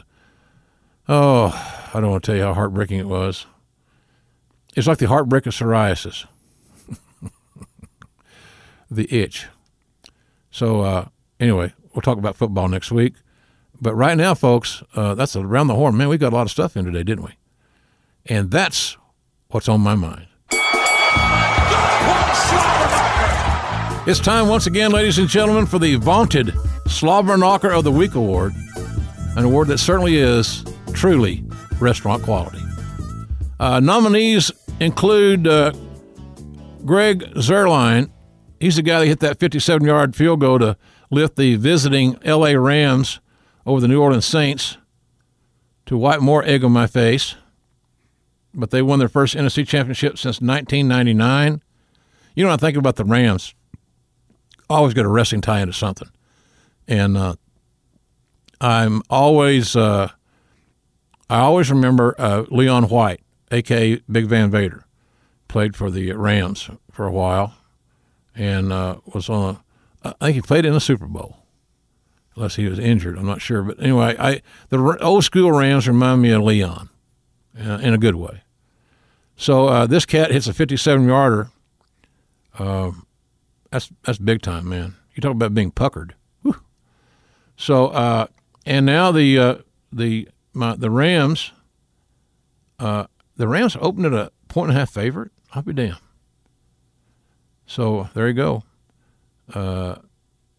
oh, 1.08 1.88
I 1.94 2.02
don't 2.02 2.12
want 2.12 2.26
to 2.26 2.28
tell 2.30 2.36
you 2.36 2.44
how 2.44 2.54
heartbreaking 2.54 3.00
it 3.00 3.08
was. 3.08 3.46
It's 4.76 4.86
like 4.86 4.98
the 4.98 5.08
heartbreak 5.08 5.46
of 5.46 5.54
psoriasis. 5.54 6.26
the 8.92 9.08
itch. 9.18 9.48
So 10.52 10.82
uh, 10.82 11.08
anyway, 11.40 11.72
we'll 11.96 12.02
talk 12.02 12.18
about 12.18 12.36
football 12.36 12.68
next 12.68 12.92
week. 12.92 13.14
But 13.80 13.96
right 13.96 14.18
now, 14.18 14.34
folks, 14.34 14.84
uh, 14.94 15.16
that's 15.16 15.38
around 15.38 15.68
the 15.68 15.76
horn. 15.76 15.96
Man, 15.96 16.10
we 16.10 16.18
got 16.18 16.34
a 16.34 16.36
lot 16.36 16.42
of 16.42 16.52
stuff 16.52 16.76
in 16.76 16.84
today, 16.84 17.04
didn't 17.04 17.24
we? 17.24 17.39
And 18.30 18.52
that's 18.52 18.96
what's 19.48 19.68
on 19.68 19.82
my 19.82 19.96
mind. 19.96 20.28
It's 24.08 24.20
time 24.20 24.48
once 24.48 24.68
again, 24.68 24.92
ladies 24.92 25.18
and 25.18 25.28
gentlemen, 25.28 25.66
for 25.66 25.80
the 25.80 25.96
vaunted 25.96 26.54
Slobber 26.88 27.38
Knocker 27.38 27.72
of 27.72 27.84
the 27.84 27.92
Week 27.92 28.14
award, 28.14 28.54
an 29.36 29.46
award 29.46 29.68
that 29.68 29.80
certainly 29.80 30.18
is 30.18 30.64
truly 30.94 31.44
restaurant 31.80 32.24
quality. 32.24 32.62
Uh, 33.60 33.80
nominees 33.80 34.52
include 34.80 35.48
uh, 35.48 35.74
Greg 36.86 37.22
Zuerlein. 37.36 38.12
He's 38.60 38.76
the 38.76 38.84
guy 38.84 39.00
that 39.00 39.08
hit 39.08 39.20
that 39.22 39.40
57 39.40 39.86
yard 39.86 40.16
field 40.16 40.40
goal 40.40 40.60
to 40.60 40.78
lift 41.10 41.36
the 41.36 41.56
visiting 41.56 42.18
LA 42.24 42.52
Rams 42.52 43.20
over 43.66 43.82
the 43.82 43.88
New 43.88 44.02
Orleans 44.02 44.26
Saints 44.26 44.78
to 45.88 45.98
wipe 45.98 46.22
more 46.22 46.44
egg 46.44 46.64
on 46.64 46.72
my 46.72 46.88
face. 46.88 47.36
But 48.54 48.72
they 48.72 48.82
won 48.82 49.00
their 49.00 49.10
first 49.10 49.36
NFC 49.36 49.68
championship 49.68 50.18
since 50.18 50.42
1999. 50.42 51.62
You 52.36 52.46
know, 52.46 52.52
I 52.52 52.58
think 52.58 52.78
about 52.78 52.96
the 52.96 53.06
Rams. 53.06 53.54
Always 54.70 54.94
get 54.94 55.06
a 55.06 55.10
wrestling 55.10 55.42
tie 55.42 55.62
into 55.62 55.74
something, 55.74 56.10
and 56.88 57.18
uh, 57.18 57.36
I'm 58.62 59.02
always 59.10 59.76
uh, 59.76 60.10
I 61.30 61.40
always 61.40 61.70
remember 61.70 62.16
uh, 62.18 62.46
Leon 62.50 62.90
White, 62.90 63.22
aka 63.52 64.02
Big 64.12 64.26
Van 64.26 64.52
Vader, 64.52 64.86
played 65.48 65.76
for 65.76 65.90
the 65.90 66.12
Rams 66.14 66.70
for 66.92 67.06
a 67.06 67.12
while, 67.12 67.56
and 68.36 68.72
uh, 68.74 68.98
was 69.14 69.30
on. 69.30 69.60
A, 70.04 70.16
I 70.22 70.26
think 70.26 70.36
he 70.36 70.42
played 70.42 70.66
in 70.66 70.74
the 70.74 70.80
Super 70.80 71.06
Bowl, 71.06 71.38
unless 72.36 72.56
he 72.56 72.68
was 72.68 72.80
injured. 72.80 73.18
I'm 73.18 73.26
not 73.26 73.42
sure, 73.42 73.64
but 73.64 73.82
anyway, 73.82 74.16
I 74.20 74.42
the 74.70 74.98
old 75.02 75.24
school 75.24 75.52
Rams 75.52 75.88
remind 75.88 76.22
me 76.22 76.32
of 76.32 76.42
Leon, 76.44 76.90
in 77.60 77.94
a 77.94 77.98
good 77.98 78.16
way. 78.16 78.44
So 79.36 79.68
uh, 79.68 79.88
this 79.88 80.06
cat 80.06 80.32
hits 80.32 80.48
a 80.48 80.54
57 80.54 81.08
yarder. 81.08 81.50
Uh, 82.58 82.92
that's 83.72 83.90
that's 84.04 84.18
big 84.18 84.42
time, 84.42 84.68
man. 84.68 84.96
You 85.14 85.22
talk 85.22 85.32
about 85.32 85.54
being 85.54 85.72
puckered. 85.72 86.16
Whew. 86.42 86.56
So 87.56 87.88
uh, 87.88 88.28
and 88.66 88.86
now 88.86 89.12
the 89.12 89.40
uh, 89.40 89.56
the 89.92 90.28
my, 90.54 90.76
the 90.76 90.90
Rams, 90.90 91.52
uh, 92.80 93.06
the 93.38 93.48
Rams 93.48 93.78
opened 93.80 94.08
at 94.08 94.14
a 94.14 94.32
point 94.48 94.70
and 94.70 94.78
a 94.78 94.80
half 94.80 94.90
favorite. 94.90 95.32
I'll 95.54 95.62
be 95.62 95.74
damned. 95.74 95.98
So 97.66 98.10
there 98.14 98.28
you 98.28 98.34
go. 98.34 98.64
Uh, 99.54 99.96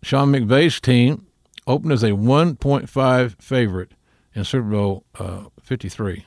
Sean 0.03 0.33
McVay's 0.33 0.81
team 0.81 1.27
opened 1.67 1.93
as 1.93 2.03
a 2.03 2.11
1.5 2.11 3.43
favorite 3.43 3.93
in 4.35 4.45
Super 4.45 4.69
Bowl 4.71 5.05
uh, 5.19 5.45
53. 5.63 6.25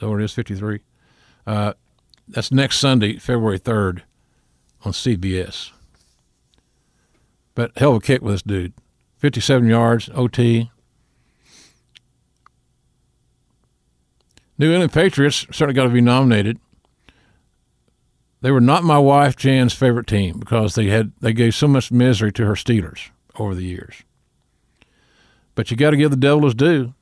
So 0.00 0.14
it 0.14 0.22
is 0.22 0.32
53. 0.32 0.80
Uh, 1.46 1.74
that's 2.26 2.50
next 2.50 2.78
Sunday, 2.78 3.18
February 3.18 3.60
3rd, 3.60 4.02
on 4.84 4.92
CBS. 4.92 5.70
But 7.54 7.76
hell 7.76 7.90
of 7.90 7.96
a 7.98 8.00
kick 8.00 8.22
with 8.22 8.34
this 8.34 8.42
dude. 8.42 8.72
57 9.18 9.68
yards, 9.68 10.08
OT. 10.14 10.70
New 14.56 14.70
England 14.70 14.92
Patriots 14.92 15.46
certainly 15.50 15.74
got 15.74 15.84
to 15.84 15.90
be 15.90 16.00
nominated. 16.00 16.58
They 18.40 18.50
were 18.50 18.60
not 18.60 18.84
my 18.84 18.98
wife 18.98 19.36
Jan's 19.36 19.74
favorite 19.74 20.06
team 20.06 20.38
because 20.38 20.74
they 20.74 20.86
had 20.86 21.12
they 21.20 21.34
gave 21.34 21.54
so 21.54 21.68
much 21.68 21.92
misery 21.92 22.32
to 22.32 22.46
her 22.46 22.54
Steelers 22.54 23.10
over 23.38 23.54
the 23.54 23.64
years. 23.64 24.02
But 25.54 25.70
you 25.70 25.76
got 25.76 25.90
to 25.90 25.96
give 25.98 26.10
the 26.10 26.16
devil 26.16 26.44
his 26.44 26.54
due. 26.54 26.94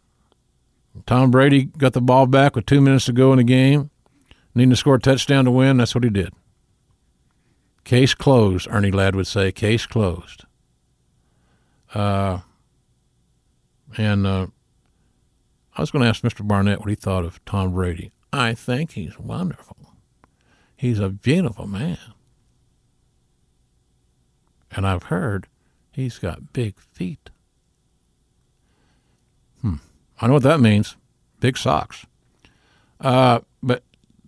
Tom 1.07 1.31
Brady 1.31 1.65
got 1.65 1.93
the 1.93 2.01
ball 2.01 2.27
back 2.27 2.57
with 2.57 2.67
two 2.67 2.81
minutes 2.81 3.07
to 3.07 3.13
go 3.13 3.33
in 3.33 3.39
the 3.39 3.45
game, 3.45 3.91
needing 4.55 4.71
to 4.71 4.77
score 4.77 4.97
a 4.97 5.01
touchdown 5.01 5.45
to 5.45 5.51
win. 5.51 5.77
That's 5.79 5.95
what 5.95 6.05
he 6.05 6.11
did. 6.11 6.33
Case 7.85 8.15
closed, 8.15 8.69
Ernie 8.71 8.91
Ladd 8.91 9.17
would 9.17 9.27
say. 9.27 9.51
Case 9.53 9.87
closed. 9.87 10.45
Uh, 11.95 12.41
and 13.97 14.27
uh, 14.27 14.49
I 15.75 15.81
was 15.81 15.91
going 15.91 16.03
to 16.03 16.09
ask 16.09 16.23
Mr. 16.23 16.47
Barnett 16.47 16.81
what 16.81 16.91
he 16.91 16.95
thought 16.95 17.25
of 17.25 17.43
Tom 17.45 17.73
Brady. 17.73 18.11
I 18.33 18.55
think 18.55 18.93
he's 18.93 19.19
wonderful. 19.19 19.77
He's 20.77 20.99
a 20.99 21.09
beautiful 21.09 21.67
man. 21.67 21.99
And 24.71 24.87
I've 24.87 25.05
heard 25.05 25.47
he's 25.91 26.19
got 26.19 26.53
big 26.53 26.79
feet. 26.79 27.28
I 30.21 30.27
know 30.27 30.35
what 30.35 30.43
that 30.43 30.61
means. 30.61 30.97
Big 31.41 31.57
socks. 31.57 32.07
Uh, 33.01 33.41
but 33.63 33.83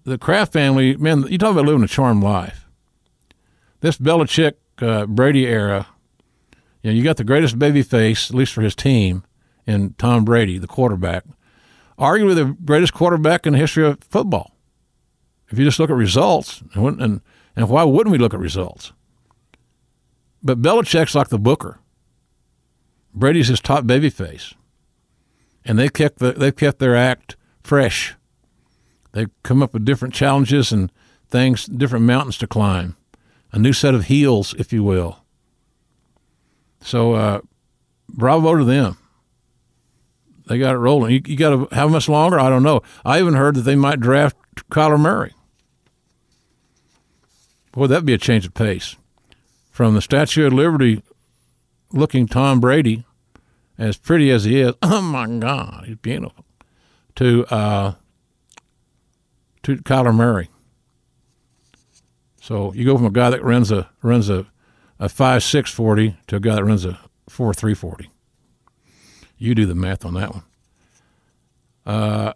the 0.04 0.18
Kraft 0.18 0.52
family, 0.52 0.96
man, 0.96 1.24
you 1.28 1.38
talk 1.38 1.52
about 1.52 1.66
living 1.66 1.82
a 1.82 1.88
charmed 1.88 2.22
life. 2.22 2.66
This 3.80 3.98
Belichick 3.98 4.54
uh, 4.78 5.06
Brady 5.06 5.46
era, 5.46 5.86
you 6.82 6.90
know, 6.90 6.96
you 6.96 7.02
got 7.02 7.16
the 7.16 7.24
greatest 7.24 7.58
baby 7.58 7.82
face, 7.82 8.30
at 8.30 8.36
least 8.36 8.52
for 8.52 8.62
his 8.62 8.74
team, 8.74 9.24
in 9.66 9.94
Tom 9.98 10.24
Brady, 10.24 10.58
the 10.58 10.66
quarterback 10.66 11.24
arguably 12.00 12.34
the 12.34 12.56
greatest 12.64 12.94
quarterback 12.94 13.46
in 13.46 13.52
the 13.52 13.58
history 13.58 13.86
of 13.86 14.02
football. 14.02 14.56
If 15.50 15.58
you 15.58 15.64
just 15.64 15.78
look 15.78 15.90
at 15.90 15.96
results, 15.96 16.62
and, 16.74 17.00
and, 17.00 17.20
and 17.54 17.68
why 17.68 17.84
wouldn't 17.84 18.10
we 18.10 18.18
look 18.18 18.32
at 18.32 18.40
results? 18.40 18.92
But 20.42 20.62
Belichick's 20.62 21.14
like 21.14 21.28
the 21.28 21.38
Booker. 21.38 21.78
Brady's 23.12 23.48
his 23.48 23.60
top 23.60 23.84
babyface, 23.84 24.54
and 25.64 25.78
they 25.78 25.88
kept 25.88 26.18
the, 26.18 26.32
they 26.32 26.52
kept 26.52 26.78
their 26.78 26.96
act 26.96 27.36
fresh. 27.62 28.14
They've 29.12 29.30
come 29.42 29.62
up 29.62 29.72
with 29.72 29.84
different 29.84 30.14
challenges 30.14 30.72
and 30.72 30.90
things, 31.28 31.66
different 31.66 32.04
mountains 32.04 32.38
to 32.38 32.46
climb, 32.46 32.96
a 33.52 33.58
new 33.58 33.72
set 33.72 33.94
of 33.94 34.06
heels, 34.06 34.54
if 34.58 34.72
you 34.72 34.82
will. 34.82 35.24
So, 36.80 37.14
uh, 37.14 37.40
bravo 38.08 38.56
to 38.56 38.64
them. 38.64 38.96
They 40.46 40.58
got 40.58 40.74
it 40.74 40.78
rolling. 40.78 41.12
You, 41.12 41.22
you 41.26 41.36
got 41.36 41.50
to 41.50 41.74
how 41.74 41.86
much 41.86 42.08
longer? 42.08 42.40
I 42.40 42.48
don't 42.48 42.64
know. 42.64 42.82
I 43.04 43.20
even 43.20 43.34
heard 43.34 43.54
that 43.54 43.62
they 43.62 43.76
might 43.76 44.00
draft 44.00 44.36
Kyler 44.70 44.98
Murray. 44.98 45.32
Boy, 47.72 47.86
that'd 47.86 48.04
be 48.04 48.14
a 48.14 48.18
change 48.18 48.46
of 48.46 48.54
pace. 48.54 48.96
From 49.70 49.94
the 49.94 50.02
Statue 50.02 50.46
of 50.46 50.52
Liberty 50.52 51.02
looking 51.92 52.26
Tom 52.26 52.58
Brady, 52.58 53.04
as 53.80 53.96
pretty 53.96 54.30
as 54.30 54.44
he 54.44 54.60
is, 54.60 54.74
oh 54.82 55.00
my 55.00 55.26
God, 55.26 55.84
he's 55.86 55.96
beautiful, 55.96 56.44
to 57.16 57.46
uh, 57.46 57.94
to 59.62 59.76
Kyler 59.78 60.14
Murray. 60.14 60.50
So 62.40 62.72
you 62.74 62.84
go 62.84 62.96
from 62.96 63.06
a 63.06 63.10
guy 63.10 63.30
that 63.30 63.42
runs 63.42 63.72
a 63.72 63.90
runs 64.02 64.28
a, 64.28 64.46
a 64.98 65.08
five 65.08 65.42
six 65.42 65.72
forty 65.72 66.16
to 66.28 66.36
a 66.36 66.40
guy 66.40 66.56
that 66.56 66.64
runs 66.64 66.84
a 66.84 67.00
four 67.28 67.54
three 67.54 67.74
forty. 67.74 68.10
You 69.38 69.54
do 69.54 69.64
the 69.64 69.74
math 69.74 70.04
on 70.04 70.14
that 70.14 70.34
one. 70.34 70.44
Uh, 71.86 72.32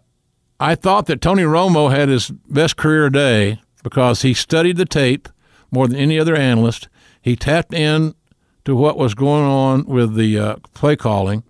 I 0.59 0.73
thought 0.73 1.05
that 1.05 1.21
Tony 1.21 1.43
Romo 1.43 1.91
had 1.91 2.09
his 2.09 2.31
best 2.31 2.75
career 2.75 3.09
day 3.11 3.61
because 3.83 4.23
he 4.23 4.33
studied 4.33 4.77
the 4.77 4.85
tape 4.85 5.29
more 5.69 5.87
than 5.87 5.97
any 5.97 6.17
other 6.17 6.35
analyst. 6.35 6.87
He 7.21 7.35
tapped 7.35 7.73
in 7.73 8.15
to 8.65 8.75
what 8.75 8.97
was 8.97 9.13
going 9.13 9.43
on 9.43 9.85
with 9.85 10.15
the 10.15 10.37
uh, 10.37 10.55
play 10.73 10.95
calling, 10.95 11.43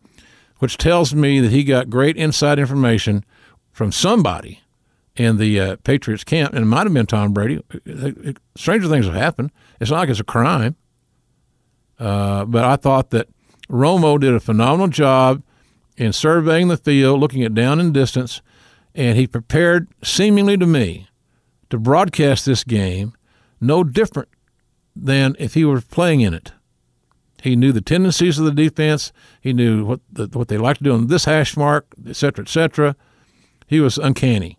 which 0.59 0.77
tells 0.77 1.15
me 1.15 1.39
that 1.39 1.51
he 1.51 1.63
got 1.63 1.89
great 1.89 2.17
inside 2.17 2.59
information 2.59 3.25
from 3.71 3.91
somebody 3.91 4.61
in 5.15 5.37
the 5.37 5.59
uh, 5.59 5.75
Patriots 5.83 6.23
camp, 6.23 6.53
and 6.53 6.63
it 6.63 6.67
might 6.67 6.85
have 6.85 6.93
been 6.93 7.05
Tom 7.05 7.31
Brady. 7.33 7.61
Stranger 8.55 8.87
things 8.87 9.05
have 9.05 9.15
happened. 9.15 9.51
It's 9.79 9.91
not 9.91 9.99
like 9.99 10.09
it's 10.09 10.19
a 10.19 10.25
crime. 10.25 10.75
Uh, 11.97 12.43
but 12.45 12.65
I 12.65 12.75
thought 12.75 13.11
that 13.11 13.29
Romo 13.69 14.19
did 14.19 14.33
a 14.33 14.39
phenomenal 14.39 14.89
job 14.89 15.41
in 15.97 16.11
surveying 16.11 16.67
the 16.67 16.77
field, 16.77 17.21
looking 17.21 17.43
at 17.43 17.53
down 17.53 17.79
and 17.79 17.93
distance, 17.93 18.41
and 18.93 19.17
he 19.17 19.27
prepared, 19.27 19.87
seemingly 20.03 20.57
to 20.57 20.65
me, 20.65 21.07
to 21.69 21.77
broadcast 21.77 22.45
this 22.45 22.63
game 22.63 23.13
no 23.61 23.83
different 23.83 24.29
than 24.95 25.35
if 25.39 25.53
he 25.53 25.63
were 25.63 25.81
playing 25.81 26.21
in 26.21 26.33
it. 26.33 26.51
He 27.41 27.55
knew 27.55 27.71
the 27.71 27.81
tendencies 27.81 28.39
of 28.39 28.45
the 28.45 28.51
defense. 28.51 29.11
He 29.41 29.53
knew 29.53 29.85
what 29.85 29.99
the, 30.11 30.27
what 30.33 30.47
they 30.47 30.57
like 30.57 30.77
to 30.77 30.83
do 30.83 30.93
on 30.93 31.07
this 31.07 31.25
hash 31.25 31.55
mark, 31.55 31.85
et 32.07 32.15
cetera, 32.15 32.43
et 32.43 32.49
cetera. 32.49 32.95
He 33.67 33.79
was 33.79 33.97
uncanny, 33.97 34.57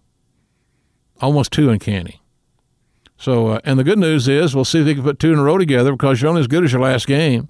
almost 1.21 1.53
too 1.53 1.71
uncanny. 1.71 2.21
So, 3.19 3.49
uh, 3.49 3.61
and 3.65 3.79
the 3.79 3.85
good 3.85 3.99
news 3.99 4.29
is, 4.29 4.55
we'll 4.55 4.65
see 4.65 4.81
if 4.81 4.87
he 4.87 4.95
can 4.95 5.03
put 5.03 5.19
two 5.19 5.33
in 5.33 5.39
a 5.39 5.43
row 5.43 5.59
together 5.59 5.93
because 5.93 6.21
you're 6.21 6.29
only 6.29 6.43
as 6.43 6.47
good 6.47 6.65
as 6.65 6.73
your 6.73 6.83
last 6.83 7.07
game 7.07 7.49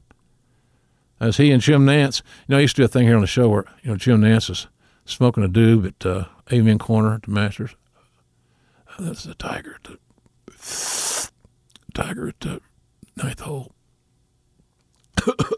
as 1.20 1.36
he 1.36 1.50
and 1.50 1.62
Jim 1.62 1.86
Nantz, 1.86 2.22
You 2.46 2.52
know, 2.52 2.58
I 2.58 2.60
used 2.60 2.76
to 2.76 2.82
do 2.82 2.86
a 2.86 2.88
thing 2.88 3.06
here 3.06 3.14
on 3.14 3.20
the 3.20 3.26
show 3.26 3.48
where 3.48 3.64
you 3.82 3.90
know 3.90 3.96
Jim 3.96 4.20
Nantz 4.20 4.50
is 4.50 4.66
smoking 5.04 5.44
a 5.44 5.48
doob 5.48 5.86
at 5.86 6.06
uh, 6.06 6.24
Amen 6.52 6.78
Corner 6.78 7.14
at 7.14 7.22
the 7.22 7.30
Masters. 7.30 7.74
That's 8.98 9.24
the 9.24 9.34
Tiger. 9.34 9.78
The 9.84 11.30
Tiger 11.94 12.28
at 12.28 12.40
the 12.40 12.60
ninth 13.16 13.40
hole. 13.40 13.72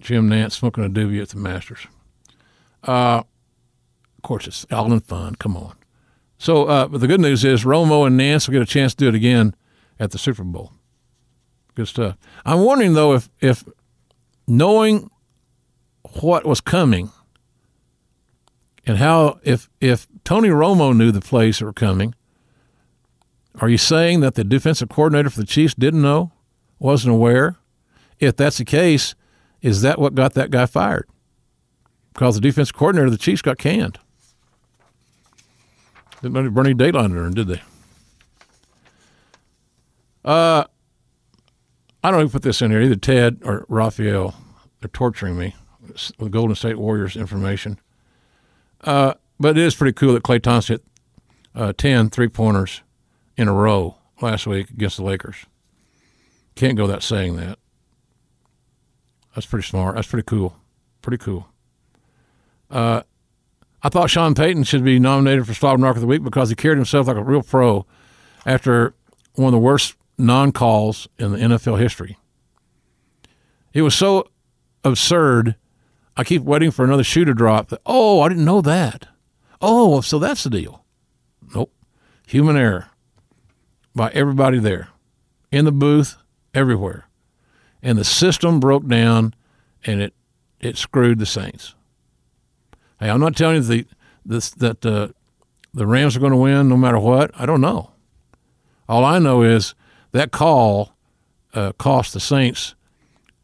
Jim 0.00 0.28
Nantz 0.28 0.52
smoking 0.52 0.84
a 0.84 0.88
doobie 0.88 1.22
at 1.22 1.28
the 1.30 1.36
Masters. 1.36 1.86
Uh, 2.82 3.22
of 3.22 4.22
course, 4.22 4.46
it's 4.46 4.66
all 4.70 4.92
in 4.92 5.00
fun. 5.00 5.34
Come 5.36 5.56
on. 5.56 5.74
So, 6.38 6.64
uh, 6.64 6.88
but 6.88 7.00
the 7.00 7.06
good 7.06 7.20
news 7.20 7.44
is 7.44 7.64
Romo 7.64 8.06
and 8.06 8.18
Nantz 8.18 8.48
will 8.48 8.54
get 8.54 8.62
a 8.62 8.66
chance 8.66 8.94
to 8.94 9.04
do 9.04 9.08
it 9.08 9.14
again 9.14 9.54
at 9.98 10.10
the 10.10 10.18
Super 10.18 10.42
Bowl. 10.42 10.72
Good 11.74 11.88
stuff. 11.88 12.16
I'm 12.44 12.60
wondering 12.60 12.94
though 12.94 13.14
if 13.14 13.28
if 13.40 13.64
knowing 14.46 15.10
what 16.20 16.44
was 16.44 16.60
coming 16.60 17.10
and 18.86 18.98
how 18.98 19.38
if 19.44 19.68
if 19.80 20.08
Tony 20.24 20.48
Romo 20.48 20.96
knew 20.96 21.12
the 21.12 21.20
plays 21.20 21.58
that 21.58 21.64
were 21.64 21.72
coming, 21.72 22.14
are 23.60 23.68
you 23.68 23.78
saying 23.78 24.20
that 24.20 24.34
the 24.34 24.44
defensive 24.44 24.88
coordinator 24.88 25.30
for 25.30 25.40
the 25.40 25.46
Chiefs 25.46 25.74
didn't 25.74 26.02
know, 26.02 26.32
wasn't 26.80 27.14
aware? 27.14 27.56
If 28.18 28.36
that's 28.36 28.58
the 28.58 28.64
case, 28.64 29.14
is 29.62 29.82
that 29.82 29.98
what 29.98 30.14
got 30.14 30.34
that 30.34 30.50
guy 30.50 30.66
fired? 30.66 31.08
Because 32.12 32.34
the 32.34 32.40
defense 32.40 32.72
coordinator 32.72 33.06
of 33.06 33.12
the 33.12 33.18
Chiefs 33.18 33.42
got 33.42 33.58
canned. 33.58 33.98
Didn't 36.22 36.52
burn 36.52 36.66
any 36.66 36.98
under 36.98 37.22
them, 37.22 37.34
did 37.34 37.46
they? 37.46 37.62
Uh, 40.24 40.64
I 42.02 42.10
don't 42.10 42.20
even 42.20 42.30
put 42.30 42.42
this 42.42 42.60
in 42.60 42.70
here. 42.70 42.82
Either 42.82 42.96
Ted 42.96 43.40
or 43.44 43.64
Raphael, 43.68 44.34
they're 44.80 44.88
torturing 44.88 45.38
me 45.38 45.54
with 46.18 46.30
Golden 46.30 46.54
State 46.54 46.78
Warriors 46.78 47.16
information. 47.16 47.78
Uh, 48.82 49.14
but 49.38 49.56
it 49.56 49.62
is 49.62 49.74
pretty 49.74 49.92
cool 49.92 50.12
that 50.14 50.22
Klay 50.22 50.42
Thompson 50.42 50.74
hit 50.74 50.84
uh, 51.54 51.72
10 51.76 52.10
three 52.10 52.28
pointers 52.28 52.82
in 53.36 53.48
a 53.48 53.52
row 53.52 53.96
last 54.20 54.46
week 54.46 54.70
against 54.70 54.98
the 54.98 55.04
Lakers. 55.04 55.46
Can't 56.60 56.76
go 56.76 56.82
without 56.82 57.02
saying 57.02 57.36
that. 57.36 57.58
That's 59.34 59.46
pretty 59.46 59.66
smart. 59.66 59.94
That's 59.94 60.08
pretty 60.08 60.26
cool. 60.26 60.58
Pretty 61.00 61.16
cool. 61.16 61.48
Uh, 62.70 63.00
I 63.82 63.88
thought 63.88 64.10
Sean 64.10 64.34
Payton 64.34 64.64
should 64.64 64.84
be 64.84 64.98
nominated 64.98 65.46
for 65.46 65.54
Slobber 65.54 65.80
Knocker 65.80 65.96
of 65.96 66.00
the 66.02 66.06
Week 66.06 66.22
because 66.22 66.50
he 66.50 66.54
carried 66.54 66.76
himself 66.76 67.06
like 67.06 67.16
a 67.16 67.24
real 67.24 67.42
pro 67.42 67.86
after 68.44 68.92
one 69.36 69.46
of 69.46 69.52
the 69.52 69.58
worst 69.58 69.96
non 70.18 70.52
calls 70.52 71.08
in 71.18 71.32
the 71.32 71.38
NFL 71.38 71.78
history. 71.78 72.18
It 73.72 73.80
was 73.80 73.94
so 73.94 74.28
absurd. 74.84 75.56
I 76.14 76.24
keep 76.24 76.42
waiting 76.42 76.72
for 76.72 76.84
another 76.84 77.04
shoe 77.04 77.24
to 77.24 77.32
drop. 77.32 77.70
That, 77.70 77.80
oh, 77.86 78.20
I 78.20 78.28
didn't 78.28 78.44
know 78.44 78.60
that. 78.60 79.08
Oh, 79.62 80.02
so 80.02 80.18
that's 80.18 80.44
the 80.44 80.50
deal. 80.50 80.84
Nope. 81.54 81.72
Human 82.26 82.58
error 82.58 82.88
by 83.94 84.10
everybody 84.10 84.58
there, 84.58 84.88
in 85.50 85.64
the 85.64 85.72
booth, 85.72 86.18
everywhere. 86.54 87.06
And 87.82 87.98
the 87.98 88.04
system 88.04 88.60
broke 88.60 88.86
down 88.86 89.34
and 89.84 90.00
it, 90.00 90.14
it 90.60 90.76
screwed 90.76 91.18
the 91.18 91.26
Saints. 91.26 91.74
Hey, 92.98 93.08
I'm 93.08 93.20
not 93.20 93.36
telling 93.36 93.56
you 93.56 93.62
the, 93.62 93.86
this, 94.24 94.50
that 94.50 94.84
uh, 94.84 95.08
the 95.72 95.86
Rams 95.86 96.16
are 96.16 96.20
going 96.20 96.32
to 96.32 96.36
win 96.36 96.68
no 96.68 96.76
matter 96.76 96.98
what. 96.98 97.30
I 97.34 97.46
don't 97.46 97.60
know. 97.60 97.92
All 98.88 99.04
I 99.04 99.18
know 99.18 99.42
is 99.42 99.74
that 100.12 100.32
call 100.32 100.94
uh, 101.54 101.72
cost 101.72 102.12
the 102.12 102.20
Saints, 102.20 102.74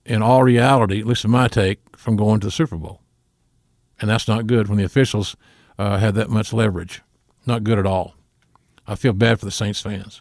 in 0.05 0.23
all 0.23 0.43
reality, 0.43 1.01
at 1.01 1.07
least 1.07 1.25
in 1.25 1.31
my 1.31 1.49
take, 1.49 1.81
from 1.97 2.17
going 2.17 2.41
to 2.41 2.47
the 2.47 2.53
Super 2.53 2.77
Bowl. 2.77 3.01
And 4.01 4.11
that's 4.11 4.29
not 4.29 4.47
good 4.47 4.69
when 4.69 4.79
the 4.79 4.85
officials 4.85 5.37
uh, 5.79 5.99
had 5.99 6.15
that 6.15 6.31
much 6.31 6.53
leverage. 6.53 7.03
Not 7.47 7.65
good 7.65 7.79
at 7.79 7.87
all. 7.87 8.15
I 8.87 8.95
feel 8.95 9.13
bad 9.13 9.39
for 9.39 9.47
the 9.47 9.51
Saints 9.51 9.81
fans. 9.81 10.21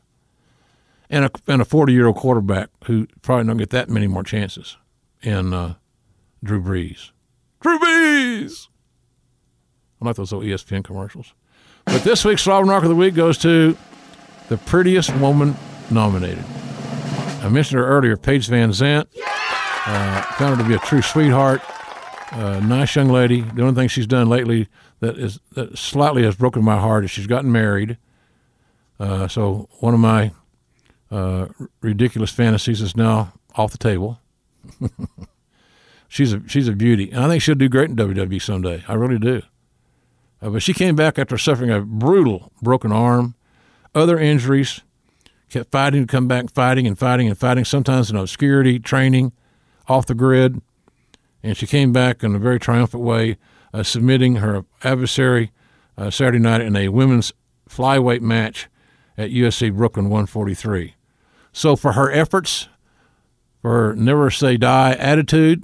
And 1.10 1.26
a, 1.26 1.32
and 1.48 1.62
a 1.62 1.66
40 1.66 1.94
year 1.94 2.08
old 2.08 2.16
quarterback 2.16 2.70
who 2.86 3.08
probably 3.22 3.46
don't 3.46 3.58
get 3.58 3.70
that 3.72 3.90
many 3.90 4.08
more 4.08 4.24
chances 4.24 4.78
in 5.22 5.54
uh, 5.54 5.76
Drew 6.44 6.62
Brees. 6.62 7.12
Drew 7.62 7.78
Brees! 7.80 8.68
I 10.02 10.06
like 10.06 10.16
those 10.16 10.34
old 10.34 10.44
ESPN 10.44 10.84
commercials. 10.84 11.34
But 11.86 12.04
this 12.04 12.26
week's 12.26 12.42
Slobber 12.42 12.66
Knocker 12.66 12.86
of 12.86 12.90
the 12.90 12.96
Week 12.96 13.14
goes 13.14 13.38
to 13.40 13.78
the 14.50 14.58
prettiest 14.58 15.16
woman 15.18 15.56
nominated. 15.90 16.44
I 17.42 17.50
mentioned 17.50 17.80
her 17.80 17.86
earlier, 17.86 18.18
Paige 18.18 18.48
Van 18.48 18.70
Zant. 18.72 19.08
Uh, 19.88 20.22
found 20.34 20.58
her 20.58 20.64
to 20.64 20.68
be 20.68 20.74
a 20.74 20.80
true 20.80 21.04
sweetheart, 21.04 21.62
uh, 22.32 22.60
nice 22.60 22.96
young 22.96 23.08
lady. 23.08 23.42
The 23.42 23.62
only 23.62 23.76
thing 23.76 23.88
she's 23.88 24.08
done 24.08 24.28
lately 24.28 24.68
that 25.00 25.16
is 25.18 25.40
that 25.52 25.78
slightly 25.78 26.24
has 26.24 26.36
broken 26.36 26.64
my 26.64 26.80
heart 26.80 27.06
is 27.06 27.12
she's 27.12 27.28
gotten 27.28 27.52
married. 27.52 28.00
Uh, 29.00 29.28
so 29.28 29.70
one 29.80 29.94
of 29.94 30.00
my 30.00 30.32
uh, 31.16 31.48
ridiculous 31.80 32.30
fantasies 32.32 32.82
is 32.82 32.98
now 32.98 33.32
off 33.56 33.72
the 33.72 33.78
table. 33.78 34.20
she's 36.10 36.34
a 36.34 36.42
she's 36.46 36.68
a 36.68 36.74
beauty, 36.74 37.10
and 37.10 37.24
I 37.24 37.30
think 37.30 37.42
she'll 37.42 37.56
do 37.56 37.70
great 37.70 37.90
in 37.90 37.96
WWE 37.96 38.42
someday. 38.42 38.84
I 38.88 38.96
really 38.96 39.18
do. 39.18 39.42
Uh, 40.42 40.50
but 40.50 40.62
she 40.62 40.74
came 40.74 40.94
back 40.94 41.18
after 41.18 41.38
suffering 41.38 41.72
a 41.72 41.80
brutal 41.80 42.52
broken 42.62 42.92
arm, 42.92 43.36
other 43.94 44.20
injuries, 44.20 44.82
kept 45.50 45.72
fighting 45.72 46.06
to 46.06 46.12
come 46.12 46.28
back, 46.28 46.52
fighting 46.52 46.86
and 46.86 47.00
fighting 47.00 47.30
and 47.30 47.38
fighting, 47.38 47.64
sometimes 47.64 48.12
in 48.12 48.18
obscurity, 48.18 48.78
training, 48.78 49.32
off 49.88 50.06
the 50.08 50.16
grid. 50.16 50.62
And 51.42 51.56
she 51.56 51.66
came 51.66 51.94
back 51.94 52.24
in 52.24 52.36
a 52.36 52.40
very 52.40 52.60
triumphant 52.60 53.04
way, 53.04 53.38
uh, 53.74 53.84
submitting 53.84 54.38
her 54.38 54.66
adversary 54.84 55.52
uh, 55.98 56.10
Saturday 56.10 56.40
night 56.40 56.60
in 56.60 56.76
a 56.76 56.90
women's 56.90 57.32
flyweight 57.70 58.22
match 58.22 58.68
at 59.18 59.30
UFC 59.30 59.74
Brooklyn 59.74 60.10
143. 60.10 60.95
So 61.56 61.78
for 61.78 61.94
her 61.94 62.12
efforts, 62.12 62.68
for 63.62 63.72
her 63.72 63.96
never 63.96 64.30
say 64.30 64.58
die 64.58 64.92
attitude, 64.92 65.64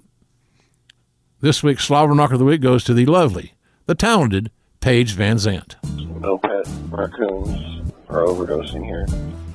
this 1.41 1.61
week's 1.61 1.83
Slobber 1.83 2.15
Knocker 2.15 2.35
of 2.35 2.39
the 2.39 2.45
Week 2.45 2.61
goes 2.61 2.85
to 2.85 2.93
the 2.93 3.05
lovely, 3.05 3.55
the 3.87 3.93
talented 3.93 4.51
Paige 4.79 5.11
Van 5.15 5.35
Zant. 5.35 5.75
No 6.21 6.37
pet 6.37 6.65
raccoons 6.89 7.91
are 8.07 8.21
overdosing 8.21 8.85
here. 8.85 9.05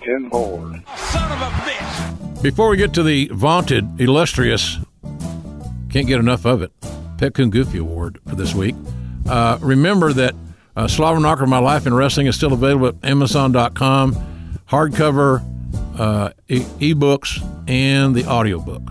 Jim 0.05 0.30
Horde. 0.30 0.82
Son 0.97 1.32
of 1.32 1.41
a 1.41 1.51
bitch! 1.62 2.43
Before 2.43 2.68
we 2.68 2.76
get 2.76 2.93
to 2.93 3.03
the 3.03 3.30
vaunted, 3.32 3.99
illustrious, 3.99 4.76
can't 5.89 6.07
get 6.07 6.20
enough 6.20 6.45
of 6.45 6.61
it, 6.61 6.70
Pet 7.16 7.32
Coon 7.32 7.49
Goofy 7.49 7.78
Award 7.78 8.18
for 8.28 8.34
this 8.34 8.55
week, 8.55 8.74
uh, 9.26 9.57
remember 9.62 10.12
that 10.12 10.34
uh, 10.76 10.87
Slobber 10.87 11.18
Knocker 11.18 11.47
My 11.47 11.61
Life 11.61 11.87
in 11.87 11.95
Wrestling 11.95 12.26
is 12.26 12.37
still 12.37 12.53
available 12.53 12.89
at 12.89 12.97
Amazon.com, 13.03 14.14
hardcover, 14.68 15.43
uh, 15.99 16.30
e- 16.49 16.61
ebooks, 16.61 17.40
and 17.68 18.14
the 18.14 18.26
audiobook. 18.26 18.82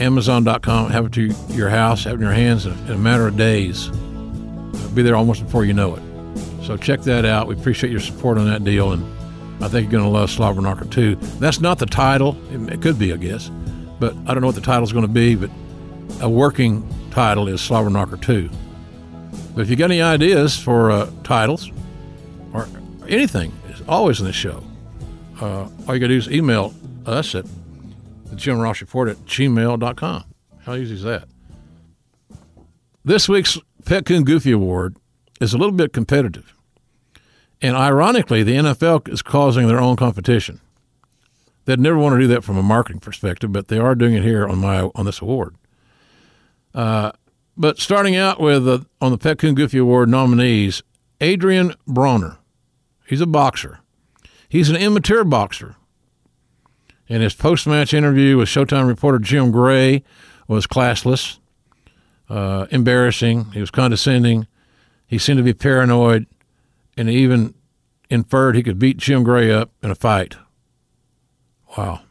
Amazon.com, 0.00 0.90
have 0.90 1.06
it 1.06 1.12
to 1.12 1.32
your 1.50 1.68
house, 1.68 2.04
have 2.04 2.14
it 2.14 2.16
in 2.16 2.22
your 2.22 2.32
hands 2.32 2.66
in 2.66 2.72
a, 2.72 2.82
in 2.86 2.92
a 2.92 2.98
matter 2.98 3.26
of 3.26 3.36
days. 3.36 3.88
It'll 3.88 4.90
be 4.94 5.02
there 5.02 5.16
almost 5.16 5.44
before 5.44 5.64
you 5.64 5.72
know 5.72 5.94
it. 5.94 6.02
So 6.64 6.76
check 6.76 7.02
that 7.02 7.24
out. 7.24 7.46
We 7.46 7.54
appreciate 7.54 7.90
your 7.90 8.00
support 8.00 8.38
on 8.38 8.46
that 8.46 8.64
deal, 8.64 8.92
and 8.92 9.04
I 9.62 9.68
think 9.68 9.84
you're 9.84 10.00
going 10.00 10.04
to 10.04 10.18
love 10.18 10.30
Slobber 10.30 10.60
Knocker 10.60 10.86
too. 10.86 11.16
That's 11.38 11.60
not 11.60 11.78
the 11.78 11.86
title. 11.86 12.36
It, 12.50 12.74
it 12.74 12.82
could 12.82 12.98
be, 12.98 13.12
I 13.12 13.16
guess, 13.16 13.50
but 14.00 14.14
I 14.26 14.34
don't 14.34 14.40
know 14.40 14.48
what 14.48 14.56
the 14.56 14.60
title 14.60 14.84
is 14.84 14.92
going 14.92 15.06
to 15.06 15.12
be. 15.12 15.34
But 15.36 15.50
a 16.20 16.28
working 16.28 16.88
title 17.10 17.48
is 17.48 17.60
Slobber 17.60 17.90
Knocker 17.90 18.16
2. 18.16 18.50
But 19.54 19.62
if 19.62 19.70
you 19.70 19.76
got 19.76 19.90
any 19.90 20.02
ideas 20.02 20.58
for 20.58 20.90
uh, 20.90 21.10
titles 21.22 21.70
or 22.52 22.68
anything, 23.08 23.52
it's 23.68 23.82
always 23.86 24.20
in 24.20 24.26
the 24.26 24.32
show. 24.32 24.64
Uh, 25.40 25.68
all 25.86 25.94
you 25.94 26.00
got 26.00 26.06
to 26.06 26.08
do 26.08 26.16
is 26.16 26.30
email 26.30 26.74
us 27.06 27.34
at 27.34 27.44
the 28.26 28.36
Jim 28.36 28.58
Ross 28.58 28.80
Report 28.80 29.08
at 29.08 29.16
gmail.com. 29.26 30.24
How 30.64 30.74
easy 30.74 30.94
is 30.94 31.02
that? 31.02 31.28
This 33.04 33.28
week's 33.28 33.58
Pet 33.84 34.06
Coon 34.06 34.24
Goofy 34.24 34.52
Award 34.52 34.96
is 35.40 35.52
a 35.52 35.58
little 35.58 35.74
bit 35.74 35.92
competitive. 35.92 36.54
And 37.60 37.76
ironically, 37.76 38.42
the 38.42 38.56
NFL 38.56 39.08
is 39.08 39.22
causing 39.22 39.68
their 39.68 39.80
own 39.80 39.96
competition. 39.96 40.60
They'd 41.64 41.80
never 41.80 41.98
want 41.98 42.14
to 42.14 42.20
do 42.20 42.26
that 42.28 42.44
from 42.44 42.56
a 42.56 42.62
marketing 42.62 43.00
perspective, 43.00 43.52
but 43.52 43.68
they 43.68 43.78
are 43.78 43.94
doing 43.94 44.14
it 44.14 44.22
here 44.22 44.46
on 44.46 44.58
my 44.58 44.90
on 44.94 45.06
this 45.06 45.20
award. 45.20 45.56
Uh, 46.74 47.12
but 47.56 47.78
starting 47.78 48.16
out 48.16 48.40
with 48.40 48.68
uh, 48.68 48.80
on 49.00 49.12
the 49.12 49.18
Pet 49.18 49.38
Coon 49.38 49.54
Goofy 49.54 49.78
Award 49.78 50.08
nominees, 50.08 50.82
Adrien 51.22 51.74
Broner. 51.88 52.36
He's 53.06 53.20
a 53.20 53.26
boxer. 53.26 53.80
He's 54.54 54.70
an 54.70 54.76
immature 54.76 55.24
boxer. 55.24 55.74
And 57.08 57.24
his 57.24 57.34
post 57.34 57.66
match 57.66 57.92
interview 57.92 58.36
with 58.36 58.48
Showtime 58.48 58.86
reporter 58.86 59.18
Jim 59.18 59.50
Gray 59.50 60.04
was 60.46 60.64
classless, 60.64 61.40
uh, 62.30 62.68
embarrassing. 62.70 63.46
He 63.46 63.58
was 63.58 63.72
condescending. 63.72 64.46
He 65.08 65.18
seemed 65.18 65.38
to 65.38 65.42
be 65.42 65.54
paranoid, 65.54 66.26
and 66.96 67.10
even 67.10 67.54
inferred 68.08 68.54
he 68.54 68.62
could 68.62 68.78
beat 68.78 68.96
Jim 68.96 69.24
Gray 69.24 69.50
up 69.50 69.72
in 69.82 69.90
a 69.90 69.96
fight. 69.96 70.36
Wow. 71.76 72.02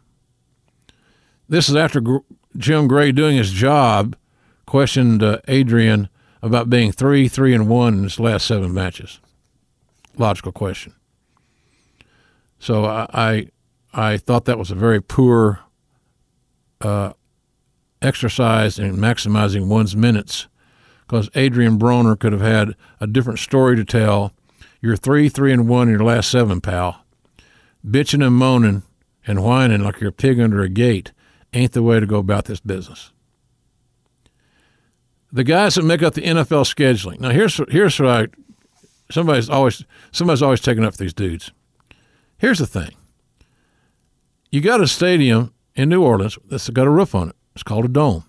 This 1.48 1.70
is 1.70 1.78
after 1.78 2.02
Gr- 2.02 2.18
Jim 2.58 2.90
Gray 2.90 3.14
doing 3.14 3.38
his 3.38 3.52
job 3.52 4.18
questioned 4.66 5.24
uh, 5.24 5.40
Adrian 5.48 6.10
about 6.42 6.70
being 6.70 6.92
three, 6.92 7.30
three, 7.30 7.54
and 7.54 7.70
one 7.70 7.94
in 7.94 8.04
his 8.04 8.20
last 8.20 8.46
seven 8.46 8.74
matches. 8.74 9.22
Logical 10.18 10.52
question. 10.52 10.94
So 12.64 12.86
I, 12.86 13.08
I, 13.14 13.48
I 13.94 14.18
thought 14.18 14.46
that 14.46 14.58
was 14.58 14.72
a 14.72 14.76
very 14.76 15.02
poor 15.02 15.60
uh, 16.80 17.12
exercise 18.02 18.80
in 18.80 18.96
maximizing 18.96 19.68
one's 19.68 19.98
minutes, 19.98 20.48
because 21.02 21.30
Adrien 21.36 21.78
Broner 21.78 22.18
could 22.18 22.32
have 22.32 22.42
had 22.42 22.76
a 23.02 23.08
different 23.08 23.40
story 23.40 23.76
to 23.76 23.84
tell. 23.84 24.32
You're 24.80 24.96
three, 24.96 25.28
three, 25.28 25.52
and 25.52 25.68
one 25.68 25.90
in 25.90 25.96
your 25.96 26.06
last 26.06 26.32
seven, 26.32 26.62
pal. 26.62 27.06
Bitching 27.86 28.26
and 28.26 28.36
moaning 28.36 28.84
and 29.28 29.44
whining 29.44 29.84
like 29.84 30.00
you're 30.00 30.12
a 30.12 30.14
pig 30.14 30.40
under 30.40 30.62
a 30.62 30.70
gate 30.70 31.12
ain't 31.54 31.74
the 31.74 31.84
way 31.84 32.00
to 32.00 32.06
go 32.06 32.18
about 32.18 32.46
this 32.46 32.62
business 32.62 33.12
the 35.34 35.44
guys 35.44 35.76
that 35.76 35.84
make 35.84 36.04
up 36.04 36.14
the 36.14 36.22
NFL 36.22 36.64
scheduling. 36.64 37.20
Now 37.20 37.32
here's 37.32 37.60
here's 37.70 38.00
what 38.00 38.10
I 38.10 38.28
somebody's 39.12 39.50
always 39.50 39.84
somebody's 40.12 40.44
always 40.44 40.62
taking 40.62 40.86
up 40.86 40.96
these 40.96 41.14
dudes. 41.14 41.52
Here's 42.44 42.60
the 42.60 42.68
thing. 42.68 42.90
You 44.52 44.60
got 44.60 44.82
a 44.82 44.88
stadium 44.88 45.54
in 45.76 45.88
New 45.88 46.04
Orleans 46.04 46.38
that's 46.50 46.70
got 46.72 46.88
a 46.88 46.90
roof 46.90 47.16
on 47.16 47.30
it. 47.30 47.38
It's 47.54 47.64
called 47.64 47.86
a 47.86 47.88
dome. 47.88 48.26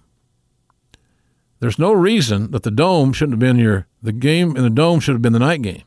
There's 1.58 1.80
no 1.80 1.92
reason 1.92 2.52
that 2.52 2.62
the 2.62 2.70
dome 2.70 3.12
shouldn't 3.12 3.32
have 3.32 3.40
been 3.40 3.58
your 3.58 3.88
the 4.00 4.12
game 4.12 4.56
in 4.56 4.62
the 4.62 4.70
dome 4.70 5.00
should 5.00 5.16
have 5.16 5.22
been 5.22 5.32
the 5.32 5.40
night 5.40 5.62
game. 5.62 5.82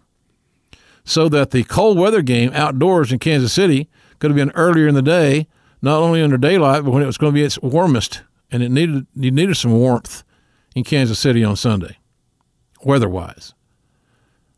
so 1.07 1.29
that 1.29 1.51
the 1.51 1.63
cold 1.63 1.97
weather 1.97 2.21
game 2.21 2.51
outdoors 2.53 3.13
in 3.13 3.19
Kansas 3.19 3.53
City 3.53 3.89
could 4.19 4.29
have 4.29 4.35
been 4.35 4.51
earlier 4.51 4.87
in 4.89 4.93
the 4.93 5.01
day, 5.01 5.47
not 5.81 6.01
only 6.01 6.21
under 6.21 6.37
daylight, 6.37 6.83
but 6.83 6.91
when 6.91 7.01
it 7.01 7.05
was 7.05 7.17
going 7.17 7.31
to 7.31 7.35
be 7.39 7.45
its 7.45 7.57
warmest, 7.59 8.23
and 8.51 8.61
it 8.61 8.69
needed 8.69 9.07
you 9.15 9.31
needed 9.31 9.55
some 9.55 9.71
warmth 9.71 10.23
in 10.75 10.83
Kansas 10.83 11.17
City 11.17 11.45
on 11.45 11.55
Sunday, 11.55 11.97
weather-wise. 12.83 13.53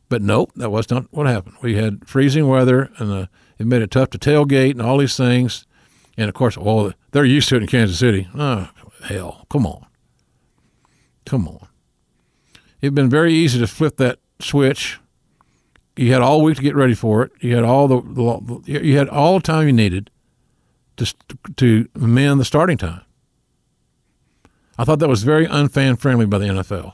But 0.10 0.24
nope, 0.24 0.52
that 0.56 0.72
was 0.72 0.90
not 0.90 1.06
what 1.12 1.28
happened. 1.28 1.56
We 1.62 1.76
had 1.76 2.08
freezing 2.08 2.48
weather, 2.48 2.90
and 2.98 3.12
uh, 3.12 3.26
it 3.60 3.68
made 3.68 3.82
it 3.82 3.92
tough 3.92 4.10
to 4.12 4.18
tailgate 4.18 4.72
and 4.72 4.82
all 4.82 4.98
these 4.98 5.18
things. 5.18 5.66
And 6.18 6.28
of 6.28 6.34
course, 6.34 6.58
well, 6.58 6.94
they're 7.12 7.26
used 7.26 7.50
to 7.50 7.56
it 7.56 7.62
in 7.62 7.68
Kansas 7.68 8.00
City. 8.00 8.28
Oh, 8.34 8.70
hell, 9.04 9.46
come 9.50 9.66
on, 9.66 9.86
come 11.26 11.48
on. 11.48 11.68
It'd 12.82 12.96
been 12.96 13.10
very 13.10 13.34
easy 13.34 13.60
to 13.60 13.68
flip 13.68 13.98
that 13.98 14.20
switch. 14.40 15.00
You 15.96 16.14
had 16.14 16.22
all 16.22 16.42
week 16.42 16.56
to 16.56 16.62
get 16.62 16.76
ready 16.76 16.94
for 16.96 17.24
it. 17.24 17.32
You 17.42 17.56
had 17.56 17.66
all 17.66 17.88
the, 17.88 18.02
the 18.02 18.82
you 18.82 18.98
had 18.98 19.10
all 19.10 19.36
the 19.36 19.44
time 19.44 19.68
you 19.68 19.74
needed 19.74 20.10
to 20.98 21.14
to 21.58 21.90
amend 21.96 22.40
the 22.40 22.46
starting 22.46 22.78
time. 22.78 23.02
I 24.78 24.86
thought 24.86 25.00
that 25.00 25.10
was 25.10 25.24
very 25.24 25.46
unfan 25.46 26.00
friendly 26.00 26.26
by 26.26 26.38
the 26.38 26.46
NFL. 26.46 26.94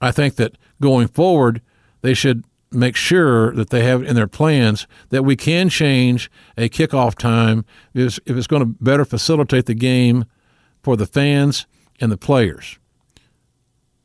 I 0.00 0.10
think 0.10 0.36
that 0.36 0.56
going 0.80 1.08
forward, 1.08 1.60
they 2.00 2.14
should 2.14 2.44
make 2.70 2.96
sure 2.96 3.52
that 3.52 3.70
they 3.70 3.84
have 3.84 4.02
in 4.02 4.14
their 4.14 4.26
plans 4.26 4.86
that 5.10 5.22
we 5.22 5.36
can 5.36 5.68
change 5.68 6.30
a 6.56 6.68
kickoff 6.68 7.14
time 7.14 7.64
if 7.94 8.18
it's 8.26 8.46
going 8.46 8.60
to 8.60 8.76
better 8.80 9.04
facilitate 9.04 9.66
the 9.66 9.74
game 9.74 10.24
for 10.82 10.96
the 10.96 11.06
fans 11.06 11.66
and 12.00 12.10
the 12.12 12.16
players. 12.16 12.78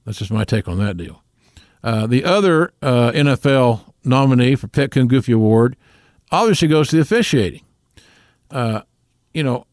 That's 0.06 0.20
just 0.20 0.32
my 0.32 0.44
take 0.44 0.68
on 0.68 0.78
that 0.80 0.98
deal. 0.98 1.24
Uh, 1.84 2.08
the 2.08 2.24
other 2.24 2.74
uh, 2.82 3.12
NFL 3.12 3.94
nominee 4.04 4.56
for 4.56 4.68
Pet 4.68 4.92
Coon 4.92 5.08
Goofy 5.08 5.32
Award 5.32 5.76
obviously 6.32 6.68
goes 6.68 6.90
to 6.90 6.96
the 6.96 7.02
officiating. 7.02 7.64
Uh, 8.50 8.82
you 9.34 9.44
know, 9.44 9.66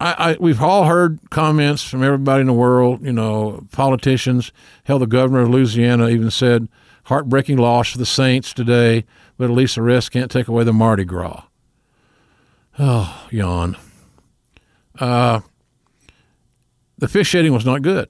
I, 0.00 0.30
I, 0.30 0.36
we've 0.38 0.62
all 0.62 0.84
heard 0.84 1.18
comments 1.30 1.82
from 1.82 2.02
everybody 2.02 2.42
in 2.42 2.46
the 2.46 2.52
world. 2.52 3.04
You 3.04 3.12
know, 3.12 3.66
politicians. 3.72 4.52
Hell, 4.84 4.98
the 4.98 5.06
governor 5.06 5.40
of 5.40 5.50
Louisiana 5.50 6.08
even 6.08 6.30
said, 6.30 6.68
"Heartbreaking 7.08 7.58
loss 7.58 7.90
for 7.90 7.98
the 7.98 8.06
Saints 8.06 8.52
today, 8.52 9.04
but 9.36 9.44
at 9.44 9.50
least 9.50 9.74
the 9.74 9.82
rest 9.82 10.10
can't 10.10 10.30
take 10.30 10.48
away 10.48 10.64
the 10.64 10.72
Mardi 10.72 11.04
Gras." 11.04 11.44
Oh, 12.78 13.26
yawn. 13.30 13.76
Uh, 14.98 15.40
the 16.98 17.06
officiating 17.06 17.52
was 17.52 17.66
not 17.66 17.82
good. 17.82 18.08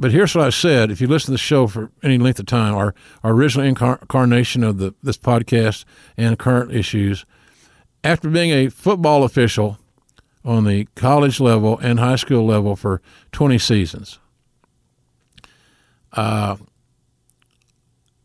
But 0.00 0.12
here's 0.12 0.34
what 0.34 0.46
I 0.46 0.50
said. 0.50 0.92
If 0.92 1.00
you 1.00 1.08
listen 1.08 1.26
to 1.26 1.32
the 1.32 1.38
show 1.38 1.66
for 1.66 1.90
any 2.04 2.18
length 2.18 2.38
of 2.38 2.46
time, 2.46 2.74
our, 2.74 2.94
our 3.24 3.32
original 3.32 3.66
incarnation 3.66 4.62
of 4.62 4.78
the 4.78 4.94
this 5.02 5.18
podcast 5.18 5.84
and 6.16 6.38
current 6.38 6.72
issues, 6.72 7.26
after 8.04 8.30
being 8.30 8.50
a 8.50 8.68
football 8.68 9.24
official 9.24 9.78
on 10.44 10.64
the 10.64 10.86
college 10.94 11.40
level 11.40 11.78
and 11.78 11.98
high 11.98 12.16
school 12.16 12.46
level 12.46 12.76
for 12.76 13.02
20 13.32 13.58
seasons, 13.58 14.20
uh, 16.12 16.56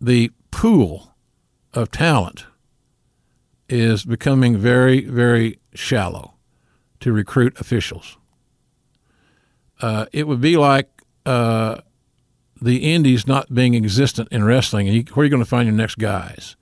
the 0.03 0.29
pool 0.51 1.15
of 1.73 1.89
talent 1.89 2.45
is 3.69 4.03
becoming 4.03 4.57
very, 4.57 5.05
very 5.05 5.59
shallow 5.73 6.33
to 6.99 7.13
recruit 7.13 7.57
officials. 7.59 8.17
Uh, 9.81 10.05
it 10.11 10.27
would 10.27 10.41
be 10.41 10.57
like 10.57 10.89
uh, 11.25 11.77
the 12.61 12.93
indies 12.93 13.25
not 13.25 13.53
being 13.53 13.75
existent 13.75 14.27
in 14.29 14.43
wrestling, 14.43 14.87
you, 14.87 15.03
where 15.13 15.21
are 15.21 15.25
you 15.25 15.29
going 15.29 15.41
to 15.41 15.49
find 15.49 15.67
your 15.67 15.75
next 15.75 15.95
guys? 15.95 16.57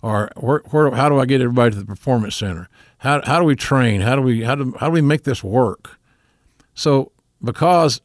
Or 0.00 0.30
where, 0.36 0.62
where, 0.70 0.92
how 0.92 1.08
do 1.08 1.18
I 1.18 1.26
get 1.26 1.40
everybody 1.40 1.72
to 1.72 1.80
the 1.80 1.84
performance 1.84 2.36
center? 2.36 2.68
How, 2.98 3.20
how 3.24 3.40
do 3.40 3.44
we 3.44 3.56
train? 3.56 4.02
How 4.02 4.14
do 4.14 4.22
we 4.22 4.44
how 4.44 4.54
do, 4.54 4.76
how 4.78 4.86
do 4.86 4.92
we 4.92 5.00
make 5.00 5.24
this 5.24 5.42
work? 5.42 5.98
So 6.74 7.10
because 7.42 8.00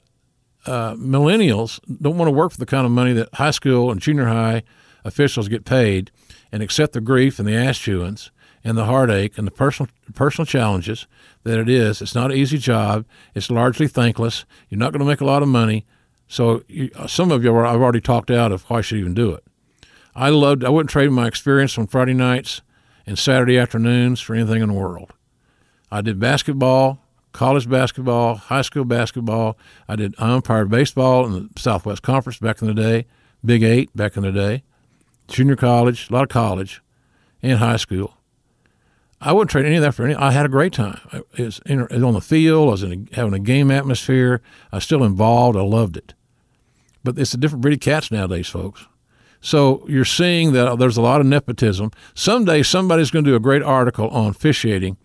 uh, 0.65 0.95
millennials 0.95 1.79
don't 2.01 2.17
want 2.17 2.27
to 2.27 2.33
work 2.33 2.51
for 2.51 2.57
the 2.57 2.65
kind 2.65 2.85
of 2.85 2.91
money 2.91 3.13
that 3.13 3.33
high 3.33 3.51
school 3.51 3.91
and 3.91 4.01
junior 4.01 4.25
high 4.25 4.63
officials 5.05 5.47
get 5.47 5.65
paid, 5.65 6.11
and 6.51 6.61
accept 6.61 6.93
the 6.93 7.01
grief 7.01 7.39
and 7.39 7.47
the 7.47 7.55
ass 7.55 7.77
chewings 7.77 8.29
and 8.63 8.77
the 8.77 8.85
heartache 8.85 9.37
and 9.37 9.47
the 9.47 9.51
personal 9.51 9.89
personal 10.13 10.45
challenges 10.45 11.07
that 11.43 11.59
it 11.59 11.67
is. 11.67 12.01
It's 12.01 12.15
not 12.15 12.31
an 12.31 12.37
easy 12.37 12.57
job. 12.57 13.05
It's 13.33 13.49
largely 13.49 13.87
thankless. 13.87 14.45
You're 14.69 14.79
not 14.79 14.91
going 14.91 14.99
to 14.99 15.05
make 15.05 15.21
a 15.21 15.25
lot 15.25 15.41
of 15.41 15.49
money. 15.49 15.85
So 16.27 16.63
you, 16.67 16.89
some 17.07 17.31
of 17.31 17.43
you, 17.43 17.53
are, 17.53 17.65
I've 17.65 17.81
already 17.81 18.01
talked 18.01 18.31
out 18.31 18.51
of 18.51 18.63
why 18.63 18.77
I 18.77 18.81
should 18.81 18.99
even 18.99 19.13
do 19.13 19.33
it. 19.33 19.43
I 20.15 20.29
loved. 20.29 20.63
I 20.63 20.69
wouldn't 20.69 20.89
trade 20.89 21.09
my 21.09 21.27
experience 21.27 21.77
on 21.77 21.87
Friday 21.87 22.13
nights 22.13 22.61
and 23.05 23.17
Saturday 23.19 23.57
afternoons 23.57 24.21
for 24.21 24.35
anything 24.35 24.61
in 24.61 24.69
the 24.69 24.75
world. 24.75 25.11
I 25.91 26.01
did 26.01 26.19
basketball, 26.19 26.99
college 27.33 27.69
basketball, 27.69 28.35
high 28.35 28.61
school 28.61 28.85
basketball. 28.85 29.57
I 29.87 29.95
did 29.95 30.15
umpired 30.17 30.69
baseball 30.69 31.25
in 31.25 31.33
the 31.33 31.49
Southwest 31.59 32.01
Conference 32.01 32.39
back 32.39 32.61
in 32.61 32.67
the 32.67 32.73
day, 32.73 33.05
Big 33.43 33.63
Eight 33.63 33.95
back 33.95 34.15
in 34.15 34.23
the 34.23 34.31
day, 34.31 34.63
junior 35.27 35.55
college, 35.55 36.09
a 36.09 36.13
lot 36.13 36.23
of 36.23 36.29
college, 36.29 36.81
and 37.41 37.59
high 37.59 37.77
school. 37.77 38.17
I 39.19 39.31
wouldn't 39.31 39.51
trade 39.51 39.65
any 39.65 39.77
of 39.77 39.81
that 39.81 39.93
for 39.93 40.03
any. 40.03 40.15
I 40.15 40.31
had 40.31 40.45
a 40.45 40.49
great 40.49 40.73
time. 40.73 40.99
It 41.13 41.43
was, 41.43 41.61
it 41.65 41.91
was 41.91 42.03
on 42.03 42.13
the 42.13 42.21
field. 42.21 42.67
I 42.67 42.71
was 42.71 42.83
a, 42.83 42.97
having 43.13 43.33
a 43.33 43.39
game 43.39 43.71
atmosphere. 43.71 44.41
I 44.71 44.77
was 44.77 44.83
still 44.83 45.03
involved. 45.03 45.57
I 45.57 45.61
loved 45.61 45.95
it. 45.95 46.13
But 47.05 47.17
it's 47.17 47.33
a 47.33 47.37
different 47.37 47.61
breed 47.61 47.75
of 47.75 47.79
cats 47.79 48.11
nowadays, 48.11 48.47
folks. 48.49 48.85
So 49.39 49.85
you're 49.87 50.05
seeing 50.05 50.53
that 50.53 50.77
there's 50.77 50.97
a 50.97 51.01
lot 51.01 51.21
of 51.21 51.27
nepotism. 51.27 51.91
Someday 52.13 52.63
somebody's 52.63 53.11
going 53.11 53.25
to 53.25 53.31
do 53.31 53.35
a 53.35 53.41
great 53.41 53.61
article 53.61 54.09
on 54.09 54.27
officiating, 54.27 54.97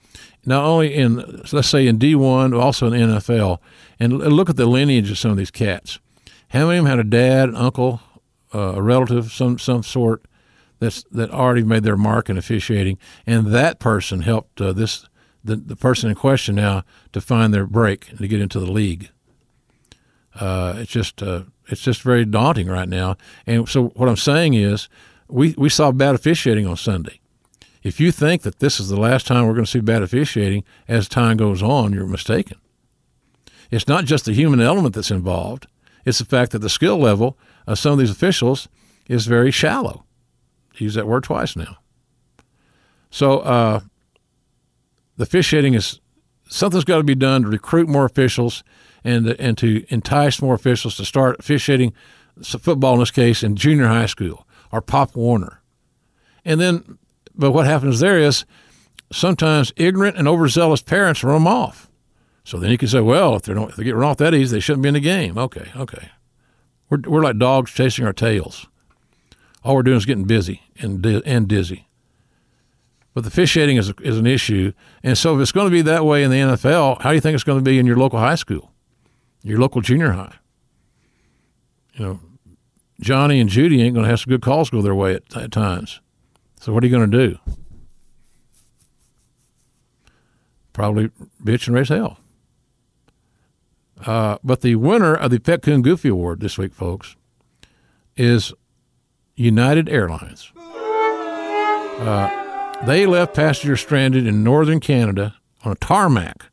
not 0.45 0.65
only 0.65 0.95
in 0.95 1.43
let's 1.53 1.69
say 1.69 1.87
in 1.87 1.99
D1, 1.99 2.53
but 2.53 2.61
also 2.61 2.87
in 2.87 2.93
NFL, 2.93 3.59
and 3.99 4.19
look 4.19 4.51
at 4.51 4.57
the 4.57 4.67
lineage 4.67 5.11
of 5.11 5.19
some 5.19 5.31
of 5.31 5.37
these 5.37 5.51
cats. 5.51 5.99
How 6.49 6.67
many 6.67 6.79
of 6.79 6.85
them 6.85 6.91
had 6.91 6.99
a 6.99 7.09
dad, 7.09 7.51
an 7.51 7.57
uncle, 7.57 8.01
uh, 8.55 8.75
a 8.77 8.83
relative, 8.83 9.31
some 9.31 9.59
some 9.59 9.83
sort 9.83 10.25
that's 10.79 11.05
that 11.11 11.31
already 11.31 11.63
made 11.63 11.83
their 11.83 11.97
mark 11.97 12.31
in 12.31 12.39
officiating, 12.39 12.99
and 13.27 13.49
that 13.49 13.79
person 13.79 14.23
helped 14.23 14.61
uh, 14.61 14.73
this 14.73 15.07
the 15.45 15.57
the 15.57 15.77
person 15.77 16.09
in 16.11 16.17
question 16.17 16.55
now 16.55 16.85
to 17.13 17.21
find 17.21 17.53
their 17.53 17.67
break 17.67 18.09
and 18.11 18.19
to 18.19 18.29
get 18.29 18.41
into 18.41 18.61
the 18.61 18.71
league. 18.71 19.11
Uh, 20.35 20.75
it's 20.79 20.93
just 20.93 21.23
uh, 21.23 21.43
it's 21.67 21.83
just 21.83 22.03
very 22.03 22.25
daunting 22.25 22.69
right 22.69 22.89
now. 22.89 23.17
And 23.47 23.69
so 23.69 23.89
what 23.89 24.09
I'm 24.09 24.17
saying 24.17 24.55
is, 24.55 24.89
we 25.29 25.55
we 25.59 25.69
saw 25.69 25.93
bad 25.93 26.15
officiating 26.15 26.67
on 26.67 26.77
Sunday. 26.77 27.21
If 27.83 28.01
you 28.01 28.11
think 28.13 28.43
that 28.43 28.59
this 28.59 28.81
is 28.81 28.89
the 28.89 29.01
last 29.01 29.27
time 29.27 29.47
we're 29.47 29.55
going 29.55 29.65
to 29.65 29.71
see 29.71 29.81
bad 29.81 30.03
officiating 30.03 30.65
as 30.89 31.09
time 31.09 31.37
goes 31.37 31.63
on, 31.63 31.93
you're 31.93 32.07
mistaken. 32.07 32.59
It's 33.71 33.89
not 33.89 34.05
just 34.05 34.25
the 34.25 34.33
human 34.33 34.61
element 34.61 34.95
that's 34.95 35.11
involved. 35.11 35.67
It's 36.05 36.19
the 36.19 36.25
fact 36.25 36.53
that 36.53 36.61
the 36.61 36.71
skill 36.71 36.99
level 36.99 37.39
of 37.67 37.79
some 37.79 37.93
of 37.93 37.99
these 37.99 38.11
officials 38.11 38.69
is 39.09 39.27
very 39.27 39.51
shallow 39.51 40.05
use 40.83 40.95
that 40.95 41.07
word 41.07 41.25
twice 41.25 41.57
now. 41.57 41.79
So 43.11 43.41
uh, 43.41 43.81
the 45.17 45.23
officiating 45.23 45.75
is 45.75 46.01
something's 46.49 46.85
got 46.85 46.99
to 46.99 47.05
be 47.05 47.15
done 47.15 47.43
to 47.43 47.49
recruit 47.49 47.89
more 47.89 48.05
officials 48.05 48.63
and 49.05 49.29
and 49.29 49.57
to 49.59 49.85
entice 49.89 50.43
more 50.43 50.55
officials 50.55 50.97
to 50.97 51.05
start 51.05 51.39
officiating 51.39 51.93
football 52.43 52.95
in 52.95 53.01
this 53.01 53.11
case 53.11 53.43
in 53.43 53.57
junior 53.57 53.87
high 53.87 54.07
school 54.07 54.47
or 54.71 54.83
Pop 54.83 55.15
Warner. 55.17 55.63
And 56.45 56.61
then, 56.61 56.99
but 57.39 57.53
what 57.53 57.67
happens 57.67 58.01
there 58.01 58.19
is 58.19 58.45
sometimes 59.13 59.73
ignorant 59.77 60.17
and 60.17 60.29
overzealous 60.29 60.83
parents 60.83 61.25
run 61.25 61.37
them 61.37 61.47
off. 61.47 61.89
So 62.45 62.59
then 62.59 62.71
you 62.71 62.79
can 62.79 62.89
say, 62.89 63.01
well, 63.01 63.37
if 63.37 63.43
they 63.43 63.55
don't, 63.55 63.71
if 63.71 63.77
they 63.77 63.85
get 63.85 63.95
run 63.95 64.11
off 64.11 64.17
that 64.19 64.35
easy, 64.35 64.57
they 64.57 64.61
shouldn't 64.61 64.83
be 64.83 64.89
in 64.89 64.95
the 64.95 65.01
game. 65.01 65.39
Okay, 65.39 65.71
okay. 65.77 66.11
We're, 66.91 67.01
we're 67.07 67.23
like 67.23 67.39
dogs 67.39 67.71
chasing 67.71 68.05
our 68.05 68.13
tails 68.13 68.67
all 69.65 69.75
we're 69.75 69.83
doing 69.83 69.97
is 69.97 70.07
getting 70.07 70.25
busy 70.25 70.63
and 70.79 71.05
and 71.05 71.49
dizzy. 71.49 71.89
But 73.15 73.23
the 73.23 73.29
officiating 73.29 73.77
is 73.77 73.93
is 74.01 74.19
an 74.19 74.27
issue, 74.27 74.73
and 75.03 75.17
so 75.19 75.37
if 75.37 75.43
it's 75.43 75.53
going 75.53 75.67
to 75.67 75.71
be 75.71 75.83
that 75.83 76.05
way 76.05 76.23
in 76.23 76.31
the 76.31 76.39
NFL, 76.39 77.03
how 77.03 77.11
do 77.11 77.15
you 77.15 77.21
think 77.21 77.35
it's 77.35 77.45
going 77.45 77.59
to 77.59 77.65
be 77.65 77.79
in 77.79 77.87
your 77.87 77.97
local 77.97 78.19
high 78.19 78.37
school, 78.37 78.73
your 79.43 79.59
local 79.59 79.81
junior 79.81 80.13
high? 80.13 80.37
You 81.95 82.05
know, 82.05 82.21
Johnny 83.01 83.41
and 83.41 83.51
Judy 83.51 83.83
ain't 83.83 83.95
going 83.95 84.05
to 84.05 84.11
have 84.11 84.21
some 84.21 84.31
good 84.31 84.43
calls 84.43 84.71
go 84.71 84.81
their 84.81 84.95
way 84.95 85.15
at, 85.15 85.37
at 85.37 85.51
times. 85.51 86.01
So 86.61 86.73
what 86.73 86.83
are 86.83 86.87
you 86.87 86.97
going 86.97 87.11
to 87.11 87.29
do? 87.29 87.39
Probably 90.73 91.11
bitch 91.43 91.67
and 91.67 91.77
raise 91.77 91.89
hell. 91.89 92.19
Uh, 94.05 94.39
but 94.45 94.61
the 94.61 94.77
winner 94.77 95.15
of 95.15 95.31
the 95.31 95.41
Pet 95.41 95.63
Coon 95.63 95.83
Goofy 95.83 96.09
Award 96.09 96.41
this 96.41 96.57
week, 96.57 96.73
folks, 96.73 97.17
is 98.17 98.53
United 99.35 99.89
Airlines. 99.89 100.53
Uh, 101.99 102.31
they 102.85 103.07
left 103.07 103.35
passengers 103.35 103.81
stranded 103.81 104.27
in 104.27 104.45
northern 104.45 104.79
Canada 104.79 105.35
on 105.65 105.73
a 105.73 105.77
tarmac 105.77 106.47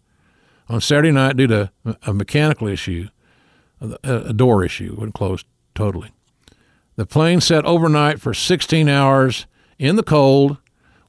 on 0.67 0.81
Saturday 0.81 1.11
night 1.11 1.37
due 1.37 1.47
to 1.47 1.71
a 2.03 2.13
mechanical 2.13 2.67
issue, 2.67 3.09
a 4.03 4.33
door 4.33 4.63
issue, 4.63 4.95
wouldn't 4.95 5.13
close 5.13 5.43
totally. 5.75 6.11
The 6.95 7.05
plane 7.05 7.41
sat 7.41 7.65
overnight 7.65 8.19
for 8.19 8.33
16 8.33 8.89
hours 8.89 9.45
in 9.77 9.95
the 9.95 10.03
cold 10.03 10.57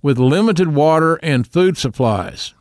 with 0.02 0.18
limited 0.18 0.74
water 0.74 1.16
and 1.16 1.46
food 1.46 1.76
supplies. 1.76 2.54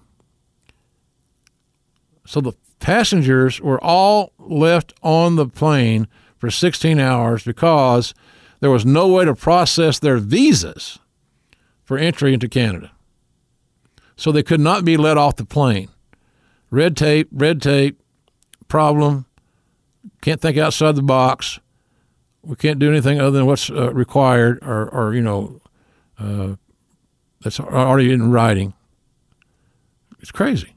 So 2.25 2.41
the 2.41 2.53
passengers 2.79 3.61
were 3.61 3.83
all 3.83 4.33
left 4.39 4.93
on 5.03 5.35
the 5.35 5.47
plane 5.47 6.07
for 6.37 6.49
16 6.49 6.99
hours 6.99 7.43
because 7.43 8.13
there 8.59 8.71
was 8.71 8.85
no 8.85 9.07
way 9.07 9.25
to 9.25 9.35
process 9.35 9.99
their 9.99 10.17
visas 10.17 10.99
for 11.83 11.97
entry 11.97 12.33
into 12.33 12.49
Canada. 12.49 12.91
So 14.15 14.31
they 14.31 14.43
could 14.43 14.59
not 14.59 14.85
be 14.85 14.97
let 14.97 15.17
off 15.17 15.35
the 15.35 15.45
plane. 15.45 15.89
Red 16.71 16.97
tape, 16.97 17.29
red 17.31 17.61
tape, 17.61 18.01
problem. 18.67 19.25
Can't 20.21 20.41
think 20.41 20.57
outside 20.57 20.95
the 20.95 21.03
box. 21.03 21.59
We 22.41 22.55
can't 22.55 22.79
do 22.79 22.89
anything 22.89 23.19
other 23.19 23.31
than 23.31 23.45
what's 23.45 23.69
uh, 23.69 23.93
required 23.93 24.59
or, 24.61 24.89
or, 24.89 25.13
you 25.13 25.21
know, 25.21 25.61
uh, 26.19 26.55
that's 27.41 27.59
already 27.59 28.11
in 28.11 28.31
writing. 28.31 28.73
It's 30.19 30.31
crazy. 30.31 30.75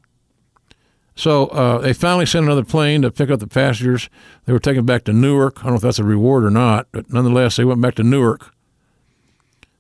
So 1.15 1.47
uh, 1.49 1.79
they 1.79 1.93
finally 1.93 2.27
sent 2.27 2.47
another 2.47 2.65
plane 2.65 3.03
to 3.03 3.11
pick 3.11 3.29
up 3.31 3.41
the 3.41 3.49
passengers. 3.49 4.09
They 4.45 4.53
were 4.53 4.61
taken 4.61 4.85
back 4.85 5.03
to 5.05 5.13
Newark. 5.13 5.59
I 5.59 5.63
don't 5.63 5.73
know 5.73 5.77
if 5.77 5.83
that's 5.83 5.99
a 5.99 6.05
reward 6.05 6.45
or 6.45 6.51
not, 6.51 6.87
but 6.93 7.13
nonetheless, 7.13 7.57
they 7.57 7.65
went 7.65 7.81
back 7.81 7.97
to 7.97 8.05
Newark. 8.05 8.55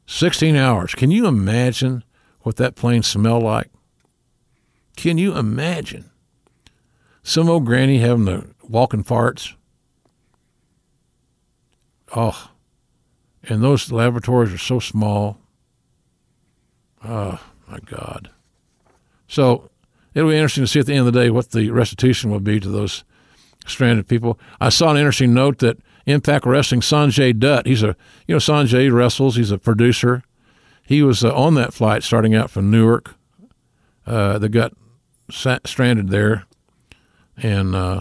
16 0.06 0.56
hours. 0.56 0.94
Can 0.94 1.10
you 1.10 1.26
imagine 1.26 2.02
what 2.40 2.56
that 2.56 2.74
plane 2.74 3.02
smelled 3.02 3.44
like? 3.44 3.70
Can 4.96 5.16
you 5.18 5.36
imagine 5.36 6.10
some 7.22 7.48
old 7.48 7.66
granny 7.66 7.98
having 7.98 8.24
the 8.24 8.48
walking 8.62 9.04
farts? 9.04 9.54
Oh, 12.16 12.50
and 13.44 13.62
those 13.62 13.92
laboratories 13.92 14.52
are 14.52 14.58
so 14.58 14.80
small. 14.80 15.38
Oh, 17.04 17.40
my 17.68 17.78
God. 17.80 18.30
So 19.26 19.70
it'll 20.14 20.30
be 20.30 20.36
interesting 20.36 20.64
to 20.64 20.68
see 20.68 20.80
at 20.80 20.86
the 20.86 20.94
end 20.94 21.06
of 21.06 21.12
the 21.12 21.20
day 21.20 21.30
what 21.30 21.50
the 21.50 21.70
restitution 21.70 22.30
will 22.30 22.40
be 22.40 22.60
to 22.60 22.68
those 22.68 23.04
stranded 23.66 24.08
people. 24.08 24.38
I 24.60 24.70
saw 24.70 24.90
an 24.90 24.96
interesting 24.96 25.34
note 25.34 25.58
that 25.58 25.78
Impact 26.06 26.46
Wrestling 26.46 26.80
Sanjay 26.80 27.38
Dutt, 27.38 27.66
he's 27.66 27.82
a 27.82 27.94
you 28.26 28.34
know 28.34 28.38
Sanjay 28.38 28.92
wrestles, 28.92 29.36
he's 29.36 29.50
a 29.50 29.58
producer. 29.58 30.22
He 30.82 31.02
was 31.02 31.22
uh, 31.22 31.34
on 31.34 31.54
that 31.54 31.74
flight 31.74 32.02
starting 32.02 32.34
out 32.34 32.50
from 32.50 32.70
Newark. 32.70 33.14
Uh, 34.06 34.38
that 34.38 34.48
got 34.48 34.72
sat, 35.30 35.66
stranded 35.66 36.08
there, 36.08 36.46
and 37.36 37.74
uh, 37.74 38.00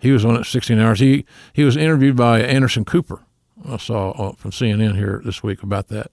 he 0.00 0.10
was 0.10 0.24
on 0.24 0.34
it 0.34 0.44
16 0.44 0.80
hours. 0.80 0.98
He 0.98 1.24
he 1.52 1.62
was 1.62 1.76
interviewed 1.76 2.16
by 2.16 2.40
Anderson 2.40 2.84
Cooper. 2.84 3.22
I 3.64 3.76
saw 3.76 4.10
uh, 4.10 4.32
from 4.32 4.50
CNN 4.50 4.96
here 4.96 5.22
this 5.24 5.44
week 5.44 5.62
about 5.62 5.88
that. 5.88 6.10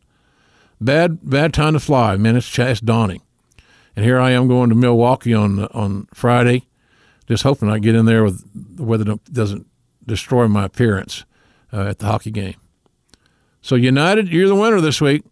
Bad 0.82 1.20
bad 1.30 1.54
time 1.54 1.74
to 1.74 1.80
fly, 1.80 2.18
man. 2.18 2.36
It's, 2.36 2.58
it's 2.58 2.82
dawning. 2.82 3.22
And 3.96 4.04
here 4.04 4.20
I 4.20 4.32
am 4.32 4.48
going 4.48 4.70
to 4.70 4.76
Milwaukee 4.76 5.34
on 5.34 5.66
on 5.66 6.08
Friday, 6.12 6.68
just 7.28 7.44
hoping 7.44 7.70
I 7.70 7.78
get 7.78 7.94
in 7.94 8.06
there 8.06 8.24
with 8.24 8.44
the 8.78 8.84
weather 8.84 9.20
doesn't 9.32 9.68
destroy 10.08 10.48
my 10.48 10.66
appearance 10.66 11.24
uh, 11.72 11.84
at 11.84 12.00
the 12.00 12.08
hockey 12.08 12.32
game. 12.32 12.56
So 13.62 13.76
United, 13.76 14.30
you're 14.30 14.48
the 14.48 14.56
winner 14.56 14.82
this 14.82 15.00
week. 15.00 15.24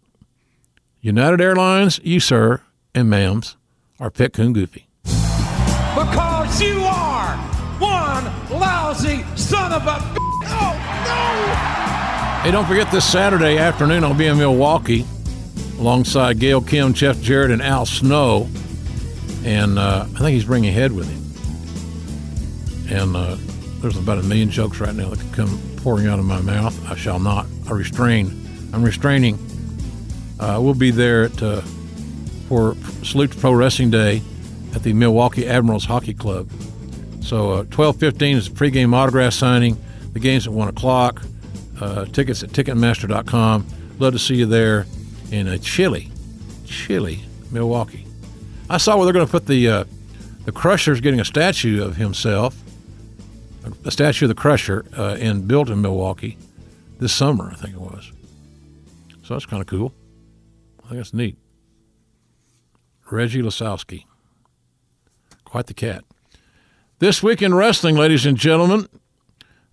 United 1.00 1.40
Airlines, 1.40 1.98
you 2.04 2.20
sir 2.20 2.60
and 2.94 3.10
ma'ams 3.10 3.56
are 3.98 4.10
Pit 4.10 4.32
Coon 4.32 4.52
Goofy. 4.52 4.86
Because 5.02 6.62
you 6.62 6.80
are 6.82 7.36
one 7.80 8.24
lousy 8.60 9.24
son 9.34 9.72
of 9.72 9.84
a. 9.84 9.96
Oh 10.44 10.74
no! 11.06 12.42
Hey, 12.44 12.52
don't 12.52 12.66
forget 12.66 12.92
this 12.92 13.04
Saturday 13.04 13.58
afternoon 13.58 14.04
I'll 14.04 14.14
be 14.14 14.26
in 14.26 14.38
Milwaukee 14.38 15.04
alongside 15.80 16.38
Gail 16.38 16.60
Kim, 16.60 16.92
Jeff 16.92 17.20
Jarrett, 17.22 17.50
and 17.50 17.62
Al 17.62 17.86
Snow. 17.86 18.48
And 19.44 19.78
uh, 19.78 20.04
I 20.14 20.18
think 20.18 20.34
he's 20.34 20.44
bringing 20.44 20.72
Head 20.72 20.92
with 20.92 21.08
him. 21.08 21.20
And 22.94 23.16
uh, 23.16 23.36
there's 23.80 23.96
about 23.96 24.18
a 24.18 24.22
million 24.22 24.50
jokes 24.50 24.78
right 24.78 24.94
now 24.94 25.08
that 25.08 25.18
could 25.18 25.32
come 25.32 25.58
pouring 25.78 26.06
out 26.06 26.18
of 26.18 26.26
my 26.26 26.40
mouth. 26.42 26.78
I 26.90 26.94
shall 26.96 27.18
not. 27.18 27.46
I 27.66 27.72
restrain. 27.72 28.26
I'm 28.74 28.82
restraining. 28.82 29.38
Uh, 30.38 30.58
we'll 30.60 30.74
be 30.74 30.90
there 30.90 31.24
at, 31.24 31.42
uh, 31.42 31.62
for 32.48 32.76
Salute 33.02 33.32
to 33.32 33.38
Pro 33.38 33.52
Wrestling 33.52 33.90
Day 33.90 34.20
at 34.74 34.82
the 34.82 34.92
Milwaukee 34.92 35.48
Admirals 35.48 35.86
Hockey 35.86 36.14
Club. 36.14 36.50
So 37.22 37.64
12:15 37.64 38.34
uh, 38.34 38.36
is 38.36 38.48
the 38.50 38.54
pregame 38.54 38.94
autograph 38.94 39.32
signing. 39.32 39.82
The 40.12 40.20
game's 40.20 40.46
at 40.46 40.52
one 40.52 40.68
o'clock. 40.68 41.22
Uh, 41.80 42.04
tickets 42.06 42.42
at 42.42 42.50
Ticketmaster.com. 42.50 43.66
Love 43.98 44.12
to 44.12 44.18
see 44.18 44.34
you 44.34 44.46
there 44.46 44.84
in 45.30 45.48
a 45.48 45.58
chilly, 45.58 46.10
chilly 46.64 47.20
Milwaukee. 47.50 48.06
I 48.68 48.76
saw 48.76 48.96
where 48.96 49.04
they're 49.04 49.12
going 49.12 49.26
to 49.26 49.30
put 49.30 49.46
the 49.46 49.68
uh, 49.68 49.84
the 50.44 50.52
Crusher's 50.52 51.00
getting 51.00 51.20
a 51.20 51.24
statue 51.24 51.82
of 51.82 51.96
himself, 51.96 52.56
a 53.84 53.90
statue 53.90 54.26
of 54.26 54.28
the 54.28 54.34
Crusher, 54.34 54.84
uh, 54.96 55.16
and 55.20 55.46
built 55.46 55.68
in 55.68 55.82
Milwaukee 55.82 56.38
this 56.98 57.12
summer, 57.12 57.50
I 57.52 57.56
think 57.56 57.74
it 57.74 57.80
was. 57.80 58.12
So 59.22 59.34
that's 59.34 59.46
kind 59.46 59.60
of 59.60 59.66
cool. 59.66 59.92
I 60.84 60.88
think 60.88 60.96
that's 60.96 61.14
neat. 61.14 61.36
Reggie 63.10 63.42
Lisowski, 63.42 64.04
quite 65.44 65.66
the 65.66 65.74
cat. 65.74 66.04
This 67.00 67.22
week 67.22 67.42
in 67.42 67.54
wrestling, 67.54 67.96
ladies 67.96 68.24
and 68.24 68.36
gentlemen, 68.36 68.88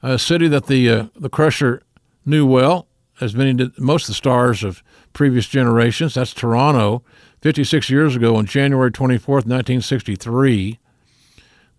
a 0.01 0.17
city 0.17 0.47
that 0.47 0.67
the 0.67 0.89
uh, 0.89 1.05
the 1.15 1.29
Crusher 1.29 1.83
knew 2.25 2.45
well, 2.45 2.87
as 3.21 3.35
many 3.35 3.53
did, 3.53 3.77
most 3.79 4.03
of 4.03 4.07
the 4.07 4.13
stars 4.13 4.63
of 4.63 4.81
previous 5.17 5.47
generations. 5.47 6.13
That's 6.13 6.31
Toronto, 6.31 7.01
56 7.41 7.89
years 7.89 8.15
ago 8.15 8.35
on 8.35 8.45
January 8.45 8.91
24th, 8.91 9.47
1963. 9.47 10.77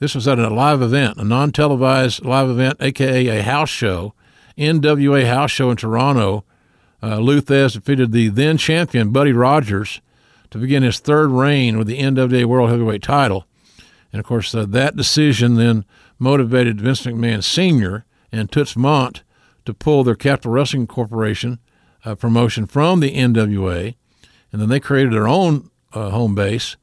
This 0.00 0.16
was 0.16 0.26
at 0.26 0.40
a 0.40 0.50
live 0.50 0.82
event, 0.82 1.18
a 1.18 1.24
non 1.24 1.52
televised 1.52 2.24
live 2.24 2.50
event, 2.50 2.78
aka 2.80 3.28
a 3.28 3.42
house 3.44 3.70
show, 3.70 4.12
NWA 4.58 5.24
house 5.24 5.52
show 5.52 5.70
in 5.70 5.76
Toronto. 5.76 6.44
Uh, 7.00 7.18
Lou 7.18 7.40
Thesz 7.40 7.74
defeated 7.74 8.10
the 8.10 8.26
then 8.28 8.58
champion 8.58 9.12
Buddy 9.12 9.32
Rogers 9.32 10.00
to 10.50 10.58
begin 10.58 10.82
his 10.82 10.98
third 10.98 11.30
reign 11.30 11.78
with 11.78 11.86
the 11.86 12.00
NWA 12.00 12.44
World 12.44 12.70
Heavyweight 12.70 13.04
title. 13.04 13.46
And 14.12 14.18
of 14.18 14.26
course, 14.26 14.52
uh, 14.52 14.66
that 14.66 14.96
decision 14.96 15.54
then 15.54 15.84
motivated 16.18 16.80
Vince 16.80 17.06
McMahon 17.06 17.44
Sr. 17.44 18.04
and 18.32 18.50
Toots 18.50 18.74
Mondt 18.74 19.22
to 19.64 19.72
pull 19.72 20.02
their 20.02 20.16
Capital 20.16 20.50
Wrestling 20.50 20.88
Corporation 20.88 21.60
uh, 22.08 22.14
promotion 22.14 22.66
from 22.66 23.00
the 23.00 23.14
NWA, 23.14 23.94
and 24.50 24.62
then 24.62 24.70
they 24.70 24.80
created 24.80 25.12
their 25.12 25.28
own 25.28 25.70
uh, 25.92 26.08
home 26.10 26.34
base, 26.34 26.76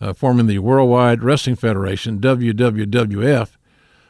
uh, 0.00 0.12
forming 0.12 0.46
the 0.48 0.58
Worldwide 0.58 1.22
Wrestling 1.22 1.54
Federation 1.54 2.18
(WWWF), 2.18 3.50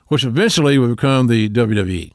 which 0.08 0.24
eventually 0.24 0.78
would 0.78 0.96
become 0.96 1.26
the 1.26 1.50
WWE. 1.50 2.12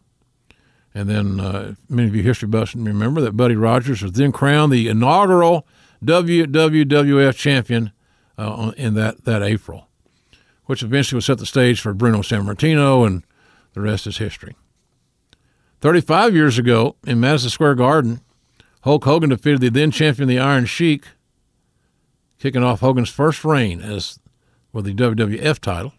And 0.96 1.08
then 1.08 1.40
uh, 1.40 1.76
many 1.88 2.08
of 2.08 2.16
you 2.16 2.24
history 2.24 2.48
buffs 2.48 2.76
remember 2.76 3.22
that 3.22 3.38
Buddy 3.38 3.56
Rogers 3.56 4.02
was 4.02 4.14
then 4.14 4.32
crowned 4.32 4.74
the 4.74 4.88
inaugural 4.88 5.68
WWWF 6.04 7.36
champion 7.36 7.92
uh, 8.38 8.72
in 8.76 8.96
that, 8.96 9.26
that 9.26 9.44
April, 9.44 9.88
which 10.66 10.82
eventually 10.82 11.18
would 11.18 11.24
set 11.24 11.38
the 11.38 11.46
stage 11.46 11.80
for 11.80 11.94
Bruno 11.94 12.20
Sammartino, 12.20 13.06
and 13.06 13.24
the 13.74 13.82
rest 13.82 14.08
is 14.08 14.18
history. 14.18 14.56
35 15.82 16.34
years 16.34 16.58
ago 16.58 16.96
in 17.06 17.20
Madison 17.20 17.52
Square 17.52 17.76
Garden, 17.76 18.22
Hulk 18.82 19.04
Hogan 19.04 19.30
defeated 19.30 19.62
the 19.62 19.70
then 19.70 19.92
champion, 19.92 20.28
the 20.28 20.40
Iron 20.40 20.66
Sheik, 20.66 21.06
kicking 22.40 22.64
off 22.64 22.80
Hogan's 22.80 23.10
first 23.10 23.44
reign 23.44 23.82
as 23.82 24.20
with 24.72 24.86
the 24.86 24.94
WWF 24.94 25.60
title 25.60 25.94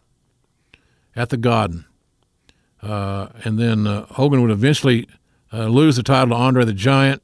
at 1.15 1.29
the 1.29 1.37
Garden. 1.37 1.85
Uh, 2.83 3.29
and 3.45 3.59
then 3.59 3.87
uh, 3.87 4.07
Hogan 4.07 4.41
would 4.41 4.51
eventually 4.51 5.07
uh, 5.53 5.67
lose 5.67 5.97
the 5.97 6.03
title 6.03 6.29
to 6.29 6.43
Andre 6.43 6.65
the 6.65 6.73
Giant 6.73 7.23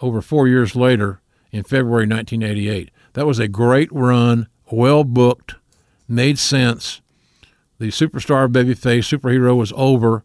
over 0.00 0.22
four 0.22 0.48
years 0.48 0.74
later 0.74 1.20
in 1.52 1.62
February 1.62 2.06
1988. 2.06 2.90
That 3.12 3.26
was 3.26 3.38
a 3.38 3.48
great 3.48 3.92
run, 3.92 4.48
well 4.70 5.04
booked, 5.04 5.56
made 6.08 6.38
sense. 6.38 7.02
The 7.78 7.88
superstar 7.88 8.50
babyface 8.50 9.04
superhero 9.04 9.56
was 9.56 9.72
over. 9.76 10.24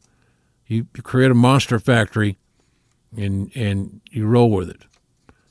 You, 0.67 0.87
you 0.95 1.03
create 1.03 1.31
a 1.31 1.35
monster 1.35 1.79
factory 1.79 2.37
and 3.17 3.51
and 3.55 4.01
you 4.09 4.25
roll 4.25 4.51
with 4.51 4.69
it. 4.69 4.83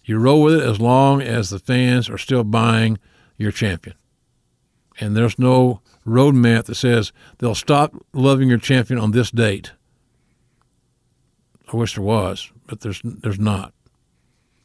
You 0.05 0.19
roll 0.19 0.43
with 0.43 0.55
it 0.55 0.63
as 0.63 0.81
long 0.81 1.23
as 1.23 1.51
the 1.51 1.59
fans 1.59 2.09
are 2.09 2.19
still 2.19 2.45
buying 2.45 2.99
your 3.37 3.53
champion. 3.53 3.97
And 4.99 5.17
there's 5.17 5.39
no 5.39 5.81
roadmap 6.07 6.65
that 6.65 6.75
says 6.75 7.13
they'll 7.39 7.55
stop 7.55 7.95
loving 8.13 8.49
your 8.49 8.59
champion 8.59 8.99
on 8.99 9.13
this 9.13 9.31
date. 9.31 9.73
I 11.73 11.77
wish 11.77 11.95
there 11.95 12.05
was, 12.05 12.51
but 12.67 12.81
there's 12.81 13.01
there's 13.05 13.39
not. 13.39 13.73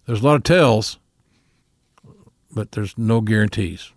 There's 0.06 0.22
a 0.22 0.26
lot 0.26 0.36
of 0.36 0.44
tells, 0.44 0.98
but 2.52 2.72
there's 2.72 2.98
no 2.98 3.22
guarantees. 3.22 3.92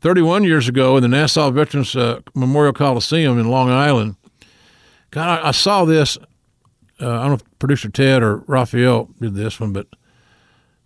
31 0.00 0.44
years 0.44 0.68
ago 0.68 0.96
in 0.96 1.02
the 1.02 1.08
Nassau 1.08 1.50
Veterans 1.50 1.96
uh, 1.96 2.20
Memorial 2.34 2.74
Coliseum 2.74 3.38
in 3.38 3.48
Long 3.48 3.70
Island, 3.70 4.16
God, 5.10 5.40
I, 5.40 5.48
I 5.48 5.50
saw 5.52 5.84
this 5.84 6.18
uh, 7.00 7.10
I 7.10 7.22
don't 7.22 7.28
know 7.28 7.34
if 7.34 7.58
producer 7.58 7.88
Ted 7.88 8.22
or 8.22 8.38
Raphael 8.46 9.10
did 9.20 9.34
this 9.34 9.58
one, 9.58 9.72
but 9.72 9.88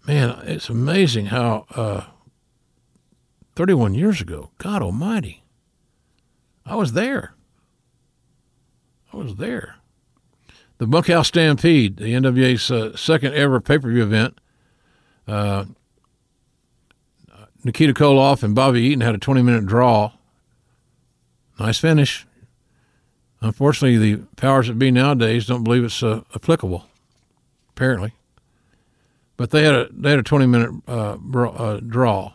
man, 0.06 0.38
it's 0.44 0.68
amazing 0.68 1.26
how 1.26 1.66
uh, 1.74 2.04
31 3.56 3.94
years 3.94 4.20
ago, 4.20 4.50
God 4.58 4.82
Almighty, 4.82 5.42
I 6.64 6.76
was 6.76 6.92
there. 6.92 7.34
I 9.12 9.16
was 9.16 9.36
there. 9.36 9.76
The 10.78 10.86
Bunkhouse 10.86 11.28
Stampede, 11.28 11.96
the 11.96 12.12
NWA's 12.12 12.70
uh, 12.70 12.96
second 12.96 13.34
ever 13.34 13.60
pay 13.60 13.78
per 13.78 13.90
view 13.90 14.02
event. 14.02 14.40
Uh, 15.26 15.64
Nikita 17.64 17.92
Koloff 17.92 18.42
and 18.42 18.54
Bobby 18.54 18.82
Eaton 18.82 19.00
had 19.00 19.14
a 19.14 19.18
20 19.18 19.42
minute 19.42 19.66
draw. 19.66 20.12
Nice 21.58 21.78
finish. 21.78 22.27
Unfortunately, 23.40 23.96
the 23.96 24.22
powers 24.36 24.66
that 24.66 24.78
be 24.78 24.90
nowadays 24.90 25.46
don't 25.46 25.64
believe 25.64 25.84
it's 25.84 26.02
uh, 26.02 26.22
applicable. 26.34 26.86
Apparently, 27.70 28.12
but 29.36 29.50
they 29.50 29.62
had 29.62 29.74
a 29.74 29.88
they 29.92 30.10
had 30.10 30.18
a 30.18 30.24
20 30.24 30.46
minute 30.46 30.70
uh, 30.88 31.16
bro, 31.16 31.50
uh, 31.52 31.80
draw. 31.80 32.32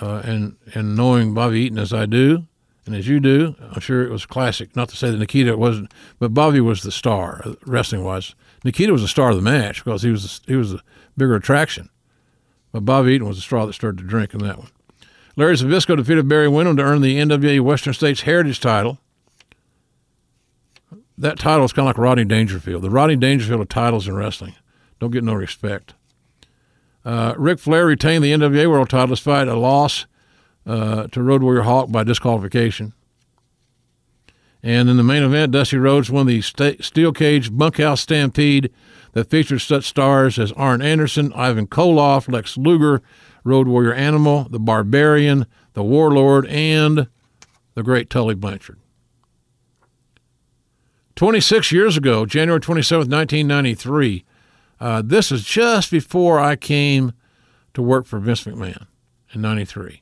Uh, 0.00 0.22
and 0.24 0.56
and 0.74 0.94
knowing 0.94 1.34
Bobby 1.34 1.62
Eaton 1.62 1.78
as 1.78 1.92
I 1.92 2.06
do, 2.06 2.44
and 2.86 2.94
as 2.94 3.08
you 3.08 3.18
do, 3.18 3.56
I'm 3.72 3.80
sure 3.80 4.02
it 4.04 4.10
was 4.10 4.26
classic. 4.26 4.76
Not 4.76 4.90
to 4.90 4.96
say 4.96 5.10
that 5.10 5.16
Nikita 5.16 5.56
wasn't, 5.56 5.92
but 6.18 6.32
Bobby 6.32 6.60
was 6.60 6.82
the 6.82 6.92
star 6.92 7.42
uh, 7.44 7.54
wrestling 7.66 8.04
wise. 8.04 8.34
Nikita 8.64 8.92
was 8.92 9.02
the 9.02 9.08
star 9.08 9.30
of 9.30 9.36
the 9.36 9.42
match 9.42 9.84
because 9.84 10.02
he 10.02 10.10
was 10.10 10.40
he 10.46 10.54
was 10.54 10.72
the 10.72 10.82
bigger 11.16 11.34
attraction. 11.34 11.88
But 12.70 12.84
Bobby 12.84 13.14
Eaton 13.14 13.26
was 13.26 13.38
the 13.38 13.42
straw 13.42 13.66
that 13.66 13.72
started 13.72 13.98
to 13.98 14.04
drink 14.04 14.34
in 14.34 14.40
that 14.40 14.58
one. 14.58 14.68
Larry 15.36 15.54
Zbyszko 15.54 15.96
defeated 15.96 16.28
Barry 16.28 16.48
Windham 16.48 16.76
to 16.76 16.82
earn 16.82 17.00
the 17.00 17.16
NWA 17.16 17.60
Western 17.60 17.94
States 17.94 18.22
Heritage 18.22 18.60
title. 18.60 18.98
That 21.18 21.38
title 21.38 21.64
is 21.64 21.72
kind 21.72 21.88
of 21.88 21.96
like 21.96 21.98
Rodney 21.98 22.24
Dangerfield. 22.24 22.82
The 22.82 22.90
Rodney 22.90 23.16
Dangerfield 23.16 23.60
of 23.60 23.68
titles 23.68 24.06
in 24.06 24.14
wrestling 24.14 24.54
don't 25.00 25.10
get 25.10 25.24
no 25.24 25.34
respect. 25.34 25.94
Uh, 27.04 27.34
Ric 27.36 27.58
Flair 27.58 27.86
retained 27.86 28.22
the 28.22 28.32
NWA 28.32 28.68
World 28.70 28.90
title 28.90 29.08
despite 29.08 29.48
a 29.48 29.56
loss 29.56 30.06
uh, 30.66 31.06
to 31.08 31.22
Road 31.22 31.42
Warrior 31.42 31.62
Hawk 31.62 31.90
by 31.90 32.04
disqualification. 32.04 32.92
And 34.62 34.88
in 34.88 34.96
the 34.96 35.04
main 35.04 35.22
event, 35.22 35.52
Dusty 35.52 35.78
Rhodes 35.78 36.10
won 36.10 36.26
the 36.26 36.42
st- 36.42 36.84
Steel 36.84 37.12
Cage 37.12 37.52
Bunkhouse 37.52 38.00
Stampede 38.00 38.72
that 39.12 39.30
featured 39.30 39.60
such 39.60 39.84
stars 39.84 40.38
as 40.38 40.52
Arn 40.52 40.82
Anderson, 40.82 41.32
Ivan 41.32 41.66
Koloff, 41.66 42.30
Lex 42.30 42.56
Luger, 42.56 43.00
Road 43.44 43.68
Warrior 43.68 43.94
Animal, 43.94 44.48
the 44.50 44.58
Barbarian, 44.58 45.46
the 45.74 45.84
Warlord, 45.84 46.46
and 46.46 47.08
the 47.74 47.82
great 47.82 48.10
Tully 48.10 48.34
Blanchard. 48.34 48.78
26 51.18 51.72
years 51.72 51.96
ago, 51.96 52.24
January 52.24 52.60
27, 52.60 53.10
1993, 53.10 54.24
uh, 54.78 55.02
this 55.04 55.32
is 55.32 55.42
just 55.42 55.90
before 55.90 56.38
I 56.38 56.54
came 56.54 57.12
to 57.74 57.82
work 57.82 58.06
for 58.06 58.20
Vince 58.20 58.44
McMahon 58.44 58.86
in 59.32 59.40
93. 59.40 60.00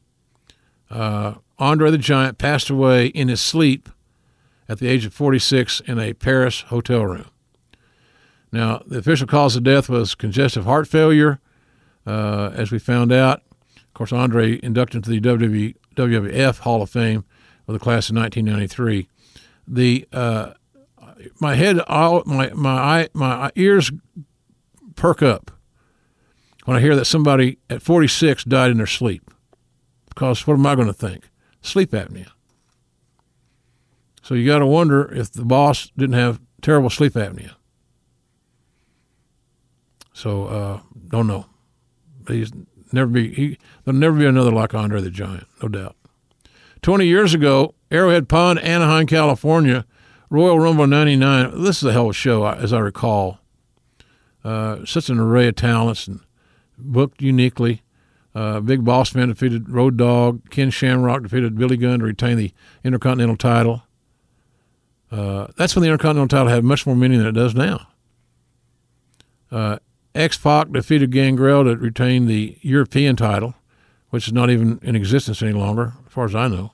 Uh, 0.90 1.36
Andre 1.58 1.90
the 1.90 1.96
Giant 1.96 2.36
passed 2.36 2.68
away 2.68 3.06
in 3.06 3.28
his 3.28 3.40
sleep 3.40 3.88
at 4.68 4.78
the 4.78 4.88
age 4.88 5.06
of 5.06 5.14
46 5.14 5.80
in 5.86 5.98
a 5.98 6.12
Paris 6.12 6.60
hotel 6.60 7.06
room. 7.06 7.30
Now, 8.52 8.82
the 8.86 8.98
official 8.98 9.26
cause 9.26 9.56
of 9.56 9.62
death 9.62 9.88
was 9.88 10.14
congestive 10.14 10.66
heart 10.66 10.86
failure, 10.86 11.40
uh, 12.06 12.50
as 12.54 12.70
we 12.70 12.78
found 12.78 13.10
out. 13.10 13.40
Of 13.74 13.94
course, 13.94 14.12
Andre 14.12 14.60
inducted 14.62 15.06
into 15.06 15.18
the 15.18 15.74
WWF 16.02 16.58
Hall 16.58 16.82
of 16.82 16.90
Fame 16.90 17.24
with 17.66 17.74
the 17.74 17.80
class 17.82 18.10
of 18.10 18.16
1993. 18.16 19.08
The 19.66 20.06
my 21.40 21.54
head, 21.54 21.78
all, 21.80 22.22
my 22.26 22.50
my 22.50 23.08
my 23.14 23.50
ears 23.54 23.90
perk 24.94 25.22
up 25.22 25.50
when 26.64 26.76
I 26.76 26.80
hear 26.80 26.96
that 26.96 27.04
somebody 27.04 27.58
at 27.70 27.82
46 27.82 28.44
died 28.44 28.70
in 28.70 28.78
their 28.78 28.86
sleep. 28.86 29.30
Because 30.08 30.46
what 30.46 30.54
am 30.54 30.66
I 30.66 30.74
going 30.74 30.86
to 30.86 30.92
think? 30.92 31.30
Sleep 31.60 31.90
apnea. 31.92 32.28
So 34.22 34.34
you 34.34 34.46
got 34.46 34.58
to 34.58 34.66
wonder 34.66 35.12
if 35.14 35.32
the 35.32 35.44
boss 35.44 35.90
didn't 35.96 36.16
have 36.16 36.40
terrible 36.60 36.90
sleep 36.90 37.12
apnea. 37.12 37.52
So 40.12 40.46
uh, 40.46 40.80
don't 41.08 41.26
know. 41.26 41.46
He's 42.26 42.50
never 42.92 43.10
be 43.10 43.32
he. 43.32 43.58
There'll 43.84 43.98
never 43.98 44.18
be 44.18 44.26
another 44.26 44.50
like 44.50 44.74
Andre 44.74 45.00
the 45.00 45.10
Giant, 45.10 45.46
no 45.62 45.68
doubt. 45.68 45.94
Twenty 46.82 47.06
years 47.06 47.34
ago, 47.34 47.74
Arrowhead 47.90 48.28
Pond, 48.28 48.58
Anaheim, 48.60 49.06
California, 49.06 49.84
Royal 50.28 50.58
Rumble 50.58 50.86
'99. 50.86 51.62
This 51.62 51.78
is 51.78 51.84
a 51.84 51.92
hell 51.92 52.04
of 52.04 52.10
a 52.10 52.14
show, 52.14 52.46
as 52.46 52.72
I 52.72 52.80
recall. 52.80 53.38
Uh, 54.44 54.84
such 54.84 55.08
an 55.08 55.18
array 55.18 55.48
of 55.48 55.56
talents 55.56 56.06
and 56.06 56.20
booked 56.78 57.22
uniquely. 57.22 57.82
Uh, 58.34 58.60
Big 58.60 58.84
Boss 58.84 59.14
Man 59.14 59.28
defeated 59.28 59.68
Road 59.68 59.96
Dog. 59.96 60.50
Ken 60.50 60.70
Shamrock 60.70 61.22
defeated 61.22 61.56
Billy 61.56 61.76
Gunn 61.76 62.00
to 62.00 62.04
retain 62.04 62.36
the 62.36 62.52
Intercontinental 62.84 63.36
title. 63.36 63.82
Uh, 65.10 65.46
that's 65.56 65.74
when 65.74 65.82
the 65.82 65.88
Intercontinental 65.88 66.28
title 66.28 66.52
had 66.52 66.64
much 66.64 66.86
more 66.86 66.96
meaning 66.96 67.18
than 67.18 67.28
it 67.28 67.32
does 67.32 67.54
now. 67.54 67.88
Uh, 69.50 69.78
X 70.14 70.36
Pac 70.36 70.70
defeated 70.72 71.10
Gangrel 71.12 71.64
to 71.64 71.76
retain 71.76 72.26
the 72.26 72.58
European 72.62 73.16
title, 73.16 73.54
which 74.10 74.26
is 74.26 74.32
not 74.32 74.50
even 74.50 74.80
in 74.82 74.96
existence 74.96 75.42
any 75.42 75.52
longer, 75.52 75.94
as 76.06 76.12
far 76.12 76.24
as 76.24 76.34
I 76.34 76.48
know. 76.48 76.72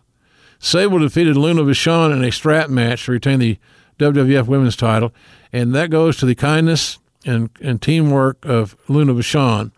Sable 0.62 1.00
defeated 1.00 1.36
Luna 1.36 1.62
Vachon 1.64 2.12
in 2.12 2.22
a 2.22 2.30
strap 2.30 2.70
match 2.70 3.06
to 3.06 3.12
retain 3.12 3.40
the 3.40 3.58
WWF 3.98 4.46
Women's 4.46 4.76
title, 4.76 5.12
and 5.52 5.74
that 5.74 5.90
goes 5.90 6.16
to 6.18 6.24
the 6.24 6.36
kindness 6.36 7.00
and, 7.26 7.50
and 7.60 7.82
teamwork 7.82 8.44
of 8.44 8.76
Luna 8.86 9.12
Vachon, 9.12 9.72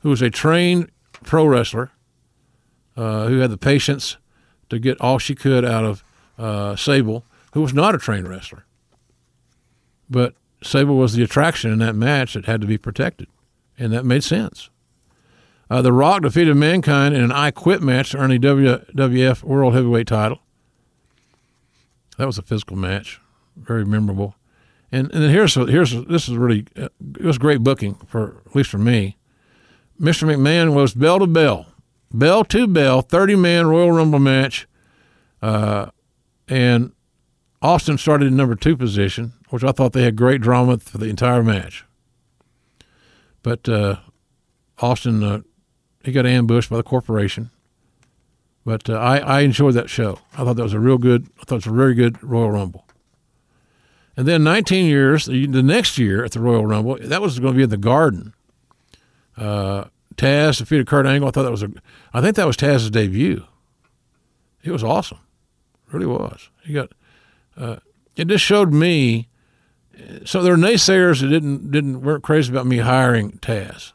who 0.00 0.08
was 0.08 0.22
a 0.22 0.30
trained 0.30 0.90
pro 1.12 1.44
wrestler 1.44 1.90
uh, 2.96 3.26
who 3.26 3.40
had 3.40 3.50
the 3.50 3.58
patience 3.58 4.16
to 4.70 4.78
get 4.78 4.98
all 4.98 5.18
she 5.18 5.34
could 5.34 5.62
out 5.62 5.84
of 5.84 6.02
uh, 6.38 6.74
Sable, 6.74 7.22
who 7.52 7.60
was 7.60 7.74
not 7.74 7.94
a 7.94 7.98
trained 7.98 8.26
wrestler. 8.26 8.64
But 10.08 10.34
Sable 10.62 10.96
was 10.96 11.12
the 11.12 11.22
attraction 11.22 11.70
in 11.70 11.80
that 11.80 11.94
match 11.94 12.32
that 12.32 12.46
had 12.46 12.62
to 12.62 12.66
be 12.66 12.78
protected, 12.78 13.28
and 13.78 13.92
that 13.92 14.06
made 14.06 14.24
sense. 14.24 14.70
Uh, 15.70 15.80
the 15.80 15.92
Rock 15.92 16.22
defeated 16.22 16.56
Mankind 16.56 17.14
in 17.14 17.22
an 17.22 17.32
I 17.32 17.50
Quit 17.50 17.80
match 17.80 18.10
to 18.10 18.18
earn 18.18 18.30
the 18.30 18.38
WWF 18.38 19.42
World 19.44 19.74
Heavyweight 19.74 20.08
title. 20.08 20.40
That 22.18 22.26
was 22.26 22.38
a 22.38 22.42
physical 22.42 22.76
match, 22.76 23.20
very 23.56 23.84
memorable. 23.84 24.34
And 24.92 25.10
and 25.12 25.22
then 25.22 25.30
here's 25.30 25.54
here's 25.54 25.92
this 26.06 26.28
is 26.28 26.36
really 26.36 26.66
uh, 26.76 26.88
it 27.18 27.24
was 27.24 27.38
great 27.38 27.60
booking 27.60 27.94
for 28.06 28.42
at 28.44 28.56
least 28.56 28.70
for 28.70 28.78
me. 28.78 29.16
Mr. 30.00 30.26
McMahon 30.26 30.74
was 30.74 30.94
bell 30.94 31.20
to 31.20 31.26
bell, 31.26 31.66
bell 32.12 32.44
to 32.46 32.66
bell, 32.66 33.00
thirty 33.00 33.36
man 33.36 33.68
Royal 33.68 33.92
Rumble 33.92 34.18
match, 34.18 34.66
uh, 35.40 35.90
and 36.48 36.92
Austin 37.62 37.96
started 37.96 38.26
in 38.26 38.36
number 38.36 38.56
two 38.56 38.76
position 38.76 39.34
which 39.50 39.64
I 39.64 39.72
thought 39.72 39.92
they 39.92 40.04
had 40.04 40.16
great 40.16 40.40
drama 40.40 40.78
for 40.78 40.98
the 40.98 41.06
entire 41.06 41.42
match. 41.42 41.84
But 43.42 43.68
uh, 43.68 43.96
Austin, 44.78 45.22
uh, 45.22 45.40
he 46.04 46.12
got 46.12 46.26
ambushed 46.26 46.70
by 46.70 46.76
the 46.76 46.82
corporation. 46.82 47.50
But 48.64 48.88
uh, 48.90 48.94
I, 48.94 49.18
I 49.18 49.40
enjoyed 49.40 49.74
that 49.74 49.88
show. 49.88 50.18
I 50.34 50.44
thought 50.44 50.56
that 50.56 50.62
was 50.62 50.74
a 50.74 50.80
real 50.80 50.98
good. 50.98 51.28
I 51.40 51.44
thought 51.44 51.56
it 51.56 51.66
was 51.66 51.66
a 51.66 51.76
very 51.76 51.94
good 51.94 52.22
Royal 52.22 52.50
Rumble. 52.50 52.86
And 54.16 54.28
then 54.28 54.44
19 54.44 54.86
years, 54.86 55.26
the 55.26 55.46
next 55.46 55.96
year 55.96 56.24
at 56.24 56.32
the 56.32 56.40
Royal 56.40 56.66
Rumble, 56.66 56.98
that 57.00 57.22
was 57.22 57.38
going 57.38 57.54
to 57.54 57.56
be 57.56 57.62
in 57.62 57.70
the 57.70 57.76
Garden. 57.78 58.34
Uh, 59.36 59.84
Taz 60.16 60.58
defeated 60.58 60.86
Kurt 60.86 61.06
Angle. 61.06 61.28
I 61.28 61.30
thought 61.30 61.44
that 61.44 61.50
was 61.50 61.62
a. 61.62 61.70
I 62.12 62.20
think 62.20 62.36
that 62.36 62.46
was 62.46 62.56
Taz's 62.56 62.90
debut. 62.90 63.44
It 64.62 64.72
was 64.72 64.84
awesome, 64.84 65.20
it 65.86 65.94
really 65.94 66.06
was. 66.06 66.50
He 66.64 66.74
got. 66.74 66.92
Uh, 67.56 67.76
it 68.16 68.28
just 68.28 68.44
showed 68.44 68.72
me 68.72 69.30
so 70.24 70.42
there 70.42 70.54
are 70.54 70.58
naysayers 70.58 71.20
that 71.20 71.28
didn't 71.28 71.70
didn't 71.70 72.02
weren't 72.02 72.22
crazy 72.22 72.52
about 72.52 72.66
me 72.66 72.78
hiring 72.78 73.32
Taz 73.38 73.92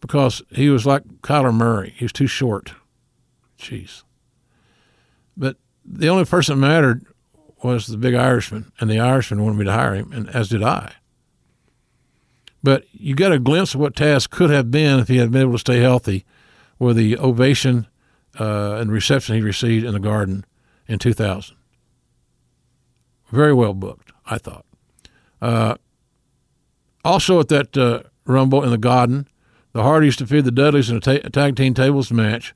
because 0.00 0.42
he 0.50 0.68
was 0.68 0.86
like 0.86 1.04
Kyler 1.22 1.54
Murray. 1.54 1.94
He 1.96 2.04
was 2.04 2.12
too 2.12 2.26
short. 2.26 2.74
Jeez. 3.58 4.02
But 5.36 5.56
the 5.84 6.08
only 6.08 6.24
person 6.24 6.60
that 6.60 6.66
mattered 6.66 7.06
was 7.62 7.86
the 7.86 7.96
big 7.96 8.14
Irishman, 8.14 8.72
and 8.78 8.90
the 8.90 9.00
Irishman 9.00 9.42
wanted 9.42 9.58
me 9.58 9.64
to 9.64 9.72
hire 9.72 9.94
him, 9.94 10.12
and 10.12 10.28
as 10.30 10.48
did 10.48 10.62
I. 10.62 10.94
But 12.62 12.84
you 12.92 13.14
got 13.14 13.32
a 13.32 13.38
glimpse 13.38 13.74
of 13.74 13.80
what 13.80 13.94
Taz 13.94 14.28
could 14.28 14.50
have 14.50 14.70
been 14.70 14.98
if 15.00 15.08
he 15.08 15.18
had 15.18 15.30
been 15.30 15.42
able 15.42 15.52
to 15.52 15.58
stay 15.58 15.80
healthy 15.80 16.24
with 16.78 16.96
the 16.96 17.16
ovation 17.18 17.86
uh, 18.38 18.74
and 18.74 18.90
reception 18.90 19.36
he 19.36 19.40
received 19.40 19.86
in 19.86 19.92
the 19.92 20.00
Garden 20.00 20.44
in 20.88 20.98
2000. 20.98 21.56
Very 23.30 23.54
well 23.54 23.74
booked, 23.74 24.12
I 24.26 24.38
thought. 24.38 24.64
Uh, 25.40 25.76
also 27.04 27.40
at 27.40 27.48
that 27.48 27.76
uh, 27.76 28.02
Rumble 28.24 28.62
in 28.62 28.70
the 28.70 28.78
Garden, 28.78 29.28
the 29.76 29.82
Hardys 29.82 30.16
defeated 30.16 30.46
the 30.46 30.52
Dudleys 30.52 30.88
in 30.88 30.96
a, 30.96 31.00
ta- 31.00 31.28
tag 31.28 31.54
team 31.54 31.74
tables 31.74 32.10
match. 32.10 32.54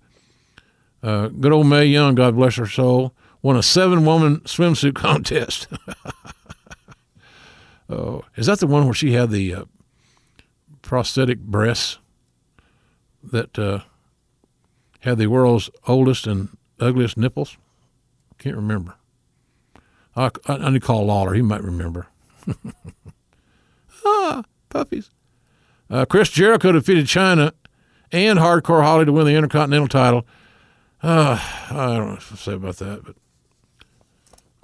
Uh, 1.03 1.29
good 1.29 1.53
old 1.53 1.67
Mae 1.67 1.85
Young, 1.85 2.15
God 2.15 2.35
bless 2.35 2.57
her 2.57 2.67
soul, 2.67 3.13
won 3.43 3.57
a 3.57 3.63
seven 3.63 4.07
woman 4.07 4.41
swimsuit 4.41 4.95
contest. 4.95 5.69
Oh, 7.93 8.23
is 8.37 8.47
that 8.47 8.61
the 8.61 8.69
one 8.69 8.85
where 8.85 8.95
she 8.95 9.15
had 9.15 9.33
the 9.33 9.53
uh, 9.53 9.65
prosthetic 10.81 11.41
breasts 11.41 11.99
that 13.21 13.59
uh, 13.59 13.81
had 15.01 15.19
the 15.19 15.27
world's 15.27 15.71
oldest 15.89 16.25
and 16.25 16.57
ugliest 16.79 17.17
nipples? 17.17 17.57
Can't 18.39 18.55
remember. 18.55 18.95
I, 20.15 20.31
I, 20.47 20.53
I 20.53 20.71
need 20.71 20.83
to 20.83 20.87
call 20.87 21.07
Lawler. 21.07 21.35
He 21.35 21.43
might 21.43 21.65
remember. 21.65 22.07
ah, 24.07 24.45
puppies. 24.69 25.11
Uh, 25.91 26.05
Chris 26.05 26.31
Jericho 26.31 26.73
defeated 26.73 27.07
Chyna 27.07 27.53
and 28.13 28.39
Hardcore 28.39 28.83
Holly 28.83 29.05
to 29.05 29.13
win 29.13 29.27
the 29.27 29.35
Intercontinental 29.35 29.89
title. 29.89 30.27
Uh, 31.03 31.39
I 31.71 31.97
don't 31.97 32.07
know 32.07 32.13
what 32.13 32.21
to 32.21 32.37
say 32.37 32.53
about 32.53 32.77
that, 32.77 33.05
but 33.05 33.17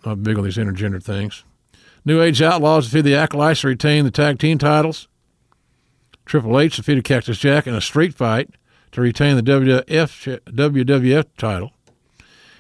I'm 0.04 0.10
not 0.10 0.22
big 0.22 0.38
on 0.38 0.44
these 0.44 0.56
intergender 0.56 1.02
things. 1.02 1.44
New 2.04 2.22
Age 2.22 2.40
Outlaws 2.40 2.86
defeated 2.86 3.06
the 3.06 3.16
Acolytes 3.16 3.62
to 3.62 3.68
retain 3.68 4.04
the 4.04 4.10
tag 4.10 4.38
team 4.38 4.58
titles. 4.58 5.08
Triple 6.24 6.58
H 6.60 6.76
defeated 6.76 7.04
Cactus 7.04 7.38
Jack 7.38 7.66
in 7.66 7.74
a 7.74 7.80
street 7.80 8.14
fight 8.14 8.50
to 8.92 9.00
retain 9.00 9.36
the 9.36 9.42
WWF, 9.42 10.40
WWF 10.44 11.24
title. 11.36 11.72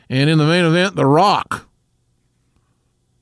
And 0.08 0.30
in 0.30 0.38
the 0.38 0.46
main 0.46 0.64
event, 0.64 0.96
The 0.96 1.06
Rock 1.06 1.68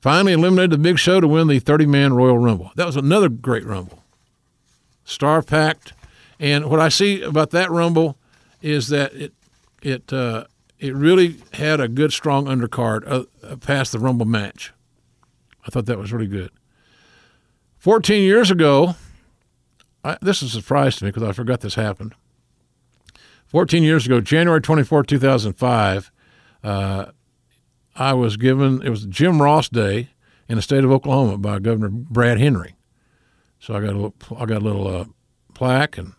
finally 0.01 0.33
eliminated 0.33 0.71
the 0.71 0.77
Big 0.77 0.99
Show 0.99 1.19
to 1.19 1.27
win 1.27 1.47
the 1.47 1.59
30 1.59 1.87
man 1.87 2.13
Royal 2.13 2.37
Rumble. 2.37 2.71
That 2.75 2.85
was 2.85 2.95
another 2.95 3.29
great 3.29 3.65
Rumble. 3.65 4.03
Star 5.05 5.41
packed. 5.41 5.93
And 6.39 6.69
what 6.69 6.81
I 6.81 6.89
see 6.89 7.21
about 7.21 7.51
that 7.51 7.71
Rumble 7.71 8.17
is 8.61 8.89
that 8.89 9.13
it 9.13 9.33
it 9.81 10.11
uh, 10.11 10.45
it 10.79 10.93
really 10.93 11.37
had 11.53 11.79
a 11.79 11.87
good 11.87 12.11
strong 12.11 12.45
undercard 12.45 13.07
uh, 13.07 13.55
past 13.57 13.93
the 13.93 13.99
Rumble 13.99 14.25
match. 14.25 14.73
I 15.65 15.69
thought 15.69 15.85
that 15.85 15.97
was 15.97 16.11
really 16.11 16.27
good. 16.27 16.51
14 17.77 18.21
years 18.21 18.51
ago, 18.51 18.95
I, 20.03 20.17
this 20.21 20.43
is 20.43 20.55
a 20.55 20.61
surprise 20.61 20.97
to 20.97 21.05
me 21.05 21.11
because 21.11 21.23
I 21.23 21.31
forgot 21.31 21.61
this 21.61 21.75
happened. 21.75 22.13
14 23.47 23.83
years 23.83 24.05
ago, 24.05 24.21
January 24.21 24.61
24, 24.61 25.03
2005, 25.03 26.11
uh, 26.63 27.05
I 27.95 28.13
was 28.13 28.37
given, 28.37 28.81
it 28.81 28.89
was 28.89 29.05
Jim 29.05 29.41
Ross 29.41 29.69
Day 29.69 30.09
in 30.49 30.57
the 30.57 30.61
state 30.61 30.83
of 30.83 30.91
Oklahoma 30.91 31.37
by 31.37 31.59
Governor 31.59 31.89
Brad 31.89 32.39
Henry. 32.39 32.74
So 33.65 33.73
I 33.73 33.79
got 33.79 33.93
a 33.93 33.97
little, 33.97 34.13
I 34.37 34.45
got 34.45 34.61
a 34.61 34.63
little 34.63 34.87
uh, 34.87 35.05
plaque 35.55 35.97
and 35.97 36.13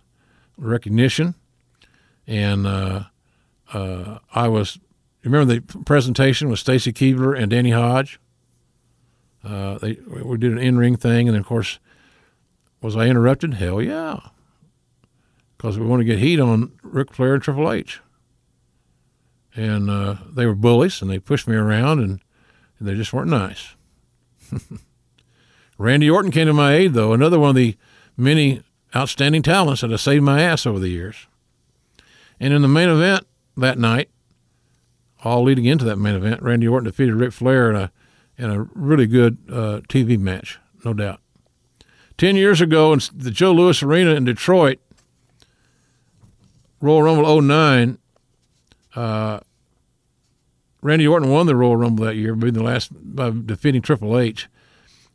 recognition. 0.59 1.37
And 2.27 2.67
uh, 2.67 3.05
uh 3.73 4.19
I 4.35 4.49
was, 4.49 4.81
remember 5.23 5.55
the 5.55 5.61
presentation 5.85 6.49
with 6.49 6.59
Stacy 6.59 6.93
Keibler 6.93 7.41
and 7.41 7.49
Danny 7.49 7.71
Hodge? 7.71 8.19
Uh, 9.45 9.79
they 9.79 9.97
we 10.09 10.37
did 10.39 10.51
an 10.51 10.59
in 10.59 10.77
ring 10.77 10.97
thing, 10.97 11.29
and 11.29 11.37
then 11.37 11.43
of 11.43 11.47
course, 11.47 11.79
was 12.83 12.97
I 12.97 13.07
interrupted? 13.07 13.55
Hell 13.55 13.81
yeah, 13.81 14.19
because 15.57 15.79
we 15.79 15.87
want 15.87 16.01
to 16.01 16.05
get 16.05 16.19
heat 16.19 16.41
on 16.41 16.73
Ric 16.83 17.15
Flair 17.15 17.35
and 17.35 17.43
Triple 17.45 17.71
H, 17.71 18.01
and 19.55 19.89
uh, 19.89 20.17
they 20.29 20.47
were 20.47 20.57
bullies, 20.57 21.01
and 21.01 21.09
they 21.09 21.21
pushed 21.21 21.47
me 21.47 21.55
around, 21.55 22.01
and, 22.01 22.21
and 22.81 22.89
they 22.89 22.97
just 22.97 23.13
weren't 23.13 23.31
nice. 23.31 23.77
Randy 25.79 26.09
Orton 26.09 26.31
came 26.31 26.47
to 26.47 26.53
my 26.53 26.75
aid, 26.75 26.95
though, 26.95 27.13
another 27.13 27.39
one 27.39 27.51
of 27.51 27.57
the 27.57 27.77
many 28.17 28.63
outstanding 28.95 29.43
talents 29.43 29.83
that 29.83 29.91
have 29.91 30.01
saved 30.01 30.25
my 30.25 30.41
ass 30.41 30.67
over 30.67 30.79
the 30.79 30.89
years. 30.89 31.27
And 32.41 32.53
in 32.55 32.63
the 32.63 32.69
main 32.69 32.89
event 32.89 33.27
that 33.57 33.79
night, 33.79 34.11
all 35.25 35.43
leading 35.43 35.65
into 35.65 35.85
that 35.85 35.97
main 35.97 36.15
event, 36.15 36.43
Randy 36.43 36.69
Orton 36.69 36.85
defeated 36.85 37.15
Ric 37.15 37.33
Flair 37.33 37.71
in 37.71 37.77
a 37.77 37.93
in 38.39 38.51
a 38.51 38.63
really 38.75 39.07
good 39.07 39.39
uh, 39.51 39.81
TV 39.89 40.19
match, 40.19 40.59
no 40.85 40.93
doubt. 40.93 41.21
Ten 42.19 42.37
years 42.37 42.61
ago 42.61 42.93
in 42.93 43.01
the 43.15 43.31
Joe 43.31 43.53
Louis 43.53 43.83
Arena 43.83 44.11
in 44.11 44.25
Detroit, 44.25 44.79
Royal 46.81 47.03
Rumble 47.03 47.41
09, 47.41 47.99
uh, 48.95 49.41
Randy 50.83 51.07
Orton 51.07 51.31
won 51.31 51.47
the 51.47 51.57
Royal 51.57 51.77
Rumble 51.77 52.05
that 52.05 52.17
year, 52.17 52.35
being 52.35 52.53
the 52.53 52.63
last 52.63 52.91
by 52.93 53.31
defeating 53.31 53.81
Triple 53.81 54.19
H. 54.19 54.49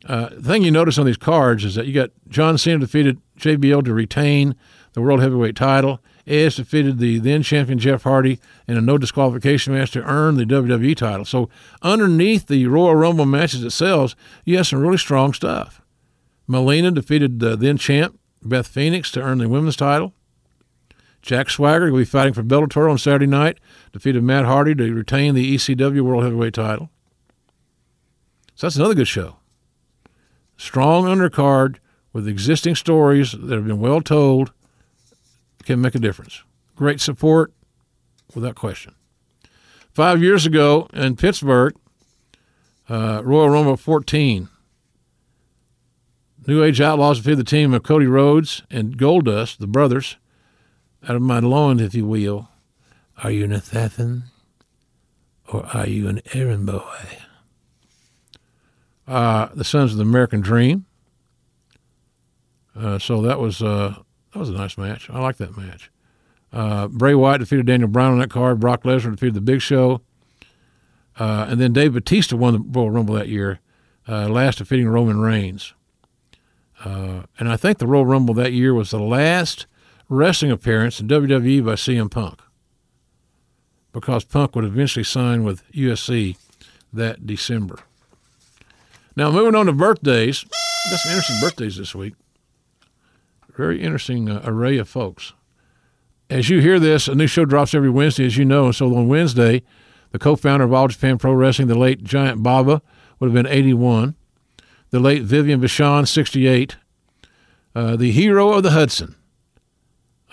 Uh, 0.04 0.30
the 0.30 0.42
thing 0.42 0.62
you 0.62 0.70
notice 0.70 0.98
on 0.98 1.06
these 1.06 1.16
cards 1.16 1.64
is 1.64 1.74
that 1.76 1.86
you 1.86 1.92
got 1.92 2.10
John 2.28 2.58
Cena 2.58 2.78
defeated 2.78 3.20
JBL 3.38 3.84
to 3.84 3.94
retain 3.94 4.56
the 4.94 5.00
World 5.00 5.20
Heavyweight 5.20 5.56
title. 5.56 6.00
AS 6.26 6.56
defeated 6.56 6.98
the 6.98 7.18
then 7.18 7.42
champion 7.42 7.78
Jeff 7.78 8.04
Hardy 8.04 8.38
in 8.68 8.76
a 8.76 8.80
no 8.80 8.98
disqualification 8.98 9.74
match 9.74 9.90
to 9.92 10.02
earn 10.04 10.36
the 10.36 10.44
WWE 10.44 10.96
title. 10.96 11.24
So 11.24 11.48
underneath 11.82 12.46
the 12.46 12.66
Royal 12.66 12.94
Rumble 12.94 13.26
matches 13.26 13.64
itself, 13.64 14.14
you 14.44 14.56
have 14.56 14.66
some 14.66 14.80
really 14.80 14.98
strong 14.98 15.32
stuff. 15.32 15.80
Melina 16.46 16.90
defeated 16.90 17.40
the 17.40 17.56
then 17.56 17.76
champ 17.76 18.18
Beth 18.42 18.66
Phoenix 18.66 19.10
to 19.12 19.22
earn 19.22 19.38
the 19.38 19.48
women's 19.48 19.76
title. 19.76 20.14
Jack 21.22 21.50
Swagger 21.50 21.90
will 21.90 22.00
be 22.00 22.04
fighting 22.04 22.34
for 22.34 22.42
Bellator 22.42 22.90
on 22.90 22.98
Saturday 22.98 23.26
night, 23.26 23.58
defeated 23.92 24.24
Matt 24.24 24.44
Hardy 24.44 24.74
to 24.74 24.92
retain 24.92 25.34
the 25.34 25.54
ECW 25.54 26.00
World 26.02 26.24
Heavyweight 26.24 26.54
title. 26.54 26.90
So 28.56 28.66
that's 28.66 28.76
another 28.76 28.94
good 28.94 29.08
show. 29.08 29.36
Strong 30.62 31.06
undercard 31.06 31.78
with 32.12 32.28
existing 32.28 32.76
stories 32.76 33.32
that 33.32 33.52
have 33.52 33.66
been 33.66 33.80
well 33.80 34.00
told 34.00 34.52
can 35.64 35.80
make 35.80 35.96
a 35.96 35.98
difference. 35.98 36.44
Great 36.76 37.00
support, 37.00 37.52
without 38.32 38.54
question. 38.54 38.94
Five 39.90 40.22
years 40.22 40.46
ago 40.46 40.88
in 40.92 41.16
Pittsburgh, 41.16 41.74
uh, 42.88 43.22
Royal 43.24 43.50
Rumble 43.50 43.76
14, 43.76 44.48
New 46.46 46.62
Age 46.62 46.80
Outlaws 46.80 47.18
defeated 47.18 47.40
the 47.40 47.44
team 47.44 47.74
of 47.74 47.82
Cody 47.82 48.06
Rhodes 48.06 48.62
and 48.70 48.96
Goldust, 48.96 49.58
the 49.58 49.66
brothers, 49.66 50.16
out 51.08 51.16
of 51.16 51.22
my 51.22 51.40
loins, 51.40 51.82
if 51.82 51.92
you 51.92 52.06
will. 52.06 52.48
Are 53.24 53.32
you 53.32 53.42
an 53.42 53.52
assassin 53.52 54.26
or 55.52 55.66
are 55.74 55.88
you 55.88 56.06
an 56.06 56.22
errand 56.32 56.66
boy? 56.66 57.18
Uh, 59.12 59.50
the 59.54 59.62
Sons 59.62 59.92
of 59.92 59.98
the 59.98 60.04
American 60.04 60.40
Dream. 60.40 60.86
Uh, 62.74 62.98
so 62.98 63.20
that 63.20 63.38
was 63.38 63.62
uh, 63.62 63.94
that 64.32 64.38
was 64.38 64.48
a 64.48 64.52
nice 64.52 64.78
match. 64.78 65.10
I 65.10 65.20
like 65.20 65.36
that 65.36 65.54
match. 65.54 65.90
Uh, 66.50 66.88
Bray 66.88 67.14
Wyatt 67.14 67.40
defeated 67.40 67.66
Daniel 67.66 67.90
Bryan 67.90 68.12
on 68.12 68.18
that 68.20 68.30
card. 68.30 68.58
Brock 68.58 68.84
Lesnar 68.84 69.10
defeated 69.10 69.34
the 69.34 69.42
Big 69.42 69.60
Show. 69.60 70.00
Uh, 71.18 71.44
and 71.46 71.60
then 71.60 71.74
Dave 71.74 71.92
Batista 71.92 72.36
won 72.36 72.54
the 72.54 72.60
Royal 72.60 72.90
Rumble 72.90 73.14
that 73.16 73.28
year, 73.28 73.60
uh, 74.08 74.30
last 74.30 74.56
defeating 74.56 74.88
Roman 74.88 75.20
Reigns. 75.20 75.74
And 76.82 77.48
I 77.48 77.58
think 77.58 77.78
the 77.78 77.86
Royal 77.86 78.06
Rumble 78.06 78.32
that 78.34 78.52
year 78.52 78.72
was 78.72 78.90
the 78.90 78.98
last 78.98 79.66
wrestling 80.08 80.50
appearance 80.50 81.00
in 81.00 81.08
WWE 81.08 81.64
by 81.64 81.74
CM 81.74 82.10
Punk 82.10 82.40
because 83.92 84.24
Punk 84.24 84.56
would 84.56 84.64
eventually 84.64 85.04
sign 85.04 85.44
with 85.44 85.70
UFC 85.72 86.38
that 86.94 87.26
December. 87.26 87.78
Now, 89.14 89.30
moving 89.30 89.54
on 89.54 89.66
to 89.66 89.72
birthdays. 89.72 90.44
Got 90.44 90.98
some 90.98 91.12
interesting 91.12 91.36
birthdays 91.40 91.76
this 91.76 91.94
week 91.94 92.14
very 93.56 93.82
interesting 93.82 94.28
uh, 94.30 94.40
array 94.44 94.78
of 94.78 94.88
folks. 94.88 95.32
As 96.30 96.48
you 96.48 96.60
hear 96.60 96.80
this, 96.80 97.08
a 97.08 97.14
new 97.14 97.26
show 97.26 97.44
drops 97.44 97.74
every 97.74 97.90
Wednesday, 97.90 98.24
as 98.24 98.36
you 98.36 98.44
know. 98.44 98.72
So 98.72 98.94
on 98.96 99.08
Wednesday, 99.08 99.62
the 100.12 100.18
co-founder 100.18 100.64
of 100.64 100.72
All 100.72 100.88
Japan 100.88 101.18
Pro 101.18 101.32
Wrestling, 101.32 101.68
the 101.68 101.78
late 101.78 102.02
Giant 102.02 102.42
Baba, 102.42 102.80
would 103.18 103.26
have 103.26 103.34
been 103.34 103.52
81. 103.52 104.14
The 104.90 105.00
late 105.00 105.22
Vivian 105.22 105.60
Vachon, 105.60 106.08
68. 106.08 106.76
Uh, 107.74 107.96
the 107.96 108.10
hero 108.10 108.52
of 108.52 108.62
the 108.62 108.70
Hudson, 108.70 109.14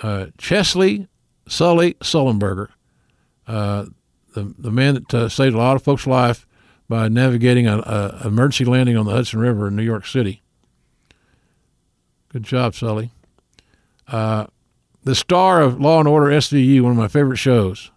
uh, 0.04 0.28
Chesley 0.38 1.08
Sully 1.48 1.94
Sullenberger, 1.96 2.68
uh, 3.48 3.86
the 4.34 4.54
the 4.58 4.72
man 4.72 4.96
that 4.96 5.14
uh, 5.14 5.30
saved 5.30 5.56
a 5.56 5.58
lot 5.58 5.78
of 5.78 5.82
folks' 5.84 6.06
life 6.06 6.46
by 6.90 7.08
navigating 7.08 7.68
an 7.68 7.82
emergency 8.26 8.66
landing 8.66 8.98
on 8.98 9.06
the 9.06 9.12
Hudson 9.12 9.40
River 9.40 9.68
in 9.68 9.76
New 9.76 9.84
York 9.84 10.08
City. 10.08 10.42
Good 12.30 12.44
job, 12.44 12.74
Sully. 12.74 13.12
Uh, 14.08 14.48
the 15.04 15.16
star 15.16 15.62
of 15.62 15.80
Law 15.80 16.00
and 16.00 16.08
Order 16.08 16.28
SVU, 16.28 16.82
one 16.82 16.92
of 16.92 16.98
my 16.98 17.08
favorite 17.08 17.38
shows. 17.38 17.92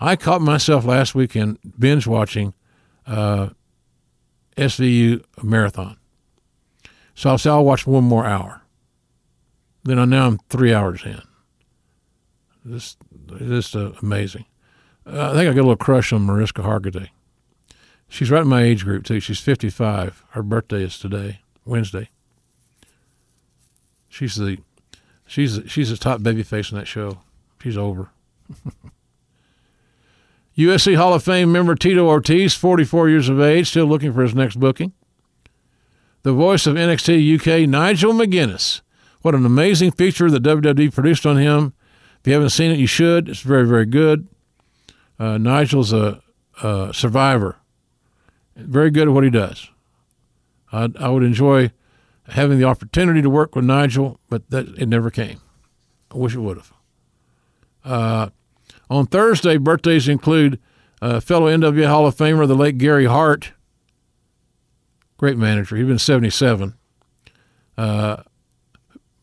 I 0.00 0.16
caught 0.16 0.40
myself 0.40 0.84
last 0.84 1.14
weekend 1.14 1.58
binge 1.78 2.06
watching 2.06 2.54
uh, 3.06 3.50
SVU 4.56 5.22
marathon. 5.42 5.98
So 7.14 7.30
I'll 7.30 7.38
say 7.38 7.50
I'll 7.50 7.64
watch 7.64 7.86
one 7.86 8.04
more 8.04 8.26
hour. 8.26 8.62
Then 9.84 9.98
I 9.98 10.04
now 10.06 10.26
I'm 10.26 10.38
three 10.48 10.72
hours 10.72 11.04
in. 11.04 11.22
This 12.64 12.96
uh, 13.74 13.92
amazing. 14.02 14.44
Uh, 15.06 15.30
I 15.30 15.34
think 15.34 15.50
I 15.50 15.54
got 15.54 15.60
a 15.60 15.62
little 15.62 15.76
crush 15.76 16.12
on 16.12 16.26
Mariska 16.26 16.62
Hargitay. 16.62 17.08
She's 18.08 18.30
right 18.30 18.42
in 18.42 18.48
my 18.48 18.62
age 18.62 18.84
group 18.84 19.04
too. 19.04 19.20
She's 19.20 19.40
55. 19.40 20.24
Her 20.30 20.42
birthday 20.42 20.82
is 20.82 20.98
today, 20.98 21.40
Wednesday. 21.64 22.08
She's 24.08 24.36
the 24.36 24.58
she's 25.26 25.60
she's 25.66 25.90
the 25.90 25.96
top 25.96 26.22
baby 26.22 26.42
face 26.42 26.72
in 26.72 26.78
that 26.78 26.86
show. 26.86 27.18
She's 27.62 27.76
over. 27.76 28.10
UFC 30.56 30.96
Hall 30.96 31.14
of 31.14 31.22
Fame 31.22 31.52
member 31.52 31.76
Tito 31.76 32.06
Ortiz, 32.06 32.54
44 32.54 33.08
years 33.08 33.28
of 33.28 33.40
age, 33.40 33.68
still 33.68 33.86
looking 33.86 34.12
for 34.12 34.22
his 34.22 34.34
next 34.34 34.56
booking. 34.58 34.92
The 36.22 36.30
the 36.30 36.32
voice 36.32 36.66
of 36.66 36.74
NXT 36.74 37.36
UK, 37.36 37.68
Nigel 37.68 38.12
McGuinness. 38.12 38.80
What 39.22 39.34
an 39.34 39.46
amazing 39.46 39.92
feature 39.92 40.30
that 40.30 40.42
WWE 40.42 40.92
produced 40.92 41.24
on 41.26 41.36
him. 41.36 41.74
If 42.20 42.26
you 42.26 42.32
haven't 42.32 42.50
seen 42.50 42.72
it, 42.72 42.78
you 42.78 42.86
should. 42.86 43.28
It's 43.28 43.40
very, 43.40 43.66
very 43.66 43.86
good. 43.86 44.26
Uh, 45.18 45.38
Nigel's 45.38 45.92
a, 45.92 46.22
a, 46.62 46.90
survivor, 46.92 47.56
very 48.58 48.90
good 48.90 49.08
at 49.08 49.14
what 49.14 49.24
he 49.24 49.30
does. 49.30 49.68
I, 50.72 50.88
I 50.98 51.08
would 51.08 51.22
enjoy 51.22 51.72
having 52.28 52.58
the 52.58 52.64
opportunity 52.64 53.22
to 53.22 53.30
work 53.30 53.56
with 53.56 53.64
Nigel, 53.64 54.20
but 54.28 54.48
that 54.50 54.68
it 54.76 54.86
never 54.86 55.10
came. 55.10 55.40
I 56.12 56.18
wish 56.18 56.34
it 56.34 56.40
would 56.40 56.58
have. 56.58 56.72
Uh, 57.84 58.28
on 58.90 59.06
Thursday, 59.06 59.56
birthdays 59.56 60.08
include 60.08 60.58
uh, 61.00 61.20
fellow 61.20 61.46
NWA 61.46 61.86
Hall 61.86 62.06
of 62.06 62.16
Famer, 62.16 62.46
the 62.46 62.54
late 62.54 62.78
Gary 62.78 63.06
Hart. 63.06 63.52
Great 65.16 65.36
manager. 65.36 65.76
He's 65.76 65.86
been 65.86 65.98
77. 65.98 66.74
Uh, 67.76 68.22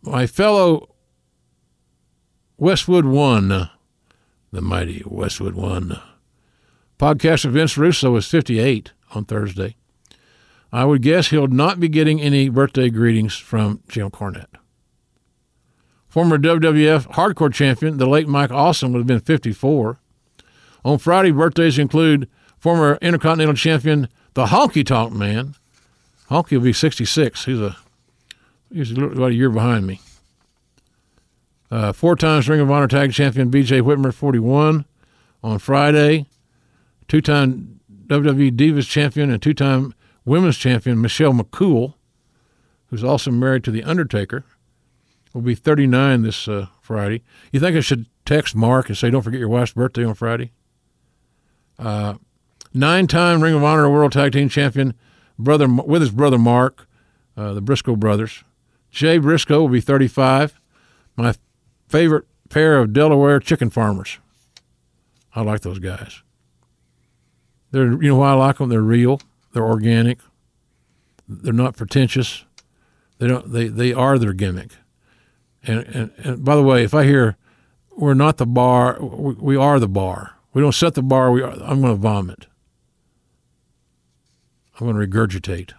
my 0.01 0.27
fellow 0.27 0.95
Westwood 2.57 3.05
One, 3.05 3.69
the 4.51 4.61
mighty 4.61 5.03
Westwood 5.05 5.55
One. 5.55 5.99
Podcaster 6.97 7.51
Vince 7.51 7.77
Russo 7.77 8.15
is 8.15 8.27
58 8.27 8.91
on 9.11 9.25
Thursday. 9.25 9.75
I 10.71 10.85
would 10.85 11.01
guess 11.01 11.29
he'll 11.29 11.47
not 11.47 11.79
be 11.79 11.89
getting 11.89 12.21
any 12.21 12.49
birthday 12.49 12.89
greetings 12.89 13.35
from 13.35 13.81
Jim 13.87 14.09
Cornette. 14.11 14.55
Former 16.07 16.37
WWF 16.37 17.11
Hardcore 17.13 17.53
Champion, 17.53 17.97
the 17.97 18.07
late 18.07 18.27
Mike 18.27 18.51
Awesome, 18.51 18.93
would 18.93 18.99
have 18.99 19.07
been 19.07 19.19
54. 19.19 19.99
On 20.85 20.97
Friday, 20.97 21.31
birthdays 21.31 21.77
include 21.77 22.29
former 22.57 22.97
Intercontinental 23.01 23.55
Champion, 23.55 24.07
the 24.33 24.45
Honky 24.45 24.85
Tonk 24.85 25.11
Man. 25.11 25.55
Honky 26.29 26.53
will 26.53 26.61
be 26.61 26.73
66. 26.73 27.45
He's 27.45 27.59
a 27.59 27.77
he's 28.71 28.91
about 28.91 29.31
a 29.31 29.33
year 29.33 29.49
behind 29.49 29.85
me. 29.85 29.99
Uh, 31.69 31.91
four 31.91 32.15
times 32.15 32.47
Ring 32.47 32.61
of 32.61 32.71
Honor 32.71 32.87
Tag 32.87 33.11
Champion 33.11 33.51
BJ 33.51 33.81
Whitmer, 33.81 34.13
41 34.13 34.85
on 35.43 35.59
Friday. 35.59 36.27
Two 37.07 37.21
time 37.21 37.79
WWE 38.07 38.51
Divas 38.51 38.89
Champion 38.89 39.29
and 39.31 39.41
two 39.41 39.53
time 39.53 39.93
Women's 40.25 40.57
Champion 40.57 41.01
Michelle 41.01 41.33
McCool, 41.33 41.95
who's 42.87 43.03
also 43.03 43.31
married 43.31 43.63
to 43.63 43.71
The 43.71 43.83
Undertaker, 43.83 44.43
will 45.33 45.41
be 45.41 45.55
39 45.55 46.23
this 46.23 46.47
uh, 46.47 46.67
Friday. 46.81 47.21
You 47.51 47.59
think 47.59 47.77
I 47.77 47.81
should 47.81 48.07
text 48.25 48.55
Mark 48.55 48.87
and 48.89 48.97
say, 48.97 49.09
don't 49.09 49.21
forget 49.21 49.39
your 49.39 49.49
wife's 49.49 49.73
birthday 49.73 50.03
on 50.03 50.15
Friday? 50.15 50.51
Uh, 51.77 52.15
Nine 52.77 53.07
time 53.07 53.41
Ring 53.41 53.55
of 53.55 53.63
Honor 53.63 53.89
World 53.89 54.11
Tag 54.11 54.33
Team 54.33 54.49
Champion 54.49 54.95
brother 55.39 55.65
with 55.65 56.01
his 56.01 56.11
brother 56.11 56.37
Mark, 56.37 56.89
uh, 57.37 57.53
the 57.53 57.61
Briscoe 57.61 57.95
brothers. 57.95 58.43
Jay 58.91 59.17
Briscoe 59.17 59.61
will 59.61 59.69
be 59.69 59.79
35. 59.79 60.59
My 61.15 61.33
favorite 61.87 62.25
pair 62.49 62.79
of 62.79 62.91
Delaware 62.91 63.39
chicken 63.39 63.69
farmers. 63.69 64.19
I 65.33 65.41
like 65.41 65.61
those 65.61 65.79
guys. 65.79 66.21
They're, 67.75 67.91
you 68.01 68.07
know 68.07 68.15
why 68.15 68.29
I 68.29 68.35
like 68.35 68.59
them? 68.59 68.69
They're 68.69 68.81
real. 68.81 69.19
They're 69.51 69.65
organic. 69.65 70.19
They're 71.27 71.51
not 71.51 71.75
pretentious. 71.75 72.45
They 73.17 73.27
don't. 73.27 73.51
They 73.51 73.67
they 73.67 73.91
are 73.91 74.17
their 74.17 74.31
gimmick. 74.31 74.71
And 75.61 75.79
and, 75.79 76.11
and 76.19 76.45
by 76.45 76.55
the 76.55 76.63
way, 76.63 76.85
if 76.85 76.93
I 76.93 77.03
hear 77.03 77.35
we're 77.97 78.13
not 78.13 78.37
the 78.37 78.45
bar, 78.45 78.97
we, 79.01 79.33
we 79.33 79.55
are 79.57 79.77
the 79.77 79.89
bar. 79.89 80.35
We 80.53 80.61
don't 80.61 80.71
set 80.71 80.93
the 80.93 81.03
bar. 81.03 81.31
We 81.31 81.41
are, 81.41 81.51
I'm 81.51 81.81
going 81.81 81.93
to 81.93 81.95
vomit. 81.95 82.45
I'm 84.79 84.87
going 84.89 84.97
to 84.97 85.05
regurgitate. 85.05 85.73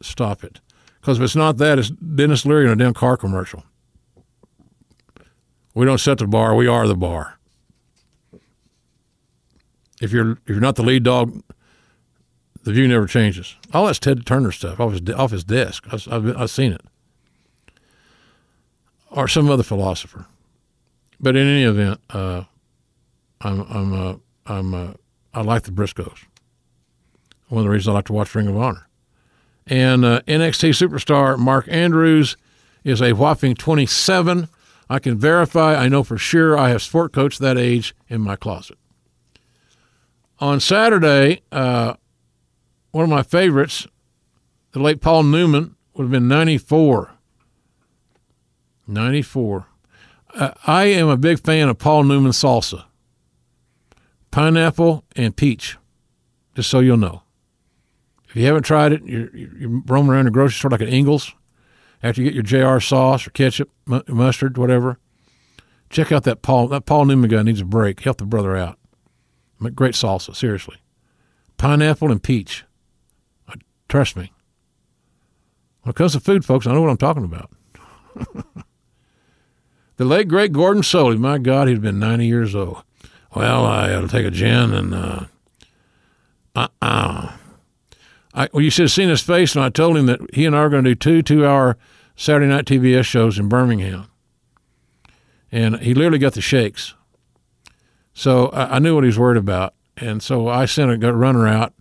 Stop 0.00 0.44
it. 0.44 0.60
Because 1.00 1.18
if 1.18 1.24
it's 1.24 1.34
not 1.34 1.56
that, 1.56 1.80
it's 1.80 1.90
Denis 1.90 2.46
Leary 2.46 2.66
in 2.66 2.70
a 2.70 2.76
damn 2.76 2.94
car 2.94 3.16
commercial. 3.16 3.64
We 5.74 5.84
don't 5.84 5.98
set 5.98 6.18
the 6.18 6.28
bar, 6.28 6.54
we 6.54 6.68
are 6.68 6.86
the 6.86 6.96
bar. 6.96 7.37
If 10.00 10.12
you're 10.12 10.32
if 10.32 10.48
you're 10.48 10.60
not 10.60 10.76
the 10.76 10.82
lead 10.82 11.02
dog, 11.02 11.42
the 12.62 12.72
view 12.72 12.86
never 12.88 13.06
changes. 13.06 13.56
All 13.72 13.86
that's 13.86 13.98
Ted 13.98 14.24
Turner 14.26 14.52
stuff 14.52 14.80
off 14.80 14.92
his 14.92 15.10
off 15.10 15.30
his 15.30 15.44
desk. 15.44 15.84
I've, 15.90 16.06
I've, 16.10 16.36
I've 16.36 16.50
seen 16.50 16.72
it, 16.72 16.82
or 19.10 19.28
some 19.28 19.50
other 19.50 19.62
philosopher. 19.62 20.26
But 21.20 21.36
in 21.36 21.46
any 21.46 21.64
event, 21.64 22.00
uh, 22.10 22.44
I'm 23.40 23.60
I'm 23.62 23.92
uh, 23.92 24.14
I'm 24.46 24.74
uh, 24.74 24.92
I 25.34 25.42
like 25.42 25.64
the 25.64 25.72
Briscoes. 25.72 26.24
One 27.48 27.60
of 27.60 27.64
the 27.64 27.70
reasons 27.70 27.88
I 27.88 27.92
like 27.92 28.06
to 28.06 28.12
watch 28.12 28.34
Ring 28.34 28.46
of 28.46 28.56
Honor. 28.56 28.88
And 29.66 30.04
uh, 30.04 30.20
NXT 30.26 30.70
superstar 30.70 31.38
Mark 31.38 31.66
Andrews 31.68 32.36
is 32.84 33.02
a 33.02 33.12
whopping 33.12 33.54
27. 33.54 34.48
I 34.90 34.98
can 34.98 35.18
verify, 35.18 35.74
I 35.74 35.88
know 35.88 36.02
for 36.02 36.16
sure 36.16 36.56
I 36.56 36.70
have 36.70 36.82
sport 36.82 37.12
coach 37.12 37.38
that 37.38 37.58
age 37.58 37.94
in 38.08 38.22
my 38.22 38.36
closet. 38.36 38.78
On 40.40 40.60
Saturday, 40.60 41.42
uh, 41.50 41.94
one 42.92 43.04
of 43.04 43.10
my 43.10 43.22
favorites, 43.22 43.86
the 44.72 44.78
late 44.78 45.00
Paul 45.00 45.24
Newman, 45.24 45.74
would 45.94 46.04
have 46.04 46.10
been 46.12 46.28
94. 46.28 47.10
94. 48.86 49.66
Uh, 50.34 50.50
I 50.66 50.84
am 50.84 51.08
a 51.08 51.16
big 51.16 51.40
fan 51.40 51.68
of 51.68 51.78
Paul 51.78 52.04
Newman 52.04 52.32
salsa. 52.32 52.84
Pineapple 54.30 55.04
and 55.16 55.34
peach, 55.34 55.76
just 56.54 56.70
so 56.70 56.80
you'll 56.80 56.96
know. 56.96 57.22
If 58.28 58.36
you 58.36 58.44
haven't 58.44 58.62
tried 58.62 58.92
it, 58.92 59.02
you're, 59.04 59.34
you're 59.34 59.82
roaming 59.86 60.12
around 60.12 60.26
the 60.26 60.30
grocery 60.30 60.58
store 60.58 60.70
like 60.70 60.82
at 60.82 60.88
Ingles 60.88 61.34
after 62.02 62.22
you 62.22 62.30
get 62.30 62.34
your 62.34 62.76
JR 62.76 62.78
sauce 62.80 63.26
or 63.26 63.30
ketchup, 63.30 63.70
mustard, 63.86 64.58
whatever. 64.58 64.98
Check 65.90 66.12
out 66.12 66.24
that 66.24 66.42
Paul. 66.42 66.68
That 66.68 66.84
Paul 66.84 67.06
Newman 67.06 67.30
guy 67.30 67.42
needs 67.42 67.62
a 67.62 67.64
break. 67.64 68.00
Help 68.00 68.18
the 68.18 68.26
brother 68.26 68.56
out. 68.56 68.78
Great 69.74 69.94
salsa, 69.94 70.34
seriously. 70.34 70.76
Pineapple 71.56 72.12
and 72.12 72.22
peach. 72.22 72.64
Uh, 73.48 73.54
trust 73.88 74.16
me. 74.16 74.32
When 75.82 75.90
it 75.90 75.96
comes 75.96 76.12
to 76.12 76.20
food, 76.20 76.44
folks, 76.44 76.66
I 76.66 76.72
know 76.72 76.80
what 76.80 76.90
I'm 76.90 76.96
talking 76.96 77.24
about. 77.24 77.50
the 79.96 80.04
late 80.04 80.28
great 80.28 80.52
Gordon 80.52 80.82
Solie, 80.82 81.18
my 81.18 81.38
God, 81.38 81.68
he'd 81.68 81.82
been 81.82 81.98
90 81.98 82.26
years 82.26 82.54
old. 82.54 82.82
Well, 83.34 83.66
I 83.66 83.92
ought 83.94 84.02
to 84.02 84.08
take 84.08 84.26
a 84.26 84.30
gin 84.30 84.72
and 84.72 84.94
uh, 84.94 85.24
uh, 86.54 86.68
uh 86.80 87.32
I, 88.34 88.48
well, 88.52 88.62
you 88.62 88.70
should 88.70 88.84
have 88.84 88.92
seen 88.92 89.08
his 89.08 89.20
face 89.20 89.56
when 89.56 89.64
I 89.64 89.68
told 89.68 89.96
him 89.96 90.06
that 90.06 90.20
he 90.32 90.44
and 90.44 90.54
I 90.54 90.60
are 90.60 90.68
going 90.68 90.84
to 90.84 90.90
do 90.90 90.94
two 90.94 91.22
two-hour 91.22 91.76
Saturday 92.14 92.46
night 92.46 92.66
TBS 92.66 93.04
shows 93.04 93.36
in 93.36 93.48
Birmingham, 93.48 94.06
and 95.50 95.80
he 95.80 95.92
literally 95.92 96.18
got 96.18 96.34
the 96.34 96.40
shakes. 96.40 96.94
So 98.18 98.48
I, 98.48 98.74
I 98.74 98.78
knew 98.80 98.96
what 98.96 99.04
he 99.04 99.06
was 99.06 99.18
worried 99.18 99.36
about, 99.38 99.74
and 99.96 100.20
so 100.20 100.48
I 100.48 100.64
sent 100.64 101.04
a 101.04 101.12
runner 101.12 101.46
out 101.46 101.72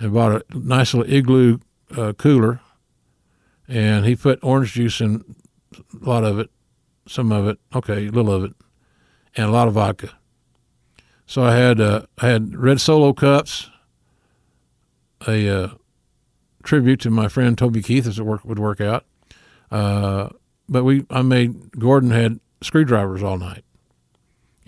and 0.00 0.12
bought 0.12 0.32
a 0.32 0.58
nice 0.58 0.92
little 0.92 1.08
igloo 1.08 1.60
uh, 1.96 2.14
cooler, 2.14 2.58
and 3.68 4.04
he 4.04 4.16
put 4.16 4.40
orange 4.42 4.72
juice 4.72 5.00
in 5.00 5.36
a 6.02 6.04
lot 6.04 6.24
of 6.24 6.40
it, 6.40 6.50
some 7.06 7.30
of 7.30 7.46
it, 7.46 7.60
okay, 7.72 8.08
a 8.08 8.10
little 8.10 8.32
of 8.32 8.42
it, 8.42 8.56
and 9.36 9.46
a 9.46 9.52
lot 9.52 9.68
of 9.68 9.74
vodka. 9.74 10.10
So 11.26 11.44
I 11.44 11.54
had 11.54 11.80
uh, 11.80 12.06
I 12.18 12.26
had 12.26 12.56
red 12.56 12.80
solo 12.80 13.12
cups, 13.12 13.70
a 15.28 15.48
uh, 15.48 15.68
tribute 16.64 16.98
to 17.02 17.10
my 17.10 17.28
friend 17.28 17.56
Toby 17.56 17.82
Keith 17.82 18.08
as 18.08 18.18
it 18.18 18.24
work, 18.24 18.44
would 18.44 18.58
work 18.58 18.80
out. 18.80 19.04
Uh, 19.70 20.30
but 20.68 20.82
we, 20.82 21.06
I 21.08 21.22
made 21.22 21.78
Gordon 21.78 22.10
had 22.10 22.40
screwdrivers 22.62 23.22
all 23.22 23.38
night, 23.38 23.62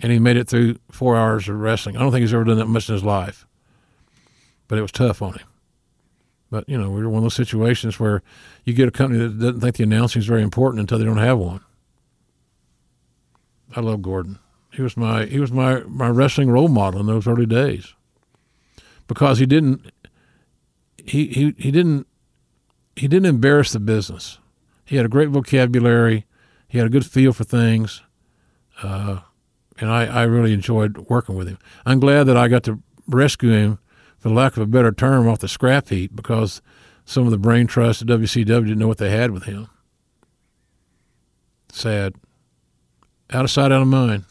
and 0.01 0.11
he 0.11 0.19
made 0.19 0.37
it 0.37 0.47
through 0.47 0.77
four 0.91 1.15
hours 1.15 1.47
of 1.47 1.59
wrestling. 1.59 1.95
I 1.95 1.99
don't 1.99 2.11
think 2.11 2.21
he's 2.21 2.33
ever 2.33 2.43
done 2.43 2.57
that 2.57 2.67
much 2.67 2.89
in 2.89 2.95
his 2.95 3.03
life, 3.03 3.45
but 4.67 4.77
it 4.77 4.81
was 4.81 4.91
tough 4.91 5.21
on 5.21 5.33
him. 5.33 5.47
But 6.49 6.67
you 6.67 6.77
know, 6.77 6.89
we 6.89 7.01
were 7.01 7.09
one 7.09 7.19
of 7.19 7.23
those 7.23 7.35
situations 7.35 7.99
where 7.99 8.21
you 8.65 8.73
get 8.73 8.87
a 8.87 8.91
company 8.91 9.19
that 9.19 9.39
doesn't 9.39 9.61
think 9.61 9.77
the 9.77 9.83
announcing 9.83 10.19
is 10.19 10.25
very 10.25 10.43
important 10.43 10.81
until 10.81 10.99
they 10.99 11.05
don't 11.05 11.17
have 11.17 11.37
one. 11.37 11.61
I 13.75 13.79
love 13.79 14.01
Gordon. 14.01 14.39
He 14.71 14.81
was 14.81 14.97
my 14.97 15.25
he 15.25 15.39
was 15.39 15.51
my 15.51 15.81
my 15.81 16.09
wrestling 16.09 16.49
role 16.49 16.67
model 16.67 16.99
in 16.99 17.05
those 17.05 17.27
early 17.27 17.45
days 17.45 17.93
because 19.07 19.39
he 19.39 19.45
didn't 19.45 19.91
he, 20.97 21.27
he, 21.27 21.55
he 21.57 21.71
didn't 21.71 22.07
he 22.95 23.07
didn't 23.07 23.27
embarrass 23.27 23.71
the 23.71 23.79
business. 23.79 24.39
He 24.85 24.97
had 24.97 25.05
a 25.05 25.09
great 25.09 25.29
vocabulary. 25.29 26.25
He 26.67 26.77
had 26.77 26.87
a 26.87 26.89
good 26.89 27.05
feel 27.05 27.33
for 27.33 27.43
things, 27.43 28.01
uh, 28.81 29.19
and 29.81 29.89
I, 29.89 30.05
I 30.05 30.23
really 30.23 30.53
enjoyed 30.53 30.97
working 31.09 31.35
with 31.35 31.47
him. 31.47 31.57
I'm 31.85 31.99
glad 31.99 32.25
that 32.25 32.37
I 32.37 32.47
got 32.47 32.63
to 32.63 32.79
rescue 33.07 33.51
him, 33.51 33.79
for 34.19 34.29
lack 34.29 34.55
of 34.55 34.63
a 34.63 34.67
better 34.67 34.91
term, 34.91 35.27
off 35.27 35.39
the 35.39 35.47
scrap 35.47 35.89
heap 35.89 36.15
because 36.15 36.61
some 37.03 37.25
of 37.25 37.31
the 37.31 37.37
brain 37.37 37.67
trust 37.67 38.03
at 38.03 38.07
WCW 38.07 38.45
didn't 38.45 38.77
know 38.77 38.87
what 38.87 38.99
they 38.99 39.09
had 39.09 39.31
with 39.31 39.43
him. 39.43 39.67
Sad. 41.71 42.13
Out 43.31 43.45
of 43.45 43.51
sight, 43.51 43.71
out 43.71 43.81
of 43.81 43.87
mind. 43.87 44.25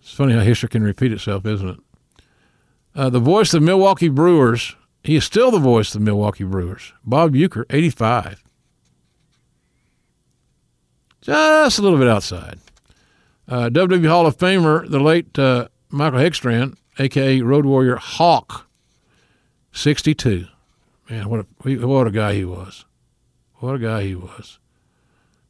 It's 0.00 0.12
funny 0.12 0.34
how 0.34 0.40
history 0.40 0.68
can 0.68 0.82
repeat 0.82 1.12
itself, 1.12 1.46
isn't 1.46 1.68
it? 1.68 1.78
Uh, 2.94 3.10
the 3.10 3.20
voice 3.20 3.54
of 3.54 3.60
the 3.60 3.66
Milwaukee 3.66 4.08
Brewers 4.08 4.74
He 5.04 5.16
is 5.16 5.24
still 5.24 5.50
the 5.50 5.58
voice 5.58 5.94
of 5.94 6.00
the 6.00 6.04
Milwaukee 6.04 6.44
Brewers. 6.44 6.92
Bob 7.04 7.34
Uecker, 7.34 7.64
85. 7.70 8.44
Just 11.22 11.78
a 11.78 11.82
little 11.82 11.98
bit 11.98 12.08
outside. 12.08 12.58
Uh, 13.48 13.70
WWE 13.70 14.08
Hall 14.08 14.26
of 14.26 14.36
Famer, 14.36 14.88
the 14.88 15.00
late 15.00 15.38
uh, 15.38 15.68
Michael 15.88 16.18
Hegstrand, 16.18 16.76
a.k.a. 16.98 17.42
Road 17.42 17.64
Warrior 17.64 17.96
Hawk, 17.96 18.68
62. 19.72 20.46
Man, 21.08 21.30
what 21.30 21.46
a, 21.64 21.86
what 21.86 22.06
a 22.06 22.10
guy 22.10 22.34
he 22.34 22.44
was. 22.44 22.84
What 23.54 23.76
a 23.76 23.78
guy 23.78 24.02
he 24.02 24.14
was. 24.14 24.58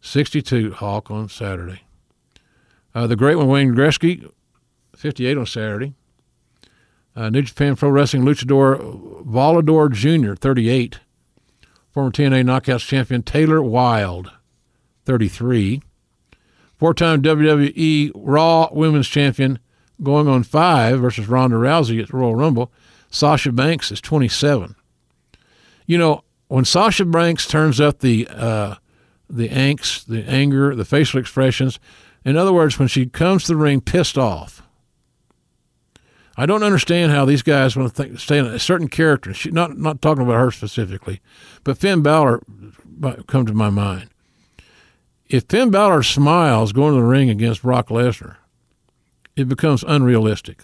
62 0.00 0.74
Hawk 0.74 1.10
on 1.10 1.28
Saturday. 1.28 1.82
Uh, 2.94 3.08
the 3.08 3.16
great 3.16 3.34
one, 3.34 3.48
Wayne 3.48 3.74
Gretzky, 3.74 4.30
58 4.96 5.36
on 5.36 5.46
Saturday. 5.46 5.94
Uh, 7.16 7.30
New 7.30 7.42
Japan 7.42 7.74
Pro 7.74 7.88
Wrestling 7.90 8.22
luchador 8.22 9.24
Volador 9.24 9.90
Jr., 9.90 10.34
38. 10.34 11.00
Former 11.90 12.12
TNA 12.12 12.44
Knockouts 12.44 12.86
champion 12.86 13.24
Taylor 13.24 13.60
Wilde, 13.60 14.30
33. 15.04 15.82
Four 16.78 16.94
time 16.94 17.22
WWE 17.22 18.12
Raw 18.14 18.68
Women's 18.72 19.08
Champion 19.08 19.58
going 20.02 20.28
on 20.28 20.44
five 20.44 21.00
versus 21.00 21.28
Ronda 21.28 21.56
Rousey 21.56 22.00
at 22.00 22.10
the 22.10 22.16
Royal 22.16 22.36
Rumble. 22.36 22.72
Sasha 23.10 23.50
Banks 23.50 23.90
is 23.90 24.00
27. 24.00 24.76
You 25.86 25.98
know, 25.98 26.22
when 26.46 26.64
Sasha 26.64 27.04
Banks 27.04 27.46
turns 27.46 27.80
up 27.80 27.98
the 27.98 28.28
uh, 28.30 28.76
the 29.28 29.48
angst, 29.48 30.06
the 30.06 30.24
anger, 30.24 30.74
the 30.74 30.84
facial 30.84 31.20
expressions, 31.20 31.78
in 32.24 32.36
other 32.36 32.52
words, 32.52 32.78
when 32.78 32.88
she 32.88 33.06
comes 33.06 33.44
to 33.44 33.48
the 33.48 33.56
ring 33.56 33.80
pissed 33.80 34.16
off, 34.16 34.62
I 36.36 36.46
don't 36.46 36.62
understand 36.62 37.10
how 37.10 37.24
these 37.24 37.42
guys 37.42 37.76
want 37.76 37.94
to 37.94 38.02
think, 38.02 38.20
stay 38.20 38.38
in 38.38 38.46
a 38.46 38.58
certain 38.58 38.88
character. 38.88 39.34
She, 39.34 39.50
not 39.50 39.76
not 39.76 40.00
talking 40.00 40.22
about 40.22 40.38
her 40.38 40.50
specifically, 40.52 41.20
but 41.64 41.78
Finn 41.78 42.02
Balor 42.02 42.42
come 43.26 43.46
to 43.46 43.52
my 43.52 43.70
mind. 43.70 44.10
If 45.28 45.44
Finn 45.48 45.70
Balor 45.70 46.02
smiles 46.04 46.72
going 46.72 46.94
to 46.94 47.00
the 47.00 47.06
ring 47.06 47.28
against 47.28 47.62
Brock 47.62 47.88
Lesnar, 47.88 48.36
it 49.36 49.48
becomes 49.48 49.84
unrealistic. 49.86 50.62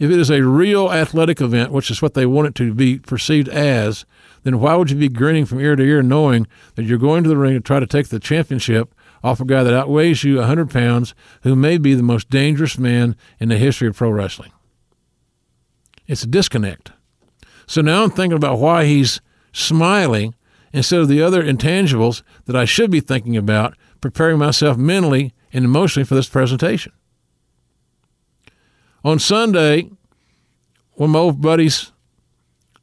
If 0.00 0.10
it 0.10 0.18
is 0.18 0.30
a 0.30 0.42
real 0.42 0.90
athletic 0.90 1.40
event, 1.40 1.72
which 1.72 1.90
is 1.90 2.02
what 2.02 2.14
they 2.14 2.26
want 2.26 2.48
it 2.48 2.54
to 2.56 2.74
be 2.74 2.98
perceived 2.98 3.48
as, 3.48 4.04
then 4.42 4.60
why 4.60 4.74
would 4.74 4.90
you 4.90 4.96
be 4.96 5.08
grinning 5.08 5.46
from 5.46 5.60
ear 5.60 5.76
to 5.76 5.82
ear 5.82 6.02
knowing 6.02 6.46
that 6.74 6.84
you're 6.84 6.98
going 6.98 7.22
to 7.22 7.28
the 7.28 7.36
ring 7.36 7.54
to 7.54 7.60
try 7.60 7.80
to 7.80 7.86
take 7.86 8.08
the 8.08 8.20
championship 8.20 8.94
off 9.22 9.40
a 9.40 9.44
guy 9.44 9.62
that 9.62 9.74
outweighs 9.74 10.22
you 10.22 10.36
100 10.36 10.70
pounds, 10.70 11.14
who 11.42 11.56
may 11.56 11.78
be 11.78 11.94
the 11.94 12.02
most 12.02 12.30
dangerous 12.30 12.78
man 12.78 13.16
in 13.40 13.48
the 13.48 13.58
history 13.58 13.88
of 13.88 13.96
pro 13.96 14.10
wrestling? 14.10 14.52
It's 16.06 16.22
a 16.22 16.28
disconnect. 16.28 16.92
So 17.66 17.80
now 17.80 18.02
I'm 18.02 18.10
thinking 18.10 18.36
about 18.36 18.58
why 18.58 18.86
he's 18.86 19.20
smiling 19.52 20.34
instead 20.72 21.00
of 21.00 21.08
the 21.08 21.22
other 21.22 21.42
intangibles 21.42 22.22
that 22.46 22.56
I 22.56 22.64
should 22.64 22.90
be 22.90 23.00
thinking 23.00 23.36
about, 23.36 23.76
preparing 24.00 24.38
myself 24.38 24.76
mentally 24.76 25.32
and 25.52 25.64
emotionally 25.64 26.04
for 26.04 26.14
this 26.14 26.28
presentation. 26.28 26.92
On 29.04 29.18
Sunday, 29.18 29.90
one 30.92 31.10
of 31.10 31.14
my 31.14 31.18
old 31.18 31.40
buddies, 31.40 31.92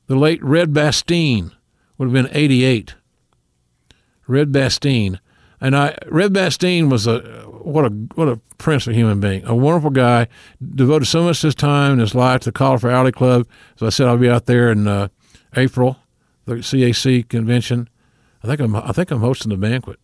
the 0.07 0.15
late 0.15 0.43
Red 0.43 0.73
Bastien, 0.73 1.51
would 1.97 2.05
have 2.05 2.13
been 2.13 2.29
88. 2.35 2.95
Red 4.27 4.51
Bastien. 4.51 5.19
And 5.61 5.75
I, 5.75 5.97
Red 6.07 6.33
Bastien 6.33 6.89
was 6.89 7.07
a 7.07 7.19
what 7.65 7.85
a 7.85 7.89
what 8.15 8.27
a 8.27 8.39
prince 8.57 8.85
of 8.85 8.93
a 8.93 8.95
human 8.95 9.19
being, 9.19 9.43
a 9.45 9.55
wonderful 9.55 9.89
guy. 9.89 10.27
Devoted 10.75 11.05
so 11.05 11.23
much 11.23 11.39
of 11.39 11.47
his 11.47 11.55
time 11.55 11.93
and 11.93 12.01
his 12.01 12.13
life 12.13 12.41
to 12.41 12.49
the 12.49 12.51
Cauliflower 12.51 12.91
Alley 12.91 13.11
Club. 13.11 13.47
So 13.75 13.85
I 13.85 13.89
said 13.89 14.07
I'll 14.07 14.17
be 14.17 14.29
out 14.29 14.45
there 14.45 14.71
in 14.71 14.87
uh, 14.87 15.07
April, 15.55 15.97
the 16.45 16.55
CAC 16.55 17.27
convention. 17.29 17.89
I 18.43 18.47
think 18.47 18.59
I'm 18.59 18.75
I 18.75 18.91
think 18.91 19.11
I'm 19.11 19.19
hosting 19.19 19.49
the 19.49 19.57
banquet, 19.57 19.99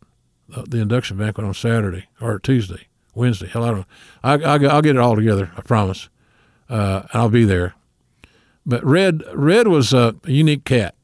uh, 0.55 0.63
the 0.67 0.79
induction 0.79 1.17
banquet 1.17 1.45
on 1.45 1.53
Saturday 1.53 2.07
or 2.19 2.39
Tuesday, 2.39 2.87
Wednesday. 3.13 3.47
Hell, 3.47 3.63
I 3.63 3.71
don't. 3.71 3.87
I, 4.23 4.33
I 4.33 4.65
I'll 4.67 4.81
get 4.81 4.95
it 4.95 5.01
all 5.01 5.15
together. 5.15 5.51
I 5.55 5.61
promise. 5.61 6.09
Uh, 6.69 7.03
I'll 7.13 7.29
be 7.29 7.45
there. 7.45 7.75
But 8.65 8.83
Red 8.85 9.23
Red 9.33 9.67
was 9.67 9.93
a 9.93 10.15
unique 10.25 10.65
cat. 10.65 10.95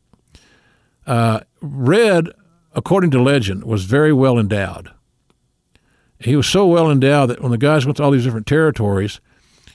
Uh, 1.05 1.41
Red, 1.61 2.30
according 2.73 3.11
to 3.11 3.22
legend, 3.22 3.64
was 3.64 3.85
very 3.85 4.14
well 4.14 4.38
endowed 4.38 4.91
he 6.19 6.35
was 6.35 6.47
so 6.47 6.65
well 6.65 6.89
endowed 6.89 7.30
that 7.30 7.41
when 7.41 7.51
the 7.51 7.57
guys 7.57 7.85
went 7.85 7.97
to 7.97 8.03
all 8.03 8.11
these 8.11 8.23
different 8.23 8.47
territories, 8.47 9.19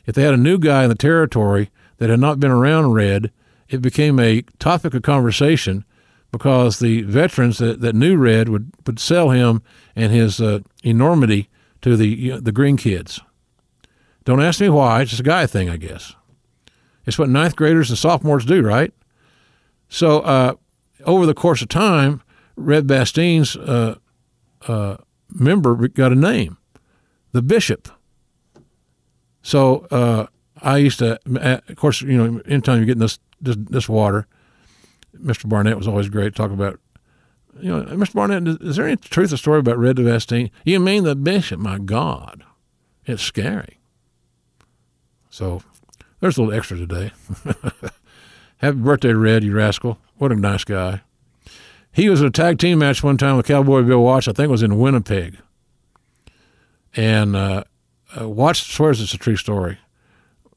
if 0.06 0.14
they 0.14 0.22
had 0.22 0.34
a 0.34 0.39
new 0.39 0.59
guy 0.59 0.82
in 0.82 0.89
the 0.89 0.94
territory 0.94 1.70
that 1.98 2.10
had 2.10 2.20
not 2.20 2.40
been 2.40 2.51
around 2.51 2.93
Red, 2.93 3.30
it 3.68 3.82
became 3.82 4.18
a 4.18 4.43
topic 4.59 4.94
of 4.94 5.02
conversation 5.02 5.84
because 6.30 6.78
the 6.78 7.02
veterans 7.02 7.59
that, 7.59 7.80
that 7.80 7.94
knew 7.94 8.16
Red 8.16 8.48
would, 8.48 8.72
would 8.86 8.98
sell 8.98 9.30
him 9.30 9.62
and 9.94 10.12
his 10.12 10.40
uh, 10.40 10.60
enormity 10.82 11.48
to 11.82 11.97
the 11.97 12.09
you 12.09 12.32
know, 12.32 12.40
the 12.40 12.52
green 12.52 12.76
kids. 12.76 13.20
Don't 14.24 14.43
ask 14.43 14.60
me 14.60 14.68
why. 14.68 15.02
It's 15.02 15.10
just 15.10 15.20
a 15.20 15.24
guy 15.24 15.47
thing, 15.47 15.68
I 15.68 15.76
guess. 15.76 16.14
It's 17.05 17.18
what 17.18 17.28
ninth 17.28 17.56
graders 17.56 17.90
and 17.90 17.98
sophomores 17.98 18.44
do, 18.44 18.62
right? 18.62 18.94
So 19.89 20.20
uh, 20.20 20.55
over 21.05 21.26
the 21.26 21.34
course 21.34 21.60
of 21.60 21.68
time, 21.68 22.22
Red 22.56 22.86
Bastien's 22.86 23.56
uh, 23.56 23.97
uh 24.68 24.97
member 25.28 25.89
got 25.89 26.12
a 26.12 26.14
name, 26.14 26.59
the 27.32 27.43
bishop. 27.43 27.89
So 29.43 29.86
uh, 29.90 30.26
I 30.60 30.76
used 30.76 31.01
to, 31.01 31.18
of 31.26 31.76
course, 31.76 32.02
you 32.02 32.16
know, 32.16 32.40
anytime 32.47 32.76
you're 32.76 32.86
getting 32.86 33.01
this, 33.01 33.18
this, 33.43 33.56
this 33.59 33.89
water, 33.89 34.27
Mr. 35.16 35.48
Barnett 35.48 35.77
was 35.77 35.89
always 35.89 36.09
great 36.09 36.35
talk 36.35 36.51
about. 36.51 36.81
You 37.60 37.70
know, 37.70 37.82
Mr. 37.85 38.14
Barnett, 38.14 38.62
is 38.62 38.77
there 38.77 38.86
any 38.86 38.97
truth 38.97 39.28
to 39.28 39.35
the 39.35 39.39
story 39.39 39.59
about 39.59 39.77
Red 39.77 39.97
Bastien? 39.97 40.51
You 40.64 40.81
mean 40.81 41.05
the 41.05 41.14
bishop? 41.14 41.60
My 41.60 41.78
God, 41.78 42.44
it's 43.05 43.23
scary. 43.23 43.78
So 45.28 45.62
there's 46.20 46.39
a 46.39 46.43
little 46.43 46.56
extra 46.56 46.78
today. 46.78 47.12
Happy 48.59 48.78
birthday, 48.78 49.12
Red, 49.12 49.44
you 49.44 49.55
rascal. 49.55 49.98
What 50.16 50.32
a 50.32 50.36
nice 50.36 50.64
guy. 50.64 51.02
He 51.93 52.09
was 52.09 52.20
in 52.20 52.28
a 52.28 52.31
tag 52.31 52.59
team 52.59 52.78
match 52.78 53.02
one 53.02 53.19
time 53.19 53.36
with 53.36 53.47
Cowboy 53.47 53.82
Bill 53.82 54.02
Watts. 54.02 54.28
I 54.28 54.32
think 54.32 54.48
it 54.48 54.52
was 54.52 54.62
in 54.62 54.78
Winnipeg. 54.78 55.36
And 56.94 57.36
uh, 57.36 57.64
uh, 58.19 58.28
Watts 58.28 58.60
swears 58.60 59.01
it's 59.01 59.14
a 59.14 59.19
true 59.19 59.36
story. 59.36 59.78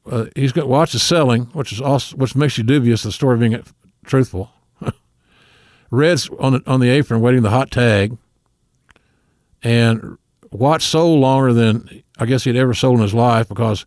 Uh, 0.10 0.26
he's 0.36 0.52
got 0.52 0.68
Watts 0.68 0.94
is 0.94 1.02
selling, 1.02 1.46
which 1.46 1.72
is 1.72 1.82
also 1.82 2.16
which 2.18 2.36
makes 2.36 2.58
you 2.58 2.64
dubious 2.64 3.04
the 3.04 3.12
story 3.12 3.38
being 3.38 3.64
truthful. 4.06 4.52
Red's 5.90 6.30
on 6.40 6.54
the, 6.54 6.64
on 6.68 6.80
the 6.80 6.90
apron 6.90 7.22
waiting 7.22 7.42
the 7.42 7.50
hot 7.50 7.72
tag, 7.72 8.18
and 9.64 10.18
Watts 10.52 10.86
sold 10.86 11.20
longer 11.20 11.54
than 11.54 12.04
I 12.20 12.26
guess 12.26 12.44
he'd 12.44 12.56
ever 12.56 12.74
sold 12.74 12.98
in 12.98 13.04
his 13.04 13.14
life 13.14 13.50
because 13.50 13.86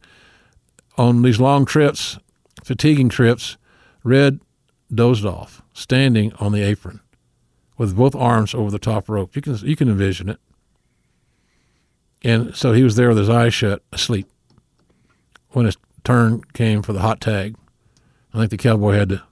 on 0.96 1.22
these 1.22 1.40
long 1.40 1.64
trips, 1.64 2.18
fatiguing 2.64 3.08
trips, 3.08 3.56
Red 4.02 4.40
dozed 4.92 5.24
off, 5.24 5.62
standing 5.72 6.32
on 6.34 6.52
the 6.52 6.62
apron 6.62 7.00
with 7.76 7.96
both 7.96 8.16
arms 8.16 8.54
over 8.54 8.70
the 8.70 8.78
top 8.78 9.08
rope. 9.08 9.36
You 9.36 9.42
can 9.42 9.56
you 9.58 9.76
can 9.76 9.88
envision 9.88 10.28
it. 10.28 10.40
And 12.22 12.54
so 12.56 12.72
he 12.72 12.82
was 12.82 12.96
there 12.96 13.08
with 13.08 13.18
his 13.18 13.30
eyes 13.30 13.54
shut, 13.54 13.82
asleep. 13.92 14.26
When 15.50 15.66
his 15.66 15.76
turn 16.08 16.42
came 16.54 16.80
for 16.80 16.94
the 16.94 17.02
hot 17.02 17.20
tag, 17.20 17.54
I 18.32 18.38
think 18.38 18.50
the 18.50 18.56
cowboy 18.56 18.92
had 18.92 19.10
to 19.10 19.22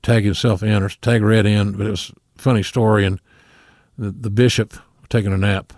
tag 0.00 0.22
himself 0.22 0.62
in 0.62 0.80
or 0.80 0.88
tag 0.88 1.24
Red 1.24 1.44
in, 1.44 1.72
but 1.72 1.88
it 1.88 1.90
was 1.90 2.12
a 2.38 2.40
funny 2.40 2.62
story. 2.62 3.04
And 3.04 3.20
the, 3.98 4.12
the 4.12 4.30
bishop 4.30 4.74
taking 5.08 5.32
a 5.32 5.36
nap, 5.36 5.72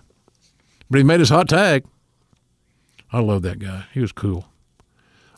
but 0.90 0.98
he 0.98 1.04
made 1.04 1.20
his 1.20 1.30
hot 1.30 1.48
tag. 1.48 1.86
I 3.10 3.20
love 3.20 3.40
that 3.42 3.60
guy. 3.60 3.86
He 3.94 4.00
was 4.00 4.12
cool. 4.12 4.46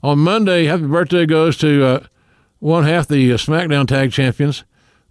On 0.03 0.19
Monday, 0.19 0.65
happy 0.65 0.87
birthday 0.87 1.27
goes 1.27 1.57
to 1.59 1.85
uh, 1.85 2.07
one 2.59 2.83
half 2.83 3.07
the 3.07 3.33
uh, 3.33 3.37
SmackDown 3.37 3.87
Tag 3.87 4.11
Champions, 4.11 4.65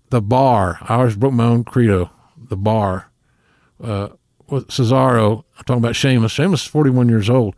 the 0.09 0.22
bar. 0.22 0.80
I 0.81 0.95
always 0.95 1.15
broke 1.15 1.34
my 1.34 1.45
own 1.45 1.64
credo. 1.64 2.09
The 2.35 2.57
bar. 2.57 3.09
Uh, 3.81 4.09
with 4.49 4.68
Cesaro, 4.68 5.45
I'm 5.57 5.64
talking 5.64 5.81
about 5.81 5.95
Sheamus. 5.95 6.34
Sheamus 6.34 6.64
is 6.64 6.68
41 6.68 7.07
years 7.07 7.30
old. 7.30 7.55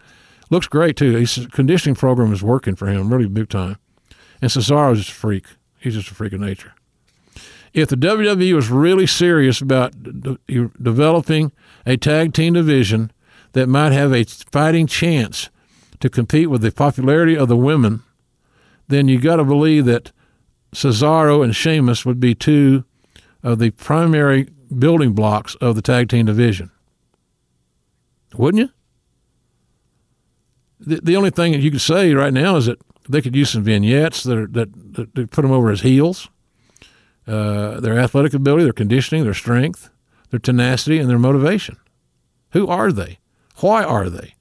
Looks 0.49 0.67
great 0.67 0.95
too. 0.95 1.15
His 1.15 1.47
conditioning 1.51 1.95
program 1.95 2.33
is 2.33 2.41
working 2.41 2.75
for 2.75 2.87
him 2.87 3.11
really 3.11 3.27
big 3.27 3.49
time. 3.49 3.77
And 4.41 4.49
Cesaro 4.49 4.93
is 4.93 4.99
just 4.99 5.11
a 5.11 5.15
freak. 5.15 5.45
He's 5.79 5.95
just 5.95 6.11
a 6.11 6.15
freak 6.15 6.33
of 6.33 6.39
nature. 6.39 6.73
If 7.73 7.89
the 7.89 7.95
WWE 7.95 8.55
was 8.55 8.69
really 8.69 9.05
serious 9.05 9.61
about 9.61 10.01
de- 10.01 10.37
developing 10.81 11.51
a 11.85 11.97
tag 11.97 12.33
team 12.33 12.53
division 12.53 13.11
that 13.53 13.67
might 13.67 13.91
have 13.91 14.13
a 14.13 14.23
fighting 14.23 14.87
chance 14.87 15.49
to 15.99 16.09
compete 16.09 16.49
with 16.49 16.61
the 16.61 16.71
popularity 16.71 17.37
of 17.37 17.47
the 17.47 17.57
women, 17.57 18.01
then 18.87 19.07
you 19.07 19.19
got 19.19 19.35
to 19.35 19.43
believe 19.43 19.85
that 19.85 20.11
Cesaro 20.73 21.43
and 21.43 21.55
Sheamus 21.55 22.05
would 22.05 22.19
be 22.19 22.33
two 22.33 22.85
of 23.43 23.59
the 23.59 23.71
primary 23.71 24.49
building 24.77 25.13
blocks 25.13 25.55
of 25.55 25.75
the 25.75 25.81
tag 25.81 26.09
team 26.09 26.25
division. 26.25 26.71
Wouldn't 28.35 28.61
you? 28.61 28.78
The, 30.89 31.01
the 31.01 31.15
only 31.15 31.29
thing 31.29 31.51
that 31.51 31.61
you 31.61 31.71
could 31.71 31.81
say 31.81 32.13
right 32.13 32.33
now 32.33 32.55
is 32.55 32.65
that 32.65 32.79
they 33.07 33.21
could 33.21 33.35
use 33.35 33.51
some 33.51 33.63
vignettes 33.63 34.23
that, 34.23 34.37
are, 34.37 34.47
that, 34.47 34.93
that, 34.95 35.15
that 35.15 35.31
put 35.31 35.41
them 35.43 35.51
over 35.51 35.69
his 35.69 35.81
heels. 35.81 36.29
Uh, 37.27 37.79
their 37.79 37.99
athletic 37.99 38.33
ability, 38.33 38.63
their 38.63 38.73
conditioning, 38.73 39.23
their 39.23 39.35
strength, 39.35 39.89
their 40.31 40.39
tenacity, 40.39 40.97
and 40.97 41.09
their 41.09 41.19
motivation. 41.19 41.77
Who 42.51 42.67
are 42.67 42.91
they? 42.91 43.19
Why 43.57 43.83
are 43.83 44.09
they? 44.09 44.33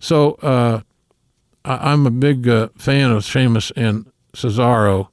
So 0.00 0.34
uh, 0.34 0.82
I, 1.64 1.92
am 1.92 2.06
a 2.06 2.10
big 2.10 2.46
uh, 2.46 2.68
fan 2.76 3.10
of 3.10 3.24
Sheamus 3.24 3.72
and 3.74 4.10
Cesaro, 4.34 5.08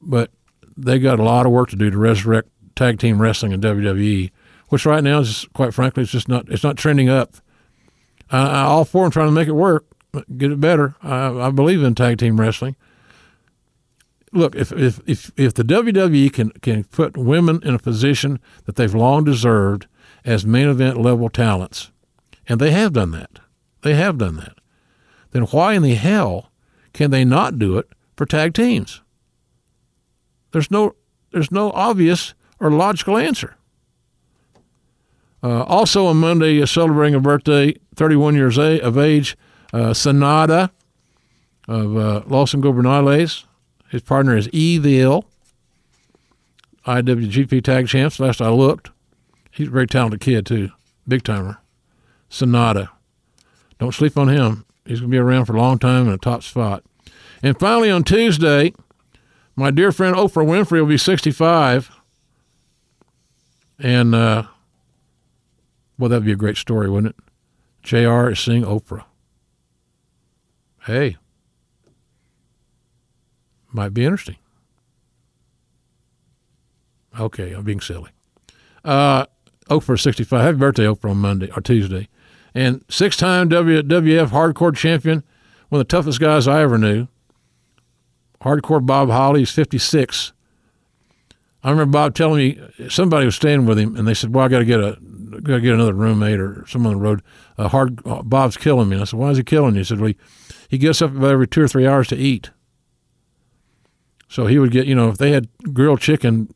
but 0.00 0.30
they 0.76 0.98
got 0.98 1.18
a 1.18 1.24
lot 1.24 1.44
of 1.44 1.52
work 1.52 1.70
to 1.70 1.76
do 1.76 1.90
to 1.90 1.98
resurrect 1.98 2.48
tag 2.74 2.98
team 2.98 3.20
wrestling 3.20 3.52
in 3.52 3.60
WWE, 3.60 4.30
which 4.68 4.86
right 4.86 5.02
now 5.02 5.18
is 5.18 5.46
quite 5.54 5.74
frankly 5.74 6.04
it's 6.04 6.12
just 6.12 6.28
not 6.28 6.48
it's 6.48 6.62
not 6.62 6.76
trending 6.76 7.08
up. 7.08 7.36
I, 8.30 8.62
all 8.62 8.84
them 8.84 9.10
trying 9.10 9.28
to 9.28 9.32
make 9.32 9.48
it 9.48 9.52
work, 9.52 9.86
get 10.36 10.52
it 10.52 10.60
better. 10.60 10.96
I, 11.02 11.28
I 11.28 11.50
believe 11.50 11.82
in 11.82 11.94
tag 11.94 12.18
team 12.18 12.40
wrestling. 12.40 12.76
Look, 14.32 14.54
if, 14.54 14.72
if 14.72 15.00
if 15.06 15.30
if 15.36 15.54
the 15.54 15.62
WWE 15.62 16.32
can 16.32 16.50
can 16.50 16.84
put 16.84 17.16
women 17.16 17.60
in 17.62 17.74
a 17.74 17.78
position 17.78 18.40
that 18.64 18.76
they've 18.76 18.94
long 18.94 19.24
deserved 19.24 19.86
as 20.24 20.44
main 20.44 20.68
event 20.68 21.00
level 21.00 21.30
talents, 21.30 21.90
and 22.48 22.60
they 22.60 22.72
have 22.72 22.92
done 22.92 23.12
that, 23.12 23.38
they 23.82 23.94
have 23.94 24.18
done 24.18 24.36
that, 24.36 24.58
then 25.30 25.44
why 25.44 25.74
in 25.74 25.82
the 25.82 25.94
hell 25.94 26.50
can 26.92 27.10
they 27.10 27.24
not 27.24 27.58
do 27.58 27.78
it 27.78 27.88
for 28.16 28.26
tag 28.26 28.52
teams? 28.52 29.00
There's 30.50 30.70
no 30.70 30.96
there's 31.30 31.52
no 31.52 31.70
obvious 31.70 32.34
or 32.58 32.70
logical 32.70 33.16
answer. 33.16 33.56
Uh, 35.46 35.62
also 35.68 36.06
on 36.06 36.16
Monday, 36.16 36.66
celebrating 36.66 37.14
a 37.14 37.20
birthday, 37.20 37.72
31 37.94 38.34
years 38.34 38.58
of 38.58 38.98
age, 38.98 39.36
uh, 39.72 39.90
Sanada 39.90 40.70
of 41.68 41.96
uh, 41.96 42.22
Los 42.26 42.52
Ingobernables. 42.52 43.44
His 43.88 44.02
partner 44.02 44.36
is 44.36 44.48
Evil, 44.48 45.24
IWGP 46.84 47.62
Tag 47.62 47.86
Champs. 47.86 48.18
Last 48.18 48.40
I 48.40 48.48
looked, 48.48 48.90
he's 49.52 49.68
a 49.68 49.70
very 49.70 49.86
talented 49.86 50.18
kid 50.18 50.46
too, 50.46 50.70
big 51.06 51.22
timer. 51.22 51.58
Sanada. 52.28 52.88
don't 53.78 53.94
sleep 53.94 54.18
on 54.18 54.26
him. 54.26 54.64
He's 54.84 54.98
going 54.98 55.12
to 55.12 55.14
be 55.14 55.18
around 55.18 55.44
for 55.44 55.54
a 55.54 55.60
long 55.60 55.78
time 55.78 56.08
in 56.08 56.12
a 56.12 56.18
top 56.18 56.42
spot. 56.42 56.82
And 57.40 57.56
finally, 57.56 57.88
on 57.88 58.02
Tuesday, 58.02 58.72
my 59.54 59.70
dear 59.70 59.92
friend 59.92 60.16
Oprah 60.16 60.44
Winfrey 60.44 60.80
will 60.80 60.86
be 60.86 60.98
65. 60.98 61.92
And, 63.78 64.12
uh, 64.12 64.46
well, 65.98 66.08
that'd 66.08 66.24
be 66.24 66.32
a 66.32 66.36
great 66.36 66.56
story, 66.56 66.88
wouldn't 66.88 67.14
it? 67.16 67.24
JR 67.82 68.30
is 68.30 68.40
seeing 68.40 68.64
Oprah. 68.64 69.04
Hey, 70.84 71.16
might 73.72 73.94
be 73.94 74.04
interesting. 74.04 74.36
Okay, 77.18 77.52
I'm 77.52 77.64
being 77.64 77.80
silly. 77.80 78.10
Uh, 78.84 79.26
Oprah 79.70 80.00
65. 80.00 80.40
Happy 80.40 80.56
birthday, 80.56 80.84
Oprah, 80.84 81.10
on 81.10 81.18
Monday 81.18 81.50
or 81.56 81.60
Tuesday. 81.60 82.08
And 82.54 82.84
six 82.88 83.16
time 83.16 83.48
WWF 83.50 84.28
hardcore 84.28 84.74
champion, 84.74 85.22
one 85.68 85.80
of 85.80 85.86
the 85.86 85.90
toughest 85.90 86.20
guys 86.20 86.48
I 86.48 86.62
ever 86.62 86.78
knew. 86.78 87.08
Hardcore 88.42 88.84
Bob 88.84 89.10
Holly, 89.10 89.42
is 89.42 89.50
56. 89.50 90.32
I 91.62 91.70
remember 91.70 91.92
Bob 91.92 92.14
telling 92.14 92.38
me 92.38 92.88
somebody 92.88 93.26
was 93.26 93.34
staying 93.34 93.66
with 93.66 93.78
him, 93.78 93.96
and 93.96 94.06
they 94.06 94.14
said, 94.14 94.32
"Well, 94.32 94.44
I 94.44 94.48
got 94.48 94.60
to 94.60 94.64
get 94.64 94.80
a 94.80 94.98
got 95.42 95.56
to 95.56 95.60
get 95.60 95.74
another 95.74 95.94
roommate 95.94 96.40
or 96.40 96.64
someone 96.66 96.94
on 96.94 96.98
the 96.98 97.04
road. 97.04 97.22
Uh, 97.58 97.68
hard 97.68 98.00
uh, 98.06 98.22
Bob's 98.22 98.56
killing 98.56 98.88
me." 98.88 98.96
And 98.96 99.02
I 99.02 99.04
said, 99.06 99.18
"Why 99.18 99.30
is 99.30 99.38
he 99.38 99.44
killing 99.44 99.74
you?" 99.74 99.80
He 99.80 99.84
said, 99.84 100.00
"Well, 100.00 100.08
he, 100.08 100.16
he 100.68 100.78
gets 100.78 101.02
up 101.02 101.14
about 101.14 101.32
every 101.32 101.48
two 101.48 101.62
or 101.62 101.68
three 101.68 101.86
hours 101.86 102.08
to 102.08 102.16
eat. 102.16 102.50
So 104.28 104.46
he 104.46 104.58
would 104.58 104.72
get, 104.72 104.86
you 104.86 104.94
know, 104.94 105.08
if 105.08 105.18
they 105.18 105.30
had 105.30 105.48
grilled 105.72 106.00
chicken, 106.00 106.52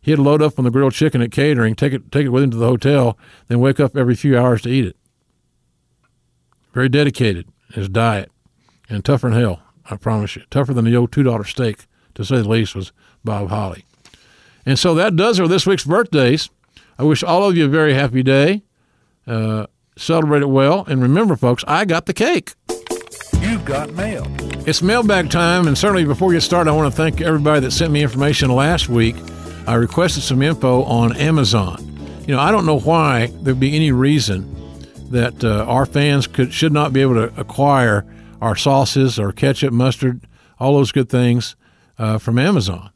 he'd 0.00 0.16
load 0.16 0.42
up 0.42 0.58
on 0.58 0.64
the 0.64 0.70
grilled 0.70 0.92
chicken 0.92 1.22
at 1.22 1.30
catering, 1.30 1.74
take 1.74 1.92
it 1.92 2.10
take 2.10 2.26
it 2.26 2.30
with 2.30 2.42
him 2.42 2.50
to 2.50 2.56
the 2.56 2.66
hotel, 2.66 3.16
then 3.48 3.60
wake 3.60 3.80
up 3.80 3.96
every 3.96 4.14
few 4.14 4.38
hours 4.38 4.62
to 4.62 4.70
eat 4.70 4.86
it. 4.86 4.96
Very 6.72 6.88
dedicated 6.88 7.48
his 7.72 7.88
diet, 7.88 8.30
and 8.88 9.04
tougher 9.04 9.30
than 9.30 9.38
hell. 9.38 9.62
I 9.90 9.96
promise 9.96 10.36
you, 10.36 10.42
tougher 10.50 10.74
than 10.74 10.84
the 10.84 10.96
old 10.96 11.12
two 11.12 11.22
dollar 11.22 11.44
steak, 11.44 11.86
to 12.14 12.24
say 12.24 12.36
the 12.36 12.48
least, 12.48 12.74
was 12.74 12.92
Bob 13.24 13.48
Holly. 13.48 13.84
And 14.64 14.78
so 14.78 14.94
that 14.94 15.16
does 15.16 15.38
it 15.38 15.42
for 15.42 15.48
this 15.48 15.66
week's 15.66 15.84
birthdays. 15.84 16.50
I 17.02 17.04
wish 17.04 17.24
all 17.24 17.48
of 17.48 17.56
you 17.56 17.64
a 17.64 17.68
very 17.68 17.94
happy 17.94 18.22
day. 18.22 18.62
Uh, 19.26 19.66
celebrate 19.96 20.40
it 20.42 20.48
well. 20.48 20.84
And 20.86 21.02
remember, 21.02 21.34
folks, 21.34 21.64
I 21.66 21.84
got 21.84 22.06
the 22.06 22.14
cake. 22.14 22.54
You've 23.40 23.64
got 23.64 23.92
mail. 23.94 24.24
It's 24.68 24.82
mailbag 24.82 25.28
time. 25.28 25.66
And 25.66 25.76
certainly 25.76 26.04
before 26.04 26.28
we 26.28 26.36
get 26.36 26.42
started, 26.42 26.70
I 26.70 26.76
want 26.76 26.92
to 26.92 26.96
thank 26.96 27.20
everybody 27.20 27.58
that 27.62 27.72
sent 27.72 27.92
me 27.92 28.04
information 28.04 28.52
last 28.52 28.88
week. 28.88 29.16
I 29.66 29.74
requested 29.74 30.22
some 30.22 30.42
info 30.42 30.84
on 30.84 31.16
Amazon. 31.16 31.84
You 32.28 32.36
know, 32.36 32.40
I 32.40 32.52
don't 32.52 32.66
know 32.66 32.78
why 32.78 33.32
there'd 33.40 33.58
be 33.58 33.74
any 33.74 33.90
reason 33.90 34.54
that 35.10 35.42
uh, 35.42 35.64
our 35.64 35.86
fans 35.86 36.28
could 36.28 36.54
should 36.54 36.72
not 36.72 36.92
be 36.92 37.00
able 37.00 37.14
to 37.14 37.36
acquire 37.36 38.06
our 38.40 38.54
sauces 38.54 39.18
our 39.18 39.32
ketchup, 39.32 39.72
mustard, 39.72 40.20
all 40.60 40.76
those 40.76 40.92
good 40.92 41.08
things 41.08 41.56
uh, 41.98 42.18
from 42.18 42.38
Amazon. 42.38 42.91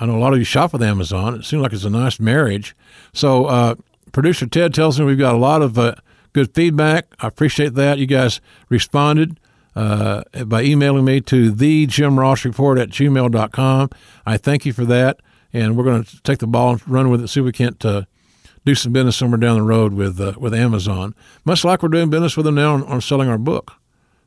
I 0.00 0.06
know 0.06 0.16
a 0.16 0.18
lot 0.18 0.32
of 0.32 0.38
you 0.38 0.44
shop 0.44 0.72
with 0.72 0.82
Amazon. 0.82 1.34
It 1.34 1.44
seems 1.44 1.62
like 1.62 1.74
it's 1.74 1.84
a 1.84 1.90
nice 1.90 2.18
marriage. 2.18 2.74
So, 3.12 3.44
uh, 3.46 3.74
producer 4.12 4.46
Ted 4.46 4.72
tells 4.72 4.98
me 4.98 5.04
we've 5.04 5.18
got 5.18 5.34
a 5.34 5.38
lot 5.38 5.60
of 5.60 5.78
uh, 5.78 5.94
good 6.32 6.54
feedback. 6.54 7.06
I 7.20 7.28
appreciate 7.28 7.74
that. 7.74 7.98
You 7.98 8.06
guys 8.06 8.40
responded 8.70 9.38
uh, 9.76 10.22
by 10.46 10.62
emailing 10.62 11.04
me 11.04 11.20
to 11.22 11.50
the 11.50 11.86
Jim 11.86 12.18
Ross 12.18 12.44
Report 12.44 12.78
at 12.78 12.88
gmail.com. 12.88 13.90
I 14.26 14.36
thank 14.36 14.64
you 14.64 14.72
for 14.72 14.86
that. 14.86 15.20
And 15.52 15.76
we're 15.76 15.84
going 15.84 16.04
to 16.04 16.22
take 16.22 16.38
the 16.38 16.46
ball 16.46 16.72
and 16.72 16.88
run 16.88 17.10
with 17.10 17.22
it, 17.22 17.28
see 17.28 17.40
if 17.40 17.46
we 17.46 17.52
can't 17.52 17.84
uh, 17.84 18.04
do 18.64 18.74
some 18.74 18.92
business 18.92 19.16
somewhere 19.16 19.38
down 19.38 19.56
the 19.56 19.62
road 19.62 19.92
with 19.92 20.20
uh, 20.20 20.34
with 20.38 20.54
Amazon, 20.54 21.14
much 21.44 21.64
like 21.64 21.82
we're 21.82 21.88
doing 21.88 22.08
business 22.08 22.36
with 22.36 22.46
them 22.46 22.54
now 22.54 22.74
on, 22.74 22.84
on 22.84 23.00
selling 23.00 23.28
our 23.28 23.38
book. 23.38 23.72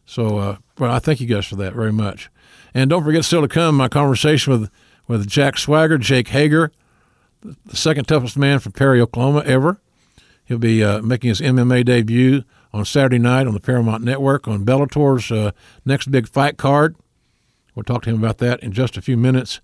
So, 0.06 0.38
uh, 0.38 0.58
well, 0.78 0.92
I 0.92 1.00
thank 1.00 1.22
you 1.22 1.28
guys 1.28 1.46
for 1.46 1.56
that 1.56 1.74
very 1.74 1.94
much. 1.94 2.30
And 2.74 2.90
don't 2.90 3.04
forget 3.04 3.24
still 3.24 3.42
to 3.42 3.48
come 3.48 3.76
my 3.76 3.88
conversation 3.88 4.52
with 4.52 4.72
with 5.08 5.28
Jack 5.28 5.58
Swagger, 5.58 5.98
Jake 5.98 6.30
Hager, 6.30 6.72
the 7.42 7.76
second 7.76 8.08
toughest 8.08 8.38
man 8.38 8.60
from 8.60 8.72
Perry, 8.72 9.02
Oklahoma 9.02 9.44
ever. 9.46 9.80
He'll 10.46 10.58
be 10.58 10.84
uh, 10.84 11.02
making 11.02 11.30
his 11.30 11.42
MMA 11.42 11.86
debut 11.86 12.44
on 12.74 12.86
Saturday 12.86 13.20
night 13.20 13.48
on 13.48 13.54
the 13.54 13.60
Paramount 13.60 14.04
Network 14.04 14.48
on 14.48 14.64
Bellator's 14.64 15.32
uh, 15.32 15.52
next 15.86 16.12
big 16.12 16.28
fight 16.28 16.58
card. 16.58 16.96
We'll 17.76 17.84
talk 17.84 18.04
to 18.04 18.10
him 18.10 18.18
about 18.18 18.40
that 18.40 18.62
in 18.62 18.72
just 18.72 18.98
a 18.98 19.02
few 19.02 19.18
minutes. 19.18 19.62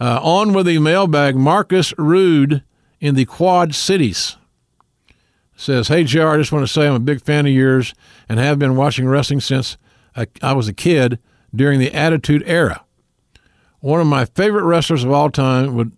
Uh, 0.00 0.20
on 0.22 0.52
with 0.52 0.66
the 0.66 0.78
mailbag, 0.78 1.36
Marcus 1.36 1.92
Rude 1.98 2.62
in 3.00 3.14
the 3.14 3.24
Quad 3.24 3.74
Cities 3.74 4.36
says, 5.56 5.88
Hey, 5.88 6.04
JR, 6.04 6.28
I 6.28 6.36
just 6.36 6.52
want 6.52 6.66
to 6.66 6.72
say 6.72 6.86
I'm 6.86 6.94
a 6.94 7.00
big 7.00 7.20
fan 7.20 7.46
of 7.46 7.52
yours 7.52 7.94
and 8.28 8.38
have 8.38 8.58
been 8.58 8.76
watching 8.76 9.08
wrestling 9.08 9.40
since 9.40 9.76
I 10.42 10.52
was 10.52 10.68
a 10.68 10.72
kid 10.72 11.18
during 11.54 11.78
the 11.80 11.92
Attitude 11.92 12.42
Era. 12.46 12.84
One 13.80 14.00
of 14.00 14.06
my 14.06 14.24
favorite 14.24 14.64
wrestlers 14.64 15.04
of 15.04 15.10
all 15.10 15.30
time 15.30 15.74
would 15.74 15.92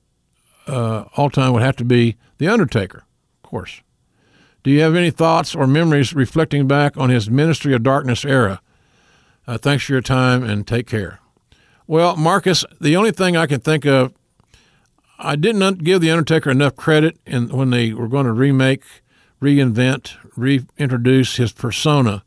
uh, 0.66 1.05
all 1.16 1.31
time 1.31 1.52
would 1.52 1.62
have 1.62 1.77
to 1.77 1.85
be 1.85 2.16
The 2.39 2.48
Undertaker, 2.48 3.05
of 3.43 3.51
course. 3.51 3.81
Do 4.62 4.70
you 4.70 4.81
have 4.81 4.94
any 4.94 5.11
thoughts 5.11 5.55
or 5.55 5.66
memories 5.66 6.15
reflecting 6.15 6.69
back 6.69 6.97
on 6.97 7.11
his 7.11 7.31
Ministry 7.31 7.74
of 7.74 7.82
Darkness 7.82 8.24
era? 8.24 8.61
Uh, 9.47 9.59
thanks 9.59 9.85
for 9.85 9.93
your 9.93 10.02
time 10.02 10.43
and 10.43 10.66
take 10.66 10.86
care. 10.86 11.19
Well, 11.86 12.15
Marcus, 12.16 12.65
the 12.81 12.94
only 12.94 13.11
thing 13.11 13.36
I 13.36 13.47
can 13.47 13.61
think 13.61 13.85
of, 13.86 14.12
I 15.19 15.35
didn't 15.35 15.82
give 15.82 16.01
The 16.01 16.11
Undertaker 16.11 16.51
enough 16.51 16.77
credit 16.77 17.19
in, 17.27 17.48
when 17.48 17.70
they 17.70 17.93
were 17.93 18.07
going 18.07 18.27
to 18.27 18.32
remake, 18.32 18.85
reinvent, 19.43 20.15
reintroduce 20.36 21.36
his 21.36 21.52
persona 21.52 22.23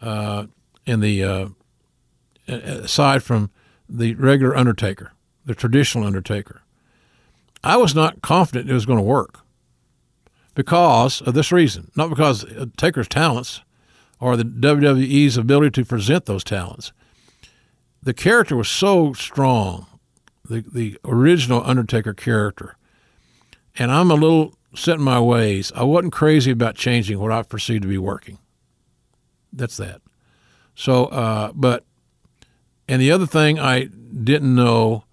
uh, 0.00 0.46
in 0.86 1.00
the 1.00 1.24
uh, 1.24 1.48
aside 2.46 3.22
from 3.22 3.50
the 3.88 4.14
regular 4.14 4.56
Undertaker, 4.56 5.12
the 5.44 5.54
traditional 5.54 6.06
Undertaker. 6.06 6.62
I 7.64 7.76
was 7.76 7.94
not 7.94 8.22
confident 8.22 8.70
it 8.70 8.74
was 8.74 8.86
going 8.86 8.98
to 8.98 9.04
work 9.04 9.40
because 10.54 11.20
of 11.22 11.34
this 11.34 11.52
reason, 11.52 11.90
not 11.96 12.10
because 12.10 12.44
Taker's 12.76 13.08
talents 13.08 13.62
or 14.20 14.36
the 14.36 14.44
WWE's 14.44 15.36
ability 15.36 15.70
to 15.70 15.84
present 15.84 16.26
those 16.26 16.44
talents. 16.44 16.92
The 18.02 18.14
character 18.14 18.56
was 18.56 18.68
so 18.68 19.12
strong, 19.12 19.86
the, 20.48 20.64
the 20.72 20.98
original 21.04 21.62
Undertaker 21.64 22.14
character. 22.14 22.76
And 23.78 23.90
I'm 23.90 24.10
a 24.10 24.14
little 24.14 24.54
set 24.74 24.96
in 24.96 25.02
my 25.02 25.20
ways. 25.20 25.72
I 25.74 25.84
wasn't 25.84 26.12
crazy 26.12 26.50
about 26.50 26.74
changing 26.74 27.18
what 27.18 27.32
I 27.32 27.42
perceived 27.42 27.82
to 27.82 27.88
be 27.88 27.98
working. 27.98 28.38
That's 29.52 29.76
that. 29.76 30.00
So, 30.74 31.06
uh, 31.06 31.52
but 31.54 31.84
and 32.88 33.00
the 33.00 33.10
other 33.10 33.26
thing 33.26 33.58
I 33.58 33.84
didn't 33.84 34.54
know, 34.54 35.04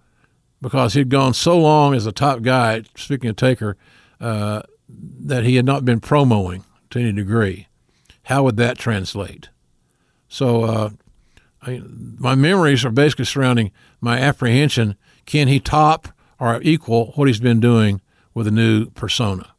because 0.60 0.94
he'd 0.94 1.08
gone 1.08 1.34
so 1.34 1.58
long 1.58 1.94
as 1.94 2.06
a 2.06 2.12
top 2.12 2.42
guy, 2.42 2.82
speaking 2.96 3.30
of 3.30 3.36
Taker, 3.36 3.76
uh, 4.20 4.62
that 4.88 5.44
he 5.44 5.56
had 5.56 5.64
not 5.64 5.84
been 5.84 6.00
promoing 6.00 6.64
to 6.90 6.98
any 6.98 7.12
degree. 7.12 7.68
How 8.24 8.42
would 8.42 8.56
that 8.56 8.78
translate? 8.78 9.48
So 10.28 10.64
uh, 10.64 10.90
I, 11.62 11.82
my 12.18 12.34
memories 12.34 12.84
are 12.84 12.90
basically 12.90 13.24
surrounding 13.24 13.72
my 14.00 14.18
apprehension. 14.18 14.96
Can 15.26 15.48
he 15.48 15.60
top 15.60 16.08
or 16.38 16.60
equal 16.62 17.12
what 17.14 17.28
he's 17.28 17.40
been 17.40 17.60
doing 17.60 18.00
with 18.34 18.46
a 18.46 18.52
new 18.52 18.90
persona? 18.90 19.54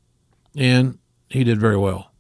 And 0.55 0.99
he 1.29 1.43
did 1.43 1.59
very 1.59 1.77
well. 1.77 2.10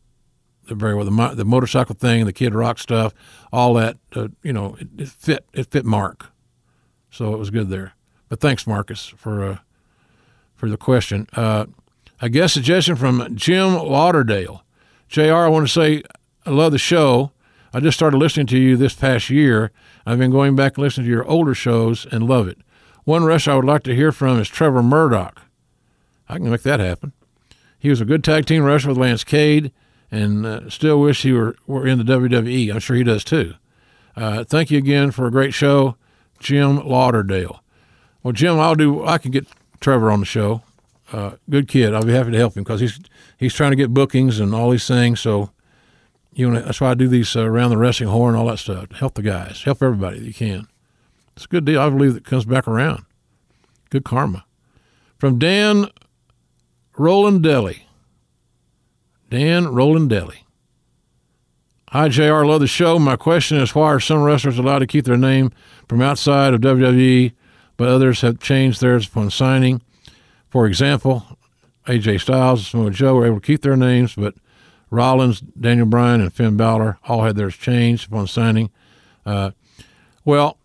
Very 0.71 0.95
well. 0.95 1.05
The, 1.05 1.35
the 1.35 1.45
motorcycle 1.45 1.95
thing, 1.95 2.25
the 2.25 2.33
Kid 2.33 2.55
Rock 2.55 2.79
stuff, 2.79 3.13
all 3.51 3.73
that, 3.75 3.97
uh, 4.15 4.29
you 4.43 4.53
know, 4.53 4.75
it, 4.79 4.87
it, 4.97 5.09
fit. 5.09 5.45
It 5.53 5.71
fit 5.71 5.85
Mark, 5.85 6.31
so 7.09 7.33
it 7.33 7.37
was 7.37 7.49
good 7.49 7.69
there. 7.69 7.93
But 8.29 8.39
thanks, 8.39 8.65
Marcus, 8.65 9.07
for 9.07 9.43
uh, 9.43 9.57
for 10.55 10.69
the 10.69 10.77
question. 10.77 11.27
Uh, 11.33 11.65
a 12.21 12.29
guest 12.29 12.53
suggestion 12.53 12.95
from 12.95 13.35
Jim 13.35 13.73
Lauderdale. 13.73 14.63
Jr. 15.07 15.33
I 15.33 15.47
want 15.47 15.67
to 15.67 15.73
say 15.73 16.03
I 16.45 16.51
love 16.51 16.71
the 16.71 16.77
show. 16.77 17.31
I 17.73 17.79
just 17.79 17.97
started 17.97 18.17
listening 18.17 18.47
to 18.47 18.57
you 18.57 18.77
this 18.77 18.93
past 18.93 19.29
year. 19.29 19.71
I've 20.05 20.19
been 20.19 20.31
going 20.31 20.55
back 20.55 20.77
and 20.77 20.83
listening 20.83 21.05
to 21.05 21.11
your 21.11 21.27
older 21.27 21.53
shows 21.53 22.05
and 22.11 22.27
love 22.27 22.47
it. 22.47 22.57
One 23.03 23.23
wrestler 23.23 23.53
I 23.53 23.55
would 23.55 23.65
like 23.65 23.83
to 23.83 23.95
hear 23.95 24.11
from 24.11 24.39
is 24.39 24.47
Trevor 24.47 24.83
Murdoch. 24.83 25.41
I 26.29 26.35
can 26.35 26.49
make 26.49 26.61
that 26.63 26.79
happen. 26.79 27.13
He 27.79 27.89
was 27.89 27.99
a 27.99 28.05
good 28.05 28.23
tag 28.23 28.45
team 28.45 28.63
wrestler 28.63 28.89
with 28.89 28.97
Lance 28.97 29.23
Cade, 29.23 29.71
and 30.11 30.45
uh, 30.45 30.69
still 30.69 30.99
wish 30.99 31.23
he 31.23 31.31
were, 31.31 31.55
were 31.65 31.87
in 31.87 31.97
the 31.97 32.03
WWE. 32.03 32.71
I'm 32.71 32.79
sure 32.79 32.95
he 32.95 33.03
does 33.03 33.23
too. 33.23 33.55
Uh, 34.15 34.43
thank 34.43 34.69
you 34.69 34.77
again 34.77 35.11
for 35.11 35.25
a 35.25 35.31
great 35.31 35.53
show, 35.53 35.95
Jim 36.39 36.85
Lauderdale. 36.85 37.63
Well, 38.21 38.33
Jim, 38.33 38.59
I'll 38.59 38.75
do. 38.75 39.05
I 39.05 39.17
can 39.17 39.31
get 39.31 39.47
Trevor 39.79 40.11
on 40.11 40.19
the 40.19 40.25
show. 40.25 40.63
Uh, 41.11 41.31
good 41.49 41.67
kid. 41.67 41.93
I'll 41.93 42.03
be 42.03 42.13
happy 42.13 42.31
to 42.31 42.37
help 42.37 42.55
him 42.55 42.63
because 42.63 42.81
he's 42.81 42.99
he's 43.37 43.53
trying 43.53 43.71
to 43.71 43.77
get 43.77 43.93
bookings 43.93 44.39
and 44.39 44.53
all 44.53 44.69
these 44.69 44.87
things. 44.87 45.19
So 45.19 45.51
you 46.33 46.49
know, 46.49 46.61
that's 46.61 46.79
why 46.79 46.91
I 46.91 46.93
do 46.93 47.07
these 47.07 47.35
uh, 47.35 47.43
around 47.43 47.71
the 47.71 47.77
wrestling 47.77 48.09
horn, 48.09 48.35
all 48.35 48.47
that 48.47 48.59
stuff. 48.59 48.91
Help 48.91 49.15
the 49.15 49.21
guys, 49.21 49.63
help 49.63 49.81
everybody 49.81 50.19
that 50.19 50.25
you 50.25 50.33
can. 50.33 50.67
It's 51.35 51.45
a 51.45 51.47
good 51.47 51.65
deal. 51.65 51.81
I 51.81 51.89
believe 51.89 52.15
it 52.15 52.25
comes 52.25 52.45
back 52.45 52.67
around. 52.67 53.05
Good 53.89 54.05
karma. 54.05 54.45
From 55.17 55.39
Dan 55.39 55.87
Rolandelli. 56.95 57.81
Dan 59.31 59.63
Rolandelli. 59.67 60.39
Hi, 61.91 62.09
JR. 62.09 62.43
Love 62.43 62.59
the 62.59 62.67
show. 62.67 62.99
My 62.99 63.15
question 63.15 63.57
is 63.57 63.73
why 63.73 63.87
are 63.87 63.99
some 64.01 64.21
wrestlers 64.23 64.59
allowed 64.59 64.79
to 64.79 64.87
keep 64.87 65.05
their 65.05 65.15
name 65.15 65.53
from 65.87 66.01
outside 66.01 66.53
of 66.53 66.59
WWE, 66.59 67.31
but 67.77 67.87
others 67.87 68.19
have 68.21 68.41
changed 68.41 68.81
theirs 68.81 69.07
upon 69.07 69.31
signing? 69.31 69.81
For 70.49 70.67
example, 70.67 71.25
AJ 71.87 72.19
Styles 72.19 72.59
and 72.59 72.67
Samoa 72.67 72.91
Joe 72.91 73.15
were 73.15 73.25
able 73.25 73.39
to 73.39 73.45
keep 73.45 73.61
their 73.61 73.77
names, 73.77 74.15
but 74.15 74.35
Rollins, 74.89 75.39
Daniel 75.39 75.87
Bryan, 75.87 76.19
and 76.19 76.33
Finn 76.33 76.57
Balor 76.57 76.99
all 77.05 77.23
had 77.23 77.37
theirs 77.37 77.55
changed 77.55 78.07
upon 78.07 78.27
signing. 78.27 78.69
Uh, 79.25 79.51
well, 80.25 80.57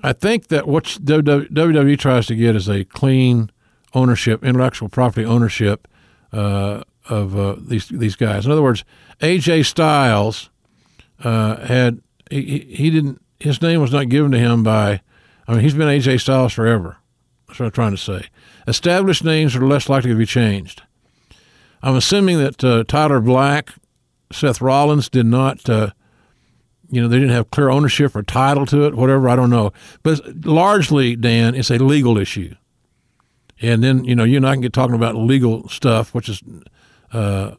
I 0.00 0.12
think 0.12 0.46
that 0.46 0.68
what 0.68 0.84
WWE 0.84 1.98
tries 1.98 2.28
to 2.28 2.36
get 2.36 2.54
is 2.54 2.68
a 2.68 2.84
clean 2.84 3.50
ownership, 3.94 4.44
intellectual 4.44 4.88
property 4.88 5.26
ownership 5.26 5.88
uh, 6.32 6.84
of 7.10 7.38
uh, 7.38 7.56
these 7.58 7.88
these 7.88 8.16
guys. 8.16 8.46
In 8.46 8.52
other 8.52 8.62
words, 8.62 8.84
AJ 9.20 9.66
Styles 9.66 10.48
uh, 11.22 11.56
had 11.66 12.00
he, 12.30 12.60
he 12.60 12.90
didn't 12.90 13.20
his 13.40 13.60
name 13.60 13.80
was 13.80 13.92
not 13.92 14.08
given 14.08 14.30
to 14.32 14.38
him 14.38 14.62
by. 14.62 15.00
I 15.48 15.52
mean, 15.52 15.62
he's 15.62 15.74
been 15.74 15.88
AJ 15.88 16.20
Styles 16.20 16.52
forever. 16.52 16.98
That's 17.48 17.58
what 17.58 17.66
I'm 17.66 17.72
trying 17.72 17.90
to 17.90 17.96
say. 17.96 18.28
Established 18.68 19.24
names 19.24 19.56
are 19.56 19.66
less 19.66 19.88
likely 19.88 20.10
to 20.10 20.16
be 20.16 20.26
changed. 20.26 20.82
I'm 21.82 21.96
assuming 21.96 22.38
that 22.38 22.62
uh, 22.62 22.84
Tyler 22.84 23.20
Black, 23.20 23.72
Seth 24.30 24.60
Rollins 24.60 25.08
did 25.08 25.26
not, 25.26 25.68
uh, 25.68 25.90
you 26.90 27.00
know, 27.00 27.08
they 27.08 27.18
didn't 27.18 27.32
have 27.32 27.50
clear 27.50 27.70
ownership 27.70 28.14
or 28.14 28.22
title 28.22 28.66
to 28.66 28.84
it, 28.84 28.94
whatever. 28.94 29.28
I 29.28 29.34
don't 29.34 29.50
know. 29.50 29.72
But 30.02 30.44
largely, 30.44 31.16
Dan, 31.16 31.54
it's 31.54 31.70
a 31.70 31.78
legal 31.78 32.18
issue. 32.18 32.54
And 33.62 33.82
then, 33.82 34.04
you 34.04 34.14
know, 34.14 34.24
you 34.24 34.36
and 34.36 34.46
I 34.46 34.54
can 34.54 34.60
get 34.62 34.72
talking 34.72 34.94
about 34.94 35.16
legal 35.16 35.68
stuff, 35.68 36.14
which 36.14 36.28
is 36.28 36.42
uh, 37.12 37.52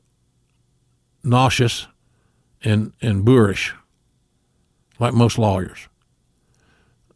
nauseous 1.23 1.88
and, 2.64 2.94
and 3.02 3.26
boorish, 3.26 3.73
like 4.99 5.14
most 5.14 5.38
lawyers. 5.38 5.88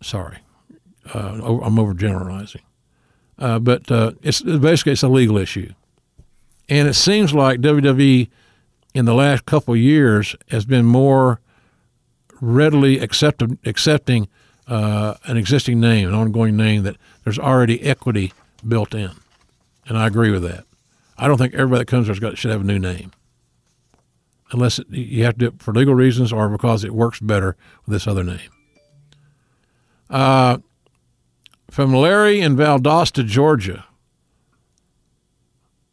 Sorry. 0.01 0.37
Uh, 1.13 1.39
I'm 1.63 1.75
overgeneralizing. 1.75 2.61
Uh, 3.37 3.59
but 3.59 3.89
uh, 3.91 4.11
it's 4.21 4.41
basically 4.41 4.93
it's 4.93 5.03
a 5.03 5.07
legal 5.07 5.37
issue. 5.37 5.71
And 6.69 6.87
it 6.87 6.93
seems 6.93 7.33
like 7.33 7.59
WWE 7.59 8.29
in 8.93 9.05
the 9.05 9.13
last 9.13 9.45
couple 9.45 9.75
years 9.75 10.35
has 10.49 10.65
been 10.65 10.85
more 10.85 11.41
readily 12.41 12.99
accepted, 12.99 13.57
accepting 13.65 14.27
uh, 14.67 15.15
an 15.25 15.37
existing 15.37 15.79
name, 15.79 16.07
an 16.07 16.15
ongoing 16.15 16.55
name 16.55 16.83
that 16.83 16.95
there's 17.23 17.37
already 17.37 17.81
equity 17.83 18.33
built 18.67 18.95
in. 18.95 19.11
And 19.87 19.97
I 19.97 20.07
agree 20.07 20.31
with 20.31 20.43
that. 20.43 20.65
I 21.17 21.27
don't 21.27 21.37
think 21.37 21.53
everybody 21.53 21.79
that 21.79 21.87
comes 21.87 22.07
there 22.07 22.35
should 22.35 22.51
have 22.51 22.61
a 22.61 22.65
new 22.65 22.79
name. 22.79 23.11
Unless 24.51 24.79
it, 24.79 24.89
you 24.89 25.23
have 25.23 25.35
to 25.35 25.39
do 25.39 25.47
it 25.47 25.61
for 25.61 25.73
legal 25.73 25.95
reasons 25.95 26.31
or 26.31 26.49
because 26.49 26.83
it 26.83 26.93
works 26.93 27.19
better 27.19 27.55
with 27.85 27.93
this 27.93 28.07
other 28.07 28.23
name. 28.23 28.49
Uh, 30.09 30.59
from 31.69 31.93
Larry 31.93 32.41
in 32.41 32.55
Valdosta, 32.55 33.25
Georgia. 33.25 33.85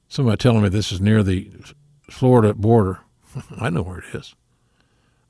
Somebody 0.09 0.37
telling 0.37 0.63
me 0.63 0.69
this 0.69 0.93
is 0.93 1.01
near 1.01 1.23
the 1.23 1.51
Florida 2.11 2.53
border. 2.53 3.01
I 3.61 3.71
know 3.71 3.83
where 3.83 4.01
it 4.01 4.15
is. 4.15 4.35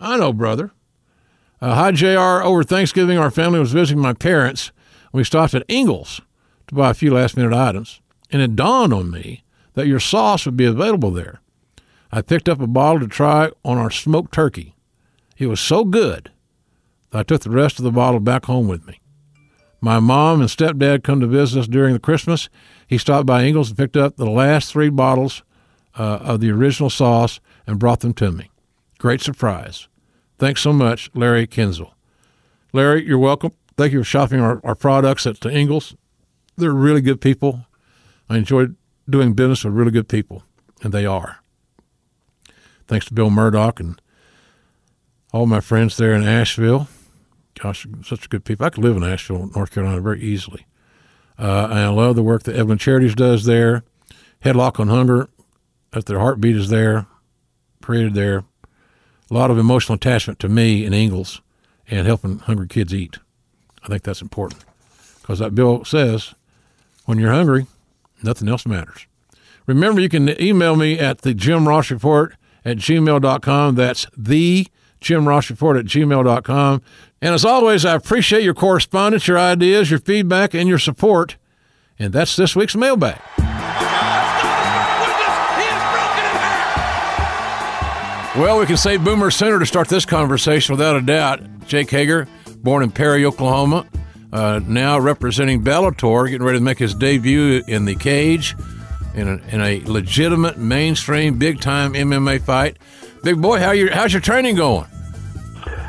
I 0.00 0.16
know, 0.16 0.32
brother. 0.32 0.72
Uh, 1.60 1.76
hi, 1.76 1.92
JR. 1.92 2.42
Over 2.42 2.64
Thanksgiving, 2.64 3.18
our 3.18 3.30
family 3.30 3.60
was 3.60 3.72
visiting 3.72 4.02
my 4.02 4.14
parents. 4.14 4.72
We 5.12 5.22
stopped 5.22 5.54
at 5.54 5.64
Ingles 5.68 6.20
to 6.66 6.74
buy 6.74 6.90
a 6.90 6.94
few 6.94 7.14
last 7.14 7.36
minute 7.36 7.54
items, 7.54 8.00
and 8.32 8.42
it 8.42 8.56
dawned 8.56 8.92
on 8.92 9.12
me 9.12 9.44
that 9.74 9.86
your 9.86 10.00
sauce 10.00 10.46
would 10.46 10.56
be 10.56 10.64
available 10.64 11.10
there. 11.10 11.40
I 12.10 12.22
picked 12.22 12.48
up 12.48 12.60
a 12.60 12.66
bottle 12.66 13.00
to 13.00 13.08
try 13.08 13.50
on 13.64 13.78
our 13.78 13.90
smoked 13.90 14.32
turkey. 14.32 14.74
It 15.38 15.46
was 15.46 15.60
so 15.60 15.84
good 15.84 16.30
that 17.10 17.18
I 17.18 17.22
took 17.22 17.42
the 17.42 17.50
rest 17.50 17.78
of 17.78 17.84
the 17.84 17.90
bottle 17.90 18.20
back 18.20 18.44
home 18.44 18.68
with 18.68 18.86
me. 18.86 19.00
My 19.80 19.98
mom 19.98 20.40
and 20.40 20.48
stepdad 20.48 21.02
come 21.02 21.20
to 21.20 21.26
visit 21.26 21.58
us 21.58 21.66
during 21.66 21.92
the 21.92 21.98
Christmas, 21.98 22.48
he 22.86 22.98
stopped 22.98 23.26
by 23.26 23.44
Ingles 23.44 23.70
and 23.70 23.78
picked 23.78 23.96
up 23.96 24.16
the 24.16 24.30
last 24.30 24.70
three 24.70 24.90
bottles 24.90 25.42
uh, 25.98 26.18
of 26.20 26.40
the 26.40 26.50
original 26.50 26.90
sauce 26.90 27.40
and 27.66 27.78
brought 27.78 28.00
them 28.00 28.12
to 28.14 28.30
me. 28.30 28.50
Great 28.98 29.20
surprise. 29.20 29.88
Thanks 30.38 30.60
so 30.60 30.72
much, 30.72 31.10
Larry 31.14 31.46
Kinzel. 31.46 31.92
Larry, 32.72 33.06
you're 33.06 33.18
welcome. 33.18 33.52
Thank 33.76 33.92
you 33.92 34.00
for 34.00 34.04
shopping 34.04 34.40
our, 34.40 34.60
our 34.64 34.74
products 34.74 35.26
at 35.26 35.40
the 35.40 35.50
Ingles. 35.50 35.96
They're 36.56 36.72
really 36.72 37.00
good 37.00 37.20
people. 37.20 37.66
I 38.28 38.36
enjoyed 38.38 38.76
doing 39.08 39.34
business 39.34 39.64
with 39.64 39.74
really 39.74 39.90
good 39.90 40.08
people, 40.08 40.42
and 40.82 40.92
they 40.92 41.06
are. 41.06 41.38
Thanks 42.86 43.06
to 43.06 43.14
Bill 43.14 43.30
Murdoch 43.30 43.80
and 43.80 44.00
all 45.32 45.46
my 45.46 45.60
friends 45.60 45.96
there 45.96 46.12
in 46.12 46.22
Asheville. 46.22 46.88
Gosh, 47.60 47.86
such 48.04 48.28
good 48.28 48.44
people. 48.44 48.66
I 48.66 48.70
could 48.70 48.84
live 48.84 48.96
in 48.96 49.04
Asheville, 49.04 49.50
North 49.54 49.70
Carolina 49.72 50.00
very 50.00 50.20
easily. 50.20 50.66
Uh, 51.38 51.68
and 51.70 51.78
I 51.78 51.88
love 51.88 52.16
the 52.16 52.22
work 52.22 52.42
that 52.44 52.56
Evelyn 52.56 52.78
Charities 52.78 53.14
does 53.14 53.44
there. 53.44 53.84
Headlock 54.44 54.80
on 54.80 54.88
Hunger, 54.88 55.28
that 55.92 56.06
their 56.06 56.18
heartbeat 56.18 56.56
is 56.56 56.68
there, 56.68 57.06
created 57.80 58.14
there. 58.14 58.44
A 59.30 59.34
lot 59.34 59.50
of 59.50 59.58
emotional 59.58 59.96
attachment 59.96 60.38
to 60.40 60.48
me 60.48 60.84
and 60.84 60.94
Ingles 60.94 61.40
and 61.88 62.06
helping 62.06 62.38
hungry 62.40 62.68
kids 62.68 62.94
eat. 62.94 63.18
I 63.82 63.88
think 63.88 64.02
that's 64.02 64.22
important 64.22 64.64
because 65.20 65.38
that 65.38 65.54
bill 65.54 65.84
says 65.84 66.34
when 67.04 67.18
you're 67.18 67.32
hungry, 67.32 67.66
nothing 68.24 68.48
else 68.48 68.66
matters. 68.66 69.06
Remember, 69.66 70.00
you 70.00 70.08
can 70.08 70.40
email 70.40 70.76
me 70.76 70.98
at 70.98 71.22
the 71.22 71.34
Jim 71.34 71.68
Ross 71.68 71.90
Report 71.90 72.34
at 72.64 72.78
gmail.com. 72.78 73.74
That's 73.74 74.06
the 74.16 74.66
Jim 75.00 75.28
Ross 75.28 75.50
Report 75.50 75.76
at 75.76 75.84
gmail.com. 75.84 76.82
And 77.20 77.34
as 77.34 77.44
always, 77.44 77.84
I 77.84 77.94
appreciate 77.94 78.42
your 78.42 78.54
correspondence, 78.54 79.28
your 79.28 79.38
ideas, 79.38 79.90
your 79.90 80.00
feedback, 80.00 80.54
and 80.54 80.68
your 80.68 80.78
support. 80.78 81.36
And 81.98 82.12
that's 82.12 82.34
this 82.34 82.56
week's 82.56 82.74
mailbag. 82.74 83.20
Well, 88.34 88.58
we 88.58 88.64
can 88.66 88.78
say 88.78 88.96
Boomer 88.96 89.30
Sooner 89.30 89.58
to 89.58 89.66
start 89.66 89.88
this 89.88 90.06
conversation 90.06 90.72
without 90.72 90.96
a 90.96 91.02
doubt. 91.02 91.42
Jake 91.66 91.90
Hager, 91.90 92.26
born 92.62 92.82
in 92.82 92.90
Perry, 92.90 93.26
Oklahoma, 93.26 93.86
uh, 94.32 94.60
now 94.66 94.98
representing 94.98 95.62
Bellator, 95.62 96.28
getting 96.28 96.44
ready 96.44 96.58
to 96.58 96.64
make 96.64 96.78
his 96.78 96.94
debut 96.94 97.62
in 97.66 97.84
the 97.84 97.94
cage 97.94 98.54
in 99.14 99.28
a, 99.28 99.54
in 99.54 99.60
a 99.60 99.80
legitimate, 99.84 100.58
mainstream, 100.58 101.38
big 101.38 101.60
time 101.60 101.92
MMA 101.92 102.42
fight. 102.42 102.78
Big 103.22 103.40
boy, 103.40 103.58
how 103.58 103.72
you, 103.72 103.90
how's 103.90 104.12
your 104.12 104.22
training 104.22 104.56
going? 104.56 104.86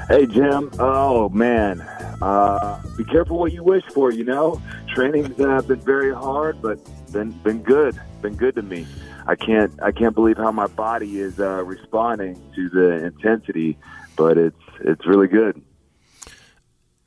Hey, 0.10 0.26
Jim. 0.26 0.70
Oh, 0.80 1.30
man. 1.30 1.82
Uh, 2.22 2.82
be 2.98 3.04
careful 3.06 3.40
what 3.40 3.54
you 3.54 3.64
wish 3.64 3.84
for, 3.86 4.12
you 4.12 4.24
know? 4.24 4.62
Training's 4.94 5.40
uh, 5.40 5.62
been 5.62 5.80
very 5.80 6.14
hard, 6.14 6.62
but 6.62 6.80
been 7.12 7.32
been 7.44 7.64
good. 7.64 8.00
Been 8.22 8.36
good 8.36 8.56
to 8.56 8.62
me. 8.62 8.86
I 9.26 9.36
can't 9.36 9.72
I 9.82 9.92
can't 9.92 10.14
believe 10.14 10.38
how 10.38 10.52
my 10.52 10.68
body 10.68 11.20
is 11.20 11.40
uh, 11.40 11.64
responding 11.64 12.42
to 12.56 12.70
the 12.70 13.06
intensity, 13.06 13.78
but 14.16 14.38
it's 14.38 14.60
it's 14.82 15.06
really 15.06 15.28
good. 15.28 15.62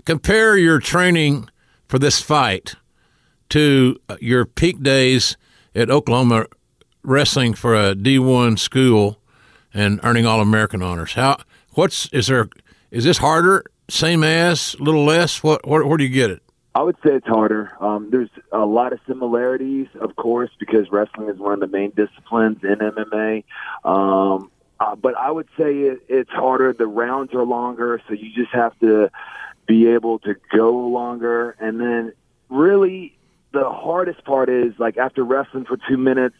Compare 0.06 0.56
your 0.56 0.78
training 0.78 1.50
for 1.88 1.98
this 1.98 2.22
fight 2.22 2.76
to 3.50 4.00
your 4.20 4.46
peak 4.46 4.82
days 4.82 5.36
at 5.74 5.90
Oklahoma 5.90 6.46
wrestling 7.02 7.52
for 7.54 7.74
a 7.74 7.94
D1 7.94 8.58
school 8.58 9.20
and 9.74 10.00
earning 10.02 10.24
All 10.24 10.40
American 10.40 10.82
honors. 10.82 11.12
How 11.12 11.38
what's 11.74 12.08
is 12.12 12.28
there 12.28 12.48
is 12.90 13.04
this 13.04 13.18
harder, 13.18 13.64
same 13.90 14.24
as, 14.24 14.74
a 14.80 14.82
little 14.82 15.04
less? 15.04 15.42
What 15.42 15.66
where, 15.66 15.84
where 15.84 15.98
do 15.98 16.04
you 16.04 16.10
get 16.10 16.30
it? 16.30 16.42
I 16.74 16.82
would 16.82 16.96
say 16.96 17.14
it's 17.14 17.26
harder. 17.26 17.72
Um, 17.80 18.10
there's 18.10 18.28
a 18.52 18.66
lot 18.66 18.92
of 18.92 19.00
similarities, 19.06 19.88
of 19.98 20.14
course, 20.16 20.50
because 20.58 20.90
wrestling 20.90 21.28
is 21.30 21.38
one 21.38 21.54
of 21.54 21.60
the 21.60 21.68
main 21.68 21.90
disciplines 21.90 22.58
in 22.62 22.76
MMA. 22.76 23.44
Um, 23.82 24.50
uh, 24.78 24.94
but 24.94 25.16
I 25.16 25.30
would 25.30 25.48
say 25.56 25.72
it, 25.72 26.00
it's 26.08 26.30
harder. 26.30 26.74
The 26.74 26.86
rounds 26.86 27.32
are 27.32 27.44
longer, 27.44 28.02
so 28.06 28.12
you 28.12 28.30
just 28.34 28.52
have 28.52 28.78
to 28.80 29.10
be 29.66 29.88
able 29.88 30.18
to 30.20 30.34
go 30.54 30.72
longer. 30.72 31.56
And 31.60 31.80
then, 31.80 32.12
really, 32.48 33.16
the 33.52 33.68
hardest 33.68 34.24
part 34.24 34.48
is 34.48 34.74
like 34.78 34.96
after 34.96 35.24
wrestling 35.24 35.64
for 35.64 35.78
two 35.88 35.96
minutes, 35.96 36.36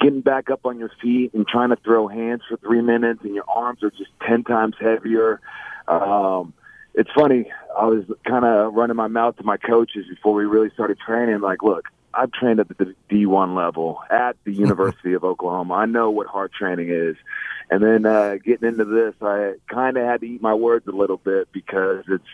getting 0.00 0.20
back 0.20 0.50
up 0.50 0.60
on 0.64 0.78
your 0.78 0.90
feet 1.02 1.34
and 1.34 1.46
trying 1.46 1.70
to 1.70 1.76
throw 1.76 2.08
hands 2.08 2.42
for 2.48 2.56
three 2.58 2.82
minutes, 2.82 3.20
and 3.24 3.34
your 3.34 3.44
arms 3.48 3.82
are 3.82 3.90
just 3.90 4.10
ten 4.26 4.44
times 4.44 4.74
heavier. 4.80 5.40
Um, 5.86 6.52
it's 6.94 7.10
funny. 7.16 7.50
I 7.78 7.86
was 7.86 8.04
kind 8.26 8.44
of 8.44 8.74
running 8.74 8.96
my 8.96 9.06
mouth 9.06 9.36
to 9.36 9.44
my 9.44 9.56
coaches 9.56 10.06
before 10.08 10.34
we 10.34 10.44
really 10.44 10.70
started 10.70 10.98
training. 10.98 11.40
Like, 11.40 11.62
look, 11.62 11.86
I've 12.12 12.32
trained 12.32 12.58
at 12.58 12.68
the 12.68 12.94
D1 13.10 13.56
level 13.56 14.00
at 14.10 14.36
the 14.44 14.52
University 14.66 15.14
of 15.14 15.24
Oklahoma. 15.24 15.74
I 15.74 15.86
know 15.86 16.10
what 16.10 16.26
hard 16.26 16.52
training 16.52 16.90
is. 16.90 17.16
And 17.70 17.82
then 17.82 18.06
uh, 18.06 18.36
getting 18.44 18.68
into 18.68 18.84
this, 18.84 19.14
I 19.20 19.54
kind 19.68 19.96
of 19.96 20.04
had 20.04 20.20
to 20.20 20.26
eat 20.26 20.42
my 20.42 20.54
words 20.54 20.86
a 20.88 20.92
little 20.92 21.18
bit 21.18 21.48
because 21.52 22.04
it's 22.08 22.28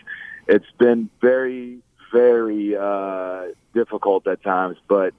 it's 0.47 0.69
been 0.77 1.09
very, 1.21 1.79
very 2.11 2.75
uh, 2.75 3.45
difficult 3.73 4.27
at 4.27 4.41
times. 4.43 4.77
But 4.87 5.13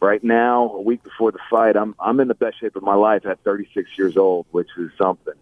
right 0.00 0.22
now, 0.22 0.70
a 0.74 0.80
week 0.80 1.02
before 1.02 1.32
the 1.32 1.38
fight, 1.50 1.76
I'm 1.76 1.94
I'm 1.98 2.20
in 2.20 2.28
the 2.28 2.34
best 2.34 2.60
shape 2.60 2.76
of 2.76 2.82
my 2.82 2.94
life 2.94 3.26
at 3.26 3.40
36 3.44 3.90
years 3.98 4.16
old, 4.16 4.46
which 4.50 4.68
is 4.78 4.90
something. 4.98 5.34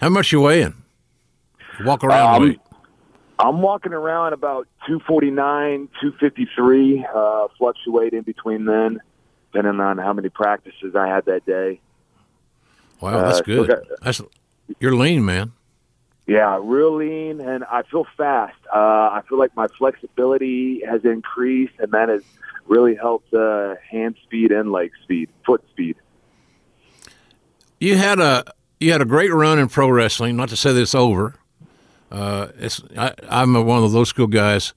How 0.00 0.08
much 0.08 0.32
you 0.32 0.40
weighing? 0.40 0.74
Walk 1.84 2.04
around 2.04 2.36
Um, 2.36 2.42
weight. 2.48 2.60
I'm 3.40 3.62
walking 3.62 3.92
around 3.92 4.32
about 4.32 4.66
249, 4.88 5.88
253, 6.00 7.06
uh, 7.14 7.46
fluctuate 7.56 8.12
in 8.12 8.22
between 8.22 8.64
then, 8.64 8.98
depending 9.52 9.78
on 9.80 9.96
how 9.98 10.12
many 10.12 10.28
practices 10.28 10.96
I 10.96 11.06
had 11.06 11.24
that 11.26 11.46
day. 11.46 11.80
Wow, 13.00 13.22
that's 13.22 13.38
uh, 13.38 13.42
good. 13.42 13.68
got- 13.68 13.82
That's 14.02 14.20
you're 14.80 14.94
lean, 14.96 15.24
man. 15.24 15.52
Yeah, 16.28 16.60
real 16.62 16.94
lean, 16.94 17.40
and 17.40 17.64
I 17.64 17.84
feel 17.84 18.06
fast. 18.18 18.58
Uh, 18.66 18.78
I 18.78 19.22
feel 19.26 19.38
like 19.38 19.56
my 19.56 19.66
flexibility 19.66 20.84
has 20.84 21.02
increased, 21.06 21.72
and 21.78 21.90
that 21.92 22.10
has 22.10 22.22
really 22.66 22.94
helped 22.94 23.32
uh, 23.32 23.76
hand 23.90 24.16
speed 24.24 24.52
and 24.52 24.70
leg 24.70 24.92
speed, 25.04 25.30
foot 25.46 25.64
speed. 25.70 25.96
You 27.80 27.96
had 27.96 28.20
a 28.20 28.44
you 28.78 28.92
had 28.92 29.00
a 29.00 29.06
great 29.06 29.32
run 29.32 29.58
in 29.58 29.70
pro 29.70 29.88
wrestling. 29.88 30.36
Not 30.36 30.50
to 30.50 30.56
say 30.56 30.74
that 30.74 30.82
it's 30.82 30.94
over. 30.94 31.36
Uh, 32.12 32.48
it's 32.58 32.82
I, 32.94 33.14
I'm 33.30 33.54
one 33.64 33.82
of 33.82 33.92
those 33.92 34.10
school 34.10 34.26
guys. 34.26 34.74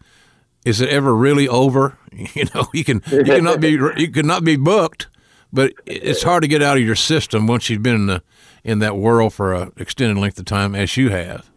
Is 0.64 0.80
it 0.80 0.88
ever 0.88 1.14
really 1.14 1.48
over? 1.48 1.98
You 2.34 2.46
know, 2.54 2.68
you 2.74 2.84
can 2.84 3.02
you 3.10 3.24
cannot 3.24 3.62
be 3.62 3.70
you 3.98 4.12
cannot 4.12 4.44
be 4.44 4.58
booked, 4.58 5.08
but 5.54 5.74
it's 5.86 6.24
hard 6.24 6.44
to 6.44 6.48
get 6.48 6.62
out 6.62 6.78
of 6.78 6.84
your 6.84 6.96
system 6.96 7.48
once 7.48 7.70
you've 7.70 7.84
been 7.84 7.96
in 7.96 8.06
the 8.08 8.24
in 8.64 8.80
that 8.80 8.96
world 8.96 9.34
for 9.34 9.54
a 9.54 9.72
extended 9.78 10.18
length 10.18 10.38
of 10.38 10.46
time 10.46 10.76
as 10.76 10.96
you 10.96 11.10
have. 11.10 11.50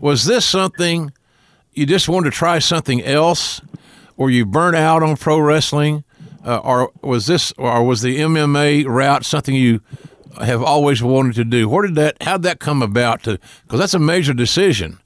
Was 0.00 0.24
this 0.24 0.46
something 0.46 1.12
you 1.72 1.86
just 1.86 2.08
wanted 2.08 2.30
to 2.30 2.36
try 2.36 2.58
something 2.58 3.02
else, 3.02 3.60
or 4.16 4.30
you 4.30 4.44
burnt 4.44 4.76
out 4.76 5.02
on 5.02 5.16
pro 5.16 5.38
wrestling, 5.38 6.04
uh, 6.44 6.58
or 6.58 6.90
was 7.02 7.26
this 7.26 7.52
or 7.58 7.84
was 7.84 8.02
the 8.02 8.18
MMA 8.18 8.86
route 8.86 9.24
something 9.24 9.54
you 9.54 9.80
have 10.40 10.62
always 10.62 11.02
wanted 11.02 11.34
to 11.36 11.44
do? 11.44 11.68
Where 11.68 11.86
did 11.86 11.94
that? 11.96 12.22
How 12.22 12.34
would 12.34 12.42
that 12.42 12.58
come 12.58 12.82
about? 12.82 13.22
To 13.24 13.38
because 13.64 13.78
that's 13.78 13.94
a 13.94 13.98
major 13.98 14.34
decision 14.34 14.98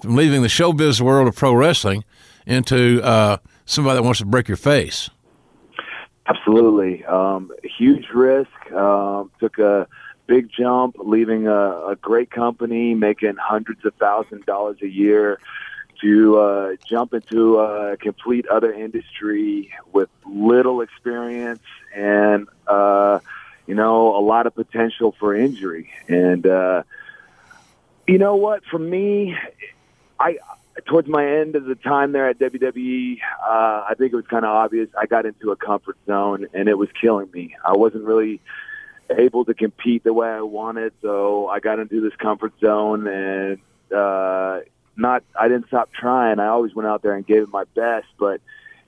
from 0.00 0.16
leaving 0.16 0.42
the 0.42 0.48
showbiz 0.48 1.00
world 1.00 1.28
of 1.28 1.36
pro 1.36 1.52
wrestling 1.52 2.04
into 2.46 3.02
uh, 3.02 3.38
somebody 3.66 3.96
that 3.96 4.02
wants 4.02 4.20
to 4.20 4.26
break 4.26 4.48
your 4.48 4.56
face. 4.56 5.10
Absolutely. 6.26 7.04
Um, 7.04 7.50
huge 7.64 8.08
risk. 8.14 8.50
Um, 8.72 9.30
took 9.40 9.58
a 9.58 9.88
big 10.26 10.50
jump, 10.50 10.96
leaving 10.98 11.48
a, 11.48 11.88
a 11.88 11.96
great 12.00 12.30
company, 12.30 12.94
making 12.94 13.34
hundreds 13.36 13.84
of 13.84 13.94
thousands 13.94 14.42
of 14.42 14.46
dollars 14.46 14.78
a 14.82 14.88
year 14.88 15.40
to 16.00 16.38
uh, 16.38 16.76
jump 16.88 17.12
into 17.12 17.58
a 17.58 17.96
complete 17.96 18.46
other 18.48 18.72
industry 18.72 19.72
with 19.92 20.08
little 20.24 20.80
experience 20.80 21.62
and, 21.94 22.48
uh, 22.66 23.18
you 23.66 23.74
know, 23.74 24.16
a 24.16 24.22
lot 24.22 24.46
of 24.46 24.54
potential 24.54 25.14
for 25.18 25.34
injury. 25.34 25.90
And, 26.08 26.46
uh, 26.46 26.84
you 28.06 28.18
know 28.18 28.36
what? 28.36 28.64
For 28.64 28.78
me, 28.78 29.36
I 30.18 30.38
towards 30.86 31.08
my 31.08 31.26
end 31.26 31.56
of 31.56 31.64
the 31.64 31.74
time 31.74 32.12
there 32.12 32.28
at 32.28 32.38
WWE, 32.38 33.18
uh, 33.42 33.84
I 33.88 33.94
think 33.98 34.12
it 34.12 34.16
was 34.16 34.26
kind 34.26 34.44
of 34.44 34.50
obvious. 34.50 34.88
I 34.98 35.06
got 35.06 35.26
into 35.26 35.50
a 35.50 35.56
comfort 35.56 35.96
zone, 36.06 36.46
and 36.54 36.68
it 36.68 36.76
was 36.76 36.88
killing 37.00 37.30
me. 37.32 37.56
I 37.64 37.76
wasn't 37.76 38.04
really 38.04 38.40
able 39.10 39.44
to 39.44 39.54
compete 39.54 40.04
the 40.04 40.12
way 40.12 40.28
I 40.28 40.42
wanted, 40.42 40.92
so 41.02 41.48
I 41.48 41.60
got 41.60 41.78
into 41.78 42.00
this 42.00 42.14
comfort 42.16 42.52
zone, 42.60 43.06
and 43.06 43.58
uh, 43.94 44.60
not. 44.96 45.24
I 45.38 45.48
didn't 45.48 45.66
stop 45.68 45.92
trying. 45.92 46.38
I 46.38 46.48
always 46.48 46.74
went 46.74 46.88
out 46.88 47.02
there 47.02 47.14
and 47.14 47.26
gave 47.26 47.42
it 47.42 47.48
my 47.50 47.64
best, 47.74 48.06
but 48.18 48.40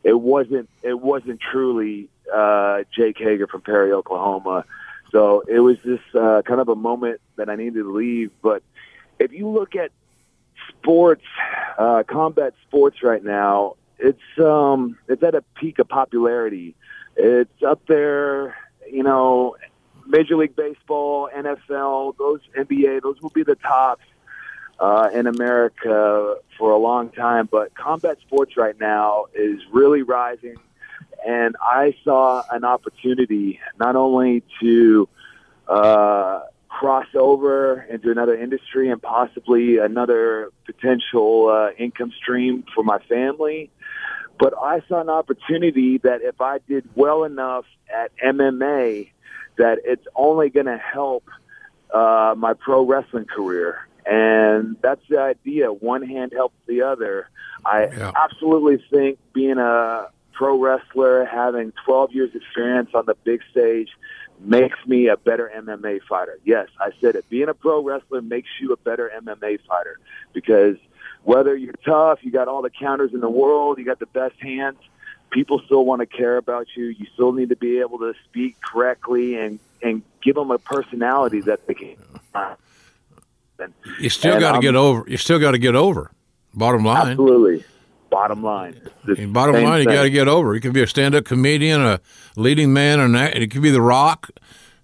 it 0.05 0.19
wasn't. 0.19 0.69
It 0.83 1.01
wasn't 1.01 1.41
truly 1.41 2.09
uh, 2.33 2.83
Jake 2.95 3.19
Hager 3.19 3.47
from 3.47 3.63
Perry, 3.63 3.93
Oklahoma. 3.93 4.65
So 5.11 5.43
it 5.47 5.61
was 5.61 5.77
just 5.85 6.15
uh, 6.15 6.43
kind 6.43 6.61
of 6.61 6.69
a 6.69 6.75
moment 6.75 7.21
that 7.37 7.51
I 7.51 7.57
needed 7.57 7.75
to 7.75 7.93
leave. 7.93 8.31
But 8.43 8.63
if 9.19 9.33
you 9.33 9.49
look 9.49 9.77
at 9.77 9.93
sports, 10.69 11.25
uh, 11.79 12.03
combat 12.07 12.55
sports 12.67 13.03
right 13.03 13.23
now, 13.23 13.77
it's 13.99 14.21
um, 14.39 14.99
it's 15.09 15.23
at 15.23 15.35
a 15.35 15.43
peak 15.55 15.79
of 15.79 15.89
popularity. 15.89 16.75
It's 17.17 17.63
up 17.63 17.83
there, 17.87 18.57
you 18.91 19.03
know, 19.03 19.57
Major 20.07 20.37
League 20.37 20.57
Baseball, 20.57 21.29
NFL, 21.35 22.17
those 22.19 22.41
NBA, 22.59 23.03
those 23.03 23.21
will 23.21 23.31
be 23.31 23.45
the 23.45 23.55
tops 23.55 24.05
uh, 24.81 25.11
in 25.13 25.27
America 25.27 26.37
for 26.59 26.73
a 26.73 26.79
long 26.79 27.11
time. 27.11 27.49
But 27.51 27.75
combat 27.75 28.19
sports 28.21 28.57
right 28.57 28.79
now 28.81 29.27
is 29.35 29.61
really 29.71 30.03
rising, 30.03 30.57
and 31.27 31.55
I 31.63 31.95
saw 32.03 32.43
an 32.51 32.65
opportunity 32.65 33.61
not 33.79 33.95
only 33.95 34.43
to 34.61 35.09
uh, 35.69 36.41
cross 36.79 37.07
over 37.15 37.83
into 37.91 38.11
another 38.11 38.35
industry 38.35 38.91
and 38.91 39.01
possibly 39.01 39.77
another 39.79 40.51
potential 40.65 41.49
uh, 41.49 41.71
income 41.79 42.13
stream 42.21 42.65
for 42.75 42.83
my 42.83 42.99
family. 43.09 43.71
But 44.39 44.55
I 44.61 44.81
saw 44.89 45.01
an 45.01 45.11
opportunity 45.11 45.99
that 45.99 46.23
if 46.23 46.41
I 46.41 46.59
did 46.67 46.89
well 46.95 47.25
enough 47.25 47.67
at 47.95 48.11
MMA, 48.25 49.11
that 49.59 49.79
it's 49.85 50.07
only 50.17 50.49
going 50.49 50.67
to 50.67 50.79
help 50.79 51.25
uh, 51.93 52.35
my 52.37 52.55
pro 52.55 52.85
wrestling 52.87 53.27
career. 53.27 53.87
And 54.07 54.77
that's 54.83 55.03
the 55.09 55.21
idea. 55.21 55.67
One 55.73 56.03
hand 56.03 56.33
helps 56.35 56.57
the 56.67 56.83
other. 56.83 57.29
I 57.65 57.85
Yeah. 57.87 58.13
absolutely 58.17 58.83
think 58.91 59.19
being 59.35 59.59
a 59.59 60.07
pro 60.33 60.59
wrestler, 60.59 61.27
having 61.27 61.73
12 61.85 62.13
years 62.13 62.31
experience 62.35 62.91
on 62.95 63.05
the 63.07 63.15
big 63.25 63.41
stage, 63.51 63.91
makes 64.45 64.79
me 64.87 65.09
a 65.09 65.17
better 65.17 65.51
MMA 65.55 66.03
fighter. 66.09 66.39
Yes, 66.45 66.69
I 66.81 66.91
said 67.01 67.17
it. 67.17 67.29
Being 67.29 67.49
a 67.49 67.55
pro 67.55 67.83
wrestler 67.83 68.23
makes 68.23 68.49
you 68.61 68.73
a 68.73 68.77
better 68.77 69.11
MMA 69.23 69.61
fighter 69.67 69.99
because 70.33 70.77
whether 71.25 71.57
you're 71.57 71.75
tough, 71.85 72.21
you 72.23 72.31
got 72.31 72.49
all 72.49 72.63
the 72.63 72.71
counters 72.71 73.15
in 73.15 73.21
the 73.21 73.31
world, 73.31 73.79
you 73.79 73.85
got 73.85 73.99
the 73.99 74.07
best 74.07 74.41
hands, 74.41 74.79
people 75.33 75.61
still 75.65 75.85
want 75.85 76.01
to 76.01 76.07
care 76.07 76.37
about 76.37 76.69
you. 76.77 76.87
You 76.87 77.07
still 77.15 77.33
need 77.33 77.49
to 77.49 77.57
be 77.57 77.81
able 77.81 77.99
to 77.99 78.15
speak 78.29 78.61
correctly 78.61 79.37
and 79.37 79.59
and 79.83 80.03
give 80.23 80.37
them 80.37 80.53
a 80.53 80.59
personality 80.59 81.41
that 81.41 81.67
they 81.67 81.75
can. 81.75 81.97
And 83.59 83.73
You 83.99 84.11
still 84.11 84.39
got 84.39 84.53
to 84.53 84.61
get 84.61 84.77
over. 84.77 85.05
You 85.09 85.17
still 85.17 85.41
got 85.41 85.53
to 85.53 85.59
get 85.59 85.75
over. 85.75 86.13
Bottom 86.55 86.85
line. 86.85 87.09
absolutely, 87.09 87.65
bottom 88.13 88.43
line. 88.43 88.79
bottom 89.29 89.65
line, 89.65 89.81
you 89.81 89.87
got 89.87 90.03
to 90.03 90.11
get 90.11 90.29
over. 90.29 90.55
You 90.55 90.61
can 90.61 90.73
be 90.73 90.83
a 90.83 90.87
stand-up 90.87 91.25
comedian, 91.25 91.81
a 91.81 92.01
leading 92.37 92.73
man, 92.73 93.01
or 93.01 93.07
an 93.07 93.17
it 93.17 93.51
could 93.51 93.63
be 93.63 93.71
The 93.71 93.81
Rock. 93.81 94.31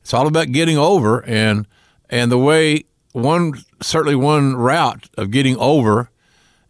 It's 0.01 0.15
all 0.15 0.27
about 0.27 0.51
getting 0.51 0.79
over, 0.79 1.25
and 1.27 1.67
and 2.09 2.33
the 2.33 2.39
way 2.39 2.85
one 3.13 3.53
certainly 3.83 4.17
one 4.17 4.57
route 4.57 5.11
of 5.19 5.31
getting 5.31 5.57
over 5.59 6.11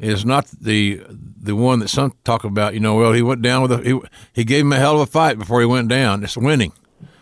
is 0.00 0.24
not 0.24 0.46
the 0.60 1.00
the 1.08 1.54
one 1.54 1.78
that 1.78 1.88
some 1.88 2.12
talk 2.24 2.42
about. 2.42 2.74
You 2.74 2.80
know, 2.80 2.96
well, 2.96 3.12
he 3.12 3.22
went 3.22 3.40
down 3.40 3.62
with 3.62 3.72
a 3.72 3.78
he, 3.78 4.00
he 4.32 4.44
gave 4.44 4.62
him 4.62 4.72
a 4.72 4.76
hell 4.76 5.00
of 5.00 5.08
a 5.08 5.10
fight 5.10 5.38
before 5.38 5.60
he 5.60 5.66
went 5.66 5.88
down. 5.88 6.24
It's 6.24 6.36
winning. 6.36 6.72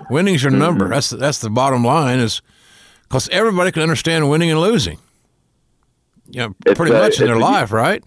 Winning's 0.08 0.42
your 0.42 0.52
number. 0.52 0.88
That's 0.88 1.10
that's 1.10 1.40
the 1.40 1.50
bottom 1.50 1.84
line. 1.84 2.20
Is 2.20 2.40
because 3.02 3.28
everybody 3.28 3.70
can 3.70 3.82
understand 3.82 4.30
winning 4.30 4.50
and 4.50 4.60
losing. 4.60 4.98
You 6.30 6.40
know, 6.40 6.74
pretty 6.74 6.94
uh, 6.94 7.00
much 7.00 7.20
in 7.20 7.26
their 7.26 7.36
a- 7.36 7.40
life, 7.40 7.70
right? 7.70 8.02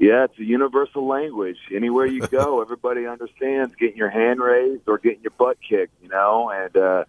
Yeah, 0.00 0.24
it's 0.24 0.38
a 0.38 0.44
universal 0.44 1.06
language. 1.06 1.58
Anywhere 1.70 2.06
you 2.06 2.26
go, 2.26 2.60
everybody 2.62 3.06
understands 3.06 3.74
getting 3.76 3.98
your 3.98 4.08
hand 4.08 4.40
raised 4.40 4.88
or 4.88 4.96
getting 4.96 5.20
your 5.20 5.32
butt 5.38 5.58
kicked. 5.60 5.92
You 6.02 6.08
know, 6.08 6.50
and 6.50 6.74
uh, 6.74 7.04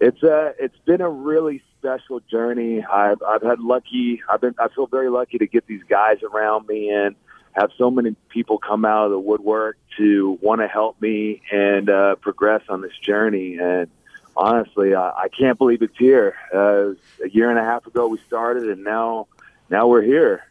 it's 0.00 0.22
uh, 0.22 0.52
it's 0.58 0.76
been 0.84 1.00
a 1.00 1.08
really 1.08 1.62
special 1.78 2.18
journey. 2.28 2.84
I've 2.84 3.22
I've 3.22 3.42
had 3.42 3.60
lucky. 3.60 4.20
I've 4.28 4.40
been 4.40 4.56
I 4.58 4.66
feel 4.66 4.88
very 4.88 5.08
lucky 5.10 5.38
to 5.38 5.46
get 5.46 5.68
these 5.68 5.84
guys 5.88 6.18
around 6.24 6.66
me 6.66 6.90
and 6.90 7.14
have 7.52 7.70
so 7.78 7.88
many 7.88 8.16
people 8.30 8.58
come 8.58 8.84
out 8.84 9.06
of 9.06 9.12
the 9.12 9.18
woodwork 9.20 9.78
to 9.98 10.38
want 10.42 10.60
to 10.60 10.66
help 10.66 11.00
me 11.00 11.40
and 11.52 11.88
uh, 11.88 12.16
progress 12.16 12.62
on 12.68 12.80
this 12.80 12.96
journey. 13.00 13.58
And 13.58 13.88
honestly, 14.36 14.94
I, 14.96 15.10
I 15.10 15.28
can't 15.28 15.56
believe 15.56 15.82
it's 15.82 15.96
here. 15.96 16.34
Uh, 16.52 16.94
a 17.24 17.28
year 17.30 17.48
and 17.48 17.60
a 17.60 17.64
half 17.64 17.86
ago 17.86 18.08
we 18.08 18.18
started, 18.26 18.68
and 18.68 18.82
now 18.82 19.28
now 19.70 19.86
we're 19.86 20.02
here. 20.02 20.44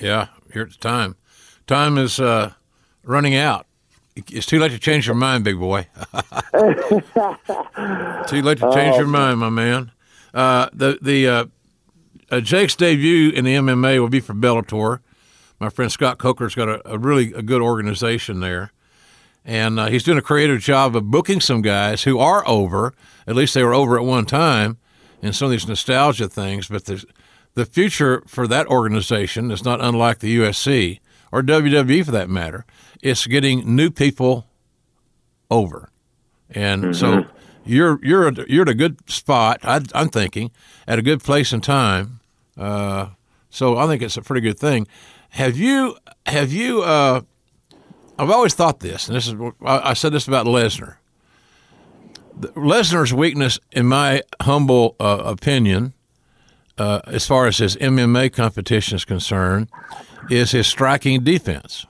Yeah, 0.00 0.28
here 0.56 0.64
it's 0.64 0.78
time. 0.78 1.16
Time 1.66 1.98
is 1.98 2.18
uh, 2.18 2.52
running 3.04 3.34
out. 3.34 3.66
It's 4.16 4.46
too 4.46 4.58
late 4.58 4.70
to 4.72 4.78
change 4.78 5.06
your 5.06 5.14
mind, 5.14 5.44
big 5.44 5.58
boy. 5.60 5.86
too 8.26 8.42
late 8.42 8.58
to 8.58 8.70
change 8.72 8.94
Oh, 8.94 8.98
your 8.98 9.06
mind, 9.06 9.38
my 9.38 9.50
man. 9.50 9.92
Uh, 10.32 10.70
the 10.72 10.98
the 11.02 11.28
uh, 11.28 11.44
uh, 12.30 12.40
Jake's 12.40 12.74
debut 12.74 13.30
in 13.30 13.44
the 13.44 13.54
MMA 13.54 14.00
will 14.00 14.08
be 14.08 14.20
for 14.20 14.32
Bellator. 14.32 15.00
My 15.60 15.68
friend 15.68 15.92
Scott 15.92 16.16
Coker's 16.16 16.54
got 16.54 16.68
a, 16.70 16.90
a 16.90 16.96
really 16.98 17.34
a 17.34 17.42
good 17.42 17.60
organization 17.60 18.40
there, 18.40 18.72
and 19.44 19.78
uh, 19.78 19.88
he's 19.88 20.04
doing 20.04 20.16
a 20.16 20.22
creative 20.22 20.60
job 20.60 20.96
of 20.96 21.10
booking 21.10 21.42
some 21.42 21.60
guys 21.60 22.04
who 22.04 22.18
are 22.18 22.42
over. 22.48 22.94
At 23.26 23.36
least 23.36 23.52
they 23.52 23.62
were 23.62 23.74
over 23.74 23.98
at 23.98 24.04
one 24.06 24.24
time, 24.24 24.78
and 25.20 25.36
some 25.36 25.46
of 25.46 25.52
these 25.52 25.68
nostalgia 25.68 26.28
things. 26.28 26.68
But 26.68 26.86
there's 26.86 27.04
the 27.56 27.64
future 27.64 28.22
for 28.26 28.46
that 28.46 28.66
organization 28.66 29.50
is 29.50 29.64
not 29.64 29.80
unlike 29.80 30.18
the 30.18 30.38
UFC 30.38 31.00
or 31.32 31.42
WWE 31.42 32.04
for 32.04 32.10
that 32.10 32.28
matter. 32.28 32.66
It's 33.02 33.26
getting 33.26 33.74
new 33.74 33.90
people 33.90 34.46
over, 35.50 35.88
and 36.50 36.94
so 36.94 37.24
you're 37.64 37.98
you're 38.02 38.30
you're 38.46 38.62
at 38.62 38.68
a 38.68 38.74
good 38.74 39.10
spot. 39.10 39.60
I, 39.62 39.80
I'm 39.94 40.10
thinking 40.10 40.50
at 40.86 40.98
a 40.98 41.02
good 41.02 41.22
place 41.22 41.52
and 41.52 41.62
time. 41.62 42.20
Uh, 42.58 43.08
so 43.48 43.78
I 43.78 43.86
think 43.86 44.02
it's 44.02 44.18
a 44.18 44.22
pretty 44.22 44.42
good 44.42 44.58
thing. 44.58 44.86
Have 45.30 45.56
you 45.56 45.96
have 46.26 46.52
you? 46.52 46.82
Uh, 46.82 47.22
I've 48.18 48.30
always 48.30 48.54
thought 48.54 48.80
this, 48.80 49.08
and 49.08 49.16
this 49.16 49.28
is 49.28 49.34
I 49.64 49.90
I 49.90 49.92
said 49.94 50.12
this 50.12 50.28
about 50.28 50.44
Lesnar. 50.46 50.96
Lesnar's 52.54 53.14
weakness, 53.14 53.58
in 53.72 53.86
my 53.86 54.22
humble 54.42 54.94
uh, 55.00 55.22
opinion, 55.24 55.94
uh, 56.78 57.00
as 57.06 57.26
far 57.26 57.46
as 57.46 57.58
his 57.58 57.76
MMA 57.76 58.32
competition 58.32 58.96
is 58.96 59.04
concerned, 59.04 59.68
is 60.30 60.50
his 60.52 60.66
striking 60.66 61.22
defense. 61.24 61.86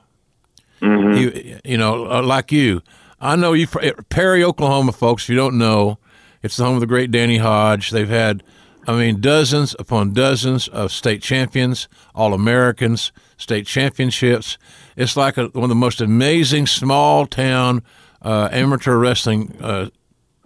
You, 1.17 1.61
you 1.65 1.79
know, 1.79 2.11
uh, 2.11 2.23
like 2.23 2.53
you, 2.53 2.83
I 3.21 3.35
know 3.37 3.55
you, 3.55 3.67
Perry, 3.67 4.45
Oklahoma, 4.45 4.93
folks. 4.93 5.25
If 5.25 5.31
you 5.31 5.37
don't 5.37 5.57
know, 5.59 5.99
it's 6.43 6.57
the 6.57 6.65
home 6.65 6.75
of 6.75 6.81
the 6.81 6.87
great 6.87 7.11
Danny 7.11 7.39
Hodge. 7.39 7.91
They've 7.91 8.09
had, 8.09 8.43
I 8.87 8.97
mean, 8.97 9.21
dozens 9.21 9.75
upon 9.79 10.13
dozens 10.13 10.69
of 10.69 10.93
state 10.93 11.23
champions, 11.23 11.89
All 12.15 12.35
Americans, 12.35 13.11
state 13.39 13.67
championships. 13.67 14.59
It's 14.97 15.17
like 15.17 15.39
a, 15.39 15.47
one 15.47 15.65
of 15.65 15.69
the 15.71 15.75
most 15.75 16.01
amazing 16.01 16.67
small 16.67 17.27
town 17.27 17.83
uh, 18.23 18.49
amateur 18.53 18.97
wrestling 18.97 19.57
uh, 19.61 19.89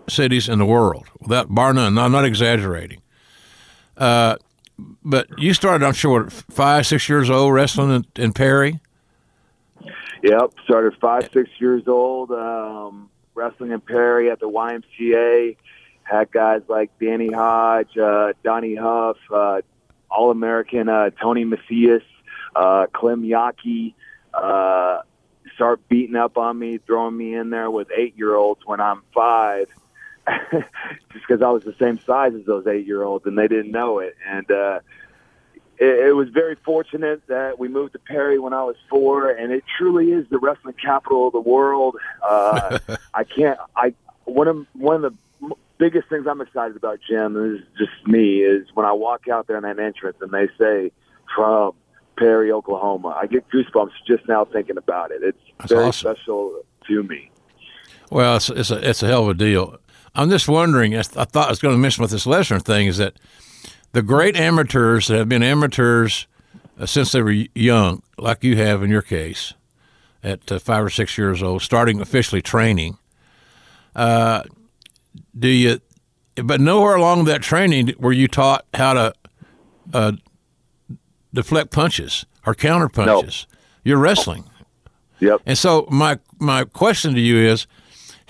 cities 0.09 0.49
in 0.49 0.59
the 0.61 0.67
world, 0.67 1.07
without 1.21 1.53
bar 1.53 1.73
none. 1.73 1.99
I'm 1.99 2.13
not 2.13 2.25
exaggerating. 2.25 3.03
Uh, 4.01 4.37
but 5.05 5.29
you 5.39 5.53
started, 5.53 5.85
I'm 5.85 5.93
sure, 5.93 6.31
five, 6.31 6.87
six 6.87 7.09
years 7.09 7.29
old 7.29 7.53
wrestling 7.53 7.91
in, 8.17 8.23
in 8.23 8.33
Perry. 8.33 8.81
Yep, 10.23 10.55
started 10.65 10.95
five, 11.01 11.29
six 11.33 11.51
years 11.59 11.87
old, 11.87 12.31
um, 12.31 13.11
wrestling 13.35 13.73
in 13.73 13.81
Perry 13.81 14.31
at 14.31 14.41
the 14.41 14.49
YMCA. 14.49 15.57
Had 16.03 16.31
guys 16.33 16.63
like 16.69 16.91
Danny 16.99 17.31
Hodge, 17.31 17.97
uh, 17.97 18.33
Donnie 18.43 18.75
Huff, 18.75 19.17
uh, 19.33 19.61
All 20.11 20.31
American 20.31 20.89
uh, 20.89 21.11
Tony 21.11 21.45
Macias, 21.45 22.03
uh, 22.57 22.87
Clem 22.93 23.23
Yaki. 23.23 23.95
Uh, 24.35 25.03
start 25.55 25.87
beating 25.89 26.17
up 26.17 26.37
on 26.37 26.59
me, 26.59 26.79
throwing 26.79 27.17
me 27.17 27.35
in 27.35 27.51
there 27.51 27.71
with 27.71 27.89
eight 27.97 28.17
year 28.17 28.35
olds 28.35 28.61
when 28.65 28.81
I'm 28.81 29.03
five, 29.15 29.69
just 31.13 31.27
because 31.27 31.43
I 31.43 31.51
was 31.51 31.65
the 31.65 31.75
same 31.79 31.99
size 32.01 32.35
as 32.35 32.45
those 32.47 32.67
eight 32.67 32.87
year 32.87 33.03
olds 33.03 33.27
and 33.27 33.37
they 33.37 33.49
didn't 33.49 33.71
know 33.71 33.99
it. 33.99 34.17
And 34.27 34.51
uh, 34.51 34.81
it, 35.79 36.09
it 36.09 36.13
was 36.17 36.29
very 36.29 36.57
fortunate 36.57 37.23
that 37.29 37.59
we 37.59 37.69
moved 37.69 37.93
to 37.95 37.99
Perry 37.99 38.39
when 38.39 38.53
I 38.53 38.63
was 38.63 38.77
four, 38.89 39.31
and 39.31 39.53
it 39.53 39.65
truly 39.79 40.13
is 40.13 40.27
the 40.31 40.39
wrestling 40.39 40.75
capital 40.75 41.29
of 41.29 41.33
the 41.33 41.41
world. 41.41 41.97
Uh, 42.23 42.79
I 43.15 43.25
can't. 43.25 43.59
I 43.77 43.95
one 44.25 44.47
of 44.49 44.67
one 44.75 45.03
of 45.05 45.15
the 45.41 45.55
biggest 45.79 46.09
things 46.09 46.27
I'm 46.29 46.41
excited 46.41 46.77
about, 46.77 47.01
Jim, 47.09 47.37
is 47.57 47.63
just 47.79 48.07
me. 48.07 48.41
Is 48.41 48.69
when 48.75 48.87
I 48.87 48.93
walk 48.93 49.29
out 49.29 49.47
there 49.47 49.57
in 49.57 49.63
that 49.63 49.79
entrance 49.79 50.19
and 50.21 50.31
they 50.31 50.49
say 50.59 50.93
from 51.35 51.75
Perry, 52.19 52.53
Oklahoma. 52.53 53.17
I 53.19 53.27
get 53.27 53.49
goosebumps 53.49 53.93
just 54.07 54.29
now 54.29 54.45
thinking 54.45 54.77
about 54.77 55.11
it. 55.11 55.23
It's 55.23 55.39
That's 55.59 55.73
very 55.73 55.87
awesome. 55.87 56.15
special 56.15 56.63
to 56.87 57.03
me. 57.03 57.31
Well, 58.11 58.37
it's, 58.37 58.51
it's 58.51 58.71
a 58.71 58.89
it's 58.89 59.03
a 59.03 59.07
hell 59.07 59.23
of 59.23 59.31
a 59.31 59.35
deal. 59.35 59.79
I'm 60.15 60.31
just 60.31 60.49
wondering. 60.49 60.95
I 60.95 61.01
I 61.01 61.25
thought 61.25 61.47
I 61.47 61.51
was 61.51 61.61
going 61.61 61.75
to 61.75 61.81
mention 61.81 62.03
with 62.03 62.11
this 62.11 62.27
Lesnar 62.27 62.63
thing 62.63 62.87
is 62.87 62.99
that 62.99 63.15
the 63.93 64.03
great 64.03 64.37
amateurs 64.37 65.09
that 65.09 65.19
have 65.19 65.29
been 65.29 65.43
amateurs 65.43 66.27
uh, 66.79 66.87
since 66.87 67.13
they 67.13 67.23
were 67.23 67.45
young, 67.55 68.03
like 68.19 68.45
you 68.45 68.57
have 68.57 68.83
in 68.83 68.91
your 68.91 69.03
case, 69.03 69.55
at 70.23 70.51
uh, 70.51 70.59
five 70.59 70.85
or 70.85 70.91
six 70.91 71.17
years 71.19 71.43
old, 71.43 71.63
starting 71.63 72.01
officially 72.01 72.43
training. 72.43 72.99
Uh, 73.95 74.43
do 75.39 75.49
you? 75.49 75.81
But 76.37 76.61
nowhere 76.61 76.95
along 76.95 77.25
that 77.25 77.43
training 77.43 77.95
were 77.99 78.13
you 78.13 78.29
taught 78.29 78.65
how 78.75 78.93
to 78.95 79.15
uh, 79.93 80.13
deflect 81.35 81.71
punches 81.71 82.25
or 82.47 82.55
counter 82.55 82.89
punches. 82.89 83.47
You're 83.85 83.99
wrestling. 83.99 84.45
Yep. 85.21 85.43
And 85.47 85.59
so 85.59 85.87
my 85.91 86.19
my 86.39 86.65
question 86.65 87.15
to 87.15 87.21
you 87.21 87.37
is 87.37 87.67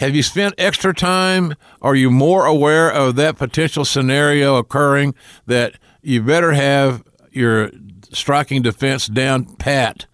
have 0.01 0.17
you 0.17 0.23
spent 0.23 0.55
extra 0.57 0.95
time? 0.95 1.55
Are 1.83 1.95
you 1.95 2.11
more 2.11 2.47
aware 2.47 2.91
of 2.91 3.17
that 3.17 3.37
potential 3.37 3.85
scenario 3.85 4.57
occurring 4.57 5.15
that 5.47 5.75
you 6.01 6.23
better 6.23 6.53
have 6.53 7.05
your 7.31 7.71
striking 8.11 8.63
defense 8.63 9.07
down 9.07 9.45
pat 9.57 10.07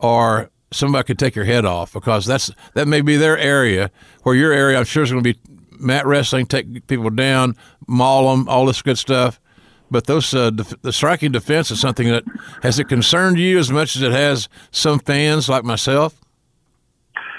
or 0.00 0.50
somebody 0.72 1.06
could 1.06 1.20
take 1.20 1.36
your 1.36 1.44
head 1.44 1.64
off? 1.64 1.92
Because 1.92 2.26
that's 2.26 2.50
that 2.74 2.88
may 2.88 3.00
be 3.00 3.16
their 3.16 3.38
area. 3.38 3.92
Where 4.24 4.34
your 4.34 4.52
area 4.52 4.76
I'm 4.76 4.84
sure 4.84 5.04
is 5.04 5.12
going 5.12 5.22
to 5.22 5.32
be 5.32 5.38
mat 5.78 6.04
wrestling 6.04 6.46
take 6.46 6.88
people 6.88 7.08
down 7.08 7.54
maul 7.86 8.30
them 8.30 8.48
all 8.48 8.66
this 8.66 8.82
good 8.82 8.98
stuff. 8.98 9.40
But 9.88 10.06
those 10.06 10.34
uh, 10.34 10.50
def- 10.50 10.82
the 10.82 10.92
striking 10.92 11.30
defense 11.30 11.70
is 11.70 11.80
something 11.80 12.08
that 12.08 12.24
has 12.62 12.80
it 12.80 12.88
concerned 12.88 13.38
you 13.38 13.56
as 13.60 13.70
much 13.70 13.94
as 13.94 14.02
it 14.02 14.10
has 14.10 14.48
some 14.72 14.98
fans 14.98 15.48
like 15.48 15.62
myself. 15.62 16.20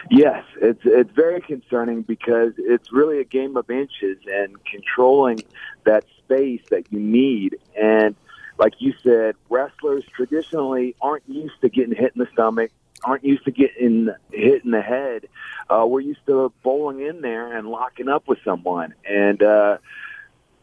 Yes, 0.10 0.44
it's 0.62 0.82
it's 0.86 1.12
very 1.12 1.42
concerning 1.42 2.04
because 2.04 2.54
it's 2.58 2.92
really 2.92 3.20
a 3.20 3.24
game 3.24 3.58
of 3.58 3.70
inches 3.70 4.18
and 4.26 4.56
controlling 4.66 5.40
that 5.84 6.06
space 6.20 6.62
that 6.70 6.92
you 6.92 7.00
need. 7.00 7.58
And 7.80 8.16
like 8.58 8.74
you 8.80 8.94
said, 9.04 9.36
wrestlers 9.50 10.04
traditionally 10.14 10.96
aren't 11.02 11.28
used 11.28 11.60
to 11.62 11.70
getting 11.70 11.96
hit 11.96 12.14
in 12.16 12.20
the 12.20 12.28
stomach, 12.34 12.72
aren't 13.04 13.24
used 13.24 13.46
to 13.46 13.52
getting 13.52 14.10
hit 14.32 14.64
in 14.64 14.72
the 14.72 14.82
head. 14.82 15.28
Uh, 15.70 15.86
we're 15.86 16.02
used 16.02 16.26
to 16.28 16.52
bowling 16.64 17.02
in 17.02 17.22
there 17.22 17.56
and 17.56 17.68
locking 17.68 18.10
up 18.10 18.28
with 18.28 18.40
someone. 18.44 18.94
And 19.08 19.42
uh, 19.42 19.78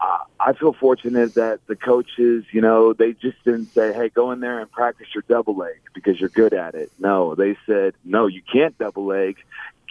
I 0.01 0.25
I 0.39 0.53
feel 0.53 0.73
fortunate 0.73 1.35
that 1.35 1.67
the 1.67 1.77
coaches, 1.77 2.45
you 2.53 2.61
know, 2.61 2.93
they 2.93 3.13
just 3.15 3.43
didn't 3.45 3.73
say, 3.75 3.93
"Hey, 3.93 4.09
go 4.09 4.31
in 4.33 4.41
there 4.41 4.61
and 4.61 4.71
practice 4.71 5.09
your 5.15 5.25
double 5.29 5.57
leg 5.57 5.81
because 5.95 6.21
you're 6.21 6.29
good 6.29 6.55
at 6.55 6.75
it." 6.75 6.93
No, 6.99 7.35
they 7.35 7.57
said, 7.67 7.95
"No, 8.05 8.27
you 8.27 8.43
can't 8.43 8.77
double 8.79 9.07
leg. 9.07 9.39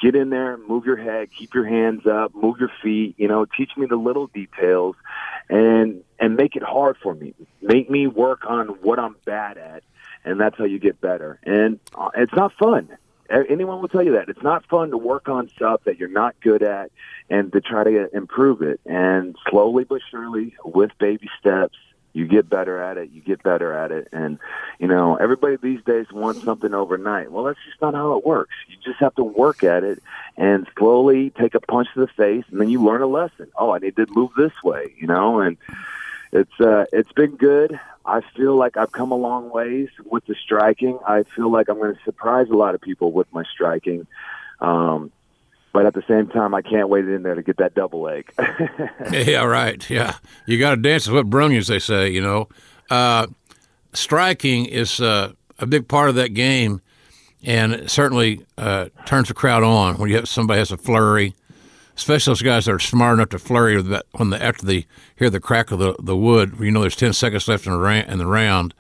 Get 0.02 0.16
in 0.16 0.30
there, 0.30 0.58
move 0.58 0.86
your 0.86 0.98
head, 0.98 1.30
keep 1.32 1.54
your 1.54 1.66
hands 1.66 2.06
up, 2.06 2.36
move 2.36 2.60
your 2.60 2.72
feet. 2.84 3.16
You 3.18 3.28
know, 3.28 3.46
teach 3.46 3.76
me 3.78 3.86
the 3.86 3.96
little 3.96 4.28
details, 4.28 4.96
and 5.50 6.04
and 6.20 6.36
make 6.36 6.56
it 6.56 6.64
hard 6.64 6.98
for 6.98 7.14
me. 7.14 7.34
Make 7.62 7.90
me 7.90 8.08
work 8.08 8.46
on 8.46 8.68
what 8.82 9.00
I'm 9.00 9.16
bad 9.26 9.58
at, 9.58 9.84
and 10.24 10.40
that's 10.40 10.58
how 10.58 10.66
you 10.66 10.80
get 10.80 11.02
better. 11.02 11.40
And 11.44 11.80
uh, 11.96 12.10
it's 12.16 12.34
not 12.34 12.54
fun. 12.54 12.98
Anyone 13.30 13.82
will 13.82 13.88
tell 13.88 14.04
you 14.04 14.14
that 14.14 14.30
it's 14.30 14.44
not 14.44 14.66
fun 14.68 14.92
to 14.92 14.98
work 14.98 15.30
on 15.30 15.50
stuff 15.50 15.82
that 15.86 15.98
you're 15.98 16.10
not 16.10 16.36
good 16.42 16.62
at 16.62 16.92
and 17.30 17.52
to 17.54 17.62
try 17.62 17.84
to 17.84 18.16
improve 18.16 18.62
it. 18.62 18.80
And 18.86 19.36
slowly 19.50 19.84
but 19.84 20.02
surely, 20.12 20.56
with 20.64 20.92
baby 21.00 21.30
steps, 21.40 21.78
you 22.14 22.26
get 22.28 22.50
better 22.50 22.82
at 22.82 22.98
it. 22.98 23.10
You 23.12 23.22
get 23.22 23.44
better 23.44 23.74
at 23.74 23.92
it. 23.92 24.08
And 24.14 24.40
you 24.80 24.88
know, 24.88 25.16
everybody 25.16 25.58
these 25.58 25.84
days 25.84 26.06
wants 26.12 26.44
something 26.44 26.74
overnight. 26.74 27.32
Well, 27.32 27.44
that's 27.44 27.60
just 27.68 27.82
not 27.82 27.94
how 27.94 28.18
it 28.18 28.26
works. 28.26 28.54
You 28.70 28.78
just 28.84 29.00
have 29.00 29.16
to 29.16 29.24
work 29.24 29.64
at 29.64 29.84
it 29.84 30.02
and 30.38 30.66
slowly 30.78 31.32
take 31.32 31.56
a 31.56 31.60
punch 31.60 31.90
to 31.94 32.00
the 32.00 32.08
face, 32.08 32.46
and 32.52 32.62
then 32.62 32.70
you 32.70 32.82
learn 32.82 33.02
a 33.02 33.08
lesson. 33.08 33.52
Oh, 33.58 33.72
I 33.72 33.80
need 33.80 33.98
to 33.98 34.06
move 34.10 34.32
this 34.38 34.54
way. 34.64 34.94
You 34.98 35.08
know, 35.08 35.40
and 35.42 35.58
it's 36.36 36.60
uh, 36.60 36.86
it's 36.92 37.12
been 37.14 37.36
good. 37.38 37.80
I 38.06 38.22
feel 38.36 38.56
like 38.56 38.78
I've 38.78 38.92
come 38.92 39.12
a 39.12 39.16
long 39.16 39.50
ways 39.50 39.90
with 40.04 40.26
the 40.26 40.36
striking. 40.36 41.00
I 41.08 41.24
feel 41.24 41.50
like 41.50 41.70
I'm 41.70 41.78
going 41.78 41.96
to 41.96 42.04
surprise 42.04 42.50
a 42.50 42.56
lot 42.56 42.76
of 42.76 42.82
people 42.82 43.12
with 43.12 43.32
my 43.34 43.44
striking. 43.44 44.06
Um, 44.60 45.12
but 45.74 45.86
at 45.86 45.94
the 45.94 46.04
same 46.08 46.28
time, 46.28 46.54
I 46.54 46.62
can't 46.62 46.88
wait 46.88 47.06
in 47.06 47.24
there 47.24 47.36
to 47.36 47.42
get 47.42 47.58
that 47.58 47.74
double 47.74 48.02
leg. 48.02 48.32
yeah, 49.12 49.44
right. 49.44 49.90
Yeah, 49.90 50.16
you 50.46 50.60
got 50.60 50.72
to 50.72 50.78
dance 50.78 51.08
with 51.08 51.16
what 51.16 51.30
brung 51.30 51.52
you, 51.52 51.58
as 51.58 51.68
they 51.68 51.80
say. 51.80 52.10
You 52.10 52.22
know, 52.22 52.50
uh, 52.90 53.28
striking 53.94 54.66
is 54.66 55.00
uh, 55.00 55.32
a 55.58 55.66
big 55.66 55.88
part 55.88 56.10
of 56.10 56.16
that 56.16 56.34
game, 56.34 56.82
and 57.44 57.74
it 57.74 57.90
certainly 57.90 58.46
uh, 58.58 58.90
turns 59.06 59.30
the 59.30 59.34
crowd 59.34 59.64
on 59.64 59.98
when 59.98 60.10
you 60.10 60.18
have 60.18 60.28
somebody 60.28 60.60
has 60.60 60.72
a 60.72 60.78
flurry, 60.78 61.34
especially 61.96 62.32
those 62.32 62.42
guys 62.42 62.66
that 62.66 62.74
are 62.74 62.80
smart 62.80 63.16
enough 63.18 63.30
to 63.30 63.40
flurry 63.40 63.82
that 63.82 64.06
when 64.14 64.30
the 64.30 64.44
after 64.44 64.66
they 64.66 64.86
hear 65.16 65.30
the 65.30 65.40
crack 65.40 65.72
of 65.72 65.80
the, 65.80 65.96
the 66.00 66.16
wood. 66.16 66.56
You 66.60 66.72
know, 66.72 66.82
there's 66.82 66.96
ten 66.96 67.14
seconds 67.14 67.48
left 67.48 67.66
in 67.66 67.74
the, 67.74 67.80
ra- 67.80 68.04
in 68.08 68.18
the 68.18 68.26
round. 68.26 68.74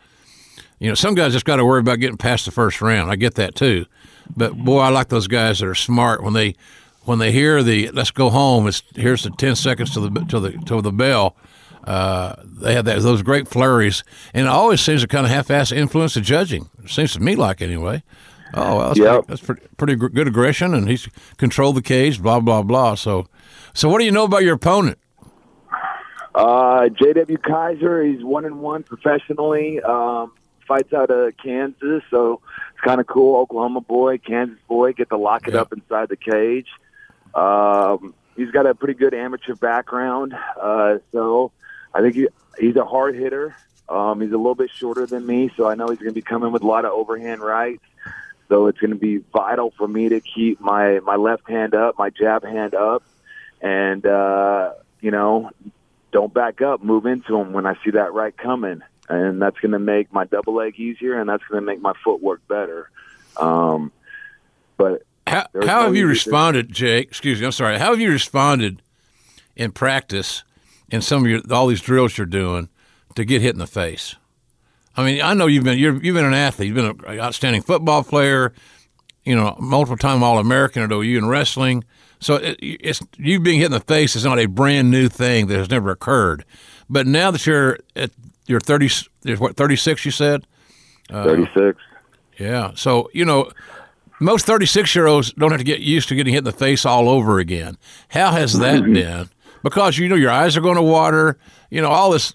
You 0.79 0.89
know, 0.89 0.95
some 0.95 1.15
guys 1.15 1.33
just 1.33 1.45
got 1.45 1.55
to 1.55 1.65
worry 1.65 1.79
about 1.79 1.99
getting 1.99 2.17
past 2.17 2.45
the 2.45 2.51
first 2.51 2.81
round. 2.81 3.09
I 3.09 3.15
get 3.15 3.35
that 3.35 3.55
too, 3.55 3.85
but 4.35 4.55
boy, 4.57 4.79
I 4.79 4.89
like 4.89 5.07
those 5.07 5.27
guys 5.27 5.59
that 5.59 5.67
are 5.67 5.75
smart 5.75 6.21
when 6.21 6.33
they 6.33 6.55
when 7.03 7.19
they 7.19 7.31
hear 7.31 7.63
the 7.63 7.89
"Let's 7.91 8.11
go 8.11 8.29
home." 8.29 8.67
It's 8.67 8.83
here's 8.95 9.23
the 9.23 9.31
ten 9.31 9.55
seconds 9.55 9.93
to 9.93 10.01
the 10.01 10.25
to 10.25 10.39
the 10.39 10.51
to 10.65 10.81
the 10.81 10.91
bell. 10.91 11.37
Uh, 11.85 12.35
they 12.43 12.73
have 12.73 12.85
that, 12.85 12.99
those 13.01 13.21
great 13.21 13.47
flurries, 13.47 14.03
and 14.33 14.47
it 14.47 14.49
always 14.49 14.81
seems 14.81 15.01
to 15.01 15.07
kind 15.07 15.23
of 15.23 15.31
half-ass 15.31 15.71
influence 15.71 16.15
the 16.15 16.21
judging. 16.21 16.67
It 16.83 16.89
seems 16.89 17.13
to 17.13 17.19
me 17.19 17.35
like 17.35 17.61
anyway. 17.61 18.01
Oh, 18.55 18.77
well, 18.77 18.87
that's, 18.87 18.99
Yep. 18.99 19.07
pretty, 19.13 19.27
that's 19.27 19.41
pretty, 19.41 19.61
pretty 19.77 19.95
good 19.95 20.27
aggression, 20.27 20.73
and 20.73 20.87
he's 20.89 21.07
controlled 21.37 21.75
the 21.75 21.81
cage. 21.81 22.21
Blah 22.21 22.39
blah 22.39 22.61
blah. 22.63 22.95
So, 22.95 23.27
so 23.73 23.89
what 23.89 23.99
do 23.99 24.05
you 24.05 24.11
know 24.11 24.23
about 24.23 24.43
your 24.43 24.55
opponent? 24.55 24.97
Uh, 26.33 26.89
J.W. 26.89 27.37
Kiser, 27.37 28.03
he's 28.03 28.23
one 28.23 28.45
and 28.45 28.59
one 28.59 28.83
professionally. 28.83 29.79
Um, 29.81 30.33
fights 30.67 30.91
out 30.93 31.09
of 31.09 31.33
Kansas, 31.41 32.03
so 32.09 32.41
it's 32.73 32.81
kind 32.83 32.99
of 32.99 33.07
cool. 33.07 33.37
Oklahoma 33.37 33.81
boy, 33.81 34.17
Kansas 34.17 34.57
boy, 34.67 34.93
get 34.93 35.09
to 35.09 35.17
lock 35.17 35.47
it 35.47 35.53
Yeah. 35.53 35.61
up 35.61 35.71
inside 35.71 36.09
the 36.09 36.17
cage. 36.17 36.67
Um, 37.33 38.13
he's 38.35 38.51
got 38.51 38.65
a 38.65 38.73
pretty 38.75 38.95
good 38.95 39.13
amateur 39.13 39.55
background, 39.55 40.33
uh, 40.61 40.97
so 41.11 41.51
I 41.93 42.01
think 42.01 42.15
he, 42.15 42.27
he's 42.59 42.75
a 42.75 42.85
hard 42.85 43.15
hitter. 43.15 43.55
Um, 43.87 44.19
he's 44.21 44.31
a 44.31 44.37
little 44.37 44.55
bit 44.55 44.71
shorter 44.71 45.05
than 45.05 45.25
me, 45.25 45.51
so 45.55 45.67
I 45.67 45.75
know 45.75 45.87
he's 45.87 45.99
going 45.99 46.09
to 46.09 46.13
be 46.15 46.21
coming 46.21 46.51
with 46.51 46.63
a 46.63 46.67
lot 46.67 46.83
of 46.85 46.91
overhand 46.91 47.41
rights. 47.41 47.83
So 48.49 48.67
it's 48.67 48.79
going 48.79 48.91
to 48.91 48.97
be 48.97 49.17
vital 49.33 49.73
for 49.77 49.87
me 49.87 50.09
to 50.09 50.21
keep 50.21 50.61
my 50.61 50.99
my 50.99 51.15
left 51.15 51.49
hand 51.49 51.73
up, 51.73 51.97
my 51.97 52.09
jab 52.09 52.43
hand 52.43 52.75
up, 52.75 53.03
and 53.61 54.05
uh, 54.05 54.73
you 55.01 55.11
know 55.11 55.49
don't 56.11 56.33
back 56.33 56.61
up, 56.61 56.81
move 56.83 57.05
into 57.05 57.35
him 57.35 57.51
when 57.51 57.65
I 57.65 57.73
see 57.83 57.91
that 57.91 58.13
right 58.13 58.35
coming, 58.37 58.81
and 59.09 59.41
that's 59.41 59.59
going 59.59 59.73
to 59.73 59.79
make 59.79 60.13
my 60.13 60.25
double 60.25 60.55
leg 60.55 60.79
easier, 60.79 61.19
and 61.19 61.27
that's 61.27 61.43
going 61.49 61.61
to 61.61 61.65
make 61.65 61.81
my 61.81 61.93
footwork 62.03 62.47
better. 62.47 62.89
Um, 63.35 63.91
but 64.77 65.03
How, 65.27 65.47
how 65.53 65.59
no 65.59 65.81
have 65.85 65.95
you 65.95 66.07
responded, 66.07 66.71
Jake? 66.71 67.09
Excuse 67.09 67.39
me, 67.39 67.45
I'm 67.45 67.51
sorry. 67.51 67.79
How 67.79 67.91
have 67.91 67.99
you 67.99 68.11
responded 68.11 68.81
in 69.55 69.71
practice 69.71 70.43
in 70.89 71.01
some 71.01 71.25
of 71.25 71.29
your 71.29 71.41
all 71.51 71.67
these 71.67 71.81
drills 71.81 72.17
you're 72.17 72.25
doing 72.25 72.69
to 73.15 73.25
get 73.25 73.41
hit 73.41 73.53
in 73.53 73.59
the 73.59 73.67
face? 73.67 74.15
I 74.97 75.03
mean, 75.03 75.21
I 75.21 75.33
know 75.33 75.47
you've 75.47 75.63
been 75.63 75.77
you're, 75.77 76.01
you've 76.01 76.15
been 76.15 76.25
an 76.25 76.33
athlete. 76.33 76.67
You've 76.67 76.75
been 76.75 77.05
an 77.07 77.19
outstanding 77.19 77.61
football 77.61 78.03
player. 78.03 78.53
You 79.23 79.35
know, 79.35 79.55
multiple 79.59 79.97
time 79.97 80.21
All 80.21 80.37
American 80.37 80.83
at 80.83 80.91
OU 80.91 81.17
in 81.17 81.27
wrestling. 81.27 81.83
So 82.19 82.35
it, 82.35 82.57
it's 82.61 83.01
you 83.17 83.39
being 83.39 83.59
hit 83.59 83.65
in 83.65 83.71
the 83.71 83.79
face 83.79 84.15
is 84.15 84.23
not 84.23 84.39
a 84.39 84.45
brand 84.45 84.91
new 84.91 85.09
thing 85.09 85.47
that 85.47 85.57
has 85.57 85.69
never 85.69 85.89
occurred. 85.89 86.45
But 86.89 87.07
now 87.07 87.31
that 87.31 87.45
you're 87.45 87.79
at 87.95 88.11
you're 88.47 88.59
30, 88.59 88.89
you're 89.23 89.37
what 89.37 89.55
36, 89.55 90.05
you 90.05 90.11
said. 90.11 90.45
Uh, 91.09 91.23
thirty 91.23 91.49
six. 91.55 91.79
Yeah. 92.37 92.71
So, 92.75 93.09
you 93.13 93.25
know, 93.25 93.49
most 94.19 94.45
36 94.45 94.95
year 94.95 95.07
olds 95.07 95.33
don't 95.33 95.51
have 95.51 95.59
to 95.59 95.65
get 95.65 95.79
used 95.79 96.09
to 96.09 96.15
getting 96.15 96.33
hit 96.33 96.39
in 96.39 96.43
the 96.45 96.51
face 96.51 96.85
all 96.85 97.09
over 97.09 97.39
again. 97.39 97.77
How 98.09 98.31
has 98.31 98.59
that 98.59 98.83
been? 98.93 99.29
Because, 99.63 99.97
you 99.97 100.07
know, 100.07 100.15
your 100.15 100.31
eyes 100.31 100.55
are 100.55 100.61
going 100.61 100.75
to 100.75 100.81
water, 100.81 101.37
you 101.69 101.81
know, 101.81 101.89
all 101.89 102.11
this, 102.11 102.33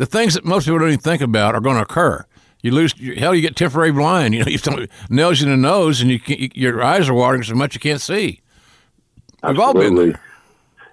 the 0.00 0.06
things 0.06 0.32
that 0.32 0.46
most 0.46 0.64
people 0.64 0.78
don't 0.78 0.88
even 0.88 0.98
think 0.98 1.20
about 1.20 1.54
are 1.54 1.60
going 1.60 1.76
to 1.76 1.82
occur. 1.82 2.24
You 2.62 2.70
lose, 2.70 2.94
hell, 3.18 3.34
you 3.34 3.42
get 3.42 3.54
temporary 3.54 3.92
blind. 3.92 4.34
You 4.40 4.44
know, 4.44 4.78
you 4.78 4.88
nails 5.10 5.42
in 5.42 5.50
the 5.50 5.58
nose 5.58 6.00
and 6.00 6.10
you 6.10 6.18
can't, 6.18 6.56
your 6.56 6.82
eyes 6.82 7.06
are 7.10 7.14
watering 7.14 7.42
so 7.42 7.54
much 7.54 7.74
you 7.74 7.80
can't 7.80 8.00
see. 8.00 8.40
We've 9.46 9.58
all 9.58 9.74
been 9.74 9.96
there. 9.96 10.20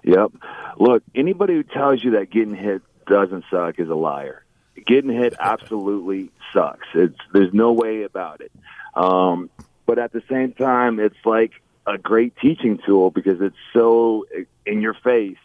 Yep. 0.04 0.32
Look, 0.76 1.02
anybody 1.14 1.54
who 1.54 1.62
tells 1.62 2.04
you 2.04 2.10
that 2.12 2.28
getting 2.28 2.54
hit 2.54 2.82
doesn't 3.06 3.46
suck 3.50 3.78
is 3.78 3.88
a 3.88 3.94
liar. 3.94 4.44
Getting 4.86 5.10
hit 5.10 5.32
absolutely 5.40 6.30
sucks. 6.52 6.86
It's 6.94 7.18
there's 7.32 7.54
no 7.54 7.72
way 7.72 8.02
about 8.02 8.42
it. 8.42 8.52
Um, 8.94 9.48
but 9.86 9.98
at 9.98 10.12
the 10.12 10.22
same 10.28 10.52
time, 10.52 11.00
it's 11.00 11.24
like 11.24 11.52
a 11.86 11.96
great 11.96 12.36
teaching 12.36 12.78
tool 12.84 13.10
because 13.10 13.40
it's 13.40 13.56
so 13.72 14.26
in 14.66 14.82
your 14.82 14.94
face. 14.94 15.38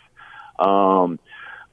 Um, 0.60 1.18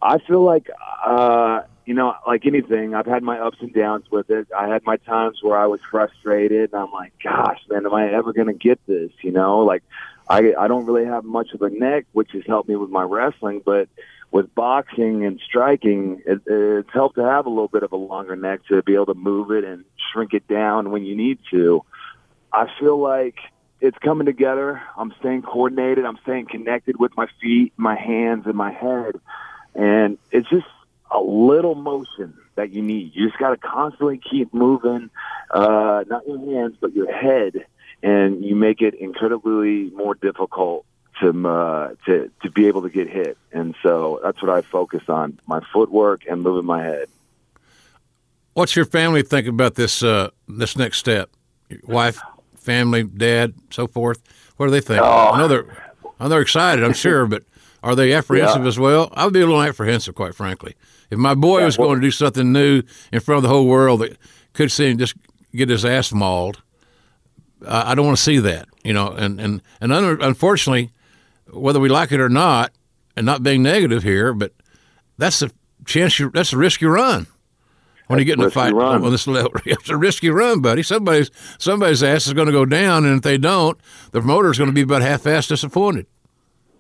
I 0.03 0.19
feel 0.19 0.43
like, 0.43 0.71
uh, 1.05 1.63
you 1.91 1.97
know, 1.97 2.15
like 2.25 2.47
anything, 2.47 2.95
I've 2.95 3.07
had 3.07 3.25
my 3.25 3.41
ups 3.41 3.57
and 3.59 3.75
downs 3.75 4.05
with 4.13 4.31
it. 4.31 4.47
I 4.57 4.69
had 4.69 4.85
my 4.85 4.97
times 4.99 5.41
where 5.43 5.59
I 5.59 5.67
was 5.67 5.81
frustrated, 5.91 6.73
and 6.73 6.81
I'm 6.81 6.93
like, 6.93 7.13
gosh, 7.21 7.59
man, 7.69 7.85
am 7.85 7.93
I 7.93 8.13
ever 8.13 8.33
going 8.33 8.47
to 8.47 8.53
get 8.53 8.79
this? 8.87 9.11
You 9.23 9.33
know, 9.33 9.59
like 9.59 9.83
I 10.29 10.55
I 10.57 10.69
don't 10.69 10.87
really 10.87 11.05
have 11.07 11.25
much 11.25 11.49
of 11.53 11.63
a 11.63 11.69
neck, 11.69 12.07
which 12.13 12.31
has 12.31 12.45
helped 12.47 12.69
me 12.69 12.77
with 12.77 12.91
my 12.91 13.03
wrestling, 13.03 13.61
but 13.67 13.89
with 14.31 14.55
boxing 14.55 15.25
and 15.25 15.41
striking, 15.45 16.23
it, 16.25 16.41
it's 16.47 16.93
helped 16.93 17.17
to 17.17 17.25
have 17.25 17.47
a 17.47 17.49
little 17.49 17.67
bit 17.67 17.83
of 17.83 17.91
a 17.91 17.97
longer 17.97 18.37
neck 18.37 18.61
to 18.69 18.85
be 18.85 18.95
able 18.95 19.07
to 19.07 19.15
move 19.15 19.51
it 19.51 19.65
and 19.65 19.85
shrink 20.13 20.33
it 20.33 20.47
down 20.47 20.93
when 20.93 21.05
you 21.05 21.17
need 21.17 21.41
to. 21.51 21.85
I 22.53 22.69
feel 22.79 23.01
like 23.01 23.35
it's 23.81 23.99
coming 23.99 24.27
together. 24.27 24.81
I'm 24.97 25.13
staying 25.19 25.43
coordinated. 25.43 26.05
I'm 26.05 26.19
staying 26.23 26.47
connected 26.47 27.01
with 27.01 27.17
my 27.17 27.27
feet, 27.43 27.73
my 27.77 27.97
hands, 27.97 28.47
and 28.47 28.55
my 28.55 28.71
head. 28.71 29.21
And 29.75 30.19
it's 30.31 30.49
just 30.49 30.67
a 31.11 31.21
little 31.21 31.75
motion 31.75 32.37
that 32.55 32.71
you 32.73 32.83
need. 32.83 33.13
You 33.15 33.27
just 33.29 33.39
got 33.39 33.51
to 33.51 33.57
constantly 33.57 34.19
keep 34.19 34.53
moving, 34.55 35.11
uh, 35.51 36.05
not 36.09 36.27
your 36.27 36.39
hands, 36.39 36.77
but 36.81 36.95
your 36.95 37.13
head. 37.13 37.65
And 38.03 38.45
you 38.45 38.57
make 38.57 38.81
it 38.81 38.95
incredibly 38.95 39.91
more 39.91 40.15
difficult 40.15 40.87
to, 41.21 41.49
uh, 41.49 41.95
to, 42.07 42.31
to 42.43 42.51
be 42.51 42.67
able 42.67 42.83
to 42.83 42.89
get 42.89 43.09
hit. 43.09 43.37
And 43.53 43.75
so 43.83 44.21
that's 44.23 44.41
what 44.41 44.51
I 44.51 44.63
focus 44.63 45.03
on 45.09 45.39
my 45.47 45.61
footwork 45.73 46.23
and 46.27 46.43
moving 46.43 46.65
my 46.65 46.83
head. 46.83 47.09
What's 48.55 48.75
your 48.75 48.85
family 48.85 49.23
think 49.23 49.47
about 49.47 49.75
this, 49.75 50.03
uh, 50.03 50.31
this 50.49 50.77
next 50.77 50.99
step? 50.99 51.31
Your 51.69 51.81
wife, 51.87 52.21
family, 52.57 53.05
dad, 53.05 53.55
so 53.71 53.87
forth. 53.87 54.23
What 54.57 54.67
do 54.67 54.73
they 54.73 54.81
think? 54.81 55.01
I 55.03 55.39
know 55.39 55.49
they're, 55.49 55.93
I 56.19 56.25
know 56.25 56.29
they're 56.31 56.41
excited. 56.41 56.85
I'm 56.85 56.93
sure, 56.93 57.27
but 57.27 57.45
are 57.83 57.95
they 57.95 58.13
apprehensive 58.13 58.63
Yeah. 58.63 58.69
as 58.69 58.79
well? 58.79 59.11
I 59.15 59.25
would 59.25 59.33
be 59.35 59.41
a 59.41 59.47
little 59.47 59.63
apprehensive, 59.63 60.15
quite 60.15 60.35
frankly. 60.35 60.75
If 61.11 61.19
my 61.19 61.35
boy 61.35 61.65
was 61.65 61.77
going 61.77 61.97
to 61.97 62.01
do 62.01 62.11
something 62.11 62.53
new 62.53 62.83
in 63.13 63.21
front 63.21 63.39
of 63.39 63.43
the 63.43 63.49
whole 63.49 63.67
world 63.67 64.01
that 64.01 64.17
could 64.53 64.71
see 64.71 64.91
him 64.91 64.99
just 64.99 65.15
get 65.53 65.69
his 65.69 65.85
ass 65.85 66.13
mauled, 66.13 66.63
I 67.67 67.93
I 67.93 67.95
don't 67.95 68.07
want 68.07 68.19
to 68.19 68.23
see 68.23 68.39
that. 68.39 68.69
You 68.85 68.93
know, 68.93 69.09
and 69.09 69.41
and 69.41 69.63
and 69.81 69.93
un- 69.93 70.23
unfortunately, 70.23 70.93
whether 71.51 71.81
we 71.81 71.89
like 71.89 72.13
it 72.13 72.21
or 72.21 72.29
not, 72.29 72.73
and 73.17 73.27
not 73.27 73.43
being 73.43 73.63
negative 73.63 74.03
here, 74.03 74.33
but 74.33 74.53
that's 75.19 75.41
the 75.41 75.53
chance 75.85 76.19
you 76.19 76.31
that's 76.31 76.53
a 76.53 76.57
risk 76.57 76.81
you 76.81 76.89
run 76.89 77.27
when 78.11 78.19
you 78.19 78.25
get 78.25 78.39
in 78.39 78.45
a 78.45 78.51
fight 78.51 78.75
run. 78.75 79.05
on 79.05 79.11
this 79.13 79.27
level. 79.27 79.53
It's 79.65 79.89
a 79.89 79.97
risky 79.97 80.31
run, 80.31 80.61
buddy. 80.61 80.83
Somebody's 80.83 81.31
somebody's 81.59 82.03
ass 82.03 82.27
is 82.27 82.33
going 82.33 82.47
to 82.47 82.53
go 82.53 82.65
down, 82.65 83.05
and 83.05 83.19
if 83.19 83.23
they 83.23 83.39
don't, 83.39 83.79
the 84.11 84.21
promoter 84.21 84.51
is 84.51 84.59
going 84.59 84.69
to 84.71 84.75
be 84.75 84.81
about 84.81 85.03
half-ass 85.03 85.47
disappointed. 85.47 86.07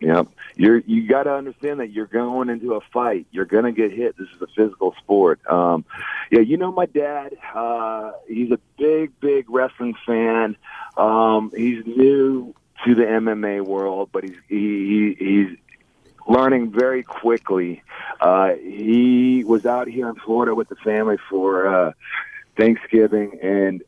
Yep. 0.01 0.27
You're 0.61 0.81
you 0.81 1.09
got 1.09 1.23
to 1.23 1.33
understand 1.33 1.81
that 1.81 1.91
you're 1.91 2.05
going 2.05 2.51
into 2.51 2.75
a 2.75 2.83
fight. 2.93 3.27
You're 3.31 3.47
going 3.47 3.65
to 3.65 3.73
get 3.73 3.93
hit. 3.93 4.19
This 4.19 4.29
is 4.29 4.43
a 4.43 4.47
physical 4.55 4.95
sport. 4.99 5.41
Um, 5.47 5.87
yeah, 6.31 6.41
you 6.41 6.59
know 6.59 6.71
my 6.71 6.85
dad. 6.85 7.35
Uh, 7.55 8.13
he's 8.29 8.51
a 8.51 8.59
big, 8.77 9.19
big 9.21 9.49
wrestling 9.49 9.95
fan. 10.07 10.59
Um, 10.99 11.51
he's 11.57 11.87
new 11.87 12.55
to 12.85 12.95
the 12.95 13.05
MMA 13.05 13.65
world, 13.65 14.11
but 14.13 14.25
he's 14.25 14.37
he, 14.51 15.17
he 15.19 15.25
he's 15.25 15.59
learning 16.29 16.73
very 16.73 17.05
quickly. 17.05 17.83
Uh, 18.21 18.53
he 18.57 19.45
was 19.45 19.65
out 19.65 19.89
here 19.89 20.11
in 20.11 20.17
Florida 20.17 20.55
with 20.55 20.69
the 20.69 20.77
family 20.77 21.17
for 21.31 21.69
uh, 21.69 21.93
Thanksgiving, 22.59 23.39
and 23.43 23.83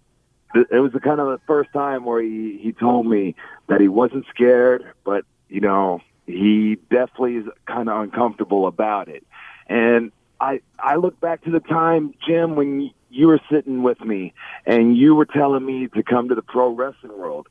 th- 0.54 0.68
it 0.70 0.78
was 0.78 0.92
the 0.92 1.00
kind 1.00 1.20
of 1.20 1.26
the 1.26 1.40
first 1.46 1.70
time 1.74 2.06
where 2.06 2.22
he 2.22 2.56
he 2.62 2.72
told 2.72 3.06
me 3.06 3.34
that 3.68 3.82
he 3.82 3.88
wasn't 3.88 4.24
scared, 4.34 4.90
but 5.04 5.26
you 5.50 5.60
know 5.60 6.00
he 6.26 6.76
definitely 6.90 7.36
is 7.36 7.46
kind 7.66 7.88
of 7.88 8.00
uncomfortable 8.02 8.66
about 8.66 9.08
it. 9.08 9.24
And 9.68 10.12
I 10.40 10.60
I 10.78 10.96
look 10.96 11.18
back 11.20 11.42
to 11.44 11.50
the 11.50 11.60
time, 11.60 12.14
Jim, 12.26 12.56
when 12.56 12.90
you 13.10 13.26
were 13.28 13.40
sitting 13.50 13.82
with 13.82 14.00
me 14.00 14.32
and 14.66 14.96
you 14.96 15.14
were 15.14 15.26
telling 15.26 15.64
me 15.64 15.88
to 15.88 16.02
come 16.02 16.28
to 16.28 16.34
the 16.34 16.42
pro 16.42 16.70
wrestling 16.70 17.16
world. 17.16 17.46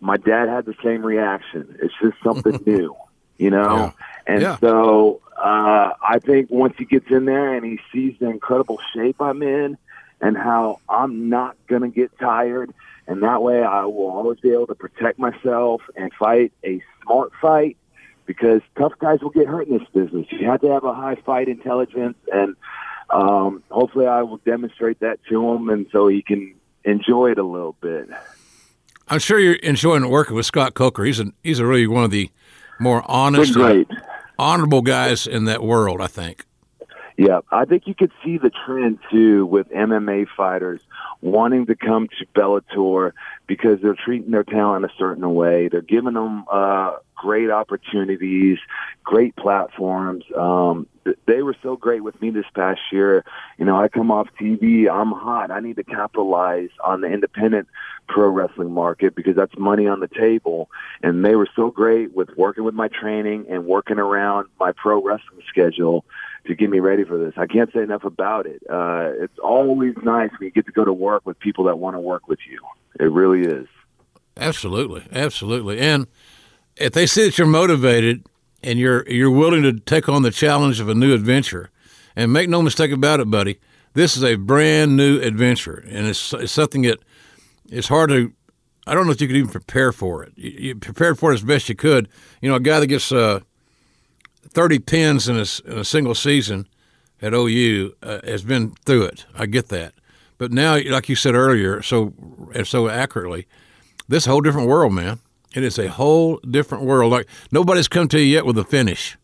My 0.00 0.16
dad 0.16 0.48
had 0.48 0.66
the 0.66 0.74
same 0.82 1.04
reaction. 1.04 1.76
It's 1.80 1.94
just 2.02 2.16
something 2.22 2.62
new, 2.66 2.96
you 3.38 3.50
know. 3.50 3.94
And 4.26 4.42
Yeah. 4.42 4.56
so 4.60 5.20
uh, 5.36 5.92
I 6.02 6.18
think 6.24 6.50
once 6.50 6.74
he 6.78 6.84
gets 6.84 7.06
in 7.10 7.24
there 7.24 7.54
and 7.54 7.64
he 7.64 7.78
sees 7.92 8.18
the 8.18 8.28
incredible 8.28 8.78
shape 8.94 9.20
I'm 9.20 9.42
in 9.42 9.76
and 10.20 10.36
how 10.36 10.80
I'm 10.88 11.28
not 11.28 11.56
going 11.66 11.82
to 11.82 11.88
get 11.88 12.16
tired, 12.18 12.72
and 13.06 13.22
that 13.22 13.42
way 13.42 13.62
I 13.62 13.84
will 13.84 14.10
always 14.10 14.40
be 14.40 14.50
able 14.50 14.66
to 14.68 14.74
protect 14.74 15.18
myself 15.18 15.82
and 15.96 16.12
fight 16.14 16.52
a 16.64 16.82
smart 17.02 17.32
fight 17.40 17.76
because 18.26 18.60
tough 18.78 18.92
guys 18.98 19.20
will 19.20 19.30
get 19.30 19.46
hurt 19.46 19.68
in 19.68 19.78
this 19.78 19.88
business. 19.92 20.26
You 20.30 20.46
have 20.46 20.60
to 20.62 20.68
have 20.68 20.84
a 20.84 20.94
high 20.94 21.16
fight 21.16 21.48
intelligence, 21.48 22.16
and 22.32 22.56
um, 23.10 23.62
hopefully 23.70 24.06
I 24.06 24.22
will 24.22 24.38
demonstrate 24.38 25.00
that 25.00 25.18
to 25.28 25.50
him, 25.52 25.68
and 25.68 25.86
so 25.92 26.08
he 26.08 26.22
can 26.22 26.54
enjoy 26.84 27.32
it 27.32 27.38
a 27.38 27.44
little 27.44 27.76
bit. 27.80 28.08
I'm 29.08 29.18
sure 29.18 29.38
you're 29.38 29.54
enjoying 29.54 30.08
working 30.08 30.34
with 30.34 30.46
Scott 30.46 30.74
Coker. 30.74 31.04
He's 31.04 31.20
a 31.20 31.26
he's 31.42 31.58
a 31.58 31.66
really 31.66 31.86
one 31.86 32.04
of 32.04 32.10
the 32.10 32.30
more 32.80 33.02
honest, 33.06 33.54
great. 33.54 33.88
honorable 34.38 34.82
guys 34.82 35.26
in 35.26 35.44
that 35.44 35.62
world. 35.62 36.00
I 36.00 36.06
think. 36.06 36.44
Yeah, 37.16 37.40
I 37.50 37.64
think 37.64 37.86
you 37.86 37.94
could 37.94 38.10
see 38.24 38.38
the 38.38 38.50
trend 38.50 38.98
too 39.10 39.46
with 39.46 39.68
MMA 39.70 40.26
fighters 40.36 40.80
wanting 41.20 41.66
to 41.66 41.76
come 41.76 42.08
to 42.08 42.26
Bellator 42.34 43.12
because 43.46 43.80
they're 43.80 43.94
treating 43.94 44.32
their 44.32 44.42
talent 44.42 44.84
a 44.84 44.90
certain 44.98 45.32
way. 45.32 45.68
They're 45.68 45.80
giving 45.80 46.14
them 46.14 46.44
uh, 46.50 46.96
great 47.14 47.50
opportunities, 47.50 48.58
great 49.04 49.36
platforms. 49.36 50.24
Um, 50.36 50.88
they 51.26 51.42
were 51.42 51.56
so 51.62 51.76
great 51.76 52.02
with 52.02 52.20
me 52.20 52.30
this 52.30 52.46
past 52.54 52.80
year. 52.90 53.24
You 53.58 53.64
know, 53.64 53.76
I 53.76 53.88
come 53.88 54.10
off 54.10 54.28
TV, 54.40 54.90
I'm 54.90 55.12
hot. 55.12 55.50
I 55.50 55.60
need 55.60 55.76
to 55.76 55.84
capitalize 55.84 56.70
on 56.82 57.00
the 57.00 57.08
independent 57.08 57.68
pro 58.08 58.28
wrestling 58.28 58.72
market 58.72 59.14
because 59.14 59.36
that's 59.36 59.56
money 59.58 59.86
on 59.86 60.00
the 60.00 60.08
table. 60.08 60.70
And 61.02 61.24
they 61.24 61.36
were 61.36 61.48
so 61.54 61.70
great 61.70 62.14
with 62.14 62.30
working 62.36 62.64
with 62.64 62.74
my 62.74 62.88
training 62.88 63.46
and 63.48 63.66
working 63.66 63.98
around 63.98 64.48
my 64.58 64.72
pro 64.72 65.02
wrestling 65.02 65.42
schedule 65.48 66.04
to 66.46 66.54
get 66.54 66.70
me 66.70 66.80
ready 66.80 67.04
for 67.04 67.18
this. 67.18 67.34
I 67.36 67.46
can't 67.46 67.72
say 67.72 67.80
enough 67.80 68.04
about 68.04 68.46
it. 68.46 68.62
Uh, 68.68 69.12
it's 69.20 69.38
always 69.38 69.94
nice 70.02 70.30
when 70.32 70.46
you 70.46 70.50
get 70.50 70.66
to 70.66 70.72
go 70.72 70.84
to 70.84 70.92
work 70.92 71.24
with 71.24 71.38
people 71.38 71.64
that 71.64 71.78
want 71.78 71.96
to 71.96 72.00
work 72.00 72.28
with 72.28 72.40
you. 72.48 72.60
It 73.00 73.10
really 73.10 73.42
is. 73.42 73.66
Absolutely, 74.36 75.04
absolutely. 75.12 75.78
And 75.80 76.06
if 76.76 76.92
they 76.92 77.06
see 77.06 77.24
that 77.24 77.38
you're 77.38 77.46
motivated 77.46 78.24
and 78.64 78.78
you're 78.78 79.08
you're 79.08 79.30
willing 79.30 79.62
to 79.62 79.72
take 79.78 80.08
on 80.08 80.22
the 80.22 80.30
challenge 80.30 80.80
of 80.80 80.88
a 80.88 80.94
new 80.94 81.14
adventure, 81.14 81.70
and 82.16 82.32
make 82.32 82.48
no 82.48 82.62
mistake 82.62 82.90
about 82.90 83.20
it, 83.20 83.30
buddy, 83.30 83.60
this 83.94 84.16
is 84.16 84.24
a 84.24 84.34
brand 84.34 84.96
new 84.96 85.20
adventure, 85.20 85.84
and 85.88 86.06
it's, 86.06 86.32
it's 86.32 86.52
something 86.52 86.82
that 86.82 86.98
it's 87.70 87.88
hard 87.88 88.10
to. 88.10 88.32
I 88.86 88.94
don't 88.94 89.06
know 89.06 89.12
if 89.12 89.20
you 89.20 89.28
could 89.28 89.36
even 89.36 89.50
prepare 89.50 89.92
for 89.92 90.22
it. 90.24 90.32
You, 90.36 90.50
you 90.50 90.74
prepared 90.74 91.18
for 91.18 91.30
it 91.30 91.34
as 91.34 91.42
best 91.42 91.68
you 91.68 91.74
could. 91.74 92.08
You 92.42 92.50
know, 92.50 92.56
a 92.56 92.60
guy 92.60 92.80
that 92.80 92.88
gets 92.88 93.10
uh, 93.10 93.40
30 94.48 94.80
pins 94.80 95.28
in 95.28 95.36
a, 95.36 95.46
in 95.64 95.78
a 95.78 95.84
single 95.84 96.14
season 96.14 96.68
at 97.22 97.32
OU 97.32 97.94
uh, 98.02 98.20
has 98.24 98.42
been 98.42 98.72
through 98.84 99.04
it. 99.04 99.24
I 99.34 99.46
get 99.46 99.68
that. 99.68 99.94
But 100.36 100.52
now, 100.52 100.78
like 100.90 101.08
you 101.08 101.16
said 101.16 101.34
earlier, 101.34 101.80
so 101.80 102.12
and 102.54 102.66
so 102.66 102.88
accurately, 102.88 103.46
this 104.08 104.26
whole 104.26 104.40
different 104.40 104.68
world, 104.68 104.92
man. 104.92 105.20
It 105.54 105.62
is 105.62 105.78
a 105.78 105.88
whole 105.88 106.38
different 106.38 106.84
world. 106.84 107.12
Like 107.12 107.26
nobody's 107.52 107.88
come 107.88 108.08
to 108.08 108.18
you 108.20 108.26
yet 108.26 108.44
with 108.46 108.58
a 108.58 108.64
finish. 108.64 109.16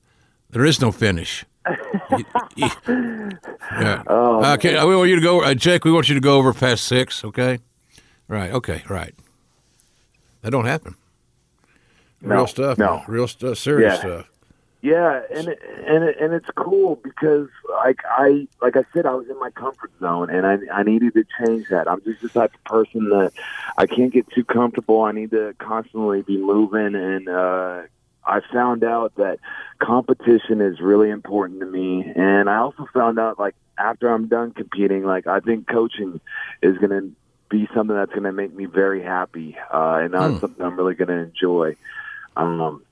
There 0.50 0.64
is 0.64 0.80
no 0.80 0.92
finish. 0.92 1.44
Yeah. 2.56 4.02
okay. 4.54 4.84
We 4.84 4.96
want 4.96 5.08
you 5.10 5.16
to 5.16 5.22
go, 5.22 5.42
uh, 5.42 5.54
Jake. 5.54 5.84
We 5.84 5.92
want 5.92 6.08
you 6.08 6.14
to 6.14 6.20
go 6.20 6.36
over 6.38 6.52
past 6.52 6.84
six. 6.84 7.24
Okay. 7.24 7.58
Right. 8.28 8.50
Okay. 8.52 8.82
Right. 8.88 9.14
That 10.42 10.50
don't 10.50 10.64
happen. 10.64 10.94
Real 12.22 12.40
No, 12.40 12.46
stuff. 12.46 12.78
no. 12.78 13.02
Real 13.08 13.28
stuff. 13.28 13.58
Serious 13.58 13.94
Yeah. 13.94 14.00
stuff. 14.00 14.29
Yeah, 14.82 15.20
and 15.30 15.48
it, 15.48 15.60
and 15.86 16.04
it, 16.04 16.16
and 16.18 16.32
it's 16.32 16.48
cool 16.56 16.96
because 16.96 17.48
like 17.68 18.00
I 18.08 18.48
like 18.62 18.76
I 18.76 18.84
said 18.94 19.04
I 19.04 19.12
was 19.12 19.28
in 19.28 19.38
my 19.38 19.50
comfort 19.50 19.90
zone 20.00 20.30
and 20.30 20.46
I 20.46 20.56
I 20.72 20.84
needed 20.84 21.12
to 21.14 21.24
change 21.38 21.68
that. 21.68 21.86
I'm 21.86 22.02
just 22.02 22.22
the 22.22 22.30
type 22.30 22.54
of 22.54 22.64
person 22.64 23.10
that 23.10 23.32
I 23.76 23.86
can't 23.86 24.10
get 24.10 24.30
too 24.30 24.42
comfortable. 24.42 25.02
I 25.02 25.12
need 25.12 25.32
to 25.32 25.54
constantly 25.58 26.22
be 26.22 26.38
moving 26.38 26.94
and 26.94 27.28
uh 27.28 27.82
I 28.24 28.40
found 28.52 28.82
out 28.82 29.16
that 29.16 29.38
competition 29.80 30.62
is 30.62 30.80
really 30.80 31.10
important 31.10 31.60
to 31.60 31.66
me 31.66 32.10
and 32.16 32.48
I 32.48 32.56
also 32.56 32.86
found 32.94 33.18
out 33.18 33.38
like 33.38 33.56
after 33.76 34.08
I'm 34.08 34.28
done 34.28 34.52
competing 34.52 35.04
like 35.04 35.26
I 35.26 35.40
think 35.40 35.68
coaching 35.68 36.22
is 36.62 36.78
going 36.78 36.90
to 36.90 37.12
be 37.50 37.68
something 37.74 37.96
that's 37.96 38.12
going 38.12 38.22
to 38.22 38.32
make 38.32 38.54
me 38.54 38.64
very 38.64 39.02
happy 39.02 39.58
uh 39.70 39.98
and 40.00 40.14
that's 40.14 40.40
something 40.40 40.64
I'm 40.64 40.76
really 40.76 40.94
going 40.94 41.08
to 41.08 41.18
enjoy. 41.18 41.76
Um 42.34 42.82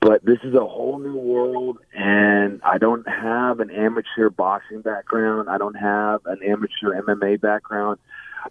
but 0.00 0.24
this 0.24 0.38
is 0.44 0.54
a 0.54 0.64
whole 0.64 0.98
new 0.98 1.16
world 1.16 1.78
and 1.94 2.60
I 2.62 2.78
don't 2.78 3.06
have 3.08 3.60
an 3.60 3.70
amateur 3.70 4.30
boxing 4.30 4.80
background. 4.80 5.48
I 5.48 5.58
don't 5.58 5.74
have 5.74 6.20
an 6.26 6.40
amateur 6.42 7.00
MMA 7.00 7.40
background. 7.40 7.98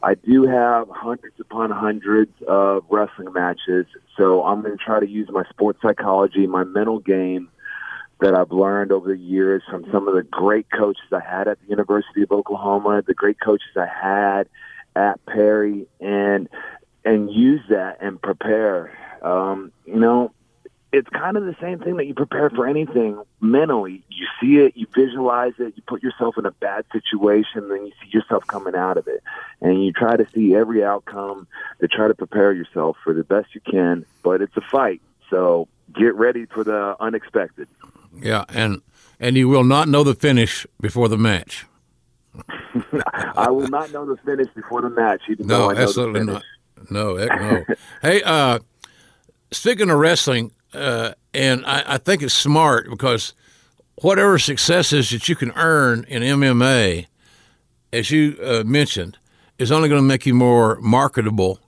I 0.01 0.15
do 0.15 0.43
have 0.43 0.87
hundreds 0.89 1.39
upon 1.39 1.71
hundreds 1.71 2.31
of 2.47 2.85
wrestling 2.89 3.33
matches. 3.33 3.85
So 4.17 4.43
I'm 4.43 4.61
going 4.61 4.77
to 4.77 4.83
try 4.83 4.99
to 4.99 5.07
use 5.07 5.29
my 5.29 5.43
sports 5.49 5.79
psychology, 5.81 6.47
my 6.47 6.63
mental 6.63 6.99
game 6.99 7.49
that 8.21 8.35
I've 8.35 8.51
learned 8.51 8.91
over 8.91 9.09
the 9.09 9.19
years 9.19 9.63
from 9.69 9.85
some 9.91 10.07
of 10.07 10.13
the 10.13 10.23
great 10.23 10.67
coaches 10.71 11.03
I 11.11 11.19
had 11.19 11.47
at 11.47 11.59
the 11.61 11.67
University 11.69 12.21
of 12.21 12.31
Oklahoma, 12.31 13.01
the 13.05 13.15
great 13.15 13.39
coaches 13.39 13.75
I 13.75 13.87
had 13.87 14.47
at 14.95 15.25
Perry 15.25 15.87
and 15.99 16.47
and 17.03 17.31
use 17.31 17.61
that 17.69 17.97
and 17.99 18.21
prepare. 18.21 18.95
Um, 19.23 19.71
you 19.85 19.99
know, 19.99 20.31
it's 20.93 21.07
kind 21.09 21.37
of 21.37 21.45
the 21.45 21.55
same 21.61 21.79
thing 21.79 21.97
that 21.97 22.05
you 22.05 22.13
prepare 22.13 22.49
for 22.49 22.67
anything 22.67 23.21
mentally. 23.39 24.03
You 24.09 24.27
see 24.41 24.57
it, 24.57 24.75
you 24.75 24.87
visualize 24.93 25.53
it, 25.57 25.73
you 25.77 25.83
put 25.87 26.03
yourself 26.03 26.37
in 26.37 26.45
a 26.45 26.51
bad 26.51 26.85
situation, 26.91 27.69
then 27.69 27.85
you 27.85 27.91
see 28.03 28.09
yourself 28.09 28.45
coming 28.47 28.75
out 28.75 28.97
of 28.97 29.07
it. 29.07 29.23
And 29.61 29.83
you 29.83 29.93
try 29.93 30.17
to 30.17 30.27
see 30.33 30.53
every 30.53 30.83
outcome 30.83 31.47
to 31.79 31.87
try 31.87 32.07
to 32.07 32.13
prepare 32.13 32.51
yourself 32.51 32.97
for 33.03 33.13
the 33.13 33.23
best 33.23 33.55
you 33.55 33.61
can. 33.61 34.05
But 34.21 34.41
it's 34.41 34.55
a 34.57 34.61
fight. 34.61 35.01
So 35.29 35.69
get 35.95 36.13
ready 36.15 36.45
for 36.45 36.63
the 36.63 36.95
unexpected. 36.99 37.69
Yeah, 38.21 38.43
and 38.49 38.81
and 39.19 39.37
you 39.37 39.47
will 39.47 39.63
not 39.63 39.87
know 39.87 40.03
the 40.03 40.15
finish 40.15 40.67
before 40.81 41.07
the 41.07 41.17
match. 41.17 41.65
I 43.35 43.49
will 43.49 43.67
not 43.67 43.91
know 43.91 44.05
the 44.05 44.17
finish 44.17 44.47
before 44.53 44.81
the 44.81 44.89
match, 44.89 45.21
even 45.29 45.47
No, 45.47 45.57
though 45.57 45.69
I 45.69 45.73
know 45.73 45.81
absolutely 45.81 46.23
not. 46.25 46.43
No, 46.89 47.15
heck 47.15 47.29
no. 47.39 47.65
hey, 48.01 48.21
uh, 48.23 48.59
speaking 49.51 49.89
of 49.89 49.97
wrestling, 49.99 50.51
uh, 50.73 51.13
and 51.33 51.65
I, 51.65 51.83
I 51.95 51.97
think 51.97 52.21
it's 52.21 52.33
smart 52.33 52.89
because 52.89 53.33
whatever 53.95 54.39
successes 54.39 55.09
that 55.11 55.27
you 55.29 55.35
can 55.35 55.51
earn 55.51 56.05
in 56.07 56.23
MMA, 56.23 57.07
as 57.93 58.11
you 58.11 58.37
uh, 58.43 58.63
mentioned, 58.65 59.17
is 59.57 59.71
only 59.71 59.89
going 59.89 60.01
to 60.01 60.07
make 60.07 60.25
you 60.25 60.33
more 60.33 60.79
marketable 60.81 61.59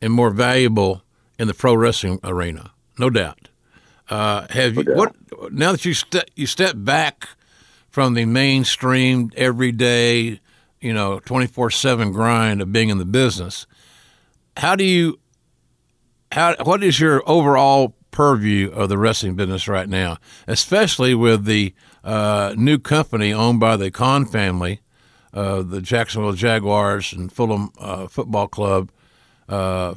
and 0.00 0.12
more 0.12 0.30
valuable 0.30 1.02
in 1.38 1.48
the 1.48 1.54
pro 1.54 1.74
wrestling 1.74 2.18
arena, 2.24 2.72
no 2.98 3.10
doubt. 3.10 3.48
Uh, 4.08 4.46
have 4.50 4.76
you 4.76 4.84
what 4.94 5.14
now 5.52 5.72
that 5.72 5.84
you 5.84 5.94
ste- 5.94 6.30
you 6.34 6.46
step 6.46 6.74
back 6.76 7.28
from 7.90 8.14
the 8.14 8.24
mainstream 8.24 9.30
everyday, 9.36 10.40
you 10.80 10.92
know, 10.94 11.20
twenty 11.20 11.46
four 11.46 11.70
seven 11.70 12.12
grind 12.12 12.62
of 12.62 12.72
being 12.72 12.88
in 12.88 12.98
the 12.98 13.04
business? 13.04 13.66
How 14.56 14.76
do 14.76 14.84
you 14.84 15.18
how 16.32 16.56
what 16.64 16.82
is 16.82 16.98
your 16.98 17.22
overall 17.26 17.94
purview 18.10 18.70
of 18.70 18.88
the 18.88 18.98
wrestling 18.98 19.34
business 19.34 19.68
right 19.68 19.88
now, 19.88 20.18
especially 20.46 21.14
with 21.14 21.44
the 21.44 21.74
uh, 22.04 22.54
new 22.56 22.78
company 22.78 23.32
owned 23.32 23.60
by 23.60 23.76
the 23.76 23.90
Khan 23.90 24.26
family, 24.26 24.80
uh, 25.32 25.62
the 25.62 25.80
Jacksonville 25.80 26.32
Jaguars 26.32 27.12
and 27.12 27.32
Fulham 27.32 27.70
uh, 27.78 28.06
Football 28.06 28.48
Club 28.48 28.90
uh, 29.48 29.94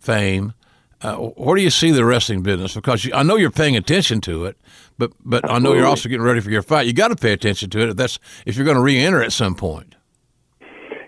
fame? 0.00 0.54
Uh, 1.00 1.16
where 1.16 1.56
do 1.56 1.62
you 1.62 1.70
see 1.70 1.90
the 1.90 2.04
wrestling 2.04 2.42
business? 2.42 2.74
Because 2.74 3.04
you, 3.04 3.12
I 3.12 3.22
know 3.22 3.36
you're 3.36 3.50
paying 3.50 3.76
attention 3.76 4.20
to 4.22 4.46
it, 4.46 4.56
but 4.96 5.12
but 5.24 5.48
I 5.50 5.58
know 5.58 5.74
you're 5.74 5.86
also 5.86 6.08
getting 6.08 6.24
ready 6.24 6.40
for 6.40 6.50
your 6.50 6.62
fight. 6.62 6.86
You 6.86 6.94
got 6.94 7.08
to 7.08 7.16
pay 7.16 7.32
attention 7.32 7.68
to 7.70 7.80
it 7.80 7.88
if 7.90 7.96
that's 7.96 8.18
if 8.46 8.56
you're 8.56 8.64
going 8.64 8.76
to 8.76 8.82
re-enter 8.82 9.22
at 9.22 9.32
some 9.32 9.54
point. 9.54 9.96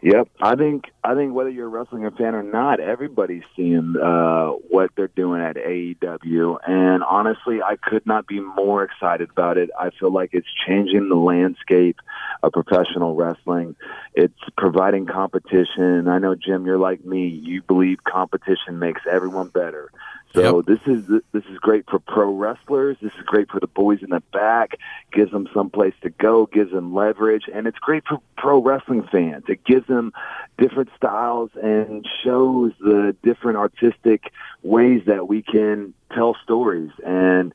Yep, 0.06 0.28
I 0.40 0.54
think 0.54 0.84
I 1.02 1.16
think 1.16 1.34
whether 1.34 1.50
you're 1.50 1.66
a 1.66 1.68
wrestling 1.68 2.08
fan 2.16 2.36
or 2.36 2.44
not, 2.44 2.78
everybody's 2.78 3.42
seeing 3.56 3.96
uh, 4.00 4.50
what 4.50 4.92
they're 4.96 5.08
doing 5.08 5.42
at 5.42 5.56
AEW, 5.56 6.58
and 6.64 7.02
honestly, 7.02 7.60
I 7.60 7.74
could 7.74 8.06
not 8.06 8.28
be 8.28 8.38
more 8.38 8.84
excited 8.84 9.30
about 9.30 9.58
it. 9.58 9.68
I 9.76 9.90
feel 9.98 10.12
like 10.12 10.30
it's 10.32 10.46
changing 10.64 11.08
the 11.08 11.16
landscape 11.16 11.96
of 12.44 12.52
professional 12.52 13.16
wrestling. 13.16 13.74
It's 14.14 14.38
providing 14.56 15.06
competition. 15.06 16.06
I 16.06 16.20
know 16.20 16.36
Jim, 16.36 16.66
you're 16.66 16.78
like 16.78 17.04
me. 17.04 17.26
You 17.26 17.62
believe 17.62 18.04
competition 18.04 18.78
makes 18.78 19.00
everyone 19.10 19.48
better. 19.48 19.90
So 20.34 20.56
Yep. 20.58 20.66
this 20.66 20.80
is 20.86 21.06
this 21.32 21.44
is 21.50 21.58
great 21.58 21.88
for 21.88 21.98
pro 21.98 22.30
wrestlers. 22.32 22.96
This 23.00 23.12
is 23.12 23.24
great 23.24 23.50
for 23.50 23.58
the 23.60 23.66
boys 23.66 24.02
in 24.02 24.10
the 24.10 24.22
back. 24.32 24.78
Gives 25.12 25.30
them 25.30 25.48
some 25.54 25.70
place 25.70 25.94
to 26.02 26.10
go. 26.10 26.46
Gives 26.46 26.72
them 26.72 26.94
leverage, 26.94 27.44
and 27.52 27.66
it's 27.66 27.78
great 27.78 28.04
for 28.06 28.20
pro 28.36 28.60
wrestling 28.62 29.04
fans. 29.10 29.44
It 29.48 29.64
gives 29.64 29.86
them 29.86 30.12
different 30.58 30.90
styles 30.96 31.50
and 31.62 32.06
shows 32.24 32.72
the 32.80 33.16
different 33.22 33.56
artistic 33.58 34.32
ways 34.62 35.02
that 35.06 35.26
we 35.28 35.42
can 35.42 35.94
tell 36.12 36.36
stories. 36.42 36.90
And 37.04 37.54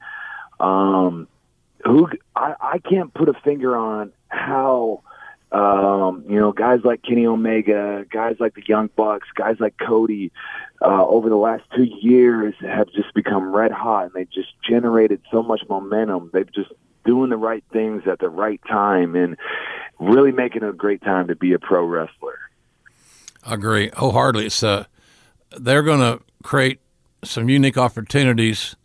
um, 0.59 1.27
who 1.85 2.09
I, 2.35 2.55
I 2.59 2.79
can't 2.79 3.13
put 3.13 3.29
a 3.29 3.33
finger 3.33 3.75
on 3.75 4.11
how 4.29 5.03
um, 5.51 6.23
you 6.29 6.39
know 6.39 6.51
guys 6.51 6.79
like 6.83 7.01
Kenny 7.03 7.25
Omega, 7.25 8.05
guys 8.09 8.37
like 8.39 8.55
the 8.55 8.63
Young 8.65 8.89
Bucks, 8.95 9.27
guys 9.35 9.57
like 9.59 9.77
Cody 9.77 10.31
uh, 10.81 11.05
over 11.05 11.29
the 11.29 11.35
last 11.35 11.63
two 11.75 11.83
years 11.83 12.53
have 12.61 12.89
just 12.91 13.13
become 13.13 13.53
red 13.53 13.71
hot 13.71 14.05
and 14.05 14.13
they 14.13 14.25
just 14.25 14.49
generated 14.67 15.21
so 15.31 15.43
much 15.43 15.61
momentum. 15.69 16.29
They've 16.33 16.51
just 16.51 16.71
doing 17.03 17.29
the 17.29 17.37
right 17.37 17.63
things 17.73 18.03
at 18.07 18.19
the 18.19 18.29
right 18.29 18.61
time 18.67 19.15
and 19.15 19.35
really 19.99 20.31
making 20.31 20.63
it 20.63 20.69
a 20.69 20.73
great 20.73 21.01
time 21.01 21.27
to 21.27 21.35
be 21.35 21.53
a 21.53 21.59
pro 21.59 21.83
wrestler. 21.85 22.37
I 23.43 23.55
agree 23.55 23.89
wholeheartedly. 23.95 24.45
It's 24.45 24.63
uh, 24.63 24.85
they're 25.57 25.83
going 25.83 25.99
to 25.99 26.23
create 26.43 26.79
some 27.23 27.49
unique 27.49 27.77
opportunities, 27.77 28.75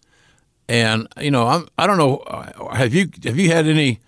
and 0.69 1.07
you 1.21 1.31
know, 1.31 1.47
I'm 1.47 1.69
I 1.79 1.87
don't 1.87 1.99
know. 1.99 2.19
uh, 2.19 2.75
Have 2.75 2.95
you 2.95 3.09
have 3.25 3.39
you 3.39 3.51
had 3.51 3.67
any 3.67 4.01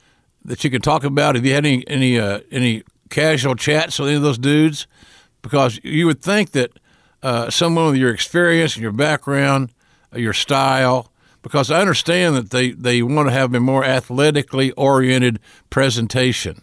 that 0.48 0.64
you 0.64 0.70
can 0.70 0.80
talk 0.80 1.04
about? 1.04 1.34
Have 1.34 1.46
you 1.46 1.54
had 1.54 1.64
any 1.64 1.86
any 1.86 2.18
uh, 2.18 2.40
any 2.50 2.82
casual 3.10 3.54
chats 3.54 3.98
with 3.98 4.08
any 4.08 4.16
of 4.16 4.22
those 4.22 4.38
dudes? 4.38 4.86
Because 5.42 5.80
you 5.84 6.06
would 6.06 6.20
think 6.20 6.50
that 6.52 6.72
uh, 7.22 7.50
someone 7.50 7.86
with 7.86 7.96
your 7.96 8.12
experience 8.12 8.74
and 8.74 8.82
your 8.82 8.92
background, 8.92 9.72
uh, 10.12 10.18
your 10.18 10.32
style, 10.32 11.10
because 11.42 11.70
I 11.70 11.80
understand 11.80 12.36
that 12.36 12.50
they, 12.50 12.72
they 12.72 13.02
want 13.02 13.28
to 13.28 13.32
have 13.32 13.54
a 13.54 13.60
more 13.60 13.84
athletically 13.84 14.72
oriented 14.72 15.38
presentation. 15.70 16.62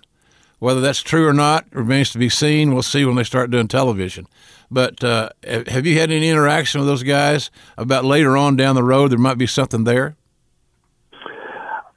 Whether 0.59 0.81
that's 0.81 1.01
true 1.01 1.27
or 1.27 1.33
not 1.33 1.65
remains 1.71 2.11
to 2.11 2.17
be 2.17 2.29
seen. 2.29 2.73
We'll 2.73 2.83
see 2.83 3.05
when 3.05 3.15
they 3.15 3.23
start 3.23 3.51
doing 3.51 3.67
television. 3.67 4.27
But 4.71 5.03
uh, 5.03 5.29
have 5.43 5.85
you 5.85 5.99
had 5.99 6.11
any 6.11 6.29
interaction 6.29 6.81
with 6.81 6.87
those 6.87 7.03
guys 7.03 7.51
about 7.77 8.03
later 8.03 8.35
on 8.35 8.55
down 8.55 8.75
the 8.75 8.83
road 8.83 9.11
there 9.11 9.17
might 9.17 9.37
be 9.37 9.47
something 9.47 9.83
there? 9.83 10.15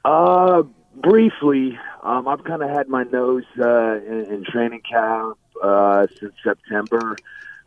Uh, 0.04 0.64
briefly, 1.00 1.78
um, 2.02 2.28
I've 2.28 2.44
kind 2.44 2.62
of 2.62 2.70
had 2.70 2.88
my 2.88 3.04
nose 3.04 3.44
uh, 3.58 3.96
in, 3.96 4.26
in 4.30 4.44
training 4.44 4.82
camp 4.88 5.38
uh, 5.62 6.06
since 6.20 6.34
September, 6.42 7.20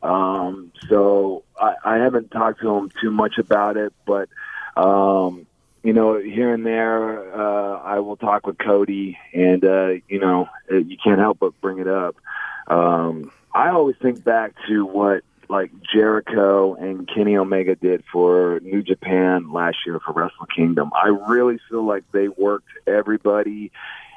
um, 0.04 0.72
so 0.90 1.44
I, 1.60 1.76
I 1.84 1.96
haven't 1.98 2.32
talked 2.32 2.62
to 2.62 2.70
him 2.70 2.92
too 3.02 3.12
much 3.12 3.38
about 3.38 3.78
it. 3.78 3.94
But 4.06 4.30
um, 4.76 5.46
you 5.84 5.94
know, 5.94 6.20
here 6.20 6.54
and 6.54 6.66
there, 6.66 7.34
uh, 7.36 7.80
I 7.80 8.00
will 8.00 8.18
talk 8.18 8.46
with 8.46 8.58
Cody, 8.58 9.18
and 9.34 9.64
uh, 9.64 9.90
you 10.08 10.20
know, 10.20 10.48
uh, 10.72 10.78
you 10.78 10.98
can't 11.04 11.20
help 11.20 11.40
but 11.40 11.60
bring 11.62 11.80
it 11.80 11.88
up. 11.88 12.16
Um, 12.68 13.32
I 13.54 13.70
always 13.70 13.96
think 14.02 14.24
back 14.24 14.54
to 14.68 14.86
what 14.86 15.24
like 15.52 15.72
Jericho 15.94 16.76
and 16.76 17.08
Kenny 17.08 17.36
Omega 17.36 17.76
did 17.76 18.04
for 18.12 18.62
New 18.64 18.82
Japan 18.82 19.52
last 19.52 19.80
year 19.86 20.00
for 20.00 20.14
Wrestle 20.14 20.46
Kingdom. 20.46 20.92
I 20.96 21.10
really 21.10 21.60
feel 21.70 21.86
like 21.86 22.10
they 22.14 22.30
worked 22.30 22.70
everybody 22.88 23.72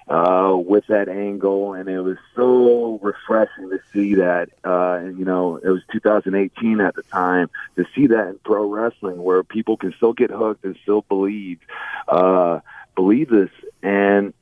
uh, 0.07 0.55
with 0.57 0.87
that 0.87 1.09
angle, 1.09 1.75
and 1.75 1.89
it 1.89 2.01
was 2.01 2.19
so 2.37 3.01
refreshing 3.03 3.69
to 3.71 3.81
see 3.93 4.15
that. 4.15 4.51
Uh, 4.65 4.99
and 5.03 5.19
you 5.19 5.25
know, 5.25 5.57
it 5.57 5.69
was 5.69 5.83
2018 5.93 6.81
at 6.81 6.95
the 6.95 7.03
time 7.03 7.51
to 7.75 7.85
see 7.97 8.07
that 8.07 8.29
in 8.29 8.39
pro 8.45 8.71
wrestling, 8.71 9.21
where 9.21 9.43
people 9.43 9.77
can 9.77 9.93
still 9.95 10.13
get 10.13 10.31
hooked 10.31 10.65
and 10.65 10.79
still 10.83 11.03
believe, 11.09 11.59
uh, 12.07 12.61
believe 12.95 13.29
this, 13.29 13.51
and 13.83 14.33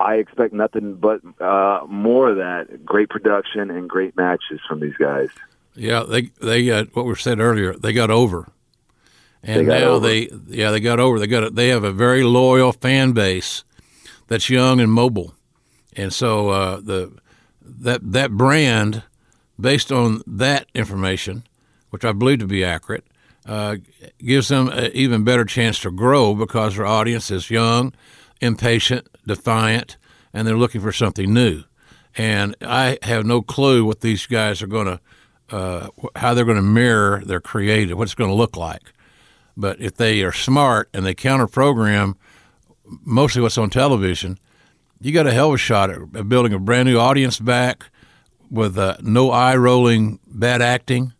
I 0.00 0.16
expect 0.16 0.52
nothing 0.52 0.94
but 0.94 1.20
uh, 1.40 1.86
more 1.86 2.30
of 2.30 2.36
that. 2.38 2.84
Great 2.84 3.08
production 3.08 3.70
and 3.70 3.88
great 3.88 4.16
matches 4.16 4.60
from 4.66 4.80
these 4.80 4.96
guys. 4.96 5.28
Yeah, 5.74 6.04
they 6.08 6.22
they 6.40 6.66
got 6.66 6.94
what 6.94 7.06
we 7.06 7.14
said 7.14 7.40
earlier. 7.40 7.74
They 7.74 7.92
got 7.92 8.10
over, 8.10 8.48
and 9.42 9.68
They 9.68 9.80
now 9.80 9.84
over. 9.92 10.06
they 10.06 10.28
yeah 10.48 10.70
they 10.70 10.80
got 10.80 11.00
over. 11.00 11.18
They 11.18 11.26
got 11.26 11.44
a, 11.44 11.50
they 11.50 11.68
have 11.68 11.84
a 11.84 11.92
very 11.92 12.22
loyal 12.24 12.72
fan 12.72 13.12
base 13.12 13.64
that's 14.28 14.50
young 14.50 14.80
and 14.80 14.92
mobile, 14.92 15.34
and 15.96 16.12
so 16.12 16.50
uh, 16.50 16.76
the 16.80 17.12
that 17.62 18.00
that 18.12 18.32
brand 18.32 19.02
based 19.58 19.90
on 19.92 20.22
that 20.26 20.66
information, 20.74 21.44
which 21.90 22.04
I 22.04 22.12
believe 22.12 22.40
to 22.40 22.46
be 22.46 22.64
accurate, 22.64 23.04
uh, 23.46 23.76
gives 24.18 24.48
them 24.48 24.68
an 24.68 24.90
even 24.92 25.24
better 25.24 25.44
chance 25.44 25.78
to 25.80 25.90
grow 25.90 26.34
because 26.34 26.76
their 26.76 26.86
audience 26.86 27.30
is 27.30 27.50
young, 27.50 27.92
impatient, 28.40 29.06
defiant, 29.26 29.96
and 30.34 30.46
they're 30.46 30.56
looking 30.58 30.80
for 30.80 30.92
something 30.92 31.32
new. 31.32 31.62
And 32.16 32.56
I 32.60 32.98
have 33.02 33.24
no 33.24 33.40
clue 33.40 33.84
what 33.84 34.00
these 34.00 34.26
guys 34.26 34.60
are 34.62 34.66
going 34.66 34.86
to, 34.86 35.00
uh, 35.52 35.88
how 36.16 36.34
they're 36.34 36.44
going 36.44 36.56
to 36.56 36.62
mirror 36.62 37.22
their 37.24 37.40
creative, 37.40 37.96
what 37.96 38.04
it's 38.04 38.14
going 38.14 38.30
to 38.30 38.36
look 38.36 38.56
like. 38.56 38.92
But 39.56 39.80
if 39.80 39.96
they 39.96 40.22
are 40.22 40.32
smart 40.32 40.88
and 40.94 41.04
they 41.04 41.14
counter 41.14 41.46
program 41.46 42.16
mostly 43.04 43.42
what's 43.42 43.58
on 43.58 43.70
television, 43.70 44.38
you 45.00 45.12
got 45.12 45.26
a 45.26 45.32
hell 45.32 45.48
of 45.48 45.54
a 45.54 45.58
shot 45.58 45.90
at 45.90 46.28
building 46.28 46.52
a 46.52 46.58
brand 46.58 46.88
new 46.88 46.98
audience 46.98 47.38
back 47.38 47.84
with 48.50 48.78
uh, 48.78 48.96
no 49.02 49.30
eye 49.30 49.56
rolling 49.56 50.18
bad 50.26 50.62
acting. 50.62 51.12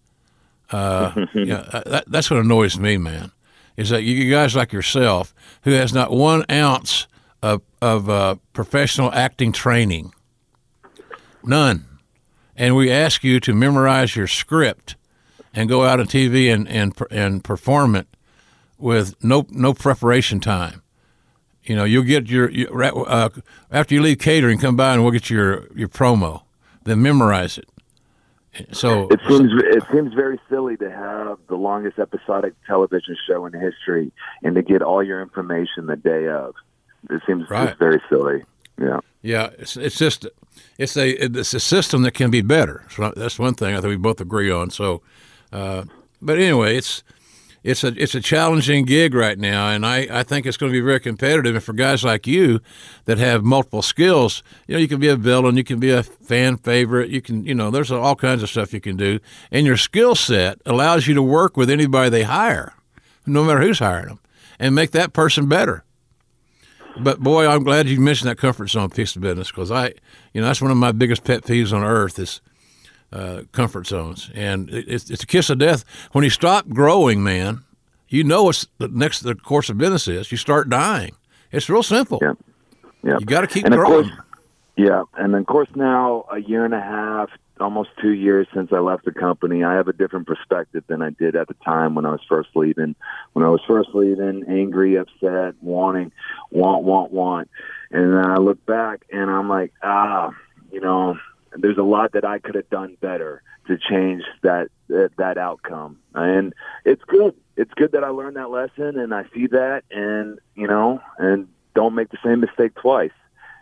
Uh, 0.70 1.26
yeah, 1.34 1.68
uh, 1.72 1.82
that, 1.86 2.04
that's 2.06 2.30
what 2.30 2.40
annoys 2.40 2.78
me, 2.78 2.96
man. 2.96 3.32
Is 3.76 3.90
that 3.90 4.02
you 4.02 4.30
guys 4.30 4.54
like 4.54 4.72
yourself 4.72 5.34
who 5.64 5.72
has 5.72 5.92
not 5.92 6.10
one 6.10 6.44
ounce 6.50 7.06
of 7.42 7.62
of 7.80 8.09
uh, 8.09 8.36
professional 8.52 9.12
acting 9.12 9.50
training, 9.50 10.12
none, 11.42 11.86
and 12.56 12.76
we 12.76 12.90
ask 12.90 13.24
you 13.24 13.40
to 13.40 13.54
memorize 13.54 14.14
your 14.16 14.26
script 14.26 14.96
and 15.54 15.68
go 15.68 15.84
out 15.84 16.00
on 16.00 16.06
TV 16.06 16.52
and 16.52 16.68
and 16.68 16.94
and 17.10 17.44
perform 17.44 17.94
it 17.96 18.06
with 18.78 19.14
no 19.22 19.46
no 19.50 19.74
preparation 19.74 20.40
time. 20.40 20.82
You 21.64 21.76
know, 21.76 21.84
you'll 21.84 22.02
get 22.04 22.28
your 22.28 22.50
you- 22.50 22.68
uh, 22.68 23.28
after 23.70 23.94
you 23.94 24.02
leave 24.02 24.18
catering, 24.18 24.58
come 24.58 24.76
by 24.76 24.94
and 24.94 25.02
we'll 25.02 25.12
get 25.12 25.30
your 25.30 25.66
your 25.74 25.88
promo. 25.88 26.42
Then 26.84 27.00
memorize 27.02 27.58
it. 27.58 27.68
So 28.72 29.08
It 29.08 29.20
seems 29.28 29.50
it 29.54 29.84
seems 29.92 30.12
very 30.12 30.38
silly 30.50 30.76
to 30.78 30.90
have 30.90 31.38
the 31.48 31.56
longest 31.56 31.98
episodic 31.98 32.52
television 32.66 33.16
show 33.26 33.46
in 33.46 33.52
history 33.54 34.12
and 34.42 34.54
to 34.56 34.62
get 34.62 34.82
all 34.82 35.02
your 35.02 35.22
information 35.22 35.86
the 35.86 35.96
day 35.96 36.28
of. 36.28 36.54
It 37.08 37.22
seems 37.26 37.48
Right. 37.48 37.76
very 37.78 38.00
silly. 38.10 38.42
Yeah. 38.80 39.00
Yeah, 39.22 39.50
it's, 39.58 39.76
it's 39.76 39.96
just 39.96 40.26
it's 40.78 40.96
a 40.96 41.10
it's 41.10 41.54
a 41.54 41.60
system 41.60 42.02
that 42.02 42.12
can 42.12 42.30
be 42.30 42.42
better. 42.42 42.84
So 42.90 43.12
that's 43.16 43.38
one 43.38 43.54
thing 43.54 43.74
I 43.74 43.80
think 43.80 43.90
we 43.90 43.96
both 43.96 44.20
agree 44.20 44.50
on. 44.50 44.70
So, 44.70 45.02
uh, 45.52 45.84
but 46.20 46.38
anyway, 46.38 46.76
it's 46.76 47.02
it's 47.62 47.84
a 47.84 47.88
it's 48.00 48.14
a 48.14 48.20
challenging 48.20 48.84
gig 48.84 49.14
right 49.14 49.38
now, 49.38 49.68
and 49.68 49.86
I, 49.86 50.08
I 50.10 50.22
think 50.22 50.46
it's 50.46 50.56
going 50.56 50.72
to 50.72 50.76
be 50.76 50.84
very 50.84 51.00
competitive. 51.00 51.54
And 51.54 51.62
for 51.62 51.72
guys 51.72 52.02
like 52.02 52.26
you 52.26 52.60
that 53.04 53.18
have 53.18 53.44
multiple 53.44 53.82
skills, 53.82 54.42
you 54.66 54.74
know, 54.74 54.80
you 54.80 54.88
can 54.88 54.98
be 54.98 55.08
a 55.08 55.16
villain, 55.16 55.56
you 55.56 55.64
can 55.64 55.78
be 55.78 55.90
a 55.90 56.02
fan 56.02 56.56
favorite, 56.56 57.10
you 57.10 57.20
can 57.20 57.44
you 57.44 57.54
know, 57.54 57.70
there's 57.70 57.92
all 57.92 58.16
kinds 58.16 58.42
of 58.42 58.50
stuff 58.50 58.72
you 58.72 58.80
can 58.80 58.96
do, 58.96 59.20
and 59.50 59.66
your 59.66 59.76
skill 59.76 60.14
set 60.14 60.60
allows 60.66 61.06
you 61.06 61.14
to 61.14 61.22
work 61.22 61.56
with 61.56 61.70
anybody 61.70 62.10
they 62.10 62.24
hire, 62.24 62.74
no 63.26 63.44
matter 63.44 63.60
who's 63.60 63.78
hiring 63.78 64.08
them, 64.08 64.20
and 64.58 64.74
make 64.74 64.90
that 64.90 65.12
person 65.12 65.48
better. 65.48 65.84
But 66.98 67.20
boy, 67.20 67.47
I'm 67.47 67.64
glad 67.64 67.89
you 67.89 68.01
mentioned 68.01 68.31
that 68.31 68.36
comfort 68.36 68.69
zone 68.69 68.90
piece 68.90 69.16
of 69.16 69.23
business 69.23 69.51
because 69.51 69.70
I, 69.70 69.94
you 70.32 70.40
know, 70.40 70.47
that's 70.47 70.60
one 70.60 70.70
of 70.70 70.77
my 70.77 70.93
biggest 70.93 71.24
pet 71.24 71.43
peeves 71.43 71.73
on 71.73 71.82
earth 71.82 72.19
is 72.19 72.40
uh, 73.12 73.43
comfort 73.52 73.86
zones, 73.86 74.31
and 74.35 74.70
it, 74.70 74.86
it's, 74.89 75.10
it's 75.10 75.23
a 75.23 75.27
kiss 75.27 75.51
of 75.51 75.59
death. 75.59 75.85
When 76.12 76.24
you 76.24 76.31
stop 76.31 76.69
growing, 76.69 77.23
man, 77.23 77.62
you 78.09 78.24
know 78.24 78.48
it's 78.48 78.66
the 78.78 78.89
next 78.89 79.20
the 79.20 79.35
course 79.35 79.70
of 79.70 79.78
business 79.78 80.06
is 80.09 80.31
you 80.31 80.39
start 80.39 80.69
dying. 80.69 81.16
It's 81.51 81.69
real 81.69 81.82
simple. 81.82 82.19
Yeah. 82.23 82.32
Yeah. 83.05 83.19
You 83.19 83.27
got 83.27 83.40
to 83.40 83.47
keep 83.47 83.64
and 83.64 83.74
of 83.74 83.81
growing. 83.81 84.09
course, 84.09 84.20
yeah, 84.77 85.02
and 85.16 85.35
of 85.35 85.44
course 85.47 85.69
now 85.74 86.24
a 86.31 86.39
year 86.40 86.64
and 86.64 86.73
a 86.74 86.81
half, 86.81 87.31
almost 87.60 87.90
two 88.00 88.12
years 88.12 88.46
since 88.54 88.72
I 88.72 88.78
left 88.78 89.04
the 89.04 89.12
company, 89.12 89.64
I 89.64 89.74
have 89.74 89.88
a 89.88 89.92
different 89.92 90.26
perspective 90.26 90.84
than 90.86 91.02
I 91.02 91.10
did 91.10 91.36
at 91.36 91.48
the 91.48 91.54
time 91.64 91.94
when 91.94 92.06
I 92.06 92.10
was 92.10 92.20
first 92.28 92.50
leaving. 92.54 92.94
When 93.32 93.44
I 93.44 93.48
was 93.48 93.60
first 93.66 93.90
leaving, 93.94 94.44
angry, 94.48 94.96
upset, 94.96 95.54
wanting, 95.60 96.12
want, 96.50 96.84
want, 96.84 97.12
want, 97.12 97.50
and 97.90 98.12
then 98.14 98.26
I 98.26 98.36
look 98.36 98.64
back 98.66 99.04
and 99.12 99.30
I'm 99.30 99.48
like, 99.48 99.72
ah, 99.82 100.30
you 100.70 100.80
know, 100.80 101.18
there's 101.56 101.78
a 101.78 101.82
lot 101.82 102.12
that 102.12 102.24
I 102.24 102.38
could 102.38 102.54
have 102.54 102.70
done 102.70 102.96
better 103.00 103.42
to 103.66 103.78
change 103.78 104.22
that 104.42 104.68
that, 104.88 105.10
that 105.18 105.38
outcome, 105.38 105.98
and 106.14 106.54
it's 106.84 107.02
good. 107.04 107.34
It's 107.56 107.72
good 107.74 107.92
that 107.92 108.02
I 108.02 108.08
learned 108.08 108.36
that 108.36 108.50
lesson 108.50 108.98
and 108.98 109.14
I 109.14 109.24
see 109.34 109.46
that, 109.48 109.84
and 109.90 110.38
you 110.54 110.66
know, 110.66 111.00
and 111.18 111.48
don't 111.74 111.94
make 111.94 112.08
the 112.08 112.18
same 112.24 112.40
mistake 112.40 112.74
twice. 112.74 113.12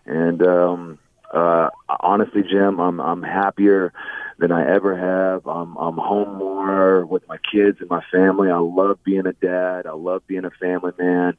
And 0.06 0.42
um, 0.46 0.98
uh, 1.30 1.70
honestly, 1.88 2.42
Jim, 2.42 2.80
I'm 2.80 3.00
I'm 3.00 3.22
happier 3.22 3.92
than 4.38 4.50
I 4.50 4.68
ever 4.68 4.96
have. 4.96 5.46
I'm 5.46 5.76
I'm 5.76 5.96
home 5.96 6.36
more 6.36 7.06
with 7.06 7.26
my 7.28 7.38
kids 7.52 7.78
and 7.80 7.88
my 7.88 8.02
family. 8.10 8.50
I 8.50 8.58
love 8.58 9.02
being 9.04 9.26
a 9.26 9.32
dad. 9.32 9.86
I 9.86 9.92
love 9.92 10.26
being 10.26 10.44
a 10.44 10.50
family 10.50 10.92
man. 10.98 11.36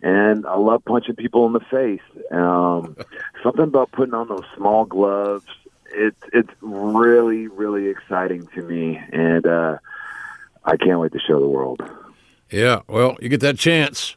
And 0.00 0.46
I 0.46 0.56
love 0.56 0.84
punching 0.84 1.16
people 1.16 1.46
in 1.46 1.52
the 1.52 1.60
face. 1.60 2.00
Um, 2.30 2.96
something 3.42 3.64
about 3.64 3.90
putting 3.92 4.14
on 4.14 4.28
those 4.28 4.44
small 4.56 4.84
gloves. 4.84 5.46
It's 5.92 6.20
it's 6.32 6.50
really 6.60 7.48
really 7.48 7.88
exciting 7.88 8.46
to 8.54 8.62
me, 8.62 9.00
and 9.12 9.46
uh, 9.46 9.78
I 10.64 10.76
can't 10.76 11.00
wait 11.00 11.12
to 11.12 11.20
show 11.20 11.40
the 11.40 11.46
world. 11.46 11.82
Yeah, 12.50 12.82
well, 12.88 13.16
you 13.20 13.28
get 13.28 13.40
that 13.40 13.58
chance. 13.58 14.16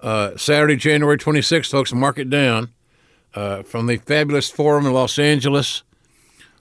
Uh, 0.00 0.36
Saturday, 0.36 0.76
January 0.76 1.16
26th, 1.16 1.70
folks, 1.70 1.92
mark 1.92 2.18
it 2.18 2.28
down. 2.28 2.70
Uh, 3.34 3.62
from 3.62 3.86
the 3.86 3.96
fabulous 3.96 4.50
forum 4.50 4.86
in 4.86 4.92
Los 4.92 5.18
Angeles, 5.18 5.82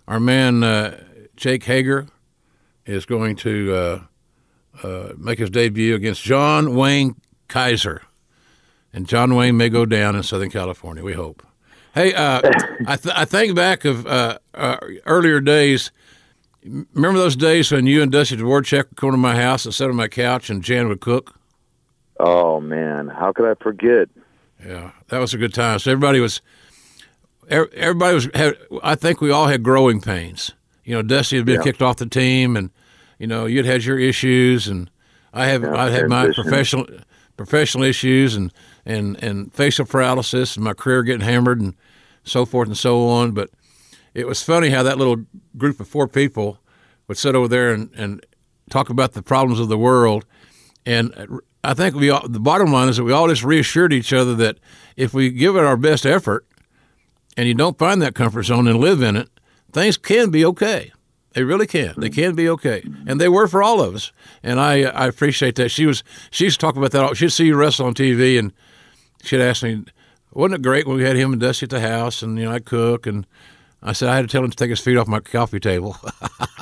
our 0.08 0.20
man 0.20 0.64
uh, 0.64 1.04
Jake 1.36 1.64
Hager 1.64 2.08
is 2.86 3.06
going 3.06 3.36
to 3.38 3.74
uh, 3.74 4.02
uh, 4.84 5.14
make 5.18 5.40
his 5.40 5.50
debut 5.50 5.96
against 5.96 6.24
John 6.24 6.76
Wayne 6.76 7.16
Kiser. 7.50 8.02
And 8.94 9.08
John 9.08 9.36
Wayne 9.36 9.58
may 9.58 9.70
go 9.70 9.86
down 9.86 10.16
in 10.16 10.24
Southern 10.24 10.50
California, 10.50 11.04
we 11.04 11.14
hope. 11.14 11.46
Hey, 11.94 12.14
uh, 12.14 12.42
I, 12.88 12.96
th- 12.96 13.16
I 13.16 13.26
think 13.26 13.56
back 13.56 13.84
of 13.84 14.08
uh, 14.08 14.40
uh, 14.54 14.78
earlier 15.06 15.42
days. 15.42 15.92
Remember 16.64 17.20
those 17.20 17.36
days 17.36 17.72
when 17.72 17.86
you 17.86 18.02
and 18.02 18.12
Dusty 18.12 18.38
Dvorak 18.38 18.72
would 18.72 18.96
come 18.96 19.12
to 19.12 19.18
my 19.18 19.36
house 19.36 19.66
and 19.66 19.74
sit 19.74 19.90
on 19.90 19.96
my 19.96 20.08
couch 20.08 20.50
and 20.50 20.64
Jan 20.64 20.88
would 20.88 21.02
cook? 21.02 21.36
Oh 22.20 22.62
man, 22.62 23.08
how 23.08 23.34
could 23.34 23.50
I 23.50 23.56
forget? 23.62 24.08
Yeah, 24.66 24.92
that 25.08 25.18
was 25.20 25.34
a 25.34 25.38
good 25.38 25.54
time. 25.54 25.80
So 25.80 25.92
everybody 25.92 26.20
was, 26.20 26.42
everybody 27.52 28.16
was. 28.16 28.30
Had, 28.34 28.58
I 28.84 28.96
think 28.96 29.22
we 29.22 29.32
all 29.32 29.48
had 29.48 29.64
growing 29.64 30.02
pains. 30.02 30.52
You 30.84 30.96
know, 30.96 31.02
Dusty 31.02 31.38
had 31.38 31.46
been 31.46 31.56
Yeah. 31.56 31.64
kicked 31.64 31.82
off 31.82 31.98
the 31.98 32.06
team, 32.06 32.56
and 32.58 32.72
you 33.20 33.28
know 33.28 33.46
you'd 33.46 33.66
had 33.66 33.84
your 33.84 34.00
issues, 34.00 34.68
and 34.68 34.90
I 35.34 35.46
have 35.48 35.64
Yeah, 35.64 35.76
I 35.76 35.90
had 35.90 36.08
my 36.10 36.32
professional 36.32 36.88
professional 37.38 37.84
issues, 37.84 38.36
and 38.36 38.52
and 38.86 39.22
and 39.24 39.54
facial 39.54 39.86
paralysis, 39.86 40.56
and 40.56 40.64
my 40.64 40.74
career 40.74 41.04
getting 41.04 41.22
hammered, 41.26 41.62
and 41.62 41.76
so 42.24 42.46
forth 42.46 42.68
and 42.68 42.78
so 42.78 43.08
on. 43.08 43.32
But 43.32 43.50
it 44.14 44.28
was 44.28 44.42
funny 44.44 44.70
how 44.70 44.84
that 44.84 44.98
little 44.98 45.26
group 45.58 45.80
of 45.80 45.88
four 45.88 46.08
people 46.08 46.60
would 47.08 47.18
sit 47.18 47.36
over 47.36 47.48
there 47.48 47.74
and, 47.74 47.90
and 47.96 48.26
talk 48.70 48.90
about 48.90 49.14
the 49.14 49.22
problems 49.22 49.60
of 49.60 49.68
the 49.70 49.78
world. 49.78 50.26
And 50.86 51.40
I 51.64 51.74
think 51.74 51.96
we 51.96 52.10
all, 52.10 52.28
the 52.28 52.40
bottom 52.40 52.72
line 52.72 52.90
is 52.90 52.98
that 52.98 53.04
we 53.04 53.12
all 53.12 53.28
just 53.28 53.44
reassured 53.44 53.94
each 53.94 54.12
other 54.14 54.34
that 54.36 54.58
if 54.98 55.14
we 55.14 55.30
give 55.30 55.56
it 55.56 55.64
our 55.64 55.78
best 55.78 56.06
effort 56.06 56.46
and 57.38 57.48
you 57.48 57.54
don't 57.54 57.78
find 57.78 58.02
that 58.02 58.16
comfort 58.16 58.44
zone 58.44 58.68
and 58.68 58.80
live 58.80 59.02
in 59.02 59.16
it, 59.16 59.30
things 59.72 59.98
can 59.98 60.30
be 60.32 60.44
okay. 60.46 60.92
They 61.34 61.44
really 61.44 61.66
can. 61.68 61.94
They 61.98 62.10
can 62.10 62.36
be 62.36 62.50
okay, 62.50 62.84
and 63.08 63.20
they 63.22 63.30
were 63.30 63.48
for 63.48 63.64
all 63.64 63.82
of 63.82 63.96
us. 63.96 64.12
And 64.44 64.60
I 64.60 64.82
I 64.84 65.08
appreciate 65.08 65.56
that. 65.56 65.70
She 65.70 65.86
was 65.86 66.04
she 66.30 66.44
used 66.44 66.60
to 66.60 66.66
talk 66.66 66.76
about 66.76 66.92
that. 66.92 67.04
all- 67.04 67.14
She'd 67.14 67.32
see 67.32 67.46
you 67.46 67.56
wrestle 67.56 67.86
on 67.88 67.94
TV, 67.94 68.38
and 68.38 68.52
she'd 69.24 69.40
ask 69.40 69.64
me, 69.64 69.86
"Wasn't 70.34 70.56
it 70.60 70.62
great 70.62 70.86
when 70.86 70.98
we 70.98 71.04
had 71.04 71.16
him 71.16 71.32
and 71.32 71.40
Dusty 71.42 71.66
at 71.66 71.70
the 71.70 71.80
house?" 71.80 72.22
And 72.22 72.38
you 72.38 72.44
know, 72.46 72.52
I 72.52 72.60
cook, 72.60 73.08
and 73.08 73.26
I 73.82 73.94
said 73.94 74.10
I 74.10 74.16
had 74.18 74.24
to 74.24 74.28
tell 74.28 74.44
him 74.44 74.50
to 74.52 74.58
take 74.58 74.72
his 74.72 74.82
feet 74.82 74.98
off 74.98 75.08
my 75.08 75.22
coffee 75.22 75.62
table. 75.62 75.96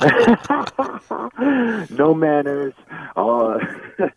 no 1.90 2.14
manners. 2.14 2.74
Uh, 3.16 3.58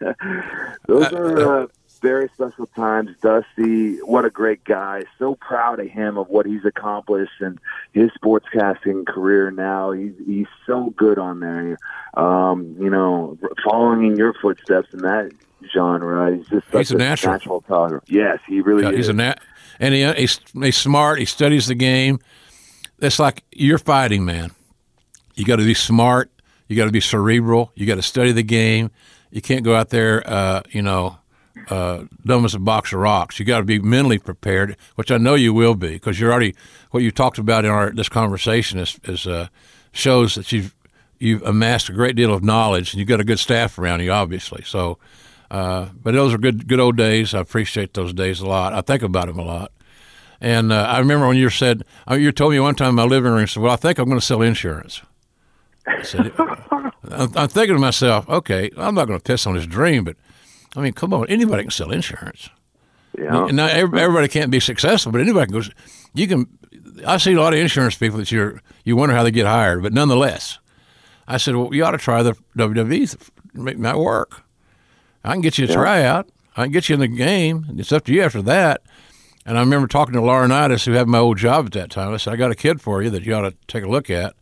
those 0.88 1.12
are 1.14 1.62
uh, 1.64 1.68
very 2.04 2.30
special 2.36 2.68
times. 2.68 3.10
Dusty, 3.22 3.96
what 4.04 4.26
a 4.26 4.30
great 4.30 4.64
guy. 4.66 5.04
So 5.18 5.34
proud 5.36 5.80
of 5.80 5.88
him 5.88 6.18
of 6.18 6.28
what 6.30 6.46
he's 6.46 6.64
accomplished 6.66 7.32
and 7.40 7.58
his 7.94 8.12
sportscasting 8.12 9.08
career 9.08 9.50
now. 9.50 9.92
He's 9.92 10.12
he's 10.28 10.48
so 10.68 10.94
good 10.98 11.18
on 11.18 11.40
there. 11.40 11.78
Um, 12.14 12.76
you 12.80 12.90
know, 12.92 13.38
following 13.68 14.06
in 14.06 14.18
your 14.18 14.34
footsteps 14.36 14.94
in 14.94 15.00
that 15.00 15.32
genre. 15.74 16.36
He's 16.36 16.48
just 16.50 16.68
such 16.68 16.78
He's 16.80 16.92
a 16.92 16.98
natural. 16.98 17.34
natural 17.34 17.62
talker. 17.62 18.04
Yes, 18.08 18.40
he 18.48 18.62
really 18.62 18.84
Yeah, 18.84 18.90
is. 18.90 18.98
he's 18.98 19.08
a 19.08 19.14
nat, 19.14 19.40
and 19.80 19.94
he, 19.96 20.12
he's, 20.14 20.40
he's 20.54 20.78
smart. 20.78 21.18
He 21.20 21.26
studies 21.26 21.68
the 21.68 21.76
game. 21.76 22.20
It's 23.00 23.18
like 23.18 23.44
you're 23.52 23.78
fighting, 23.80 24.26
man. 24.26 24.52
You 25.36 25.46
got 25.46 25.56
to 25.56 25.66
be 25.66 25.74
smart. 25.74 26.30
You 26.68 26.76
got 26.76 26.86
to 26.86 26.92
be 26.92 27.02
cerebral. 27.02 27.72
You 27.76 27.86
got 27.88 27.96
to 27.96 28.02
study 28.04 28.32
the 28.34 28.44
game. 28.44 28.92
You 29.32 29.42
can't 29.42 29.64
go 29.64 29.74
out 29.76 29.90
there, 29.90 30.22
uh, 30.30 30.62
you 30.70 30.82
know, 30.84 31.18
uh, 31.70 32.04
dumb 32.26 32.46
as 32.46 32.54
a 32.54 32.60
box 32.60 32.94
of 32.94 33.00
rocks. 33.00 33.40
You 33.40 33.46
got 33.46 33.60
to 33.60 33.66
be 33.66 33.80
mentally 33.80 34.20
prepared, 34.20 34.78
which 34.96 35.12
I 35.12 35.18
know 35.18 35.36
you 35.36 35.54
will 35.54 35.76
be, 35.76 35.90
because 35.90 36.20
you're 36.20 36.32
already 36.32 36.56
what 36.92 37.04
you 37.04 37.12
talked 37.12 37.38
about 37.38 37.66
in 37.66 37.72
our 37.72 37.92
this 37.92 38.10
conversation 38.10 38.80
is, 38.80 39.00
is 39.06 39.28
uh, 39.28 39.48
shows 39.92 40.36
that 40.36 40.52
you've 40.52 40.76
you've 41.20 41.42
amassed 41.44 41.90
a 41.90 41.94
great 41.94 42.16
deal 42.16 42.34
of 42.34 42.44
knowledge, 42.44 42.94
and 42.94 43.00
you've 43.00 43.08
got 43.08 43.20
a 43.20 43.24
good 43.24 43.40
staff 43.40 43.78
around 43.80 44.02
you, 44.02 44.12
obviously. 44.12 44.64
So, 44.64 44.98
uh, 45.50 45.88
but 46.02 46.14
those 46.14 46.34
are 46.34 46.38
good 46.38 46.68
good 46.68 46.80
old 46.80 46.98
days. 46.98 47.34
I 47.34 47.40
appreciate 47.40 47.94
those 47.94 48.14
days 48.14 48.42
a 48.42 48.46
lot. 48.46 48.74
I 48.74 48.82
think 48.82 49.04
about 49.04 49.28
them 49.28 49.40
a 49.40 49.44
lot. 49.44 49.72
And 50.42 50.74
uh, 50.74 50.82
I 50.82 51.00
remember 51.00 51.26
when 51.26 51.38
you 51.38 51.50
said, 51.50 51.84
uh, 52.10 52.16
you 52.16 52.34
told 52.34 52.52
me 52.52 52.60
one 52.60 52.76
time 52.76 52.90
in 52.90 52.96
my 52.96 53.06
living 53.06 53.32
room, 53.32 53.48
said, 53.48 53.64
well, 53.64 53.72
I 53.72 53.78
think 53.78 53.98
I'm 53.98 54.08
going 54.08 54.20
to 54.20 54.26
sell 54.26 54.42
insurance. 54.42 55.00
I 55.88 56.02
said, 56.02 56.34
I'm 56.38 57.32
I'm 57.36 57.48
thinking 57.48 57.76
to 57.76 57.80
myself, 57.80 58.28
okay, 58.28 58.70
I'm 58.76 58.96
not 58.96 59.06
going 59.06 59.18
to 59.18 59.24
piss 59.24 59.48
on 59.48 59.56
his 59.56 59.66
dream, 59.66 60.04
but 60.04 60.18
I 60.76 60.82
mean, 60.82 60.94
come 60.94 61.14
on, 61.14 61.28
anybody 61.30 61.64
can 61.64 61.72
sell 61.72 61.92
insurance. 61.92 62.50
yeah. 63.18 63.46
And 63.48 63.58
now 63.58 63.68
everybody 63.68 64.28
can't 64.28 64.52
be 64.52 64.60
successful, 64.60 65.12
but 65.12 65.22
anybody 65.22 65.52
can 65.52 65.62
go. 65.62 65.68
You 66.14 66.28
can. 66.28 66.48
I 67.06 67.18
see 67.18 67.34
a 67.34 67.40
lot 67.40 67.54
of 67.54 67.60
insurance 67.60 67.96
people 67.96 68.18
that 68.20 68.32
you 68.32 68.60
you 68.84 68.96
wonder 68.96 69.16
how 69.16 69.24
they 69.24 69.32
get 69.32 69.46
hired, 69.46 69.84
but 69.84 69.94
nonetheless, 69.94 70.60
I 71.28 71.38
said, 71.38 71.56
well, 71.56 71.74
you 71.74 71.84
ought 71.86 71.92
to 71.92 71.98
try 71.98 72.24
the 72.24 72.34
WWE. 72.58 73.32
It 73.70 73.80
might 73.80 73.98
work. 73.98 74.44
I 75.24 75.34
can 75.34 75.42
get 75.42 75.58
you 75.58 75.66
a 75.66 75.74
tryout. 75.74 76.30
I 76.56 76.64
can 76.64 76.72
get 76.72 76.90
you 76.90 76.96
in 76.96 77.00
the 77.00 77.08
game. 77.08 77.66
It's 77.78 77.92
up 77.92 78.06
to 78.06 78.14
you 78.14 78.22
after 78.22 78.42
that. 78.44 78.82
And 79.46 79.58
I 79.58 79.62
remember 79.62 79.88
talking 79.88 80.14
to 80.14 80.22
Laurinaitis, 80.22 80.86
who 80.86 80.94
had 80.94 81.08
my 81.08 81.18
old 81.18 81.38
job 81.38 81.66
at 81.66 81.72
that 81.74 81.92
time. 81.92 82.14
I 82.14 82.18
said, 82.18 82.34
I 82.34 82.36
got 82.38 82.52
a 82.52 82.56
kid 82.56 82.82
for 82.82 83.02
you 83.02 83.10
that 83.10 83.24
you 83.24 83.34
ought 83.34 83.42
to 83.42 83.56
take 83.68 83.84
a 83.84 83.90
look 83.90 84.10
at, 84.10 84.36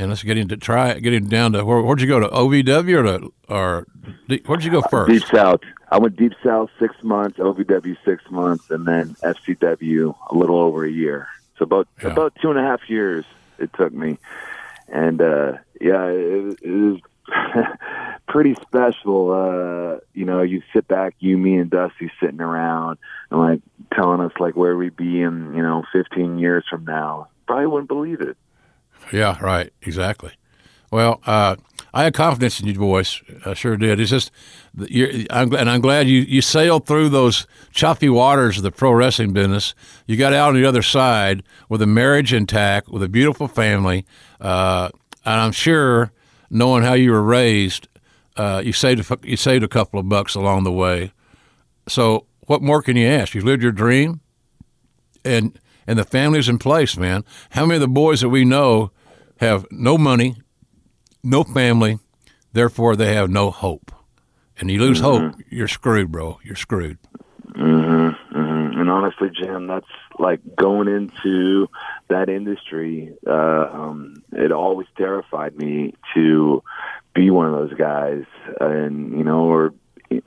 and 0.00 0.08
let's 0.10 0.22
get 0.22 0.36
him 0.38 0.48
to 0.48 0.56
try 0.56 0.98
getting 0.98 1.26
down 1.26 1.52
to 1.52 1.64
where, 1.64 1.82
where'd 1.82 2.00
you 2.00 2.06
go 2.06 2.20
to 2.20 2.28
OVW 2.28 2.98
or 2.98 3.02
to 3.18 3.32
or 3.48 3.86
where'd 4.46 4.64
you 4.64 4.70
go 4.70 4.82
first? 4.82 5.10
Deep 5.12 5.24
South. 5.32 5.60
I 5.90 5.98
went 5.98 6.16
Deep 6.16 6.32
South 6.44 6.70
six 6.78 6.94
months, 7.02 7.38
OVW 7.38 7.96
six 8.04 8.22
months, 8.30 8.64
and 8.70 8.86
then 8.86 9.16
FCW 9.22 10.14
a 10.30 10.34
little 10.34 10.58
over 10.58 10.84
a 10.84 10.90
year. 10.90 11.28
So 11.58 11.64
about 11.64 11.88
Yeah. 12.02 12.10
about 12.10 12.34
two 12.40 12.50
and 12.50 12.58
a 12.58 12.62
half 12.62 12.88
years 12.88 13.24
it 13.58 13.70
took 13.74 13.92
me, 13.92 14.18
and 14.88 15.20
uh, 15.20 15.52
yeah, 15.80 16.06
it, 16.06 16.58
it 16.62 16.70
was 16.70 17.00
pretty 18.28 18.54
special. 18.62 19.30
Uh, 19.32 20.00
you 20.14 20.24
know, 20.24 20.42
you 20.42 20.62
sit 20.72 20.88
back, 20.88 21.14
you, 21.18 21.36
me, 21.36 21.56
and 21.56 21.70
Dusty 21.70 22.10
sitting 22.20 22.40
around 22.40 22.98
and 23.30 23.40
like 23.40 23.60
telling 23.94 24.20
us 24.20 24.32
like 24.40 24.56
where 24.56 24.76
we'd 24.76 24.96
be 24.96 25.20
in 25.20 25.54
you 25.54 25.62
know 25.62 25.84
15 25.92 26.38
years 26.38 26.64
from 26.70 26.84
now. 26.84 27.28
Probably 27.46 27.66
wouldn't 27.66 27.88
believe 27.88 28.20
it. 28.20 28.36
Yeah, 29.12 29.38
right, 29.40 29.72
exactly. 29.82 30.32
Well, 30.90 31.20
uh, 31.26 31.56
I 31.92 32.04
had 32.04 32.14
confidence 32.14 32.60
in 32.60 32.66
you, 32.66 32.74
boys. 32.74 33.22
I 33.44 33.54
sure 33.54 33.76
did. 33.76 34.00
It's 34.00 34.10
just, 34.10 34.30
I'm, 35.30 35.52
and 35.54 35.68
I'm 35.68 35.80
glad 35.80 36.08
you, 36.08 36.20
you 36.20 36.40
sailed 36.40 36.86
through 36.86 37.08
those 37.08 37.46
choppy 37.72 38.08
waters 38.08 38.56
of 38.56 38.62
the 38.62 38.70
pro 38.70 38.92
wrestling 38.92 39.32
business. 39.32 39.74
You 40.06 40.16
got 40.16 40.32
out 40.32 40.50
on 40.50 40.54
the 40.54 40.64
other 40.64 40.82
side 40.82 41.42
with 41.68 41.82
a 41.82 41.86
marriage 41.86 42.32
intact, 42.32 42.88
with 42.88 43.02
a 43.02 43.08
beautiful 43.08 43.48
family, 43.48 44.04
uh, 44.40 44.90
and 45.24 45.40
I'm 45.40 45.52
sure, 45.52 46.12
knowing 46.48 46.82
how 46.82 46.94
you 46.94 47.10
were 47.10 47.22
raised, 47.22 47.88
uh, 48.36 48.62
you 48.64 48.72
saved 48.72 49.10
a, 49.10 49.18
you 49.22 49.36
saved 49.36 49.64
a 49.64 49.68
couple 49.68 50.00
of 50.00 50.08
bucks 50.08 50.34
along 50.34 50.64
the 50.64 50.72
way. 50.72 51.12
So, 51.88 52.26
what 52.46 52.62
more 52.62 52.82
can 52.82 52.96
you 52.96 53.06
ask? 53.06 53.34
You 53.34 53.42
lived 53.42 53.62
your 53.62 53.72
dream, 53.72 54.20
and 55.24 55.58
and 55.86 55.98
the 55.98 56.04
family's 56.04 56.48
in 56.48 56.58
place, 56.58 56.96
man. 56.96 57.24
How 57.50 57.66
many 57.66 57.76
of 57.76 57.80
the 57.80 57.88
boys 57.88 58.20
that 58.20 58.28
we 58.28 58.44
know 58.44 58.92
have 59.40 59.66
no 59.70 59.96
money, 59.98 60.36
no 61.22 61.44
family, 61.44 61.98
therefore 62.52 62.94
they 62.94 63.14
have 63.14 63.30
no 63.30 63.50
hope. 63.50 63.90
And 64.58 64.70
you 64.70 64.78
lose 64.78 65.00
hope, 65.00 65.34
you're 65.48 65.68
screwed, 65.68 66.12
bro. 66.12 66.38
You're 66.44 66.54
screwed. 66.56 66.98
hmm 67.54 68.10
And 68.32 68.90
honestly, 68.90 69.30
Jim, 69.30 69.66
that's 69.66 69.86
like 70.18 70.40
going 70.56 70.86
into 70.86 71.68
that 72.08 72.28
industry. 72.28 73.14
Uh, 73.26 73.66
um, 73.72 74.22
it 74.32 74.52
always 74.52 74.86
terrified 74.98 75.56
me 75.56 75.94
to 76.14 76.62
be 77.14 77.30
one 77.30 77.46
of 77.46 77.52
those 77.52 77.72
guys, 77.78 78.24
and 78.60 79.16
you 79.16 79.24
know, 79.24 79.44
or 79.44 79.74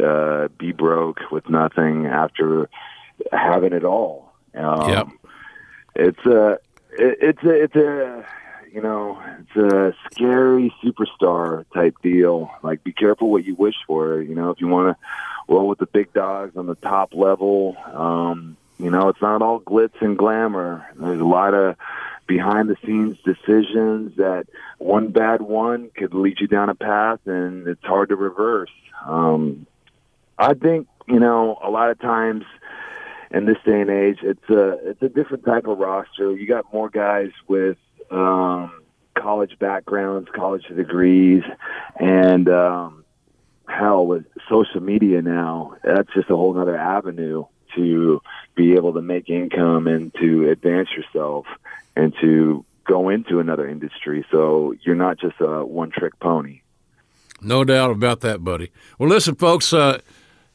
uh, 0.04 0.48
be 0.58 0.72
broke 0.72 1.20
with 1.32 1.48
nothing 1.48 2.08
after 2.08 2.70
having 3.32 3.74
it 3.74 3.84
all. 3.84 4.34
Um, 4.56 4.90
Yep. 4.90 5.08
It's 5.96 6.26
a, 6.26 6.54
it, 6.98 7.18
it's 7.22 7.44
a, 7.44 7.64
it's 7.64 7.76
a, 7.76 8.26
you 8.74 8.82
know, 8.82 9.22
it's 9.40 9.56
a 9.56 9.94
scary 10.12 10.74
superstar 10.84 11.64
type 11.76 11.96
deal. 12.02 12.50
Like, 12.64 12.84
be 12.84 12.92
careful 12.92 13.30
what 13.30 13.46
you 13.46 13.54
wish 13.54 13.76
for. 13.86 14.20
You 14.20 14.34
know, 14.34 14.50
if 14.50 14.60
you 14.60 14.68
want 14.68 14.98
to 14.98 15.54
roll 15.54 15.68
with 15.68 15.78
the 15.78 15.86
big 15.86 16.12
dogs 16.12 16.58
on 16.58 16.66
the 16.66 16.76
top 16.76 17.14
level, 17.14 17.78
um, 17.94 18.58
you 18.80 18.90
know, 18.90 19.10
it's 19.10 19.22
not 19.22 19.44
all 19.44 19.60
glitz 19.60 20.02
and 20.02 20.18
glamour. 20.18 20.88
There's 20.96 21.20
a 21.20 21.26
lot 21.26 21.54
of 21.54 21.76
behind 22.26 22.68
the 22.68 22.78
scenes 22.84 23.18
decisions 23.24 24.18
that 24.18 24.48
one 24.80 25.10
bad 25.10 25.42
one 25.42 25.92
could 25.96 26.16
lead 26.16 26.40
you 26.40 26.48
down 26.48 26.70
a 26.70 26.76
path, 26.76 27.20
and 27.26 27.68
it's 27.68 27.84
hard 27.84 28.10
to 28.10 28.16
reverse. 28.16 28.72
Um, 29.06 29.68
I 30.40 30.56
think 30.56 30.88
you 31.08 31.20
know 31.20 31.60
a 31.64 31.70
lot 31.70 31.92
of 31.92 32.00
times 32.00 32.44
in 33.30 33.46
this 33.46 33.58
day 33.66 33.82
and 33.82 33.90
age, 33.92 34.20
it's 34.24 34.50
a 34.50 34.90
it's 34.90 35.02
a 35.04 35.10
different 35.10 35.46
type 35.46 35.68
of 35.68 35.78
roster. 35.78 36.36
You 36.36 36.48
got 36.48 36.74
more 36.74 36.90
guys 36.90 37.30
with 37.48 37.78
um, 38.12 38.84
college 39.18 39.58
backgrounds, 39.60 40.30
college 40.34 40.66
degrees, 40.76 41.44
and 42.00 42.50
um, 42.50 43.04
hell 43.68 44.06
with 44.06 44.26
social 44.50 44.82
media 44.82 45.22
now, 45.22 45.76
that's 45.84 46.12
just 46.14 46.30
a 46.30 46.36
whole 46.36 46.58
other 46.60 46.78
avenue 46.78 47.46
to 47.76 48.22
be 48.56 48.74
able 48.74 48.94
to 48.94 49.02
make 49.02 49.30
income 49.30 49.88
and 49.88 50.14
to 50.16 50.50
advance 50.50 50.90
yourself 50.96 51.46
and 51.96 52.14
to 52.22 52.66
go 52.86 53.10
into 53.10 53.40
another 53.40 53.68
industry. 53.68 54.26
So 54.32 54.76
you're 54.82 54.96
not 54.96 55.18
just 55.18 55.36
a 55.40 55.66
one 55.66 55.92
trick 55.92 56.20
pony. 56.20 56.62
No 57.42 57.64
doubt 57.64 57.92
about 57.92 58.22
that, 58.22 58.44
buddy. 58.44 58.72
Well, 58.98 59.10
listen, 59.10 59.36
folks, 59.36 59.74
uh, 59.74 60.00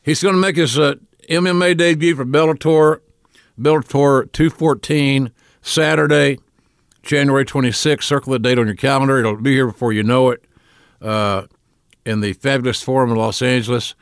he's 0.02 0.22
going 0.22 0.34
to 0.34 0.40
make 0.40 0.56
his 0.56 0.78
uh, 0.78 0.94
MMA 1.28 1.76
debut 1.76 2.14
for 2.14 2.24
Bellator, 2.24 3.00
Bellator 3.60 4.30
214, 4.32 5.30
Saturday, 5.60 6.38
January 7.08 7.46
26th. 7.46 8.02
Circle 8.02 8.32
the 8.34 8.38
date 8.38 8.58
on 8.58 8.66
your 8.66 8.76
calendar. 8.76 9.18
It'll 9.18 9.36
be 9.36 9.54
here 9.54 9.66
before 9.66 9.94
you 9.94 10.02
know 10.02 10.28
it 10.28 10.44
uh, 11.00 11.46
in 12.04 12.20
the 12.20 12.34
Fabulous 12.34 12.82
Forum 12.82 13.10
in 13.10 13.16
Los 13.16 13.40
Angeles. 13.40 13.94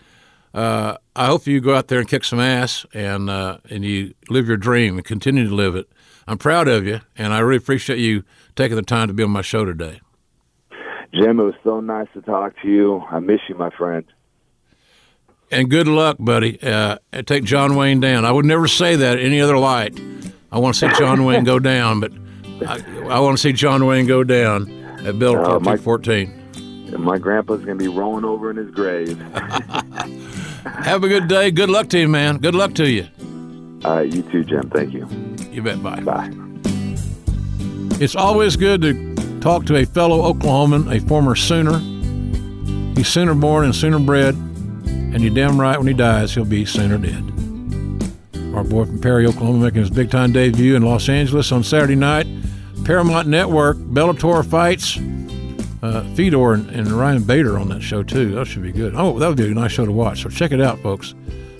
Uh, 0.52 0.96
I 1.14 1.26
hope 1.26 1.46
you 1.46 1.60
go 1.60 1.76
out 1.76 1.86
there 1.86 2.00
and 2.00 2.08
kick 2.08 2.24
some 2.24 2.40
ass 2.40 2.84
and 2.92 3.30
uh, 3.30 3.58
and 3.70 3.84
you 3.84 4.14
live 4.28 4.48
your 4.48 4.56
dream 4.56 4.96
and 4.96 5.04
continue 5.04 5.48
to 5.48 5.54
live 5.54 5.76
it. 5.76 5.88
I'm 6.26 6.36
proud 6.38 6.66
of 6.66 6.84
you, 6.84 7.00
and 7.16 7.32
I 7.32 7.38
really 7.38 7.58
appreciate 7.58 8.00
you 8.00 8.24
taking 8.56 8.74
the 8.74 8.82
time 8.82 9.06
to 9.06 9.14
be 9.14 9.22
on 9.22 9.30
my 9.30 9.42
show 9.42 9.64
today. 9.64 10.00
Jim, 11.14 11.38
it 11.38 11.44
was 11.44 11.54
so 11.62 11.78
nice 11.78 12.08
to 12.14 12.22
talk 12.22 12.54
to 12.62 12.68
you. 12.68 13.02
I 13.08 13.20
miss 13.20 13.38
you, 13.48 13.54
my 13.54 13.70
friend. 13.70 14.04
And 15.52 15.70
good 15.70 15.86
luck, 15.86 16.16
buddy. 16.18 16.60
Uh, 16.60 16.98
take 17.24 17.44
John 17.44 17.76
Wayne 17.76 18.00
down. 18.00 18.24
I 18.24 18.32
would 18.32 18.44
never 18.44 18.66
say 18.66 18.96
that 18.96 19.20
in 19.20 19.26
any 19.26 19.40
other 19.40 19.56
light. 19.56 19.96
I 20.50 20.58
want 20.58 20.74
to 20.74 20.80
see 20.80 20.98
John 20.98 21.24
Wayne 21.24 21.44
go 21.44 21.60
down, 21.60 22.00
but 22.00 22.12
I, 22.66 22.82
I 23.08 23.20
want 23.20 23.36
to 23.36 23.42
see 23.42 23.52
John 23.52 23.84
Wayne 23.86 24.06
go 24.06 24.24
down 24.24 24.70
at 25.04 25.18
Bill 25.18 25.34
Uh, 25.36 25.58
my- 25.60 25.76
214. 25.76 26.42
And 26.94 26.98
my 27.00 27.18
grandpa's 27.18 27.64
going 27.64 27.78
to 27.78 27.82
be 27.84 27.88
rolling 27.88 28.24
over 28.24 28.48
in 28.50 28.56
his 28.56 28.70
grave. 28.70 29.18
Have 30.64 31.02
a 31.02 31.08
good 31.08 31.26
day. 31.28 31.50
Good 31.50 31.68
luck 31.68 31.88
to 31.88 31.98
you, 31.98 32.08
man. 32.08 32.38
Good 32.38 32.54
luck 32.54 32.74
to 32.74 32.88
you. 32.88 33.06
All 33.84 33.96
right, 33.96 34.12
you 34.12 34.22
too, 34.22 34.44
Jim. 34.44 34.70
Thank 34.70 34.92
you. 34.94 35.06
You 35.50 35.62
bet. 35.62 35.82
Bye. 35.82 36.00
Bye. 36.00 36.30
It's 38.00 38.14
always 38.14 38.56
good 38.56 38.82
to 38.82 39.14
talk 39.40 39.64
to 39.66 39.76
a 39.76 39.84
fellow 39.84 40.32
Oklahoman, 40.32 40.94
a 40.94 41.00
former 41.08 41.34
Sooner. 41.34 41.78
He's 42.94 43.08
Sooner 43.08 43.34
born 43.34 43.64
and 43.64 43.74
Sooner 43.74 43.98
bred, 43.98 44.34
and 44.34 45.20
you're 45.22 45.34
damn 45.34 45.60
right 45.60 45.76
when 45.78 45.86
he 45.88 45.94
dies, 45.94 46.34
he'll 46.34 46.44
be 46.44 46.64
Sooner 46.64 46.98
dead. 46.98 47.24
Our 48.56 48.64
boy 48.64 48.86
from 48.86 48.98
Perry, 48.98 49.26
Oklahoma, 49.26 49.64
making 49.64 49.82
his 49.82 49.90
big 49.90 50.10
time 50.10 50.32
debut 50.32 50.76
in 50.76 50.82
Los 50.82 51.10
Angeles 51.10 51.52
on 51.52 51.62
Saturday 51.62 51.94
night. 51.94 52.26
Paramount 52.86 53.28
Network, 53.28 53.76
Bellator 53.76 54.42
fights. 54.48 54.96
Uh, 55.82 56.02
Fedor 56.14 56.54
and, 56.54 56.70
and 56.70 56.88
Ryan 56.90 57.22
Bader 57.22 57.58
on 57.58 57.68
that 57.68 57.82
show 57.82 58.02
too. 58.02 58.34
That 58.34 58.46
should 58.46 58.62
be 58.62 58.72
good. 58.72 58.94
Oh, 58.96 59.18
that 59.18 59.28
would 59.28 59.36
be 59.36 59.44
a 59.44 59.50
nice 59.50 59.72
show 59.72 59.84
to 59.84 59.92
watch. 59.92 60.22
So 60.22 60.30
check 60.30 60.52
it 60.52 60.60
out, 60.62 60.78
folks. 60.80 61.14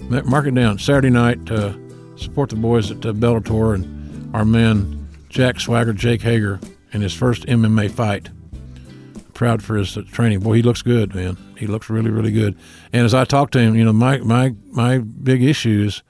Mark 0.09 0.47
it 0.47 0.55
down. 0.55 0.79
Saturday 0.79 1.11
night. 1.11 1.51
Uh, 1.51 1.75
support 2.17 2.49
the 2.49 2.57
boys 2.57 2.91
at 2.91 3.05
uh, 3.05 3.13
Bellator 3.13 3.75
and 3.75 4.35
our 4.35 4.47
man 4.47 5.07
Jack 5.29 5.61
Swagger, 5.61 5.93
Jake 5.93 6.23
Hager, 6.23 6.59
in 6.93 7.03
his 7.03 7.13
first 7.13 7.45
MMA 7.45 7.91
fight. 7.91 8.31
Proud 9.35 9.63
for 9.63 9.77
his 9.77 9.99
uh, 9.99 10.03
training. 10.11 10.41
Boy, 10.41 10.55
he 10.55 10.63
looks 10.63 10.81
good, 10.81 11.15
man. 11.15 11.37
He 11.59 11.67
looks 11.67 11.91
really, 11.91 12.11
really 12.11 12.33
good. 12.33 12.57
And 12.91 13.05
as 13.05 13.13
I 13.13 13.27
talk 13.27 13.51
to 13.51 13.59
him, 13.59 13.75
you 13.75 13.85
know, 13.85 13.93
my 13.93 14.17
my 14.19 14.55
my 14.71 14.97
big 14.97 15.43
issues 15.43 15.97
is 15.97 16.03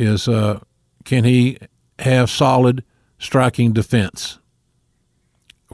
uh, 0.00 0.60
can 1.04 1.24
he 1.24 1.58
have 1.98 2.30
solid 2.30 2.84
striking 3.18 3.72
defense, 3.72 4.38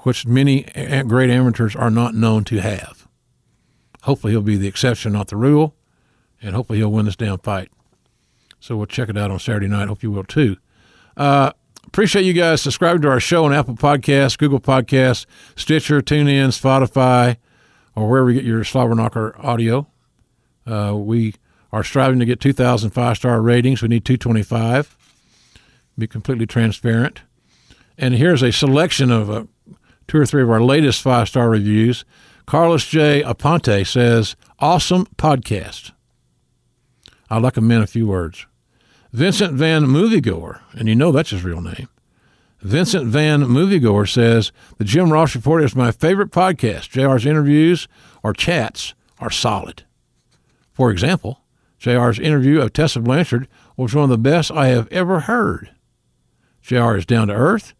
which 0.03 0.27
many 0.27 0.63
great 1.07 1.31
amateurs 1.31 1.77
are 1.77 1.91
not 1.91 2.15
known 2.15 2.45
to 2.45 2.59
have. 2.59 3.07
Hopefully, 4.03 4.33
he'll 4.33 4.43
be 4.43 4.57
the 4.57 4.69
exception, 4.69 5.13
not 5.13 5.29
the 5.29 5.37
rule, 5.37 5.75
and 6.43 6.55
hopefully, 6.55 6.79
he'll 6.79 6.93
win 6.93 7.07
this 7.07 7.17
damn 7.17 7.39
fight. 7.39 7.71
So 8.61 8.77
we'll 8.77 8.87
check 8.87 9.09
it 9.09 9.19
out 9.19 9.31
on 9.31 9.39
Saturday 9.39 9.67
night. 9.67 9.89
Hope 9.89 10.03
you 10.03 10.11
will 10.11 10.25
too. 10.25 10.57
Uh, 11.17 11.53
appreciate 11.87 12.25
you 12.25 12.33
guys 12.33 12.63
subscribing 12.63 13.03
to 13.03 13.11
our 13.11 13.21
show 13.21 13.45
on 13.45 13.53
Apple 13.53 13.77
Podcasts, 13.77 14.39
Google 14.39 14.61
Podcasts, 14.61 15.27
Stitcher, 15.57 16.01
TuneIn, 16.01 16.49
Spotify, 16.49 17.37
or 17.95 18.09
wherever 18.09 18.31
you 18.31 18.41
get 18.41 18.47
your 18.47 18.65
Slobber 18.65 18.95
Knocker 18.95 19.35
audio. 19.39 19.87
Uh, 20.67 20.95
we 20.97 21.35
are 21.75 21.83
striving 21.83 22.21
to 22.21 22.25
get 22.25 22.39
2,000 22.39 22.91
five 22.91 23.17
star 23.17 23.43
ratings. 23.43 23.83
We 23.83 23.89
need 23.89 24.05
225. 24.05 24.97
Be 25.99 26.07
completely 26.07 26.47
transparent. 26.47 27.23
And 27.99 28.15
here's 28.15 28.43
a 28.43 28.53
selection 28.53 29.11
of 29.11 29.29
uh, 29.29 29.45
two 30.07 30.19
or 30.19 30.25
three 30.25 30.45
of 30.45 30.51
our 30.51 30.63
latest 30.63 31.03
five 31.03 31.29
star 31.29 31.51
reviews. 31.51 32.05
Carlos 32.47 32.87
J. 32.87 33.25
Aponte 33.25 33.85
says, 33.89 34.37
Awesome 34.61 35.07
podcast. 35.17 35.91
I'd 37.29 37.43
like 37.43 37.57
him 37.57 37.71
in 37.73 37.83
a 37.83 37.89
few 37.89 38.07
words. 38.07 38.47
Vincent 39.13 39.55
Van 39.55 39.85
Moviegoer, 39.85 40.61
and 40.75 40.89
you 40.89 40.95
know 40.95 41.11
that's 41.11 41.31
his 41.31 41.43
real 41.43 41.61
name. 41.61 41.89
Vincent 42.61 43.07
Van 43.07 43.43
Moviegoer 43.43 44.09
says, 44.09 44.53
The 44.79 44.85
Jim 44.85 45.13
Ross 45.13 45.35
Report 45.35 45.65
is 45.65 45.75
my 45.75 45.91
favorite 45.91 46.31
podcast. 46.31 46.91
JR's 46.91 47.27
interviews 47.27 47.89
or 48.23 48.33
chats 48.33 48.95
are 49.19 49.31
solid. 49.31 49.83
For 50.73 50.93
example, 50.93 51.41
JR's 51.85 52.19
interview 52.19 52.62
of 52.62 52.73
Tessa 52.73 52.98
Blanchard 52.98 53.47
was 53.77 53.94
one 53.94 54.05
of 54.05 54.09
the 54.09 54.16
best 54.16 54.51
I 54.51 54.69
have 54.69 54.89
ever 54.90 55.20
heard. 55.20 55.70
JR 56.62 56.94
is 56.94 57.05
down 57.05 57.28
to 57.28 57.35
earth, 57.35 57.74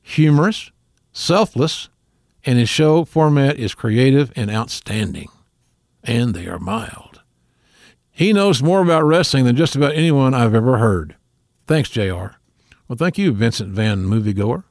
humorous, 0.00 0.70
selfless, 1.12 1.90
and 2.46 2.58
his 2.58 2.70
show 2.70 3.04
format 3.04 3.58
is 3.58 3.74
creative 3.74 4.32
and 4.34 4.50
outstanding. 4.50 5.28
And 6.02 6.32
they 6.32 6.46
are 6.46 6.58
mild. 6.58 7.20
He 8.10 8.32
knows 8.32 8.62
more 8.62 8.80
about 8.80 9.04
wrestling 9.04 9.44
than 9.44 9.56
just 9.56 9.76
about 9.76 9.94
anyone 9.94 10.32
I've 10.32 10.54
ever 10.54 10.78
heard. 10.78 11.16
Thanks, 11.66 11.90
JR. 11.90 12.38
Well, 12.88 12.96
thank 12.96 13.18
you, 13.18 13.30
Vincent 13.30 13.74
Van 13.74 14.06
Moviegoer. 14.06 14.64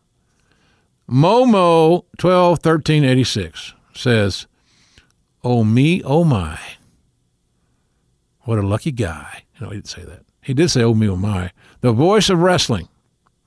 Momo 1.08 2.06
twelve 2.18 2.58
thirteen 2.60 3.04
eighty 3.04 3.24
six 3.24 3.76
says, 3.94 4.48
"Oh 5.44 5.64
me, 5.64 6.02
oh 6.04 6.24
my, 6.24 6.60
what 8.50 8.60
a 8.60 8.68
lucky 8.68 8.92
guy." 8.92 9.44
No, 9.62 9.70
he 9.70 9.76
didn't 9.76 9.88
say 9.88 10.04
that. 10.04 10.24
He 10.42 10.54
did 10.54 10.70
say, 10.70 10.82
"Oh 10.82 10.94
me, 10.94 11.08
oh 11.08 11.16
my." 11.16 11.52
The 11.82 11.94
voice 11.94 12.30
of 12.30 12.40
wrestling. 12.40 12.90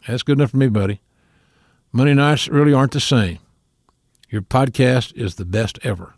That's 0.07 0.23
good 0.23 0.39
enough 0.39 0.53
for 0.53 0.57
me, 0.57 0.69
buddy. 0.69 1.01
Monday 1.93 2.15
nights 2.15 2.49
really 2.49 2.73
aren't 2.73 2.93
the 2.93 3.01
same. 3.01 3.39
Your 4.31 4.43
podcast 4.43 5.15
is 5.15 5.35
the 5.35 5.45
best 5.45 5.79
ever. 5.83 6.15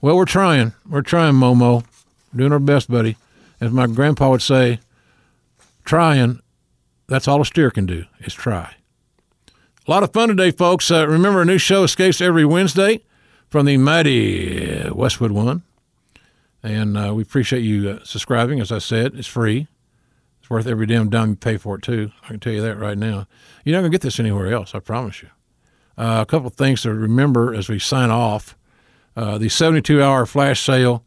Well, 0.00 0.16
we're 0.16 0.24
trying. 0.24 0.74
We're 0.88 1.02
trying, 1.02 1.34
Momo. 1.34 1.84
Doing 2.36 2.52
our 2.52 2.58
best, 2.58 2.90
buddy. 2.90 3.16
As 3.60 3.72
my 3.72 3.86
grandpa 3.86 4.30
would 4.30 4.42
say, 4.42 4.80
trying, 5.84 6.40
that's 7.08 7.26
all 7.26 7.40
a 7.40 7.46
steer 7.46 7.70
can 7.70 7.86
do, 7.86 8.04
is 8.20 8.34
try. 8.34 8.74
A 9.86 9.90
lot 9.90 10.02
of 10.02 10.12
fun 10.12 10.28
today, 10.28 10.50
folks. 10.50 10.90
Uh, 10.90 11.08
remember, 11.08 11.42
a 11.42 11.44
new 11.44 11.58
show 11.58 11.84
escapes 11.84 12.20
every 12.20 12.44
Wednesday 12.44 13.00
from 13.48 13.66
the 13.66 13.76
mighty 13.78 14.90
Westwood 14.90 15.32
One. 15.32 15.62
And 16.64 16.96
uh, 16.96 17.12
we 17.14 17.22
appreciate 17.22 17.60
you 17.60 17.90
uh, 17.90 17.98
subscribing. 18.04 18.58
As 18.58 18.72
I 18.72 18.78
said, 18.78 19.14
it's 19.14 19.28
free. 19.28 19.68
It's 20.40 20.48
worth 20.48 20.66
every 20.66 20.86
damn 20.86 21.10
dime 21.10 21.28
you 21.30 21.36
pay 21.36 21.58
for 21.58 21.76
it, 21.76 21.82
too. 21.82 22.10
I 22.24 22.28
can 22.28 22.40
tell 22.40 22.54
you 22.54 22.62
that 22.62 22.78
right 22.78 22.96
now. 22.96 23.26
You're 23.64 23.76
not 23.76 23.82
going 23.82 23.92
to 23.92 23.94
get 23.94 24.00
this 24.00 24.18
anywhere 24.18 24.50
else, 24.50 24.74
I 24.74 24.78
promise 24.78 25.22
you. 25.22 25.28
Uh, 25.98 26.20
a 26.22 26.26
couple 26.26 26.48
of 26.48 26.54
things 26.54 26.80
to 26.82 26.94
remember 26.94 27.54
as 27.54 27.68
we 27.68 27.78
sign 27.78 28.10
off. 28.10 28.56
Uh, 29.14 29.36
the 29.36 29.50
72 29.50 30.02
hour 30.02 30.24
flash 30.24 30.62
sale 30.62 31.04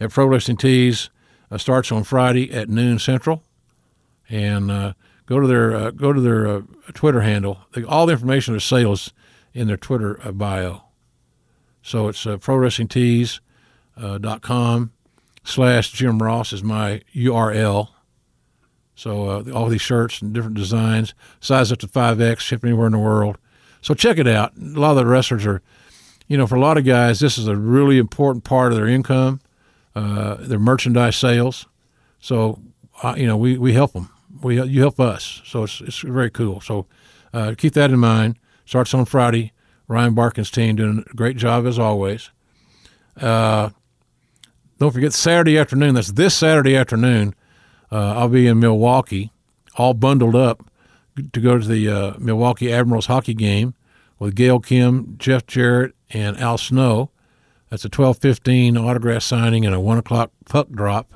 at 0.00 0.10
Pro 0.10 0.26
Wrestling 0.26 0.56
Tees 0.56 1.08
uh, 1.52 1.56
starts 1.56 1.92
on 1.92 2.02
Friday 2.02 2.52
at 2.52 2.68
noon 2.68 2.98
Central. 2.98 3.44
And 4.28 4.72
uh, 4.72 4.94
go 5.26 5.38
to 5.38 5.46
their 5.46 5.76
uh, 5.76 5.92
go 5.92 6.12
to 6.12 6.20
their 6.20 6.48
uh, 6.48 6.62
Twitter 6.94 7.20
handle. 7.20 7.60
They, 7.74 7.84
all 7.84 8.06
the 8.06 8.12
information 8.12 8.54
of 8.54 8.60
the 8.60 8.66
sale 8.66 8.96
in 9.54 9.68
their 9.68 9.76
Twitter 9.76 10.18
uh, 10.26 10.32
bio. 10.32 10.82
So 11.80 12.08
it's 12.08 12.26
uh, 12.26 12.38
ProWrestlingTees.com 12.38 14.90
slash 15.46 15.92
Jim 15.92 16.22
Ross 16.22 16.52
is 16.52 16.62
my 16.62 17.00
URL. 17.14 17.88
So 18.94 19.28
uh, 19.28 19.44
all 19.52 19.68
these 19.68 19.80
shirts 19.80 20.20
and 20.20 20.32
different 20.34 20.56
designs, 20.56 21.14
size 21.40 21.70
up 21.70 21.78
to 21.78 21.86
5X, 21.86 22.40
shipped 22.40 22.64
anywhere 22.64 22.86
in 22.86 22.92
the 22.92 22.98
world. 22.98 23.38
So 23.80 23.94
check 23.94 24.18
it 24.18 24.26
out. 24.26 24.52
A 24.56 24.80
lot 24.80 24.90
of 24.90 24.96
the 24.96 25.06
wrestlers 25.06 25.46
are, 25.46 25.62
you 26.26 26.36
know, 26.36 26.46
for 26.46 26.56
a 26.56 26.60
lot 26.60 26.76
of 26.76 26.84
guys, 26.84 27.20
this 27.20 27.38
is 27.38 27.46
a 27.46 27.56
really 27.56 27.98
important 27.98 28.42
part 28.44 28.72
of 28.72 28.78
their 28.78 28.88
income, 28.88 29.40
uh, 29.94 30.36
their 30.40 30.58
merchandise 30.58 31.16
sales. 31.16 31.66
So, 32.18 32.60
uh, 33.02 33.14
you 33.16 33.26
know, 33.26 33.36
we, 33.36 33.56
we 33.58 33.72
help 33.72 33.92
them. 33.92 34.10
We, 34.42 34.60
you 34.60 34.80
help 34.80 34.98
us. 34.98 35.42
So 35.44 35.62
it's, 35.62 35.80
it's 35.80 36.00
very 36.00 36.30
cool. 36.30 36.60
So 36.60 36.86
uh, 37.32 37.54
keep 37.56 37.74
that 37.74 37.90
in 37.90 38.00
mind. 38.00 38.38
Starts 38.64 38.92
on 38.94 39.04
Friday. 39.04 39.52
Ryan 39.88 40.14
Barkan's 40.14 40.50
team 40.50 40.74
doing 40.74 41.04
a 41.08 41.14
great 41.14 41.36
job 41.36 41.64
as 41.66 41.78
always. 41.78 42.30
Don't 44.78 44.92
forget 44.92 45.12
Saturday 45.12 45.56
afternoon. 45.58 45.94
That's 45.94 46.12
this 46.12 46.34
Saturday 46.34 46.76
afternoon. 46.76 47.34
Uh, 47.90 48.14
I'll 48.14 48.28
be 48.28 48.46
in 48.46 48.58
Milwaukee, 48.60 49.32
all 49.76 49.94
bundled 49.94 50.36
up 50.36 50.62
to 51.32 51.40
go 51.40 51.58
to 51.58 51.66
the 51.66 51.88
uh, 51.88 52.14
Milwaukee 52.18 52.72
Admirals 52.72 53.06
hockey 53.06 53.32
game 53.32 53.74
with 54.18 54.34
Gail 54.34 54.60
Kim, 54.60 55.16
Jeff 55.18 55.46
Jarrett, 55.46 55.94
and 56.10 56.38
Al 56.38 56.58
Snow. 56.58 57.10
That's 57.70 57.84
a 57.84 57.88
twelve 57.88 58.18
fifteen 58.18 58.76
autograph 58.76 59.22
signing 59.22 59.64
and 59.64 59.74
a 59.74 59.80
one 59.80 59.98
o'clock 59.98 60.30
puck 60.44 60.68
drop. 60.70 61.14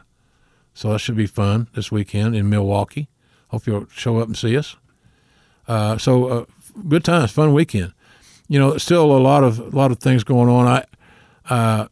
So 0.73 0.93
that 0.93 1.01
should 1.01 1.17
be 1.17 1.27
fun 1.27 1.69
this 1.75 1.93
weekend 1.93 2.35
in 2.35 2.49
Milwaukee. 2.49 3.09
Hope 3.49 3.67
you'll 3.67 3.87
show 3.91 4.19
up 4.19 4.27
and 4.27 4.37
see 4.37 4.57
us. 4.57 4.77
Uh, 5.69 5.99
so 5.99 6.27
uh, 6.27 6.45
good 6.89 7.05
times, 7.05 7.31
fun 7.31 7.53
weekend. 7.53 7.93
You 8.49 8.59
know, 8.59 8.79
still 8.79 9.17
a 9.17 9.19
lot 9.19 9.45
of 9.45 9.59
a 9.59 9.77
lot 9.77 9.91
of 9.91 9.99
things 9.99 10.25
going 10.25 10.49
on. 10.49 10.67
I, 10.67 10.85
uh, 11.53 11.89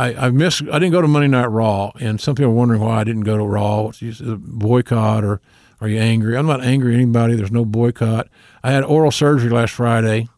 I, 0.00 0.26
I 0.26 0.30
missed. 0.30 0.62
I 0.62 0.78
didn't 0.78 0.92
go 0.92 1.02
to 1.02 1.08
Monday 1.08 1.28
Night 1.28 1.50
Raw, 1.50 1.92
and 2.00 2.18
some 2.18 2.34
people 2.34 2.52
are 2.52 2.54
wondering 2.54 2.80
why 2.80 3.00
I 3.00 3.04
didn't 3.04 3.24
go 3.24 3.36
to 3.36 3.44
Raw. 3.44 3.90
It's 4.00 4.20
a 4.20 4.36
boycott, 4.36 5.24
or 5.24 5.42
are 5.78 5.88
you 5.88 5.98
angry? 5.98 6.38
I'm 6.38 6.46
not 6.46 6.64
angry 6.64 6.94
at 6.94 6.96
anybody. 6.96 7.34
There's 7.34 7.52
no 7.52 7.66
boycott. 7.66 8.28
I 8.62 8.70
had 8.70 8.82
oral 8.82 9.10
surgery 9.10 9.50
last 9.50 9.74
Friday, 9.74 10.28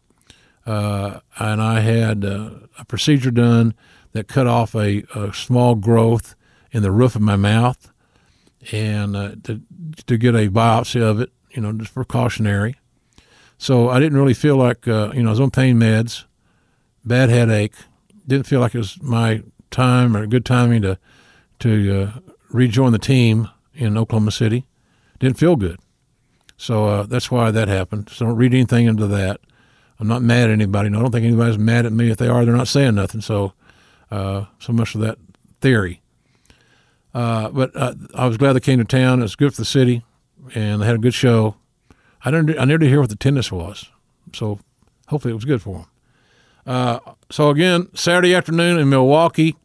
uh, 0.65 1.21
and 1.39 1.61
I 1.61 1.79
had 1.79 2.25
uh, 2.25 2.49
a 2.77 2.83
procedure 2.83 3.31
done 3.31 3.73
that 4.11 4.27
cut 4.27 4.47
off 4.47 4.75
a, 4.75 5.03
a, 5.15 5.33
small 5.33 5.75
growth 5.75 6.35
in 6.73 6.83
the 6.83 6.91
roof 6.91 7.15
of 7.15 7.21
my 7.21 7.37
mouth, 7.37 7.89
and 8.73 9.15
uh, 9.15 9.35
to 9.45 9.61
to 10.07 10.17
get 10.17 10.35
a 10.35 10.49
biopsy 10.49 11.01
of 11.01 11.21
it, 11.21 11.31
you 11.51 11.61
know, 11.61 11.71
just 11.71 11.93
precautionary. 11.93 12.75
So 13.57 13.87
I 13.87 14.01
didn't 14.01 14.17
really 14.17 14.33
feel 14.33 14.57
like, 14.57 14.89
uh, 14.89 15.11
you 15.13 15.23
know, 15.23 15.29
I 15.29 15.31
was 15.31 15.39
on 15.39 15.51
pain 15.51 15.77
meds, 15.77 16.25
bad 17.05 17.29
headache. 17.29 17.75
Didn't 18.27 18.45
feel 18.45 18.59
like 18.59 18.75
it 18.75 18.79
was 18.79 19.01
my 19.01 19.41
time 19.73 20.15
or 20.15 20.25
good 20.25 20.45
timing 20.45 20.81
to 20.83 20.97
to 21.59 22.01
uh, 22.01 22.19
rejoin 22.49 22.91
the 22.91 22.99
team 22.99 23.49
in 23.73 23.97
Oklahoma 23.97 24.31
City. 24.31 24.65
Didn't 25.19 25.37
feel 25.37 25.55
good. 25.55 25.79
So 26.57 26.85
uh, 26.85 27.03
that's 27.03 27.29
why 27.29 27.51
that 27.51 27.67
happened. 27.67 28.09
So 28.09 28.25
don't 28.25 28.35
read 28.35 28.53
anything 28.53 28.85
into 28.85 29.07
that. 29.07 29.39
I'm 29.99 30.07
not 30.07 30.21
mad 30.21 30.49
at 30.49 30.53
anybody. 30.53 30.89
No, 30.89 30.99
I 30.99 31.01
don't 31.01 31.11
think 31.11 31.25
anybody's 31.25 31.57
mad 31.57 31.85
at 31.85 31.93
me. 31.93 32.09
If 32.09 32.17
they 32.17 32.27
are, 32.27 32.45
they're 32.45 32.55
not 32.55 32.67
saying 32.67 32.95
nothing. 32.95 33.21
So, 33.21 33.53
uh, 34.11 34.45
so 34.59 34.73
much 34.73 34.95
of 34.95 35.01
that 35.01 35.17
theory. 35.61 36.01
Uh, 37.13 37.49
but 37.49 37.75
uh, 37.75 37.93
I 38.15 38.27
was 38.27 38.37
glad 38.37 38.53
they 38.53 38.59
came 38.59 38.79
to 38.79 38.85
town. 38.85 39.21
It's 39.21 39.35
good 39.35 39.53
for 39.53 39.61
the 39.61 39.65
city, 39.65 40.03
and 40.55 40.81
they 40.81 40.85
had 40.85 40.95
a 40.95 40.99
good 40.99 41.13
show. 41.13 41.55
I 42.25 42.31
didn't. 42.31 42.57
I 42.57 42.65
never 42.65 42.79
did 42.79 42.89
hear 42.89 43.01
what 43.01 43.09
the 43.09 43.15
tennis 43.15 43.51
was, 43.51 43.89
so 44.33 44.59
hopefully 45.07 45.31
it 45.31 45.35
was 45.35 45.45
good 45.45 45.61
for 45.61 45.79
them. 45.79 45.87
Uh, 46.65 46.99
so 47.29 47.49
again, 47.49 47.89
Saturday 47.93 48.33
afternoon 48.33 48.79
in 48.79 48.89
Milwaukee, 48.89 49.55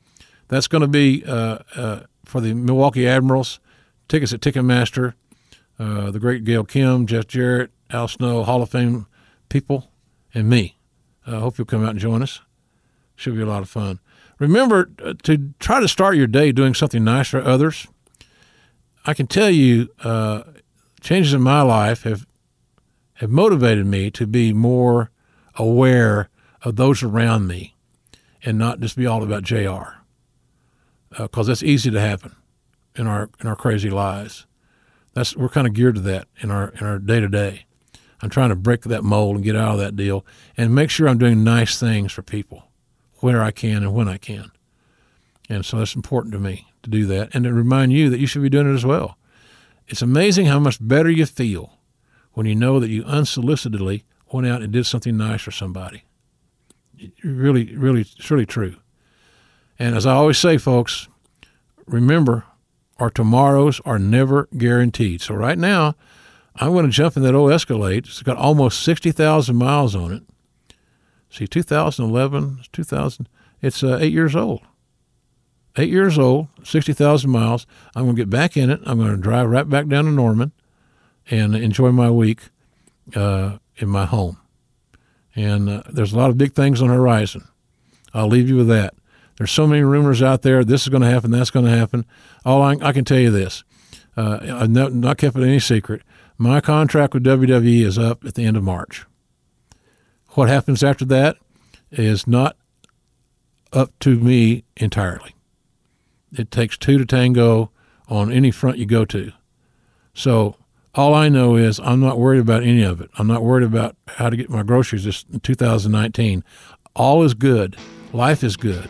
that's 0.49 0.69
going 0.69 0.83
to 0.83 0.89
be 0.89 1.25
uh, 1.25 1.59
uh, 1.77 2.01
for 2.25 2.41
the 2.41 2.55
Milwaukee 2.55 3.07
Admirals. 3.07 3.61
Tickets 4.09 4.33
at 4.33 4.41
Ticketmaster. 4.41 5.15
Uh, 5.79 6.11
the 6.11 6.19
great 6.19 6.45
Gail 6.45 6.65
Kim, 6.65 7.07
Jeff 7.07 7.27
Jarrett, 7.27 7.71
Al 7.91 8.09
Snow, 8.09 8.43
Hall 8.43 8.63
of 8.63 8.71
Fame 8.71 9.07
people, 9.49 9.91
and 10.35 10.49
me. 10.49 10.77
I 11.27 11.39
hope 11.39 11.59
you'll 11.59 11.67
come 11.67 11.85
out 11.85 11.91
and 11.91 11.99
join 11.99 12.23
us. 12.23 12.41
Should 13.15 13.37
be 13.37 13.43
a 13.43 13.47
lot 13.47 13.63
of 13.63 13.69
fun. 13.69 14.01
Remember 14.39 14.91
uh, 15.05 15.15
to 15.25 15.53
try 15.59 15.81
to 15.81 15.89
start 15.89 16.17
your 16.17 16.27
day 16.27 16.53
doing 16.53 16.75
something 16.75 17.05
nice 17.05 17.29
for 17.29 17.43
others. 17.43 17.87
I 19.05 19.15
can 19.15 19.27
tell 19.27 19.51
you, 19.51 19.89
uh, 20.03 20.43
changes 21.01 21.33
in 21.33 21.43
my 21.43 21.63
life 21.63 22.03
have 22.03 22.27
have 23.15 23.31
motivated 23.31 23.85
me 23.85 24.11
to 24.13 24.27
be 24.27 24.53
more 24.53 25.11
aware 25.57 26.29
of 26.63 26.77
those 26.77 27.03
around 27.03 27.49
me 27.49 27.75
and 28.45 28.57
not 28.57 28.79
just 28.79 28.97
be 28.97 29.07
all 29.07 29.25
about 29.25 29.43
JR. 29.43 29.98
Because 31.11 31.49
uh, 31.49 31.51
that's 31.51 31.63
easy 31.63 31.91
to 31.91 32.01
happen 32.01 32.37
in 32.95 33.07
our 33.07 33.31
in 33.41 33.47
our 33.47 33.57
crazy 33.57 33.91
lives. 33.91 34.47
That's 35.15 35.37
we're 35.37 35.49
kind 35.49 35.67
of 35.67 35.73
geared 35.73 35.97
to 35.97 36.01
that 36.03 36.29
in 36.41 36.51
our 36.51 36.69
in 36.81 36.87
our 36.87 36.99
day 36.99 37.21
to 37.21 37.29
day. 37.29 37.65
I'm 38.21 38.31
trying 38.31 38.49
to 38.51 38.57
break 38.57 38.83
that 38.83 39.05
mold 39.05 39.37
and 39.37 39.45
get 39.45 39.57
out 39.57 39.75
of 39.75 39.79
that 39.79 39.97
deal 39.97 40.27
and 40.57 40.75
make 40.75 40.91
sure 40.91 41.09
I'm 41.09 41.19
doing 41.19 41.45
nice 41.45 41.79
things 41.79 42.13
for 42.13 42.23
people 42.23 42.65
where 43.21 43.43
I 43.43 43.51
can 43.51 43.85
and 43.85 43.95
when 43.95 44.09
I 44.09 44.19
can. 44.19 44.51
And 45.49 45.65
so 45.65 45.79
that's 45.79 45.95
important 45.95 46.33
to 46.33 46.41
me 46.41 46.67
to 46.83 46.91
do 46.91 47.07
that 47.07 47.35
and 47.35 47.45
to 47.45 47.53
remind 47.53 47.93
you 47.93 48.11
that 48.11 48.19
you 48.19 48.27
should 48.27 48.43
be 48.43 48.51
doing 48.51 48.71
it 48.71 48.75
as 48.75 48.85
well. 48.85 49.17
It's 49.87 50.03
amazing 50.03 50.47
how 50.47 50.59
much 50.59 50.79
better 50.81 51.11
you 51.11 51.27
feel 51.27 51.79
when 52.33 52.47
you 52.47 52.55
know 52.55 52.79
that 52.81 52.91
you 52.91 53.05
unsolicitedly 53.05 54.03
went 54.31 54.47
out 54.47 54.63
and 54.63 54.73
did 54.73 54.85
something 54.85 55.17
nice 55.17 55.43
for 55.43 55.51
somebody. 55.51 56.05
Really, 57.23 57.75
really, 57.77 58.05
really 58.29 58.47
true. 58.47 58.77
And 59.79 59.95
as 59.95 60.07
I 60.07 60.15
always 60.15 60.39
say, 60.39 60.59
folks, 60.59 61.09
remember, 61.87 62.45
our 62.99 63.11
tomorrows 63.11 63.81
are 63.85 63.99
never 63.99 64.49
guaranteed. 64.57 65.21
So 65.23 65.35
right 65.35 65.59
now, 65.59 65.95
I'm 66.57 66.73
going 66.73 66.87
to 66.87 66.91
jump 66.91 67.17
in 67.17 67.23
that 67.23 67.35
old 67.35 67.53
Escalade. 67.53 68.07
It's 68.07 68.23
got 68.23 68.37
almost 68.37 68.83
60,000 68.83 69.55
miles 69.55 69.95
on 69.95 70.13
it. 70.13 70.23
See, 71.31 71.47
2011, 71.47 72.61
2000, 72.73 73.29
it's 73.61 73.83
uh, 73.83 73.99
eight 74.01 74.13
years 74.13 74.35
old. 74.35 74.63
Eight 75.77 75.91
years 75.91 76.19
old, 76.19 76.49
60,000 76.65 77.31
miles. 77.31 77.67
I'm 77.95 78.05
going 78.05 78.17
to 78.17 78.23
get 78.23 78.31
back 78.31 78.57
in 78.57 78.71
it. 78.71 78.81
I'm 78.85 78.99
going 78.99 79.13
to 79.13 79.17
drive 79.17 79.49
right 79.49 79.69
back 79.69 79.87
down 79.87 80.07
to 80.07 80.11
Norman 80.11 80.53
and 81.31 81.55
enjoy 81.55 81.93
my 81.93 82.11
week 82.11 82.41
uh, 83.15 83.59
in 83.77 83.89
my 83.89 84.07
home. 84.07 84.39
And 85.37 85.69
uh, 85.69 85.83
there's 85.89 86.13
a 86.13 86.17
lot 86.17 86.31
of 86.31 86.39
big 86.39 86.55
things 86.55 86.83
on 86.83 86.89
the 86.89 86.95
horizon. 86.95 87.47
I'll 88.13 88.27
leave 88.27 88.49
you 88.49 88.57
with 88.57 88.69
that. 88.69 88.95
There's 89.39 89.53
so 89.53 89.67
many 89.67 89.83
rumors 89.83 90.21
out 90.21 90.43
there. 90.43 90.65
This 90.65 90.83
is 90.83 90.89
going 90.89 91.03
to 91.03 91.09
happen. 91.09 91.31
That's 91.31 91.51
going 91.51 91.65
to 91.65 91.71
happen. 91.71 92.05
All 92.45 92.61
I, 92.61 92.77
I, 92.83 92.93
can 92.93 93.05
tell 93.05 93.19
you 93.19 93.31
this: 93.31 93.63
uh, 94.17 94.39
I've 94.43 94.71
not, 94.71 94.93
not 94.93 95.19
kept 95.19 95.37
it 95.37 95.45
any 95.45 95.61
secret. 95.61 96.03
My 96.37 96.61
contract 96.61 97.15
with 97.15 97.25
WWE 97.25 97.85
is 97.85 97.99
up 97.99 98.25
at 98.25 98.35
the 98.35 98.45
end 98.45 98.57
of 98.57 98.65
March. 98.65 99.07
What 100.31 100.49
happens 100.49 100.83
after 100.83 101.05
that 101.07 101.37
is 101.91 102.27
not 102.27 102.57
up 103.73 103.97
to 104.01 104.19
me 104.19 104.65
entirely. 104.77 105.35
It 106.33 106.51
takes 106.51 106.77
two 106.77 106.99
to 106.99 107.07
tango 107.07 107.71
on 108.09 108.33
any 108.33 108.51
front 108.51 108.79
you 108.79 108.87
go 108.87 109.05
to. 109.07 109.33
So 110.15 110.57
all 110.95 111.15
I 111.15 111.29
know 111.29 111.57
is 111.57 111.79
I'm 111.81 112.01
not 112.01 112.19
worried 112.19 112.41
about 112.41 112.63
any 112.63 112.83
of 112.83 113.01
it. 113.01 113.11
I'm 113.19 113.27
not 113.27 113.43
worried 113.43 113.65
about 113.65 113.97
how 114.09 114.31
to 114.31 114.37
get 114.37 114.51
my 114.51 114.63
groceries 114.63 115.05
this 115.05 115.25
2019. 115.43 116.43
All 116.97 117.23
is 117.23 117.35
good. 117.35 117.77
Life 118.13 118.43
is 118.43 118.57
good. 118.57 118.89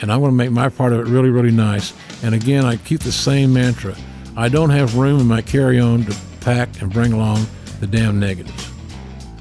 And 0.00 0.12
I'm 0.12 0.20
going 0.20 0.30
to 0.30 0.36
make 0.36 0.50
my 0.50 0.68
part 0.68 0.92
of 0.92 1.00
it 1.00 1.06
really, 1.06 1.30
really 1.30 1.50
nice. 1.50 1.92
And 2.22 2.34
again, 2.34 2.64
I 2.64 2.76
keep 2.76 3.00
the 3.00 3.12
same 3.12 3.52
mantra. 3.52 3.96
I 4.36 4.48
don't 4.48 4.70
have 4.70 4.96
room 4.96 5.20
in 5.20 5.26
my 5.26 5.42
carry-on 5.42 6.04
to 6.04 6.16
pack 6.40 6.80
and 6.80 6.92
bring 6.92 7.12
along 7.12 7.46
the 7.80 7.86
damn 7.86 8.20
negatives. 8.20 8.70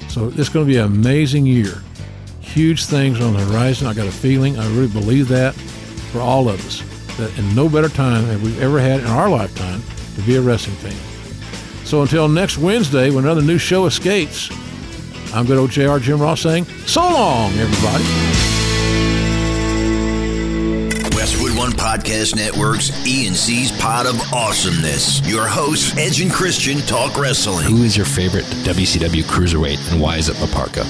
So 0.09 0.31
it's 0.35 0.49
going 0.49 0.65
to 0.65 0.71
be 0.71 0.77
an 0.77 0.85
amazing 0.85 1.45
year. 1.45 1.75
Huge 2.41 2.85
things 2.85 3.21
on 3.21 3.33
the 3.33 3.39
horizon. 3.39 3.87
I 3.87 3.93
got 3.93 4.07
a 4.07 4.11
feeling, 4.11 4.57
I 4.57 4.67
really 4.69 4.87
believe 4.87 5.27
that 5.27 5.53
for 6.11 6.21
all 6.21 6.49
of 6.49 6.65
us, 6.65 6.81
that 7.17 7.37
in 7.37 7.53
no 7.53 7.69
better 7.69 7.89
time 7.89 8.23
have 8.25 8.41
we 8.41 8.59
ever 8.59 8.79
had 8.79 9.01
in 9.01 9.07
our 9.07 9.29
lifetime 9.29 9.81
to 10.15 10.21
be 10.21 10.37
a 10.37 10.41
wrestling 10.41 10.75
fan. 10.77 11.85
So 11.85 12.01
until 12.01 12.27
next 12.27 12.57
Wednesday, 12.57 13.11
when 13.11 13.25
another 13.25 13.41
new 13.41 13.57
show 13.57 13.85
escapes, 13.85 14.49
I'm 15.33 15.45
good 15.45 15.57
old 15.57 15.71
JR 15.71 15.99
Jim 15.99 16.19
Ross 16.19 16.41
saying, 16.41 16.65
so 16.85 17.01
long, 17.01 17.51
everybody. 17.53 18.56
Westwood 21.67 21.67
One 21.67 21.97
Podcast 21.97 22.35
Network's 22.35 23.07
E&C's 23.07 23.71
Pod 23.79 24.05
of 24.05 24.19
Awesomeness. 24.33 25.25
Your 25.27 25.47
hosts, 25.47 25.95
Edge 25.97 26.21
and 26.21 26.31
Christian, 26.31 26.77
talk 26.79 27.17
wrestling. 27.17 27.65
Who 27.65 27.83
is 27.83 27.97
your 27.97 28.05
favorite 28.05 28.45
WCW 28.63 29.23
cruiserweight 29.23 29.91
and 29.91 30.01
why 30.01 30.17
is 30.17 30.29
it 30.29 30.39
La 30.39 30.47
Parka? 30.47 30.81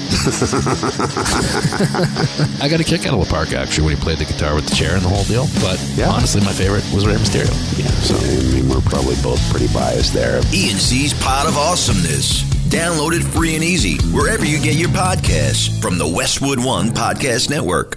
I 2.62 2.68
got 2.68 2.80
a 2.80 2.84
kick 2.84 3.06
out 3.06 3.14
of 3.14 3.20
La 3.20 3.24
Parka 3.24 3.58
actually 3.58 3.86
when 3.86 3.96
he 3.96 4.02
played 4.02 4.18
the 4.18 4.24
guitar 4.24 4.54
with 4.54 4.68
the 4.68 4.74
chair 4.74 4.94
and 4.94 5.02
the 5.02 5.08
whole 5.08 5.24
deal. 5.24 5.46
But 5.60 5.80
yeah. 5.96 6.10
honestly, 6.10 6.40
my 6.42 6.52
favorite 6.52 6.84
was 6.94 7.06
Rey 7.06 7.14
Mysterio. 7.14 7.50
Yeah, 7.78 7.86
so 8.02 8.14
I 8.16 8.54
mean, 8.54 8.68
we're 8.68 8.80
probably 8.82 9.16
both 9.22 9.40
pretty 9.50 9.72
biased 9.72 10.12
there. 10.12 10.40
E&C's 10.52 11.14
Pod 11.22 11.46
of 11.46 11.56
Awesomeness. 11.56 12.42
Download 12.68 13.18
it 13.18 13.24
free 13.34 13.54
and 13.54 13.64
easy 13.64 13.96
wherever 14.12 14.44
you 14.44 14.60
get 14.60 14.76
your 14.76 14.90
podcasts 14.90 15.80
from 15.80 15.96
the 15.98 16.06
Westwood 16.06 16.62
One 16.62 16.90
Podcast 16.90 17.48
Network. 17.50 17.96